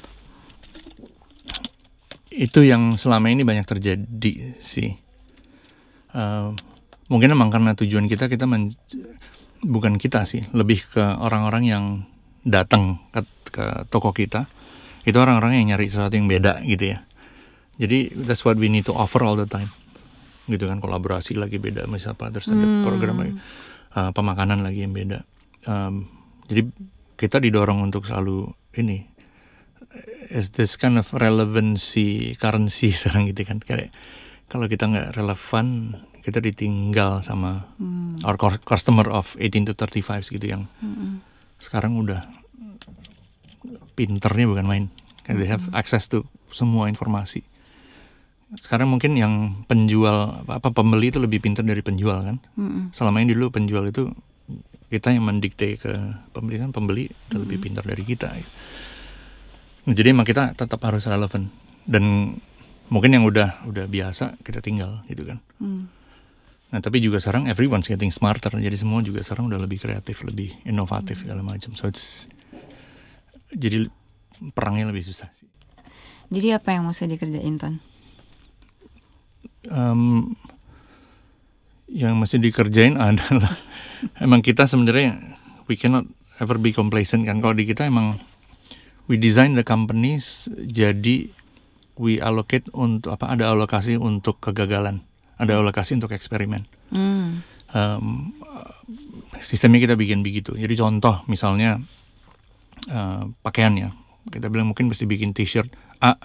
itu 2.31 2.63
yang 2.63 2.95
selama 2.95 3.33
ini 3.33 3.43
banyak 3.43 3.67
terjadi 3.67 4.55
sih 4.61 4.95
Uh, 6.09 6.57
mungkin 7.13 7.37
emang 7.37 7.53
karena 7.53 7.77
tujuan 7.77 8.09
kita 8.09 8.33
kita 8.33 8.49
men- 8.49 8.73
bukan 9.61 10.01
kita 10.01 10.25
sih 10.25 10.41
lebih 10.57 10.81
ke 10.89 11.05
orang-orang 11.05 11.69
yang 11.69 11.85
datang 12.49 12.97
ke, 13.13 13.21
ke 13.53 13.85
toko 13.93 14.17
kita 14.17 14.49
itu 15.05 15.13
orang-orang 15.21 15.61
yang 15.61 15.77
nyari 15.77 15.85
sesuatu 15.85 16.17
yang 16.17 16.25
beda 16.25 16.65
gitu 16.65 16.97
ya 16.97 17.05
jadi 17.79 18.11
that's 18.11 18.43
what 18.43 18.59
we 18.59 18.67
need 18.67 18.83
to 18.91 18.93
offer 18.93 19.23
all 19.23 19.39
the 19.39 19.47
time. 19.47 19.71
Gitu 20.51 20.67
kan 20.67 20.83
kolaborasi 20.83 21.39
lagi 21.39 21.63
beda 21.63 21.87
misalnya 21.87 22.19
apa 22.19 22.35
terus 22.35 22.51
ada 22.51 22.67
program 22.83 23.23
lagi, 23.23 23.35
uh, 23.95 24.11
pemakanan 24.11 24.67
lagi 24.67 24.83
yang 24.83 24.91
beda. 24.91 25.23
Um, 25.71 26.11
jadi 26.51 26.67
kita 27.15 27.39
didorong 27.39 27.79
untuk 27.87 28.03
selalu 28.03 28.51
ini 28.75 29.07
is 30.29 30.59
this 30.59 30.75
kind 30.75 30.99
of 30.99 31.07
relevancy 31.15 32.35
currency 32.35 32.91
sekarang 32.99 33.31
gitu 33.31 33.47
kan. 33.47 33.63
Kayak 33.63 33.95
kalau 34.51 34.67
kita 34.67 34.91
nggak 34.91 35.15
relevan 35.15 35.95
kita 36.27 36.43
ditinggal 36.43 37.23
sama 37.23 37.65
our 38.27 38.35
cur- 38.35 38.61
customer 38.67 39.07
of 39.07 39.39
18 39.39 39.71
to 39.71 39.73
35 39.73 40.35
gitu 40.35 40.47
yang 40.51 40.67
sekarang 41.63 41.95
udah 41.95 42.27
pinternya 43.95 44.51
bukan 44.51 44.67
main. 44.67 44.85
They 45.31 45.47
have 45.47 45.71
access 45.77 46.09
to 46.11 46.25
semua 46.49 46.89
informasi 46.89 47.45
sekarang 48.57 48.89
mungkin 48.89 49.13
yang 49.13 49.53
penjual 49.69 50.41
apa 50.49 50.73
pembeli 50.73 51.13
itu 51.13 51.21
lebih 51.21 51.45
pintar 51.45 51.69
dari 51.69 51.85
penjual 51.85 52.25
kan? 52.25 52.37
Selama 52.97 53.21
ini 53.21 53.37
dulu 53.37 53.53
penjual 53.53 53.85
itu 53.85 54.09
kita 54.89 55.13
yang 55.13 55.29
mendikte 55.29 55.77
ke 55.77 55.93
pembeli 56.33 56.57
kan? 56.57 56.73
Pembeli 56.73 57.13
udah 57.29 57.39
lebih 57.45 57.61
pintar 57.61 57.85
dari 57.85 58.05
kita 58.07 58.33
Nah, 59.89 59.97
jadi 59.97 60.13
emang 60.13 60.29
kita 60.29 60.53
tetap 60.53 60.85
harus 60.85 61.09
relevan. 61.09 61.49
Dan 61.89 62.37
mungkin 62.93 63.09
yang 63.09 63.25
udah 63.25 63.65
udah 63.69 63.89
biasa 63.89 64.37
kita 64.45 64.61
tinggal 64.61 65.01
gitu 65.09 65.25
kan? 65.25 65.41
Hmm. 65.61 65.89
nah 66.69 66.85
tapi 66.85 67.01
juga 67.01 67.17
sekarang 67.17 67.49
everyone's 67.49 67.89
getting 67.89 68.13
smarter. 68.13 68.53
Jadi 68.53 68.77
semua 68.77 69.01
juga 69.01 69.25
sekarang 69.25 69.49
udah 69.49 69.57
lebih 69.57 69.81
kreatif 69.81 70.21
lebih 70.29 70.53
inovatif 70.69 71.25
segala 71.25 71.41
macam. 71.41 71.73
So 71.73 71.89
it's 71.89 72.29
jadi 73.49 73.89
perangnya 74.53 74.93
lebih 74.93 75.01
susah 75.01 75.33
sih. 75.33 75.49
Jadi 76.29 76.53
apa 76.53 76.77
yang 76.77 76.85
mesti 76.85 77.09
dikerjain 77.09 77.57
Ton? 77.57 77.81
Em, 79.69 80.33
yang 81.89 82.21
mesti 82.21 82.37
dikerjain 82.41 83.01
adalah 83.13 83.53
emang 84.21 84.45
kita 84.45 84.69
sebenarnya 84.69 85.19
we 85.67 85.77
cannot 85.77 86.05
ever 86.41 86.57
be 86.61 86.73
complacent 86.73 87.25
kan. 87.25 87.41
Kalau 87.41 87.55
di 87.57 87.65
kita 87.65 87.89
emang 87.89 88.17
we 89.09 89.17
design 89.17 89.57
the 89.57 89.65
companies 89.65 90.53
jadi 90.55 91.33
we 91.99 92.23
allocate 92.23 92.71
untuk 92.77 93.19
apa 93.19 93.35
ada 93.35 93.51
alokasi 93.51 93.99
untuk 93.99 94.39
kegagalan 94.39 95.03
ada 95.39 95.59
alokasi 95.59 95.95
untuk 95.95 96.11
eksperimen. 96.13 96.67
Hmm. 96.91 97.47
Em, 97.71 98.35
sistemnya 99.39 99.79
kita 99.79 99.95
bikin 99.95 100.27
begitu. 100.27 100.59
Jadi 100.59 100.75
contoh 100.75 101.23
misalnya 101.31 101.79
eh, 102.91 103.23
pakaiannya. 103.43 103.89
Kita 104.29 104.53
bilang 104.53 104.75
mungkin 104.75 104.93
mesti 104.93 105.09
bikin 105.09 105.33
t-shirt 105.33 105.73
A 106.05 106.19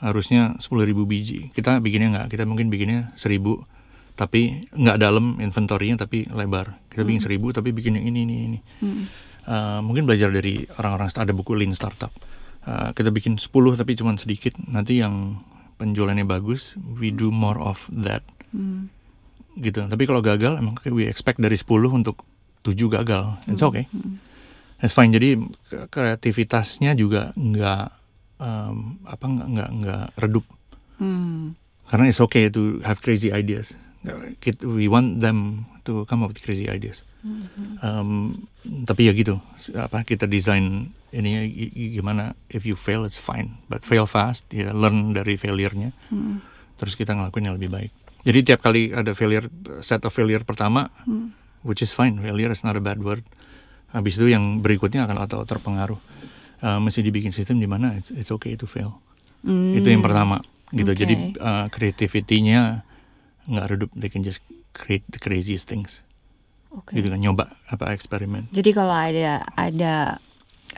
harusnya 0.00 0.56
10.000 0.58 0.92
biji 1.04 1.52
kita 1.52 1.78
bikinnya 1.78 2.08
nggak 2.12 2.26
kita 2.32 2.44
mungkin 2.48 2.72
bikinnya 2.72 3.12
1000 3.14 3.40
tapi 4.16 4.68
nggak 4.72 4.96
dalam 5.00 5.40
inventory-nya 5.40 6.00
tapi 6.00 6.28
lebar 6.28 6.76
kita 6.92 7.04
bikin 7.04 7.20
1000 7.20 7.56
tapi 7.56 7.68
bikin 7.72 8.00
yang 8.00 8.06
ini 8.08 8.20
ini 8.24 8.36
ini 8.48 8.60
Eh, 9.40 9.80
mungkin 9.80 10.04
belajar 10.04 10.28
dari 10.30 10.62
orang-orang 10.78 11.10
ada 11.10 11.32
buku 11.32 11.56
lean 11.56 11.72
startup 11.72 12.12
Eh, 12.60 12.92
kita 12.92 13.08
bikin 13.08 13.40
10 13.40 13.48
tapi 13.72 13.96
cuma 13.96 14.12
sedikit 14.20 14.52
nanti 14.68 15.00
yang 15.00 15.40
penjualannya 15.80 16.28
bagus 16.28 16.76
we 17.00 17.08
do 17.08 17.32
more 17.32 17.56
of 17.56 17.88
that 17.88 18.20
Hmm. 18.52 18.92
gitu. 19.56 19.86
Tapi 19.86 20.04
kalau 20.04 20.20
gagal 20.20 20.60
emang 20.60 20.76
kayak 20.76 20.92
we 20.92 21.08
expect 21.08 21.40
dari 21.40 21.56
10 21.56 21.88
untuk 21.88 22.20
7 22.60 22.92
gagal. 22.92 23.40
It's 23.48 23.64
okay. 23.64 23.88
It's 24.84 24.92
fine. 24.92 25.14
Jadi 25.14 25.40
kreativitasnya 25.88 26.92
juga 26.92 27.32
nggak 27.32 27.99
um, 28.40 28.96
apa 29.04 29.24
nggak 29.28 29.48
nggak 29.52 29.70
nggak 29.84 30.04
redup. 30.18 30.46
Hmm. 30.96 31.54
Karena 31.86 32.08
it's 32.08 32.22
okay 32.22 32.48
to 32.48 32.80
have 32.82 32.98
crazy 33.04 33.28
ideas. 33.30 33.76
We 34.64 34.88
want 34.88 35.20
them 35.20 35.68
to 35.84 36.08
come 36.08 36.24
up 36.24 36.32
with 36.32 36.40
crazy 36.40 36.64
ideas. 36.72 37.04
Um, 37.84 38.32
tapi 38.88 39.10
ya 39.10 39.12
gitu. 39.12 39.36
Apa 39.76 40.08
kita 40.08 40.24
desain 40.24 40.88
gi- 41.12 41.92
gimana? 42.00 42.32
If 42.48 42.64
you 42.64 42.80
fail, 42.80 43.04
it's 43.04 43.20
fine. 43.20 43.60
But 43.68 43.84
fail 43.84 44.08
fast. 44.08 44.48
Ya 44.54 44.72
learn 44.72 45.12
dari 45.12 45.36
failure-nya. 45.36 45.92
Terus 46.80 46.96
kita 46.96 47.12
ngelakuin 47.12 47.52
yang 47.52 47.56
lebih 47.60 47.68
baik. 47.68 47.92
Jadi 48.24 48.38
tiap 48.44 48.60
kali 48.64 48.92
ada 48.92 49.12
failure, 49.12 49.48
set 49.84 50.00
of 50.04 50.12
failure 50.12 50.44
pertama, 50.48 50.88
which 51.60 51.84
is 51.84 51.92
fine. 51.92 52.16
Failure 52.20 52.52
is 52.52 52.64
not 52.64 52.76
a 52.76 52.82
bad 52.84 53.00
word. 53.04 53.20
Habis 53.92 54.16
itu 54.16 54.30
yang 54.32 54.62
berikutnya 54.64 55.04
akan 55.04 55.18
atau 55.20 55.44
terpengaruh. 55.44 55.98
Uh, 56.60 56.76
mesti 56.76 57.00
dibikin 57.00 57.32
sistem 57.32 57.56
di 57.56 57.64
mana 57.64 57.96
it's, 57.96 58.12
it's 58.12 58.28
okay 58.28 58.52
to 58.52 58.68
fail. 58.68 59.00
Hmm. 59.40 59.72
Itu 59.72 59.88
yang 59.88 60.04
pertama 60.04 60.44
gitu. 60.76 60.92
Oke. 60.92 61.00
Jadi 61.00 61.14
uh, 61.40 61.66
creativity-nya 61.72 62.84
nggak 63.48 63.66
redup. 63.72 63.90
They 63.96 64.12
can 64.12 64.20
just 64.20 64.44
create 64.76 65.08
the 65.08 65.16
craziest 65.16 65.66
things. 65.66 66.04
Oke. 66.70 66.94
Gitu 66.94 67.10
kan 67.10 67.18
nyoba 67.18 67.50
apa 67.66 67.90
eksperimen. 67.90 68.46
Jadi 68.54 68.70
kalau 68.70 68.94
ada 68.94 69.42
ada 69.58 70.22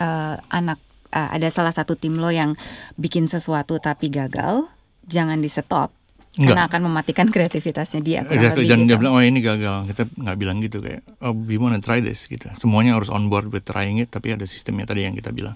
eh, 0.00 0.36
anak 0.48 0.80
eh, 1.12 1.28
ada 1.36 1.48
salah 1.52 1.72
satu 1.72 2.00
tim 2.00 2.16
lo 2.16 2.32
yang 2.32 2.56
bikin 2.96 3.28
sesuatu 3.28 3.76
tapi 3.76 4.08
gagal, 4.08 4.72
jangan 5.04 5.44
di 5.44 5.52
stop 5.52 5.92
karena 6.32 6.64
Enggak. 6.64 6.72
akan 6.72 6.80
mematikan 6.88 7.26
kreativitasnya 7.28 8.00
dia. 8.00 8.20
Exactly. 8.24 8.64
Dan 8.64 8.88
dia 8.88 8.96
gitu. 8.96 9.04
bilang 9.04 9.12
oh 9.16 9.22
ini 9.22 9.44
gagal. 9.44 9.84
Kita 9.84 10.08
nggak 10.16 10.36
bilang 10.40 10.64
gitu 10.64 10.80
kayak 10.80 11.04
oh 11.20 11.36
we 11.36 11.60
wanna 11.60 11.76
try 11.76 12.00
this 12.00 12.24
gitu. 12.24 12.48
Semuanya 12.56 12.96
harus 12.96 13.12
on 13.12 13.28
board 13.28 13.52
with 13.52 13.68
trying 13.68 14.00
it. 14.00 14.08
Tapi 14.08 14.32
ada 14.32 14.48
sistemnya 14.48 14.88
tadi 14.88 15.04
yang 15.04 15.12
kita 15.12 15.28
bilang. 15.28 15.52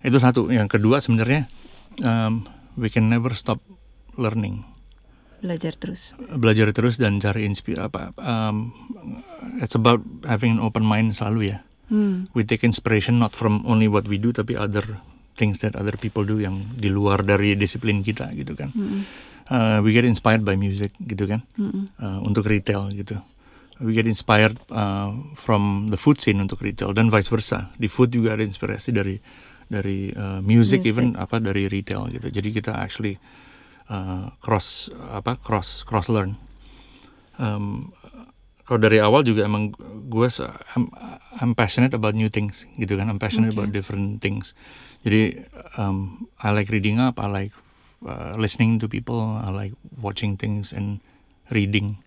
Itu 0.00 0.16
satu. 0.16 0.48
Yang 0.48 0.80
kedua 0.80 1.04
sebenarnya 1.04 1.44
um, 2.00 2.48
we 2.80 2.88
can 2.88 3.12
never 3.12 3.36
stop 3.36 3.60
learning. 4.16 4.64
belajar 5.36 5.76
terus. 5.76 6.16
Belajar 6.18 6.72
terus 6.72 6.98
dan 6.98 7.20
cari 7.22 7.46
inspirasi 7.46 7.86
apa. 7.86 8.10
Um, 8.18 8.74
it's 9.62 9.76
about 9.76 10.02
having 10.26 10.58
an 10.58 10.60
open 10.64 10.82
mind 10.82 11.14
selalu 11.14 11.54
ya. 11.54 11.58
Hmm. 11.86 12.26
We 12.34 12.42
take 12.42 12.66
inspiration 12.66 13.22
not 13.22 13.36
from 13.36 13.62
only 13.62 13.86
what 13.86 14.10
we 14.10 14.18
do 14.18 14.34
tapi 14.34 14.58
other 14.58 14.82
things 15.38 15.62
that 15.62 15.78
other 15.78 15.94
people 15.94 16.26
do 16.26 16.42
yang 16.42 16.66
di 16.74 16.90
luar 16.90 17.22
dari 17.22 17.54
disiplin 17.54 18.02
kita 18.02 18.32
gitu 18.34 18.58
kan. 18.58 18.74
Uh, 19.46 19.78
we 19.78 19.94
get 19.94 20.02
inspired 20.02 20.42
by 20.42 20.58
music 20.58 20.90
gitu 21.06 21.30
kan 21.30 21.38
uh, 22.02 22.18
untuk 22.26 22.50
retail 22.50 22.90
gitu. 22.90 23.14
We 23.78 23.92
get 23.94 24.08
inspired 24.08 24.56
uh, 24.72 25.12
from 25.36 25.92
the 25.92 26.00
food 26.00 26.18
scene 26.18 26.40
untuk 26.42 26.64
retail 26.64 26.90
dan 26.96 27.12
vice 27.12 27.28
versa. 27.30 27.70
Di 27.78 27.86
food 27.86 28.10
juga 28.10 28.34
ada 28.34 28.42
inspirasi 28.42 28.90
dari 28.90 29.20
dari 29.70 30.10
uh, 30.10 30.42
music, 30.42 30.82
Music. 30.82 30.90
even 30.90 31.06
apa 31.14 31.38
dari 31.38 31.70
retail 31.70 32.10
gitu. 32.10 32.26
Jadi 32.32 32.48
kita 32.56 32.74
actually 32.74 33.20
uh, 33.92 34.32
cross 34.42 34.90
apa 35.12 35.38
cross 35.38 35.86
cross 35.86 36.10
learn. 36.10 36.34
Um, 37.36 37.92
kalau 38.66 38.82
dari 38.82 38.98
awal 38.98 39.22
juga 39.22 39.46
emang 39.46 39.70
gue 40.10 40.28
I'm, 40.74 40.90
I'm 41.38 41.52
passionate 41.54 41.94
about 41.94 42.18
new 42.18 42.26
things 42.32 42.66
gitu 42.82 42.98
kan. 42.98 43.06
I'm 43.06 43.22
passionate 43.22 43.54
Okay. 43.54 43.62
about 43.62 43.70
different 43.70 44.18
things. 44.18 44.58
Jadi 45.06 45.46
um, 45.78 46.26
I 46.42 46.50
like 46.50 46.66
reading 46.72 46.98
up, 46.98 47.22
I 47.22 47.30
like 47.30 47.54
uh, 48.04 48.36
listening 48.36 48.76
to 48.82 48.88
people, 48.88 49.40
I 49.40 49.48
like 49.54 49.72
watching 49.96 50.36
things 50.36 50.74
and 50.74 51.00
reading 51.48 52.02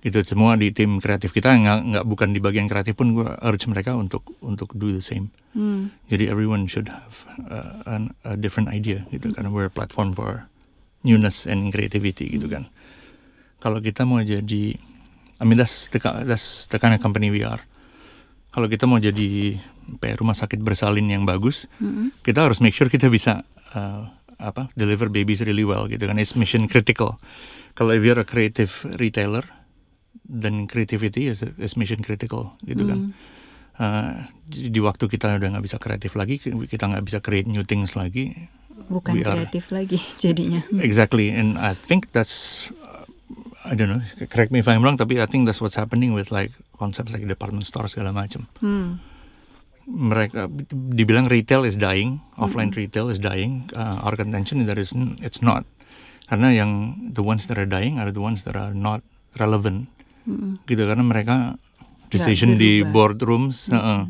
gitu 0.00 0.24
semua 0.24 0.56
di 0.56 0.72
tim 0.72 0.96
kreatif 0.96 1.28
kita 1.28 1.52
nggak 1.52 1.78
nggak 1.92 2.04
bukan 2.08 2.32
di 2.32 2.40
bagian 2.40 2.64
kreatif 2.64 2.96
pun 2.96 3.12
gue 3.12 3.28
urge 3.44 3.68
mereka 3.68 3.92
untuk 3.92 4.24
untuk 4.40 4.72
do 4.72 4.88
the 4.88 5.04
same 5.04 5.28
hmm. 5.52 5.92
jadi 6.08 6.32
everyone 6.32 6.64
should 6.64 6.88
have 6.88 7.28
uh, 7.52 7.84
an, 7.84 8.16
a 8.24 8.32
different 8.32 8.72
idea 8.72 9.04
gitu 9.12 9.28
hmm. 9.28 9.36
karena 9.36 9.48
we're 9.52 9.68
a 9.68 9.72
platform 9.72 10.16
for 10.16 10.48
newness 11.04 11.44
and 11.44 11.68
creativity 11.68 12.32
gitu 12.32 12.48
kan 12.48 12.64
kalau 13.60 13.76
kita 13.84 14.08
mau 14.08 14.24
jadi 14.24 14.80
I 15.40 15.44
mean 15.44 15.60
that's 15.60 15.92
the, 15.92 16.00
that's 16.24 16.64
the 16.72 16.80
kind 16.80 16.96
of 16.96 17.04
company 17.04 17.28
we 17.28 17.44
are 17.44 17.60
kalau 18.56 18.72
kita 18.72 18.88
mau 18.88 18.96
jadi 18.96 19.60
kayak 20.00 20.16
rumah 20.16 20.32
sakit 20.32 20.64
bersalin 20.64 21.12
yang 21.12 21.28
bagus 21.28 21.68
hmm. 21.76 22.16
kita 22.24 22.40
harus 22.40 22.64
make 22.64 22.72
sure 22.72 22.88
kita 22.88 23.12
bisa 23.12 23.44
uh, 23.76 24.08
apa 24.40 24.72
deliver 24.74 25.12
babies 25.12 25.44
really 25.44 25.64
well 25.64 25.84
gitu 25.86 26.08
kan 26.08 26.16
it's 26.16 26.32
mission 26.32 26.64
critical 26.64 27.20
kalau 27.76 27.94
if 27.94 28.02
you're 28.02 28.18
a 28.18 28.26
creative 28.26 28.72
retailer 28.98 29.44
dan 30.30 30.70
creativity 30.70 31.26
is, 31.26 31.42
is 31.58 31.74
mission 31.74 32.02
critical 32.02 32.54
gitu 32.62 32.86
kan. 32.86 33.10
Hmm. 33.10 33.12
Uh, 33.80 34.12
di 34.52 34.76
waktu 34.78 35.08
kita 35.08 35.40
udah 35.40 35.56
nggak 35.56 35.64
bisa 35.64 35.80
kreatif 35.80 36.12
lagi, 36.14 36.36
kita 36.38 36.84
nggak 36.84 37.04
bisa 37.06 37.18
create 37.24 37.48
new 37.48 37.64
things 37.64 37.96
lagi. 37.96 38.36
Bukan 38.92 39.24
kreatif 39.24 39.72
lagi 39.72 39.98
jadinya. 40.22 40.62
Exactly, 40.78 41.32
and 41.32 41.56
I 41.56 41.72
think 41.72 42.12
that's 42.12 42.68
I 43.64 43.76
don't 43.76 43.92
know, 43.92 44.04
correct 44.28 44.52
me 44.52 44.60
if 44.60 44.68
I'm 44.68 44.84
wrong, 44.84 45.00
tapi 45.00 45.20
I 45.20 45.28
think 45.28 45.48
that's 45.48 45.64
what's 45.64 45.76
happening 45.76 46.12
with 46.12 46.28
like 46.28 46.52
concepts 46.76 47.16
like 47.16 47.24
department 47.24 47.64
store 47.64 47.88
segala 47.88 48.12
macam. 48.12 48.46
Hmm. 48.60 49.00
Mereka 49.90 50.46
dibilang 50.70 51.26
retail 51.26 51.66
is 51.66 51.74
dying, 51.74 52.22
offline 52.38 52.70
retail 52.70 53.10
is 53.10 53.18
dying. 53.18 53.66
Uh, 53.74 54.06
our 54.06 54.14
contention 54.14 54.62
that 54.70 54.78
is 54.78 54.94
it's 55.18 55.42
not, 55.42 55.66
karena 56.30 56.54
yang 56.54 56.94
the 57.10 57.26
ones 57.26 57.50
that 57.50 57.58
are 57.58 57.66
dying 57.66 57.98
are 57.98 58.14
the 58.14 58.22
ones 58.22 58.46
that 58.46 58.54
are 58.54 58.70
not 58.70 59.02
relevant 59.34 59.90
hmm. 60.30 60.62
gitu 60.66 60.86
karena 60.86 61.02
mereka 61.02 61.58
decision 62.10 62.54
di 62.54 62.86
boardrooms 62.86 63.70
nggak 63.70 63.82
hmm. 63.82 64.06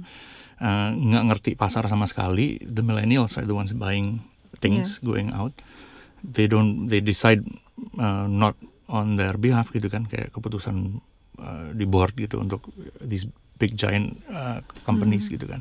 uh, 0.61 1.17
uh, 1.17 1.25
ngerti 1.29 1.57
pasar 1.57 1.89
sama 1.89 2.05
sekali 2.05 2.61
the 2.61 2.85
millennials 2.85 3.41
are 3.41 3.49
the 3.49 3.57
ones 3.57 3.73
buying 3.73 4.21
things 4.61 5.01
yeah. 5.01 5.05
going 5.05 5.29
out 5.33 5.53
they 6.21 6.45
don't 6.45 6.89
they 6.93 7.01
decide 7.01 7.41
uh, 7.97 8.29
not 8.29 8.57
on 8.93 9.17
their 9.17 9.41
behalf 9.41 9.73
gitu 9.73 9.89
kan 9.89 10.05
kayak 10.05 10.29
keputusan 10.35 11.01
uh, 11.41 11.73
di 11.73 11.89
board 11.89 12.13
gitu 12.17 12.37
untuk 12.37 12.69
these 13.01 13.25
big 13.61 13.77
giant 13.77 14.17
uh, 14.33 14.65
companies 14.89 15.29
hmm. 15.29 15.37
gitu 15.37 15.47
kan 15.47 15.61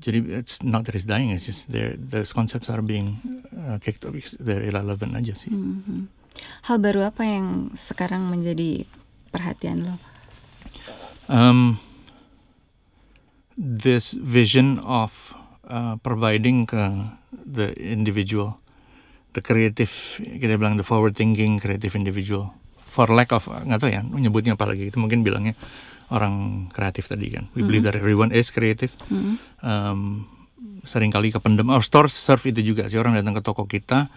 jadi 0.00 0.40
it's 0.40 0.64
not 0.64 0.88
that 0.88 0.96
it's 0.96 1.06
dying 1.06 1.30
it's 1.30 1.44
just 1.44 1.68
their 1.68 1.94
those 1.94 2.32
concepts 2.32 2.72
are 2.72 2.82
being 2.82 3.20
uh, 3.52 3.76
kicked 3.78 4.02
off 4.08 4.16
they're 4.40 4.64
irrelevant 4.64 5.12
aja 5.14 5.36
sih 5.36 5.52
mm 5.52 5.84
-hmm. 5.84 6.00
hal 6.66 6.80
baru 6.80 7.12
apa 7.12 7.22
yang 7.22 7.70
sekarang 7.76 8.26
menjadi 8.32 8.88
perhatian 9.34 9.82
lo? 9.82 9.94
Um, 11.26 11.82
this 13.58 14.14
vision 14.14 14.78
of 14.86 15.34
uh, 15.66 15.98
providing 15.98 16.70
ke 16.70 16.78
the 17.34 17.74
individual, 17.74 18.62
the 19.34 19.42
creative, 19.42 19.90
kita 20.22 20.54
bilang 20.54 20.78
the 20.78 20.86
forward 20.86 21.18
thinking 21.18 21.58
creative 21.58 21.98
individual, 21.98 22.54
for 22.78 23.10
lack 23.10 23.34
of 23.34 23.50
nggak 23.50 23.82
tahu 23.82 23.90
ya, 23.90 24.06
menyebutnya 24.06 24.54
apa 24.54 24.70
lagi 24.70 24.94
itu 24.94 25.02
mungkin 25.02 25.26
bilangnya 25.26 25.58
orang 26.12 26.66
kreatif 26.72 27.08
tadi 27.08 27.32
kan. 27.32 27.48
We 27.48 27.48
mm 27.48 27.52
-hmm. 27.54 27.66
believe 27.68 27.84
that 27.88 27.96
everyone 27.96 28.30
is 28.34 28.52
creative. 28.52 28.92
Mm 29.08 29.16
-hmm. 29.16 29.34
um, 29.64 30.00
sering 30.84 31.10
kali 31.10 31.32
kependem. 31.32 31.72
Our 31.72 31.80
stores 31.80 32.12
serve 32.12 32.44
itu 32.52 32.74
juga 32.74 32.86
sih 32.86 33.00
orang 33.00 33.16
datang 33.16 33.34
ke 33.36 33.42
toko 33.42 33.64
kita 33.64 34.12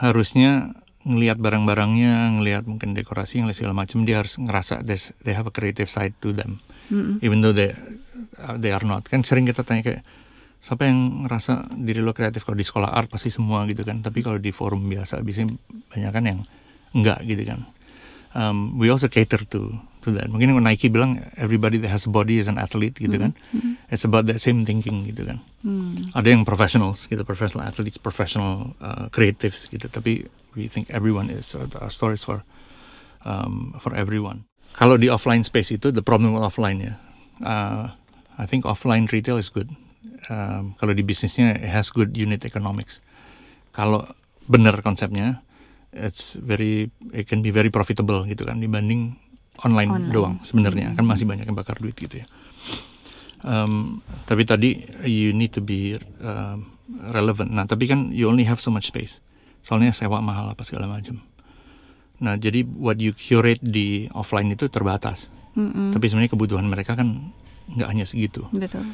harusnya 0.00 0.72
ngelihat 1.02 1.42
barang-barangnya, 1.42 2.38
ngelihat 2.38 2.64
mungkin 2.64 2.94
dekorasi, 2.94 3.42
ngelihat 3.42 3.58
segala 3.58 3.74
macam, 3.74 4.06
dia 4.06 4.22
harus 4.22 4.38
ngerasa 4.38 4.86
they 5.26 5.34
have 5.34 5.50
a 5.50 5.54
creative 5.54 5.90
side 5.90 6.14
to 6.22 6.30
them, 6.30 6.62
mm-hmm. 6.88 7.18
even 7.20 7.42
though 7.42 7.54
they 7.54 7.74
uh, 8.38 8.54
they 8.54 8.70
are 8.70 8.86
not. 8.86 9.02
Kan 9.10 9.26
sering 9.26 9.42
kita 9.42 9.66
tanya 9.66 9.82
kayak 9.82 10.02
siapa 10.62 10.86
yang 10.86 11.26
ngerasa 11.26 11.74
diri 11.74 11.98
lo 11.98 12.14
kreatif 12.14 12.46
kalau 12.46 12.54
di 12.54 12.62
sekolah 12.62 12.94
art 12.94 13.10
pasti 13.10 13.34
semua 13.34 13.66
gitu 13.66 13.82
kan, 13.82 13.98
tapi 13.98 14.22
kalau 14.22 14.38
di 14.38 14.54
forum 14.54 14.86
biasa 14.86 15.18
biasanya 15.26 15.58
banyak 15.90 16.10
kan 16.14 16.24
yang 16.24 16.40
enggak 16.94 17.18
gitu 17.26 17.42
kan. 17.50 17.60
Um, 18.32 18.78
we 18.78 18.88
also 18.88 19.10
cater 19.10 19.42
to 19.44 19.74
to 20.02 20.10
that. 20.12 20.28
Mungkin 20.28 20.58
Nike 20.62 20.90
bilang 20.90 21.22
everybody 21.38 21.78
that 21.78 21.88
has 21.88 22.04
a 22.06 22.12
body 22.12 22.42
is 22.42 22.50
an 22.50 22.58
athlete 22.58 22.98
gitu 22.98 23.16
kan. 23.16 23.32
Mm-hmm. 23.54 23.88
It's 23.88 24.02
about 24.02 24.26
that 24.26 24.42
same 24.42 24.66
thinking 24.66 25.06
gitu 25.06 25.24
kan. 25.24 25.38
Mm. 25.62 26.12
Ada 26.18 26.28
yang 26.34 26.42
professionals 26.42 27.06
gitu, 27.06 27.22
professional 27.22 27.64
athletes, 27.64 27.96
professional 27.96 28.74
uh, 28.82 29.06
creatives 29.14 29.70
gitu, 29.70 29.86
tapi 29.86 30.26
we 30.54 30.68
think 30.68 30.90
everyone 30.92 31.32
is 31.32 31.46
so 31.46 31.64
our 31.80 31.90
stories 31.90 32.24
for 32.24 32.44
um, 33.24 33.74
for 33.80 33.96
everyone 33.96 34.44
kalau 34.76 34.96
di 34.96 35.08
offline 35.08 35.44
space 35.44 35.72
itu 35.72 35.92
the 35.92 36.04
problem 36.04 36.32
with 36.36 36.44
offline 36.44 36.80
ya 36.80 36.94
uh, 37.44 37.92
I 38.36 38.44
think 38.48 38.64
offline 38.64 39.08
retail 39.08 39.40
is 39.40 39.52
good 39.52 39.68
um, 40.28 40.76
kalau 40.76 40.92
di 40.92 41.04
bisnisnya 41.04 41.56
it 41.56 41.70
has 41.72 41.92
good 41.92 42.16
unit 42.16 42.44
economics 42.44 43.00
kalau 43.72 44.04
benar 44.48 44.80
konsepnya 44.84 45.40
it's 45.92 46.36
very 46.40 46.88
it 47.12 47.28
can 47.28 47.44
be 47.44 47.52
very 47.52 47.68
profitable 47.68 48.24
gitu 48.24 48.48
kan 48.48 48.60
dibanding 48.60 49.16
online, 49.60 49.90
online. 49.92 50.12
doang 50.12 50.34
sebenarnya. 50.40 50.92
Hmm. 50.92 50.96
kan 50.96 51.04
masih 51.04 51.28
banyak 51.28 51.44
yang 51.44 51.56
bakar 51.56 51.76
duit 51.78 51.94
gitu 51.96 52.24
ya. 52.24 52.26
Um, 53.42 54.00
tapi 54.24 54.46
tadi 54.46 54.78
you 55.04 55.34
need 55.34 55.50
to 55.52 55.60
be 55.60 55.98
um, 56.22 56.72
relevant. 57.10 57.50
Nah 57.52 57.68
tapi 57.68 57.90
kan 57.90 58.14
you 58.14 58.30
only 58.30 58.46
have 58.48 58.62
so 58.62 58.72
much 58.72 58.88
space. 58.88 59.20
Soalnya 59.62 59.92
sewa 59.94 60.22
mahal 60.22 60.48
apa 60.48 60.62
segala 60.64 60.88
macam. 60.88 61.20
Nah 62.22 62.38
jadi 62.38 62.62
what 62.64 63.02
you 63.02 63.12
curate 63.12 63.60
di 63.62 64.08
offline 64.16 64.48
itu 64.54 64.70
terbatas. 64.72 65.28
Mm-hmm. 65.52 65.92
tapi 65.92 66.08
sebenarnya 66.08 66.32
kebutuhan 66.32 66.64
mereka 66.64 66.96
kan 66.96 67.28
nggak 67.68 67.88
hanya 67.92 68.08
segitu. 68.08 68.48
Betul. 68.56 68.88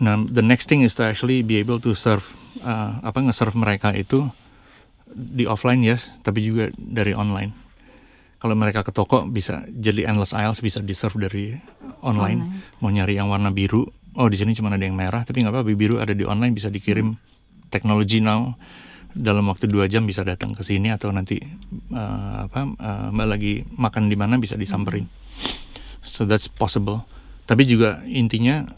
Nah 0.00 0.16
the 0.24 0.40
next 0.40 0.72
thing 0.72 0.80
is 0.80 0.96
to 0.96 1.04
actually 1.04 1.44
be 1.44 1.60
able 1.60 1.76
to 1.76 1.92
serve 1.92 2.24
uh, 2.64 2.96
apa 3.04 3.20
nge-serve 3.20 3.52
mereka 3.52 3.92
itu 3.92 4.24
di 5.12 5.44
offline 5.44 5.82
yes 5.84 6.16
tapi 6.22 6.40
juga 6.40 6.70
dari 6.78 7.12
online 7.12 7.69
kalau 8.40 8.56
mereka 8.56 8.80
ke 8.80 8.90
toko 8.90 9.28
bisa 9.28 9.68
jadi 9.68 10.08
endless 10.08 10.32
aisles 10.32 10.64
bisa 10.64 10.80
di 10.80 10.96
serve 10.96 11.20
dari 11.20 11.52
online. 12.00 12.40
online. 12.40 12.40
Mau 12.80 12.88
nyari 12.88 13.20
yang 13.20 13.28
warna 13.28 13.52
biru 13.52 13.84
oh 14.16 14.26
di 14.26 14.34
sini 14.40 14.56
cuma 14.56 14.72
ada 14.72 14.80
yang 14.80 14.96
merah 14.96 15.22
tapi 15.22 15.44
nggak 15.44 15.52
apa-apa 15.52 15.70
biru 15.76 16.00
ada 16.00 16.16
di 16.16 16.24
online 16.24 16.56
bisa 16.56 16.72
dikirim 16.72 17.14
hmm. 17.14 17.68
teknologi 17.68 18.24
now. 18.24 18.56
Dalam 19.10 19.44
waktu 19.50 19.66
dua 19.66 19.90
jam 19.90 20.06
bisa 20.06 20.22
datang 20.22 20.54
ke 20.54 20.62
sini 20.62 20.88
atau 20.94 21.10
nanti 21.10 21.36
uh, 21.92 22.46
apa 22.46 22.62
uh, 22.62 23.08
mbak 23.10 23.26
lagi 23.26 23.66
makan 23.74 24.06
di 24.08 24.16
mana 24.16 24.38
bisa 24.38 24.54
disamperin. 24.54 25.04
So 26.00 26.24
that's 26.24 26.48
possible. 26.48 27.04
Tapi 27.44 27.66
juga 27.66 28.00
intinya 28.06 28.70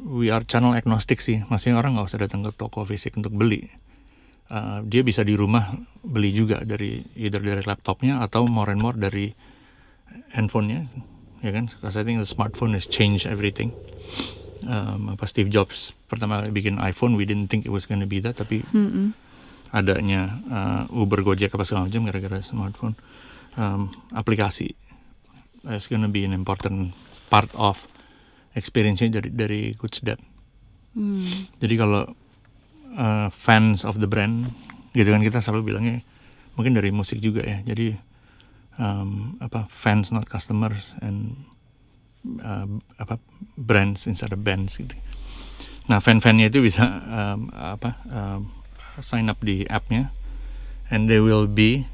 we 0.00 0.32
are 0.32 0.42
channel 0.42 0.72
agnostic 0.72 1.20
sih. 1.20 1.44
Maksudnya 1.52 1.78
orang 1.78 2.00
nggak 2.00 2.08
usah 2.08 2.18
datang 2.18 2.42
ke 2.42 2.50
toko 2.56 2.88
fisik 2.88 3.20
untuk 3.20 3.36
beli 3.36 3.83
uh, 4.50 4.80
dia 4.84 5.00
bisa 5.06 5.22
di 5.22 5.36
rumah 5.38 5.72
beli 6.04 6.34
juga 6.34 6.60
dari 6.64 7.00
either 7.16 7.40
dari 7.40 7.62
laptopnya 7.64 8.20
atau 8.20 8.44
more 8.44 8.72
and 8.72 8.80
more 8.82 8.96
dari 8.96 9.32
handphonenya 10.36 10.84
ya 11.40 11.50
kan 11.52 11.68
because 11.68 11.96
I 11.96 12.04
think 12.04 12.20
the 12.20 12.28
smartphone 12.28 12.72
has 12.76 12.88
changed 12.88 13.28
everything 13.28 13.72
um, 14.68 15.12
apa 15.12 15.24
Steve 15.28 15.52
Jobs 15.52 15.92
pertama 16.08 16.44
bikin 16.48 16.80
iPhone 16.80 17.16
we 17.16 17.28
didn't 17.28 17.52
think 17.52 17.68
it 17.68 17.72
was 17.72 17.84
gonna 17.88 18.08
be 18.08 18.20
that 18.24 18.40
tapi 18.40 18.64
mm 18.72 18.88
-mm 18.90 19.08
adanya 19.74 20.38
uh, 20.46 20.82
Uber 20.94 21.26
Gojek 21.26 21.50
apa 21.50 21.66
segala 21.66 21.90
macam 21.90 22.06
gara-gara 22.06 22.38
smartphone 22.38 22.94
um, 23.58 23.90
aplikasi 24.14 24.70
is 25.74 25.90
gonna 25.90 26.06
be 26.06 26.22
an 26.22 26.30
important 26.30 26.94
part 27.26 27.50
of 27.58 27.90
experience-nya 28.54 29.18
dari 29.18 29.34
dari 29.34 29.62
Good 29.74 29.94
Step. 29.98 30.22
Hmm. 30.94 31.26
Jadi 31.58 31.74
kalau 31.74 32.06
uh, 32.96 33.28
fans 33.30 33.82
of 33.82 33.98
the 34.00 34.08
brand 34.08 34.50
gitu 34.94 35.10
kan 35.10 35.22
kita 35.22 35.42
selalu 35.42 35.74
bilangnya 35.74 36.06
mungkin 36.54 36.74
dari 36.74 36.94
musik 36.94 37.18
juga 37.18 37.42
ya. 37.42 37.58
Jadi 37.66 37.98
um, 38.78 39.38
apa 39.42 39.66
fans 39.66 40.14
not 40.14 40.26
customers 40.30 40.94
and 41.02 41.34
uh, 42.42 42.66
apa 42.98 43.18
brands 43.58 44.06
instead 44.06 44.30
of 44.30 44.42
bands 44.42 44.78
gitu. 44.78 44.94
Nah 45.90 46.00
fan-fannya 46.00 46.48
itu 46.48 46.64
bisa 46.64 46.86
um, 47.10 47.50
apa 47.52 47.98
um, 48.08 48.48
sign 49.02 49.28
up 49.28 49.42
di 49.42 49.66
appnya 49.66 50.14
and 50.88 51.10
they 51.10 51.18
will 51.18 51.50
be 51.50 51.84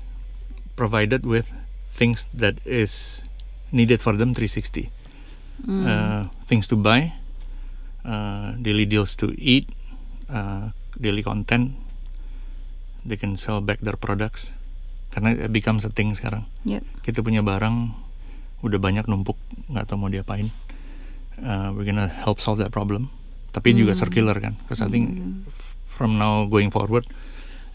provided 0.76 1.24
with 1.24 1.52
things 1.96 2.28
that 2.32 2.60
is 2.64 3.24
needed 3.72 4.00
for 4.00 4.16
them 4.16 4.32
360 4.32 4.88
mm. 5.66 5.84
uh, 5.84 6.22
things 6.46 6.66
to 6.66 6.76
buy 6.76 7.12
uh, 8.04 8.56
daily 8.60 8.86
deals 8.86 9.14
to 9.16 9.34
eat 9.36 9.68
uh, 10.30 10.72
daily 11.00 11.24
content 11.24 11.74
they 13.02 13.16
can 13.16 13.34
sell 13.34 13.64
back 13.64 13.80
their 13.80 13.96
products 13.96 14.52
karena 15.10 15.34
it 15.34 15.50
becomes 15.50 15.82
a 15.82 15.90
thing 15.90 16.14
sekarang 16.14 16.46
yep. 16.62 16.84
kita 17.02 17.24
punya 17.24 17.42
barang 17.42 17.90
udah 18.60 18.78
banyak 18.78 19.08
numpuk 19.08 19.40
nggak 19.72 19.88
tahu 19.88 20.06
mau 20.06 20.12
diapain 20.12 20.52
uh, 21.42 21.72
we're 21.72 21.88
gonna 21.88 22.06
help 22.06 22.38
solve 22.38 22.60
that 22.60 22.70
problem 22.70 23.08
tapi 23.50 23.74
mm. 23.74 23.82
juga 23.82 23.92
circular 23.96 24.36
kan 24.38 24.54
because 24.62 24.84
I 24.84 24.92
think 24.92 25.18
mm 25.18 25.48
from 25.90 26.22
now 26.22 26.46
going 26.46 26.70
forward 26.70 27.02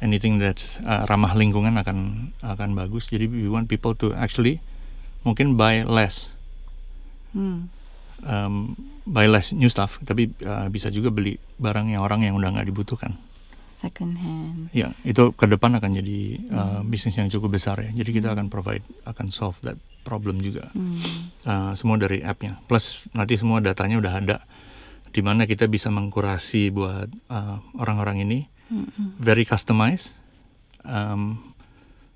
anything 0.02 0.40
that's 0.40 0.80
uh, 0.84 1.06
ramah 1.08 1.36
lingkungan 1.36 1.76
akan 1.80 2.32
akan 2.44 2.70
bagus. 2.76 3.12
Jadi 3.12 3.28
we 3.28 3.48
want 3.48 3.72
people 3.72 3.96
to 3.96 4.12
actually 4.16 4.60
mungkin 5.26 5.58
buy 5.58 5.84
less, 5.84 6.38
Hmm. 7.36 7.68
Um, 8.24 8.78
buy 9.04 9.28
less 9.28 9.52
new 9.52 9.68
stuff, 9.68 10.00
tapi 10.06 10.32
uh, 10.48 10.72
bisa 10.72 10.88
juga 10.88 11.12
beli 11.12 11.36
barang 11.60 11.92
yang 11.92 12.02
orang 12.06 12.24
yang 12.24 12.40
udah 12.40 12.56
nggak 12.56 12.68
dibutuhkan. 12.72 13.18
Second 13.76 14.16
hand. 14.16 14.72
Ya, 14.72 14.96
itu 15.04 15.36
ke 15.36 15.46
depan 15.52 15.76
akan 15.76 15.92
jadi 16.00 16.20
uh, 16.56 16.80
bisnis 16.88 17.20
yang 17.20 17.28
cukup 17.28 17.60
besar 17.60 17.76
ya. 17.84 17.92
Jadi 17.92 18.24
kita 18.24 18.32
akan 18.32 18.48
provide, 18.48 18.88
akan 19.04 19.36
solve 19.36 19.60
that 19.68 19.76
problem 20.08 20.40
juga. 20.40 20.72
Hmm. 20.72 20.96
Uh, 21.44 21.72
semua 21.76 22.00
dari 22.00 22.24
app-nya. 22.24 22.56
Plus 22.72 23.04
nanti 23.12 23.36
semua 23.36 23.60
datanya 23.60 24.00
udah 24.00 24.14
ada, 24.24 24.38
di 25.12 25.20
mana 25.20 25.44
kita 25.44 25.68
bisa 25.68 25.92
mengkurasi 25.92 26.72
buat 26.72 27.12
uh, 27.28 27.60
orang-orang 27.76 28.24
ini, 28.24 28.40
Mm-mm. 28.72 29.20
very 29.20 29.44
customized, 29.44 30.24
um, 30.88 31.44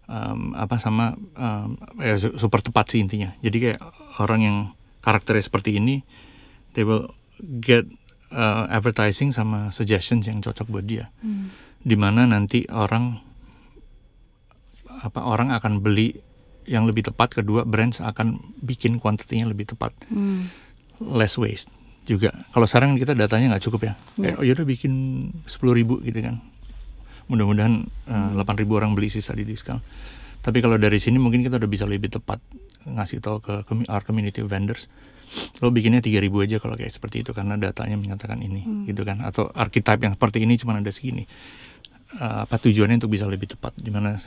um, 0.07 0.55
apa 0.55 0.79
sama 0.79 1.13
um, 1.37 1.75
ya, 1.99 2.15
su- 2.15 2.39
super 2.39 2.63
tepat 2.63 2.95
sih 2.95 3.03
intinya. 3.03 3.35
Jadi 3.43 3.57
kayak 3.59 3.79
orang 4.17 4.41
yang 4.41 4.57
karakternya 5.01 5.43
seperti 5.45 5.79
ini, 5.79 6.03
they 6.75 6.83
will 6.83 7.09
get 7.63 7.87
uh, 8.31 8.67
advertising 8.69 9.31
sama 9.31 9.71
suggestions 9.71 10.27
yang 10.27 10.43
cocok 10.43 10.67
buat 10.69 10.85
dia. 10.85 11.09
Hmm. 11.23 11.51
di 11.79 11.95
mana 11.95 12.27
nanti 12.27 12.67
orang 12.75 13.23
apa 14.99 15.23
orang 15.23 15.55
akan 15.55 15.79
beli 15.79 16.11
yang 16.67 16.83
lebih 16.83 17.07
tepat 17.07 17.39
kedua 17.39 17.63
brands 17.63 18.03
akan 18.03 18.35
bikin 18.59 18.99
kuantitinya 18.99 19.47
lebih 19.47 19.71
tepat. 19.71 19.95
Hmm. 20.11 20.51
less 20.99 21.39
waste 21.39 21.71
juga. 22.03 22.35
Kalau 22.51 22.67
sekarang 22.67 22.99
kita 22.99 23.15
datanya 23.15 23.55
nggak 23.55 23.63
cukup 23.63 23.81
ya. 23.87 23.93
Kayak 24.19 24.35
Ya. 24.35 24.35
oh 24.35 24.43
yaudah 24.43 24.65
bikin 24.67 24.93
sepuluh 25.47 25.71
ribu 25.71 26.03
gitu 26.03 26.19
kan. 26.19 26.43
Mudah-mudahan 27.31 27.87
delapan 28.35 28.55
ribu 28.59 28.75
orang 28.75 28.91
beli 28.91 29.07
sisa 29.07 29.31
di 29.31 29.47
diskon. 29.47 29.79
Tapi 30.43 30.59
kalau 30.59 30.75
dari 30.75 30.99
sini 30.99 31.15
mungkin 31.15 31.39
kita 31.47 31.55
udah 31.55 31.69
bisa 31.71 31.87
lebih 31.87 32.11
tepat 32.11 32.43
ngasih 32.87 33.19
tahu 33.19 33.43
ke 33.43 33.53
our 33.91 34.03
community 34.03 34.39
vendors 34.45 34.87
lo 35.61 35.69
bikinnya 35.69 36.01
3000 36.01 36.25
aja 36.25 36.57
kalau 36.57 36.73
kayak 36.73 36.89
seperti 36.89 37.21
itu 37.21 37.37
karena 37.37 37.53
datanya 37.53 38.01
menyatakan 38.01 38.41
ini 38.41 38.89
gitu 38.89 39.05
kan. 39.05 39.21
Atau 39.21 39.45
archetype 39.53 40.01
yang 40.01 40.17
seperti 40.17 40.41
ini 40.41 40.57
cuma 40.57 40.73
ada 40.73 40.89
segini. 40.89 41.29
Uh, 42.17 42.49
apa 42.49 42.57
tujuannya 42.57 42.97
untuk 42.97 43.13
bisa 43.13 43.29
lebih 43.29 43.45
tepat? 43.45 43.77
Di 43.77 43.93
mana 43.93 44.17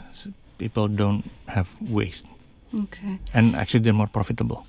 people 0.63 0.87
don't 0.87 1.27
have 1.51 1.67
waste. 1.83 2.31
Oke. 2.73 3.21
and 3.37 3.53
actually 3.53 3.85
they're 3.85 3.97
more 3.97 4.09
profitable 4.09 4.65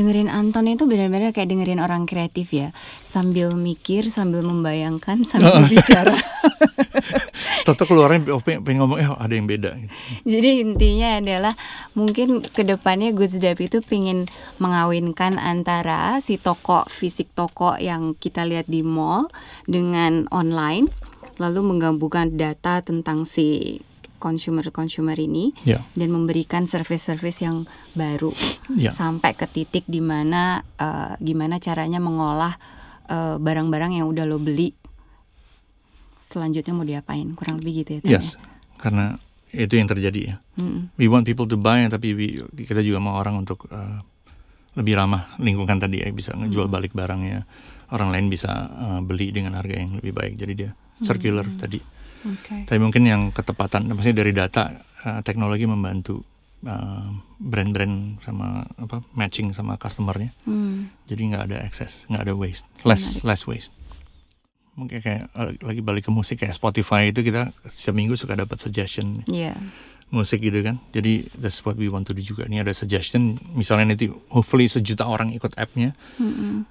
Dengerin 0.00 0.32
Anton 0.32 0.64
itu 0.64 0.88
benar-benar 0.88 1.36
kayak 1.36 1.52
dengerin 1.52 1.76
orang 1.76 2.08
kreatif 2.08 2.56
ya, 2.56 2.72
sambil 3.04 3.52
mikir, 3.52 4.08
sambil 4.08 4.40
membayangkan, 4.40 5.20
sambil 5.28 5.60
bicara. 5.68 6.16
Toto 7.68 7.84
keluarnya 7.84 8.32
oh, 8.32 8.40
pengen, 8.40 8.80
ngomong 8.80 8.96
eh 8.96 9.04
ada 9.12 9.28
yang 9.36 9.44
beda 9.44 9.76
gitu. 9.76 9.92
Jadi 10.24 10.64
intinya 10.64 11.20
adalah 11.20 11.52
mungkin 11.92 12.40
ke 12.40 12.64
depannya 12.64 13.12
Goods 13.12 13.36
Dap 13.36 13.60
itu 13.60 13.84
pengen 13.84 14.24
mengawinkan 14.56 15.36
antara 15.36 16.16
si 16.24 16.40
toko 16.40 16.88
fisik 16.88 17.28
toko 17.36 17.76
yang 17.76 18.16
kita 18.16 18.48
lihat 18.48 18.72
di 18.72 18.80
mall 18.80 19.28
dengan 19.68 20.24
online, 20.32 20.88
lalu 21.36 21.76
menggabungkan 21.76 22.40
data 22.40 22.80
tentang 22.80 23.28
si 23.28 23.76
consumer-consumer 24.20 25.16
ini 25.16 25.56
Ya. 25.64 25.80
dan 25.96 26.12
memberikan 26.12 26.68
service-service 26.68 27.40
yang 27.40 27.64
baru 27.92 28.30
Ya. 28.70 28.92
sampai 28.92 29.32
ke 29.32 29.48
titik 29.48 29.88
di 29.88 29.98
mana 29.98 30.60
eh, 30.76 31.16
gimana 31.18 31.56
caranya 31.56 31.98
mengolah 31.98 32.54
eh, 33.08 33.36
barang-barang 33.36 33.96
yang 33.96 34.06
udah 34.06 34.22
lo 34.22 34.36
beli 34.36 34.76
selanjutnya 36.20 36.70
mau 36.70 36.86
diapain 36.86 37.26
kurang 37.34 37.58
lebih 37.58 37.82
gitu 37.82 37.98
ya 37.98 38.00
Tan, 38.00 38.12
Yes, 38.12 38.26
karena 38.78 39.18
itu 39.50 39.74
yang 39.74 39.90
terjadi 39.90 40.20
ya. 40.22 40.34
Mm-mm. 40.62 40.94
We 40.94 41.10
want 41.10 41.26
people 41.26 41.42
to 41.44 41.58
buy, 41.58 41.82
tapi 41.90 42.14
we- 42.14 42.38
kita 42.54 42.86
juga 42.86 43.02
mau 43.02 43.18
orang 43.18 43.42
untuk 43.42 43.66
uh, 43.66 43.98
lebih 44.78 44.94
ramah 44.94 45.26
lingkungan 45.42 45.74
tadi 45.74 45.98
ya, 45.98 46.08
bisa 46.14 46.38
ngejual 46.38 46.70
balik 46.70 46.94
barangnya. 46.94 47.42
Orang 47.90 48.14
lain 48.14 48.30
bisa 48.30 48.46
uh, 48.70 49.00
beli 49.02 49.34
dengan 49.34 49.58
harga 49.58 49.74
yang 49.74 49.98
lebih 49.98 50.14
baik. 50.14 50.38
Jadi 50.38 50.52
dia 50.54 50.70
circular 51.02 51.42
tadi. 51.58 51.82
Oke. 52.26 52.68
Tapi 52.68 52.80
mungkin 52.80 53.02
yang 53.08 53.22
ketepatan, 53.32 53.88
maksudnya 53.88 54.20
dari 54.20 54.32
data 54.36 54.68
uh, 55.04 55.20
teknologi 55.24 55.64
membantu 55.64 56.20
uh, 56.68 57.08
brand-brand 57.40 58.20
sama 58.20 58.64
apa 58.76 59.00
matching 59.16 59.52
sama 59.56 59.80
customernya. 59.80 60.28
Hmm. 60.44 60.92
Jadi 61.08 61.22
nggak 61.32 61.44
ada 61.48 61.56
excess, 61.64 62.04
nggak 62.12 62.28
ada 62.28 62.34
waste, 62.36 62.66
less 62.84 63.24
less 63.24 63.48
waste. 63.48 63.72
Mungkin 64.76 65.00
kayak 65.00 65.32
uh, 65.32 65.52
lagi 65.64 65.80
balik 65.80 66.08
ke 66.08 66.12
musik 66.12 66.40
kayak 66.40 66.56
Spotify 66.56 67.08
itu 67.08 67.20
kita 67.20 67.52
setiap 67.64 67.96
minggu 67.96 68.16
suka 68.16 68.36
dapat 68.36 68.56
suggestion 68.56 69.24
Iya. 69.28 69.56
musik 70.10 70.42
gitu 70.42 70.60
kan. 70.60 70.82
Jadi 70.90 71.28
that's 71.38 71.62
what 71.62 71.78
we 71.78 71.86
want 71.86 72.04
to 72.04 72.12
do 72.12 72.20
juga. 72.20 72.42
Ini 72.44 72.66
ada 72.66 72.74
suggestion, 72.74 73.38
misalnya 73.54 73.94
nanti 73.94 74.10
hopefully 74.28 74.66
sejuta 74.66 75.06
orang 75.06 75.30
ikut 75.30 75.54
app-nya, 75.54 75.94
Mm-mm. 76.18 76.66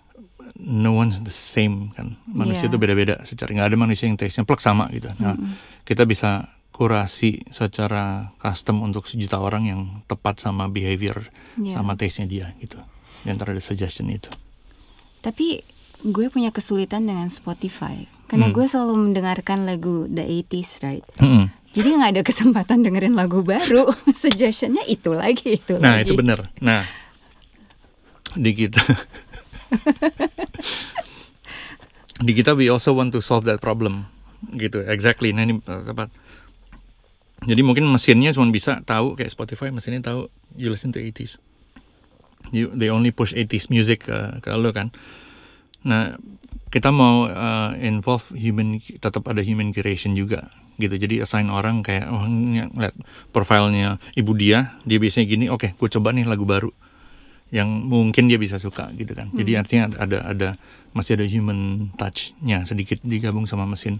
No 0.59 0.91
one's 0.93 1.19
the 1.19 1.31
same 1.31 1.89
kan. 1.91 2.19
Manusia 2.25 2.67
Iya. 2.67 2.69
itu 2.69 2.77
beda-beda 2.77 3.15
secara 3.23 3.49
nggak 3.49 3.67
ada 3.67 3.77
manusia 3.77 4.05
yang 4.05 4.15
taste-nya 4.15 4.43
plek 4.43 4.59
sama 4.59 4.87
gitu. 4.89 5.07
Nah, 5.17 5.39
kita 5.81 6.03
bisa 6.03 6.47
kurasi 6.69 7.43
secara 7.47 8.31
custom 8.37 8.79
untuk 8.81 9.03
sejuta 9.03 9.35
orang 9.35 9.63
yang 9.65 9.81
tepat 10.05 10.39
sama 10.39 10.67
behavior 10.67 11.27
Iya. 11.55 11.73
sama 11.73 11.95
taste-nya 11.95 12.25
dia 12.25 12.47
gitu. 12.57 12.79
Di 13.19 13.29
antara 13.29 13.51
ada 13.51 13.59
suggestion 13.59 14.07
itu. 14.07 14.27
Tapi 15.19 15.59
gue 16.01 16.25
punya 16.27 16.47
kesulitan 16.49 17.03
dengan 17.03 17.27
Spotify 17.27 18.07
karena 18.25 18.47
Hmm. 18.47 18.53
gue 18.53 18.65
selalu 18.65 18.95
mendengarkan 19.01 19.63
lagu 19.63 20.07
the 20.07 20.23
80s, 20.23 20.79
right? 20.79 21.03
Mm-mm. 21.17 21.51
Jadi 21.69 21.87
nggak 21.91 22.11
ada 22.13 22.21
kesempatan 22.21 22.81
dengerin 22.81 23.13
lagu 23.13 23.43
baru. 23.43 23.91
Suggestionnya 24.15 24.81
itu 24.85 25.11
lagi, 25.11 25.55
itu 25.55 25.75
Nah 25.75 25.95
lagi. 25.95 26.03
itu 26.03 26.15
benar. 26.15 26.47
Nah 26.59 26.87
di 28.31 28.51
kita 28.53 28.79
di 32.25 32.31
kita 32.35 32.57
we 32.57 32.67
also 32.67 32.91
want 32.91 33.15
to 33.15 33.23
solve 33.23 33.47
that 33.47 33.63
problem 33.63 34.09
gitu 34.55 34.83
exactly. 34.87 35.35
Nah 35.35 35.43
ini 35.47 35.59
uh, 35.67 35.83
tepat. 35.83 36.11
Jadi 37.47 37.61
mungkin 37.63 37.87
mesinnya 37.87 38.35
cuma 38.35 38.51
bisa 38.51 38.83
tahu 38.83 39.15
kayak 39.15 39.31
Spotify 39.31 39.71
mesinnya 39.71 40.03
tahu 40.03 40.27
you 40.59 40.67
listen 40.67 40.91
to 40.91 40.99
80s. 40.99 41.39
You, 42.51 42.73
they 42.73 42.89
only 42.89 43.13
push 43.13 43.35
80s 43.35 43.69
music 43.69 44.09
ke, 44.09 44.41
ke 44.41 44.49
lo 44.55 44.73
kan. 44.75 44.91
Nah 45.85 46.17
kita 46.69 46.93
mau 46.93 47.25
uh, 47.25 47.73
involve 47.79 48.29
human 48.37 48.77
tetap 48.79 49.25
ada 49.25 49.41
human 49.41 49.73
curation 49.73 50.13
juga 50.13 50.53
gitu 50.79 50.95
jadi 50.95 51.27
assign 51.27 51.51
orang 51.51 51.83
kayak 51.83 52.07
oh 52.07 52.23
ini 52.23 52.63
lihat 52.71 52.95
profilnya 53.35 53.99
ibu 54.15 54.31
dia 54.31 54.79
dia 54.87 54.95
biasanya 54.95 55.27
gini 55.27 55.45
oke 55.51 55.75
gue 55.75 55.89
coba 55.91 56.15
nih 56.15 56.23
lagu 56.23 56.47
baru 56.47 56.71
yang 57.49 57.89
mungkin 57.89 58.29
dia 58.29 58.37
bisa 58.37 58.61
suka 58.61 58.93
gitu 58.93 59.17
kan. 59.17 59.33
Jadi 59.33 59.51
artinya 59.57 59.89
ada 59.97 60.17
ada 60.21 60.49
masih 60.93 61.17
ada 61.17 61.25
human 61.25 61.89
touchnya 61.97 62.65
sedikit 62.65 63.01
digabung 63.01 63.49
sama 63.49 63.65
mesin. 63.65 63.97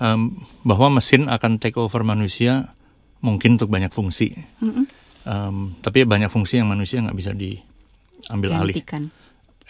Em, 0.00 0.32
bahwa 0.64 0.96
mesin 0.96 1.28
akan 1.28 1.60
take 1.60 1.76
over 1.76 2.00
manusia 2.00 2.72
mungkin 3.20 3.60
untuk 3.60 3.68
banyak 3.68 3.92
fungsi. 3.92 4.32
Mm-mm. 4.64 4.88
Em, 5.28 5.56
tapi 5.84 6.08
banyak 6.08 6.32
fungsi 6.32 6.56
yang 6.56 6.72
manusia 6.72 7.04
nggak 7.04 7.16
bisa 7.16 7.36
diambil 7.36 8.56
alih. 8.56 8.80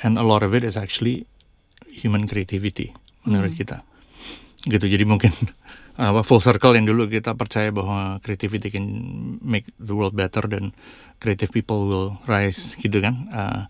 And 0.00 0.16
a 0.16 0.24
lot 0.24 0.46
of 0.46 0.54
it 0.54 0.62
is 0.62 0.78
actually 0.78 1.26
human 1.90 2.30
creativity 2.30 2.94
menurut 3.26 3.58
kita. 3.58 3.82
Gitu 4.70 4.86
jadi 4.86 5.02
mungkin 5.02 5.34
apa 5.98 6.22
full 6.22 6.38
circle 6.38 6.78
yang 6.78 6.86
dulu 6.86 7.10
kita 7.10 7.34
percaya 7.34 7.74
bahwa 7.74 8.22
creativity 8.22 8.70
can 8.70 8.86
make 9.42 9.66
the 9.82 9.92
world 9.92 10.14
better 10.14 10.46
dan 10.46 10.70
creative 11.20 11.52
people 11.52 11.86
will 11.86 12.16
rise 12.26 12.74
gitu 12.80 12.98
kan 12.98 13.28
Uh, 13.30 13.62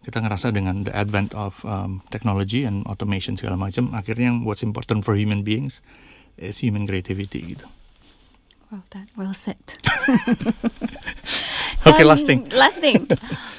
kita 0.00 0.24
ngerasa 0.24 0.48
dengan 0.50 0.80
the 0.82 0.92
advent 0.96 1.36
of 1.36 1.60
um, 1.68 2.00
technology 2.08 2.64
and 2.64 2.82
automation 2.88 3.36
segala 3.36 3.60
macam 3.60 3.92
akhirnya 3.92 4.32
yang 4.32 4.48
what's 4.48 4.64
important 4.64 5.04
for 5.04 5.12
human 5.12 5.44
beings 5.44 5.84
is 6.40 6.64
human 6.64 6.88
creativity 6.88 7.56
gitu 7.56 7.68
Well 8.70 8.86
done, 8.86 9.10
well 9.18 9.34
said. 9.34 9.58
oke 11.90 11.98
Um, 11.98 12.06
last 12.06 12.22
thing 12.22 12.46
Last 12.54 12.78
thing. 12.78 13.02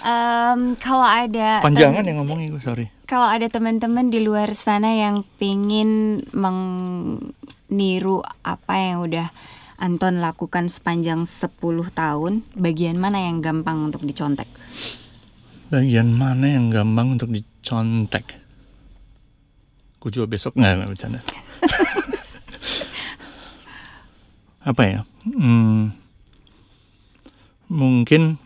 Um, 0.08 0.80
kalau 0.80 1.04
ada 1.04 1.60
panjangan 1.60 2.08
yang 2.08 2.24
ngomongin 2.24 2.56
gue 2.56 2.64
sorry 2.64 2.88
kalau 3.12 3.28
ada 3.28 3.52
teman-teman 3.52 4.08
di 4.08 4.24
luar 4.24 4.56
sana 4.56 4.96
yang 4.96 5.28
pingin 5.36 6.24
meniru 6.32 8.24
apa 8.40 8.74
yang 8.80 9.04
udah 9.04 9.28
Anton 9.82 10.22
lakukan 10.22 10.70
sepanjang 10.70 11.26
10 11.26 11.58
tahun, 11.92 12.46
bagian 12.54 13.02
mana 13.02 13.18
yang 13.18 13.42
gampang 13.42 13.90
untuk 13.90 14.06
dicontek? 14.06 14.46
Bagian 15.74 16.14
mana 16.14 16.46
yang 16.46 16.70
gampang 16.70 17.18
untuk 17.18 17.34
dicontek? 17.34 18.38
Gue 19.98 20.14
juga 20.14 20.30
besok 20.30 20.54
nggak 20.54 20.86
bercanda. 20.86 21.18
Apa 24.62 24.82
ya? 24.86 25.00
Hmm, 25.26 25.98
mungkin 27.66 28.38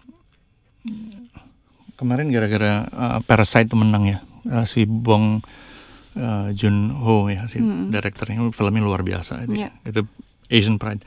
kemarin 1.95 2.31
gara-gara 2.31 2.87
uh, 2.87 3.19
Parasite 3.23 3.67
tuh 3.67 3.79
menang 3.79 4.05
ya 4.07 4.19
Uh, 4.45 4.61
si 4.61 4.85
Bong 4.85 5.41
uh, 6.13 6.47
Joon 6.53 6.93
Ho 6.93 7.25
ya 7.33 7.49
si 7.49 7.57
direkturnya 7.89 8.45
filmnya 8.53 8.77
luar 8.77 9.01
biasa 9.01 9.41
itu, 9.41 9.57
Iya. 9.57 9.73
itu 9.81 10.05
Asian 10.47 10.77
Pride 10.77 11.01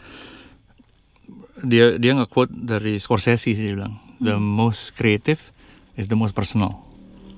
dia 1.58 1.98
dia 1.98 2.14
nggak 2.14 2.30
quote 2.30 2.54
dari 2.54 3.02
Scorsese 3.02 3.50
sih 3.50 3.54
dia 3.54 3.74
bilang 3.74 3.98
the 4.18 4.34
Hmm. 4.34 4.42
most 4.44 4.94
creative 4.94 5.50
is 5.94 6.06
the 6.06 6.14
most 6.14 6.30
personal 6.30 6.86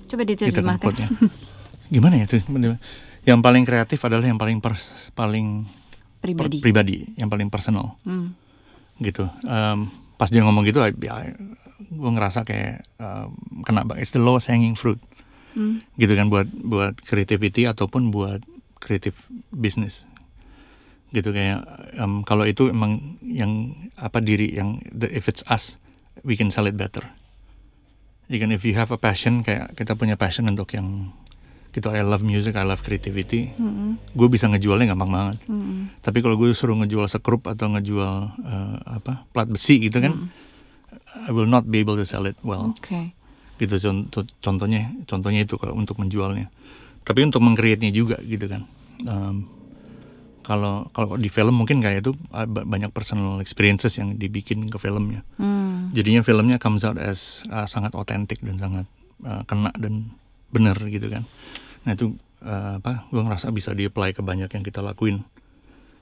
Coba 0.07 0.25
gitu 0.25 0.43
kan 0.43 0.51
diterjemahkan. 0.51 0.83
quote-nya. 0.83 1.09
gimana 1.89 2.15
ya 2.19 2.27
tuh 2.27 2.43
yang 3.23 3.41
paling 3.41 3.65
kreatif 3.65 4.01
adalah 4.01 4.25
yang 4.25 4.37
paling 4.37 4.59
pers, 4.59 5.13
paling 5.13 5.65
per- 6.19 6.33
Pribadi. 6.33 6.59
pribadi 6.61 6.97
yang 7.17 7.29
paling 7.29 7.49
personal 7.49 7.97
Hmm. 8.03 8.37
gitu 8.99 9.25
Em, 9.43 9.89
pas 10.15 10.29
dia 10.29 10.41
ngomong 10.41 10.65
gitu 10.65 10.81
ya, 10.81 10.93
gue 11.81 12.11
ngerasa 12.11 12.45
kayak 12.45 12.85
em, 12.99 13.29
kena 13.63 13.89
it's 13.97 14.13
the 14.13 14.21
lowest 14.21 14.49
hanging 14.49 14.77
fruit 14.77 15.01
Hmm. 15.51 15.81
gitu 15.97 16.13
kan 16.13 16.29
buat 16.29 16.45
buat 16.53 16.95
creativity 16.99 17.65
ataupun 17.65 18.09
buat 18.11 18.45
creative 18.77 19.17
business 19.51 20.05
gitu 21.11 21.35
kayak 21.35 21.67
em, 21.99 22.23
kalau 22.23 22.47
itu 22.47 22.71
emang 22.71 23.19
yang 23.27 23.75
apa 23.99 24.23
diri 24.23 24.55
yang 24.55 24.79
the, 24.95 25.11
if 25.11 25.27
it's 25.27 25.43
us 25.51 25.77
we 26.23 26.39
can 26.39 26.51
sell 26.51 26.67
it 26.67 26.77
better 26.79 27.03
can 28.31 28.55
if 28.55 28.63
you 28.63 28.79
have 28.79 28.95
a 28.95 28.99
passion 29.01 29.43
kayak 29.43 29.75
kita 29.75 29.99
punya 29.99 30.15
passion 30.15 30.47
untuk 30.47 30.71
yang 30.71 31.11
gitu 31.71 31.91
I 31.91 32.03
love 32.03 32.23
music 32.23 32.55
I 32.59 32.67
love 32.67 32.83
creativity 32.83 33.55
Mm-mm. 33.59 33.99
gue 34.15 34.29
bisa 34.31 34.47
ngejualnya 34.51 34.95
gampang 34.95 35.11
banget 35.11 35.39
Mm-mm. 35.51 35.99
tapi 36.03 36.23
kalau 36.23 36.39
gue 36.39 36.51
suruh 36.55 36.79
ngejual 36.79 37.07
sekrup 37.11 37.47
atau 37.47 37.71
ngejual 37.71 38.15
eh, 38.43 38.77
apa 38.99 39.27
plat 39.35 39.47
besi 39.51 39.83
gitu 39.83 40.03
kan 40.03 40.15
I 41.27 41.31
will 41.35 41.51
not 41.51 41.67
be 41.67 41.83
able 41.83 41.99
to 41.99 42.07
sell 42.07 42.27
it 42.27 42.39
well 42.43 42.71
Oke. 42.71 43.15
gitu 43.59 43.75
contoh 43.83 44.23
contohnya 44.43 44.95
contohnya 45.07 45.43
itu 45.47 45.59
kalau 45.59 45.75
untuk 45.75 45.99
menjualnya 45.99 46.51
tapi 47.03 47.27
untuk 47.27 47.43
mengcreate-nya 47.43 47.91
juga 47.91 48.19
gitu 48.23 48.47
kan 48.47 48.63
Em, 49.09 49.49
kalau 50.41 50.89
kalau 50.97 51.21
di 51.21 51.29
film 51.29 51.61
mungkin 51.61 51.85
kayak 51.85 52.05
itu 52.07 52.13
ah, 52.33 52.49
ba- 52.49 52.65
banyak 52.65 52.91
personal 52.91 53.39
experiences 53.39 53.97
yang 54.01 54.17
dibikin 54.17 54.67
ke 54.73 54.79
filmnya. 54.81 55.23
Hmm. 55.37 55.91
jadinya 55.91 56.23
filmnya 56.23 56.57
comes 56.63 56.87
out 56.87 56.97
as 56.97 57.43
ah, 57.51 57.67
sangat 57.67 57.93
otentik 57.99 58.41
dan 58.41 58.57
sangat 58.57 58.87
ah, 59.27 59.43
kena 59.45 59.71
dan 59.77 60.11
bener 60.51 60.77
gitu 60.89 61.07
kan. 61.13 61.23
Nah 61.85 61.93
itu 61.95 62.17
ah, 62.43 62.81
apa 62.81 63.05
gue 63.13 63.21
ngerasa 63.21 63.53
bisa 63.53 63.77
di 63.77 63.87
apply 63.87 64.17
ke 64.17 64.23
banyak 64.25 64.49
yang 64.49 64.65
kita 64.65 64.81
lakuin. 64.81 65.23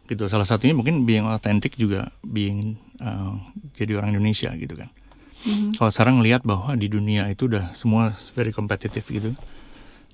Gitu. 0.09 0.25
Salah 0.25 0.49
satunya 0.49 0.73
mungkin 0.73 1.05
being 1.05 1.29
authentic 1.29 1.77
juga 1.77 2.09
being 2.25 2.79
ah, 3.03 3.37
jadi 3.75 3.99
orang 3.99 4.15
Indonesia 4.17 4.51
gitu 4.55 4.79
kan. 4.79 4.91
Mhm. 5.39 5.79
kalau 5.79 5.87
sekarang 5.95 6.19
lihat 6.19 6.43
bahwa 6.43 6.75
di 6.75 6.91
dunia 6.91 7.31
itu 7.31 7.47
udah 7.47 7.71
semua 7.71 8.11
very 8.35 8.51
competitive 8.51 9.07
gitu 9.07 9.31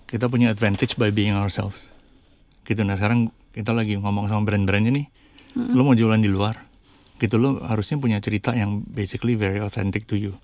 kita 0.04 0.28
punya 0.28 0.52
advantage 0.52 1.00
by 1.00 1.08
being 1.08 1.32
ourselves. 1.32 1.88
Gitu. 2.68 2.84
Nah 2.84 2.94
sekarang 2.94 3.32
kita 3.54 3.70
lagi 3.70 3.94
ngomong 3.96 4.26
sama 4.26 4.42
brand-brandnya 4.42 4.92
nih 4.92 5.06
lo 5.54 5.86
mau 5.86 5.94
jualan 5.94 6.18
di 6.18 6.26
luar 6.26 6.66
gitu 7.22 7.38
lo 7.38 7.62
harusnya 7.62 7.94
punya 7.96 8.18
cerita 8.18 8.50
yang 8.58 8.82
basically 8.90 9.38
very 9.38 9.62
authentic 9.62 10.02
to 10.04 10.18
you. 10.18 10.34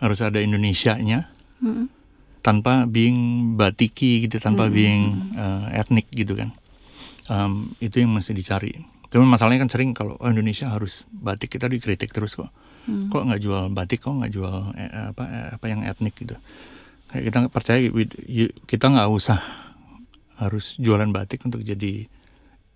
Harus 0.00 0.24
ada 0.24 0.40
Indonesianya 0.40 1.28
Mm-mm. 1.60 1.86
tanpa 2.40 2.88
being 2.88 3.52
batiki 3.54 4.24
gitu 4.24 4.40
tanpa 4.40 4.72
being 4.72 5.12
uh, 5.36 5.68
etnik 5.76 6.08
gitu 6.10 6.34
kan. 6.34 6.56
Um, 7.28 7.72
itu 7.84 8.00
yang 8.00 8.16
mesti 8.16 8.32
dicari. 8.32 8.72
Cuman 9.12 9.28
masalahnya 9.28 9.68
kan 9.68 9.70
sering 9.70 9.92
kalau 9.92 10.16
oh, 10.18 10.28
Indonesia 10.28 10.72
harus 10.72 11.04
batik 11.12 11.52
kita 11.60 11.68
dikritik 11.68 12.10
terus 12.10 12.34
kok. 12.34 12.48
Kok 12.84 13.22
nggak 13.30 13.40
jual 13.40 13.72
batik 13.72 14.04
kok 14.04 14.12
nggak 14.12 14.32
jual 14.32 14.72
eh, 14.76 15.12
apa 15.12 15.24
eh, 15.24 15.48
apa 15.56 15.64
yang 15.68 15.84
etnik 15.84 16.16
gitu. 16.16 16.36
Kayak 17.12 17.22
kita 17.28 17.38
percaya 17.52 17.80
we- 17.92 18.20
you- 18.24 18.56
kita 18.68 18.88
nggak 18.92 19.08
usah 19.08 19.40
harus 20.36 20.74
jualan 20.76 21.08
batik 21.08 21.42
untuk 21.42 21.60
jadi 21.60 22.06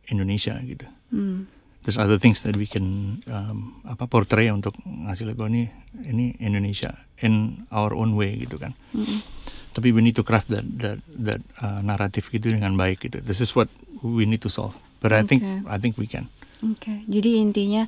Indonesia 0.07 0.57
gitu 0.63 0.87
Hmm. 1.09 1.49
there's 1.81 1.97
other 1.97 2.21
things 2.21 2.45
that 2.45 2.53
we 2.53 2.69
can 2.69 2.85
um, 3.27 3.81
apa 3.83 4.05
portray 4.05 4.53
untuk 4.53 4.77
ngasih 4.85 5.33
bahwa 5.33 5.49
ini 5.49 5.73
ini 6.05 6.37
Indonesia 6.37 6.93
in 7.19 7.65
our 7.73 7.97
own 7.97 8.13
way 8.13 8.37
gitu 8.37 8.61
kan 8.61 8.77
Mm-mm. 8.93 9.25
tapi 9.73 9.89
we 9.89 10.05
need 10.05 10.13
to 10.13 10.21
craft 10.21 10.53
that 10.53 10.69
that 10.77 11.01
that 11.09 11.41
uh, 11.59 11.81
naratif 11.81 12.29
gitu 12.29 12.53
dengan 12.53 12.77
baik 12.77 13.09
gitu 13.09 13.25
this 13.25 13.41
is 13.41 13.57
what 13.57 13.73
we 14.05 14.29
need 14.29 14.45
to 14.45 14.53
solve 14.53 14.77
but 15.01 15.17
I 15.17 15.25
think 15.25 15.41
Okay. 15.41 15.65
I 15.65 15.81
think 15.81 15.97
we 15.97 16.05
can 16.05 16.29
Oke, 16.61 17.07
jadi 17.07 17.41
intinya 17.41 17.87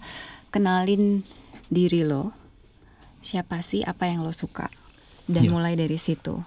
kenalin 0.48 1.26
diri 1.66 2.00
lo, 2.00 2.30
siapa 3.18 3.60
sih, 3.60 3.82
apa 3.82 4.06
yang 4.06 4.22
lo 4.22 4.30
suka, 4.30 4.70
dan 5.26 5.42
Iya. 5.42 5.50
mulai 5.50 5.74
dari 5.74 5.98
situ. 5.98 6.38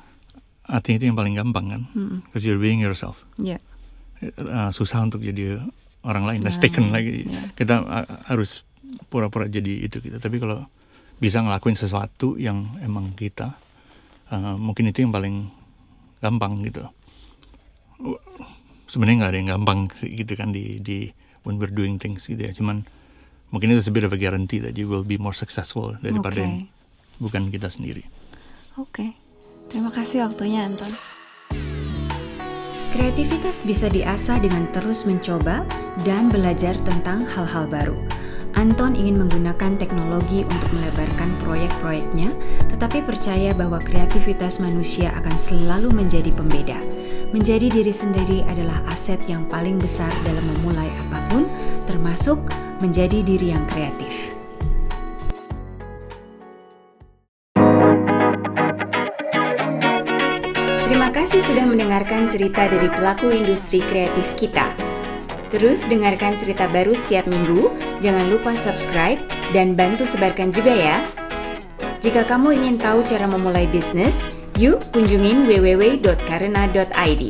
Artinya 0.67 0.95
itu 1.01 1.05
yang 1.11 1.17
paling 1.19 1.35
gampang 1.35 1.65
kan? 1.69 1.81
Because 2.27 2.43
you're 2.47 2.61
being 2.61 2.79
yourself. 2.79 3.27
Ya, 3.37 3.59
Uh, 4.23 4.71
susah 4.71 5.03
untuk 5.03 5.19
jadi 5.19 5.59
orang 6.07 6.23
lain 6.23 6.39
let's 6.47 6.55
Orang 6.55 6.63
taken 6.71 6.85
lagi 6.95 7.27
ya. 7.27 7.43
kita 7.59 7.83
uh, 7.83 8.07
harus 8.31 8.63
pura-pura 9.11 9.51
jadi 9.51 9.83
itu 9.83 9.99
gitu 9.99 10.15
tapi 10.15 10.39
kalau 10.39 10.63
bisa 11.19 11.43
ngelakuin 11.43 11.75
sesuatu 11.75 12.39
yang 12.39 12.63
emang 12.79 13.11
kita 13.19 13.51
uh, 14.31 14.55
mungkin 14.55 14.87
itu 14.91 15.03
yang 15.03 15.11
paling 15.11 15.51
gampang 16.23 16.55
gitu. 16.63 16.87
Sebenarnya 18.87 19.27
nggak 19.27 19.31
ada 19.35 19.39
yang 19.43 19.49
gampang 19.59 19.79
gitu 19.99 20.33
kan 20.39 20.55
di 20.55 20.79
di 20.79 21.11
when 21.43 21.59
we're 21.59 21.71
doing 21.71 21.99
things 21.99 22.23
gitu 22.27 22.39
ya. 22.39 22.55
Cuman 22.55 22.87
mungkin 23.51 23.75
itu 23.75 23.83
a 23.83 23.93
bit 23.93 24.07
of 24.07 24.15
a 24.15 24.19
guarantee 24.19 24.63
that 24.63 24.79
you 24.79 24.87
will 24.87 25.03
be 25.03 25.19
more 25.19 25.35
successful 25.35 25.95
daripada 25.99 26.39
Oke. 26.39 26.43
yang 26.43 26.55
bukan 27.19 27.51
kita 27.51 27.67
sendiri. 27.67 28.07
Oke. 28.79 29.15
Terima 29.73 29.89
kasih 29.89 30.29
waktunya 30.29 30.69
Anton. 30.69 30.93
Kreativitas 32.93 33.65
bisa 33.65 33.89
diasah 33.89 34.37
dengan 34.37 34.69
terus 34.69 35.09
mencoba 35.09 35.65
dan 36.05 36.29
belajar 36.29 36.77
tentang 36.77 37.25
hal-hal 37.25 37.65
baru. 37.65 37.97
Anton 38.53 38.93
ingin 38.93 39.17
menggunakan 39.17 39.81
teknologi 39.81 40.45
untuk 40.45 40.69
melebarkan 40.77 41.33
proyek-proyeknya, 41.41 42.29
tetapi 42.69 43.01
percaya 43.01 43.49
bahwa 43.57 43.81
kreativitas 43.81 44.61
manusia 44.61 45.09
akan 45.17 45.33
selalu 45.33 45.89
menjadi 45.89 46.29
pembeda. 46.29 46.77
Menjadi 47.33 47.65
diri 47.73 47.89
sendiri 47.89 48.45
adalah 48.45 48.77
aset 48.93 49.25
yang 49.25 49.49
paling 49.49 49.81
besar 49.81 50.13
dalam 50.21 50.45
memulai 50.53 50.93
apa 51.09 51.17
pun, 51.33 51.49
termasuk 51.89 52.45
menjadi 52.77 53.25
diri 53.25 53.57
yang 53.57 53.65
kreatif. 53.65 54.42
Terima 61.03 61.19
kasih 61.19 61.43
sudah 61.43 61.67
mendengarkan 61.67 62.31
cerita 62.31 62.63
dari 62.63 62.87
pelaku 62.87 63.27
industri 63.27 63.83
kreatif 63.91 64.23
kita. 64.39 64.71
Terus 65.51 65.83
dengarkan 65.91 66.39
cerita 66.39 66.63
baru 66.71 66.95
setiap 66.95 67.27
minggu, 67.27 67.75
jangan 67.99 68.31
lupa 68.31 68.55
subscribe 68.55 69.19
dan 69.51 69.75
bantu 69.75 70.07
sebarkan 70.07 70.55
juga 70.55 70.71
ya. 70.71 71.03
Jika 71.99 72.23
kamu 72.23 72.55
ingin 72.55 72.75
tahu 72.79 73.03
cara 73.03 73.27
memulai 73.27 73.67
bisnis, 73.67 74.31
yuk 74.55 74.79
kunjungin 74.95 75.43
www.karena.id. 75.43 77.23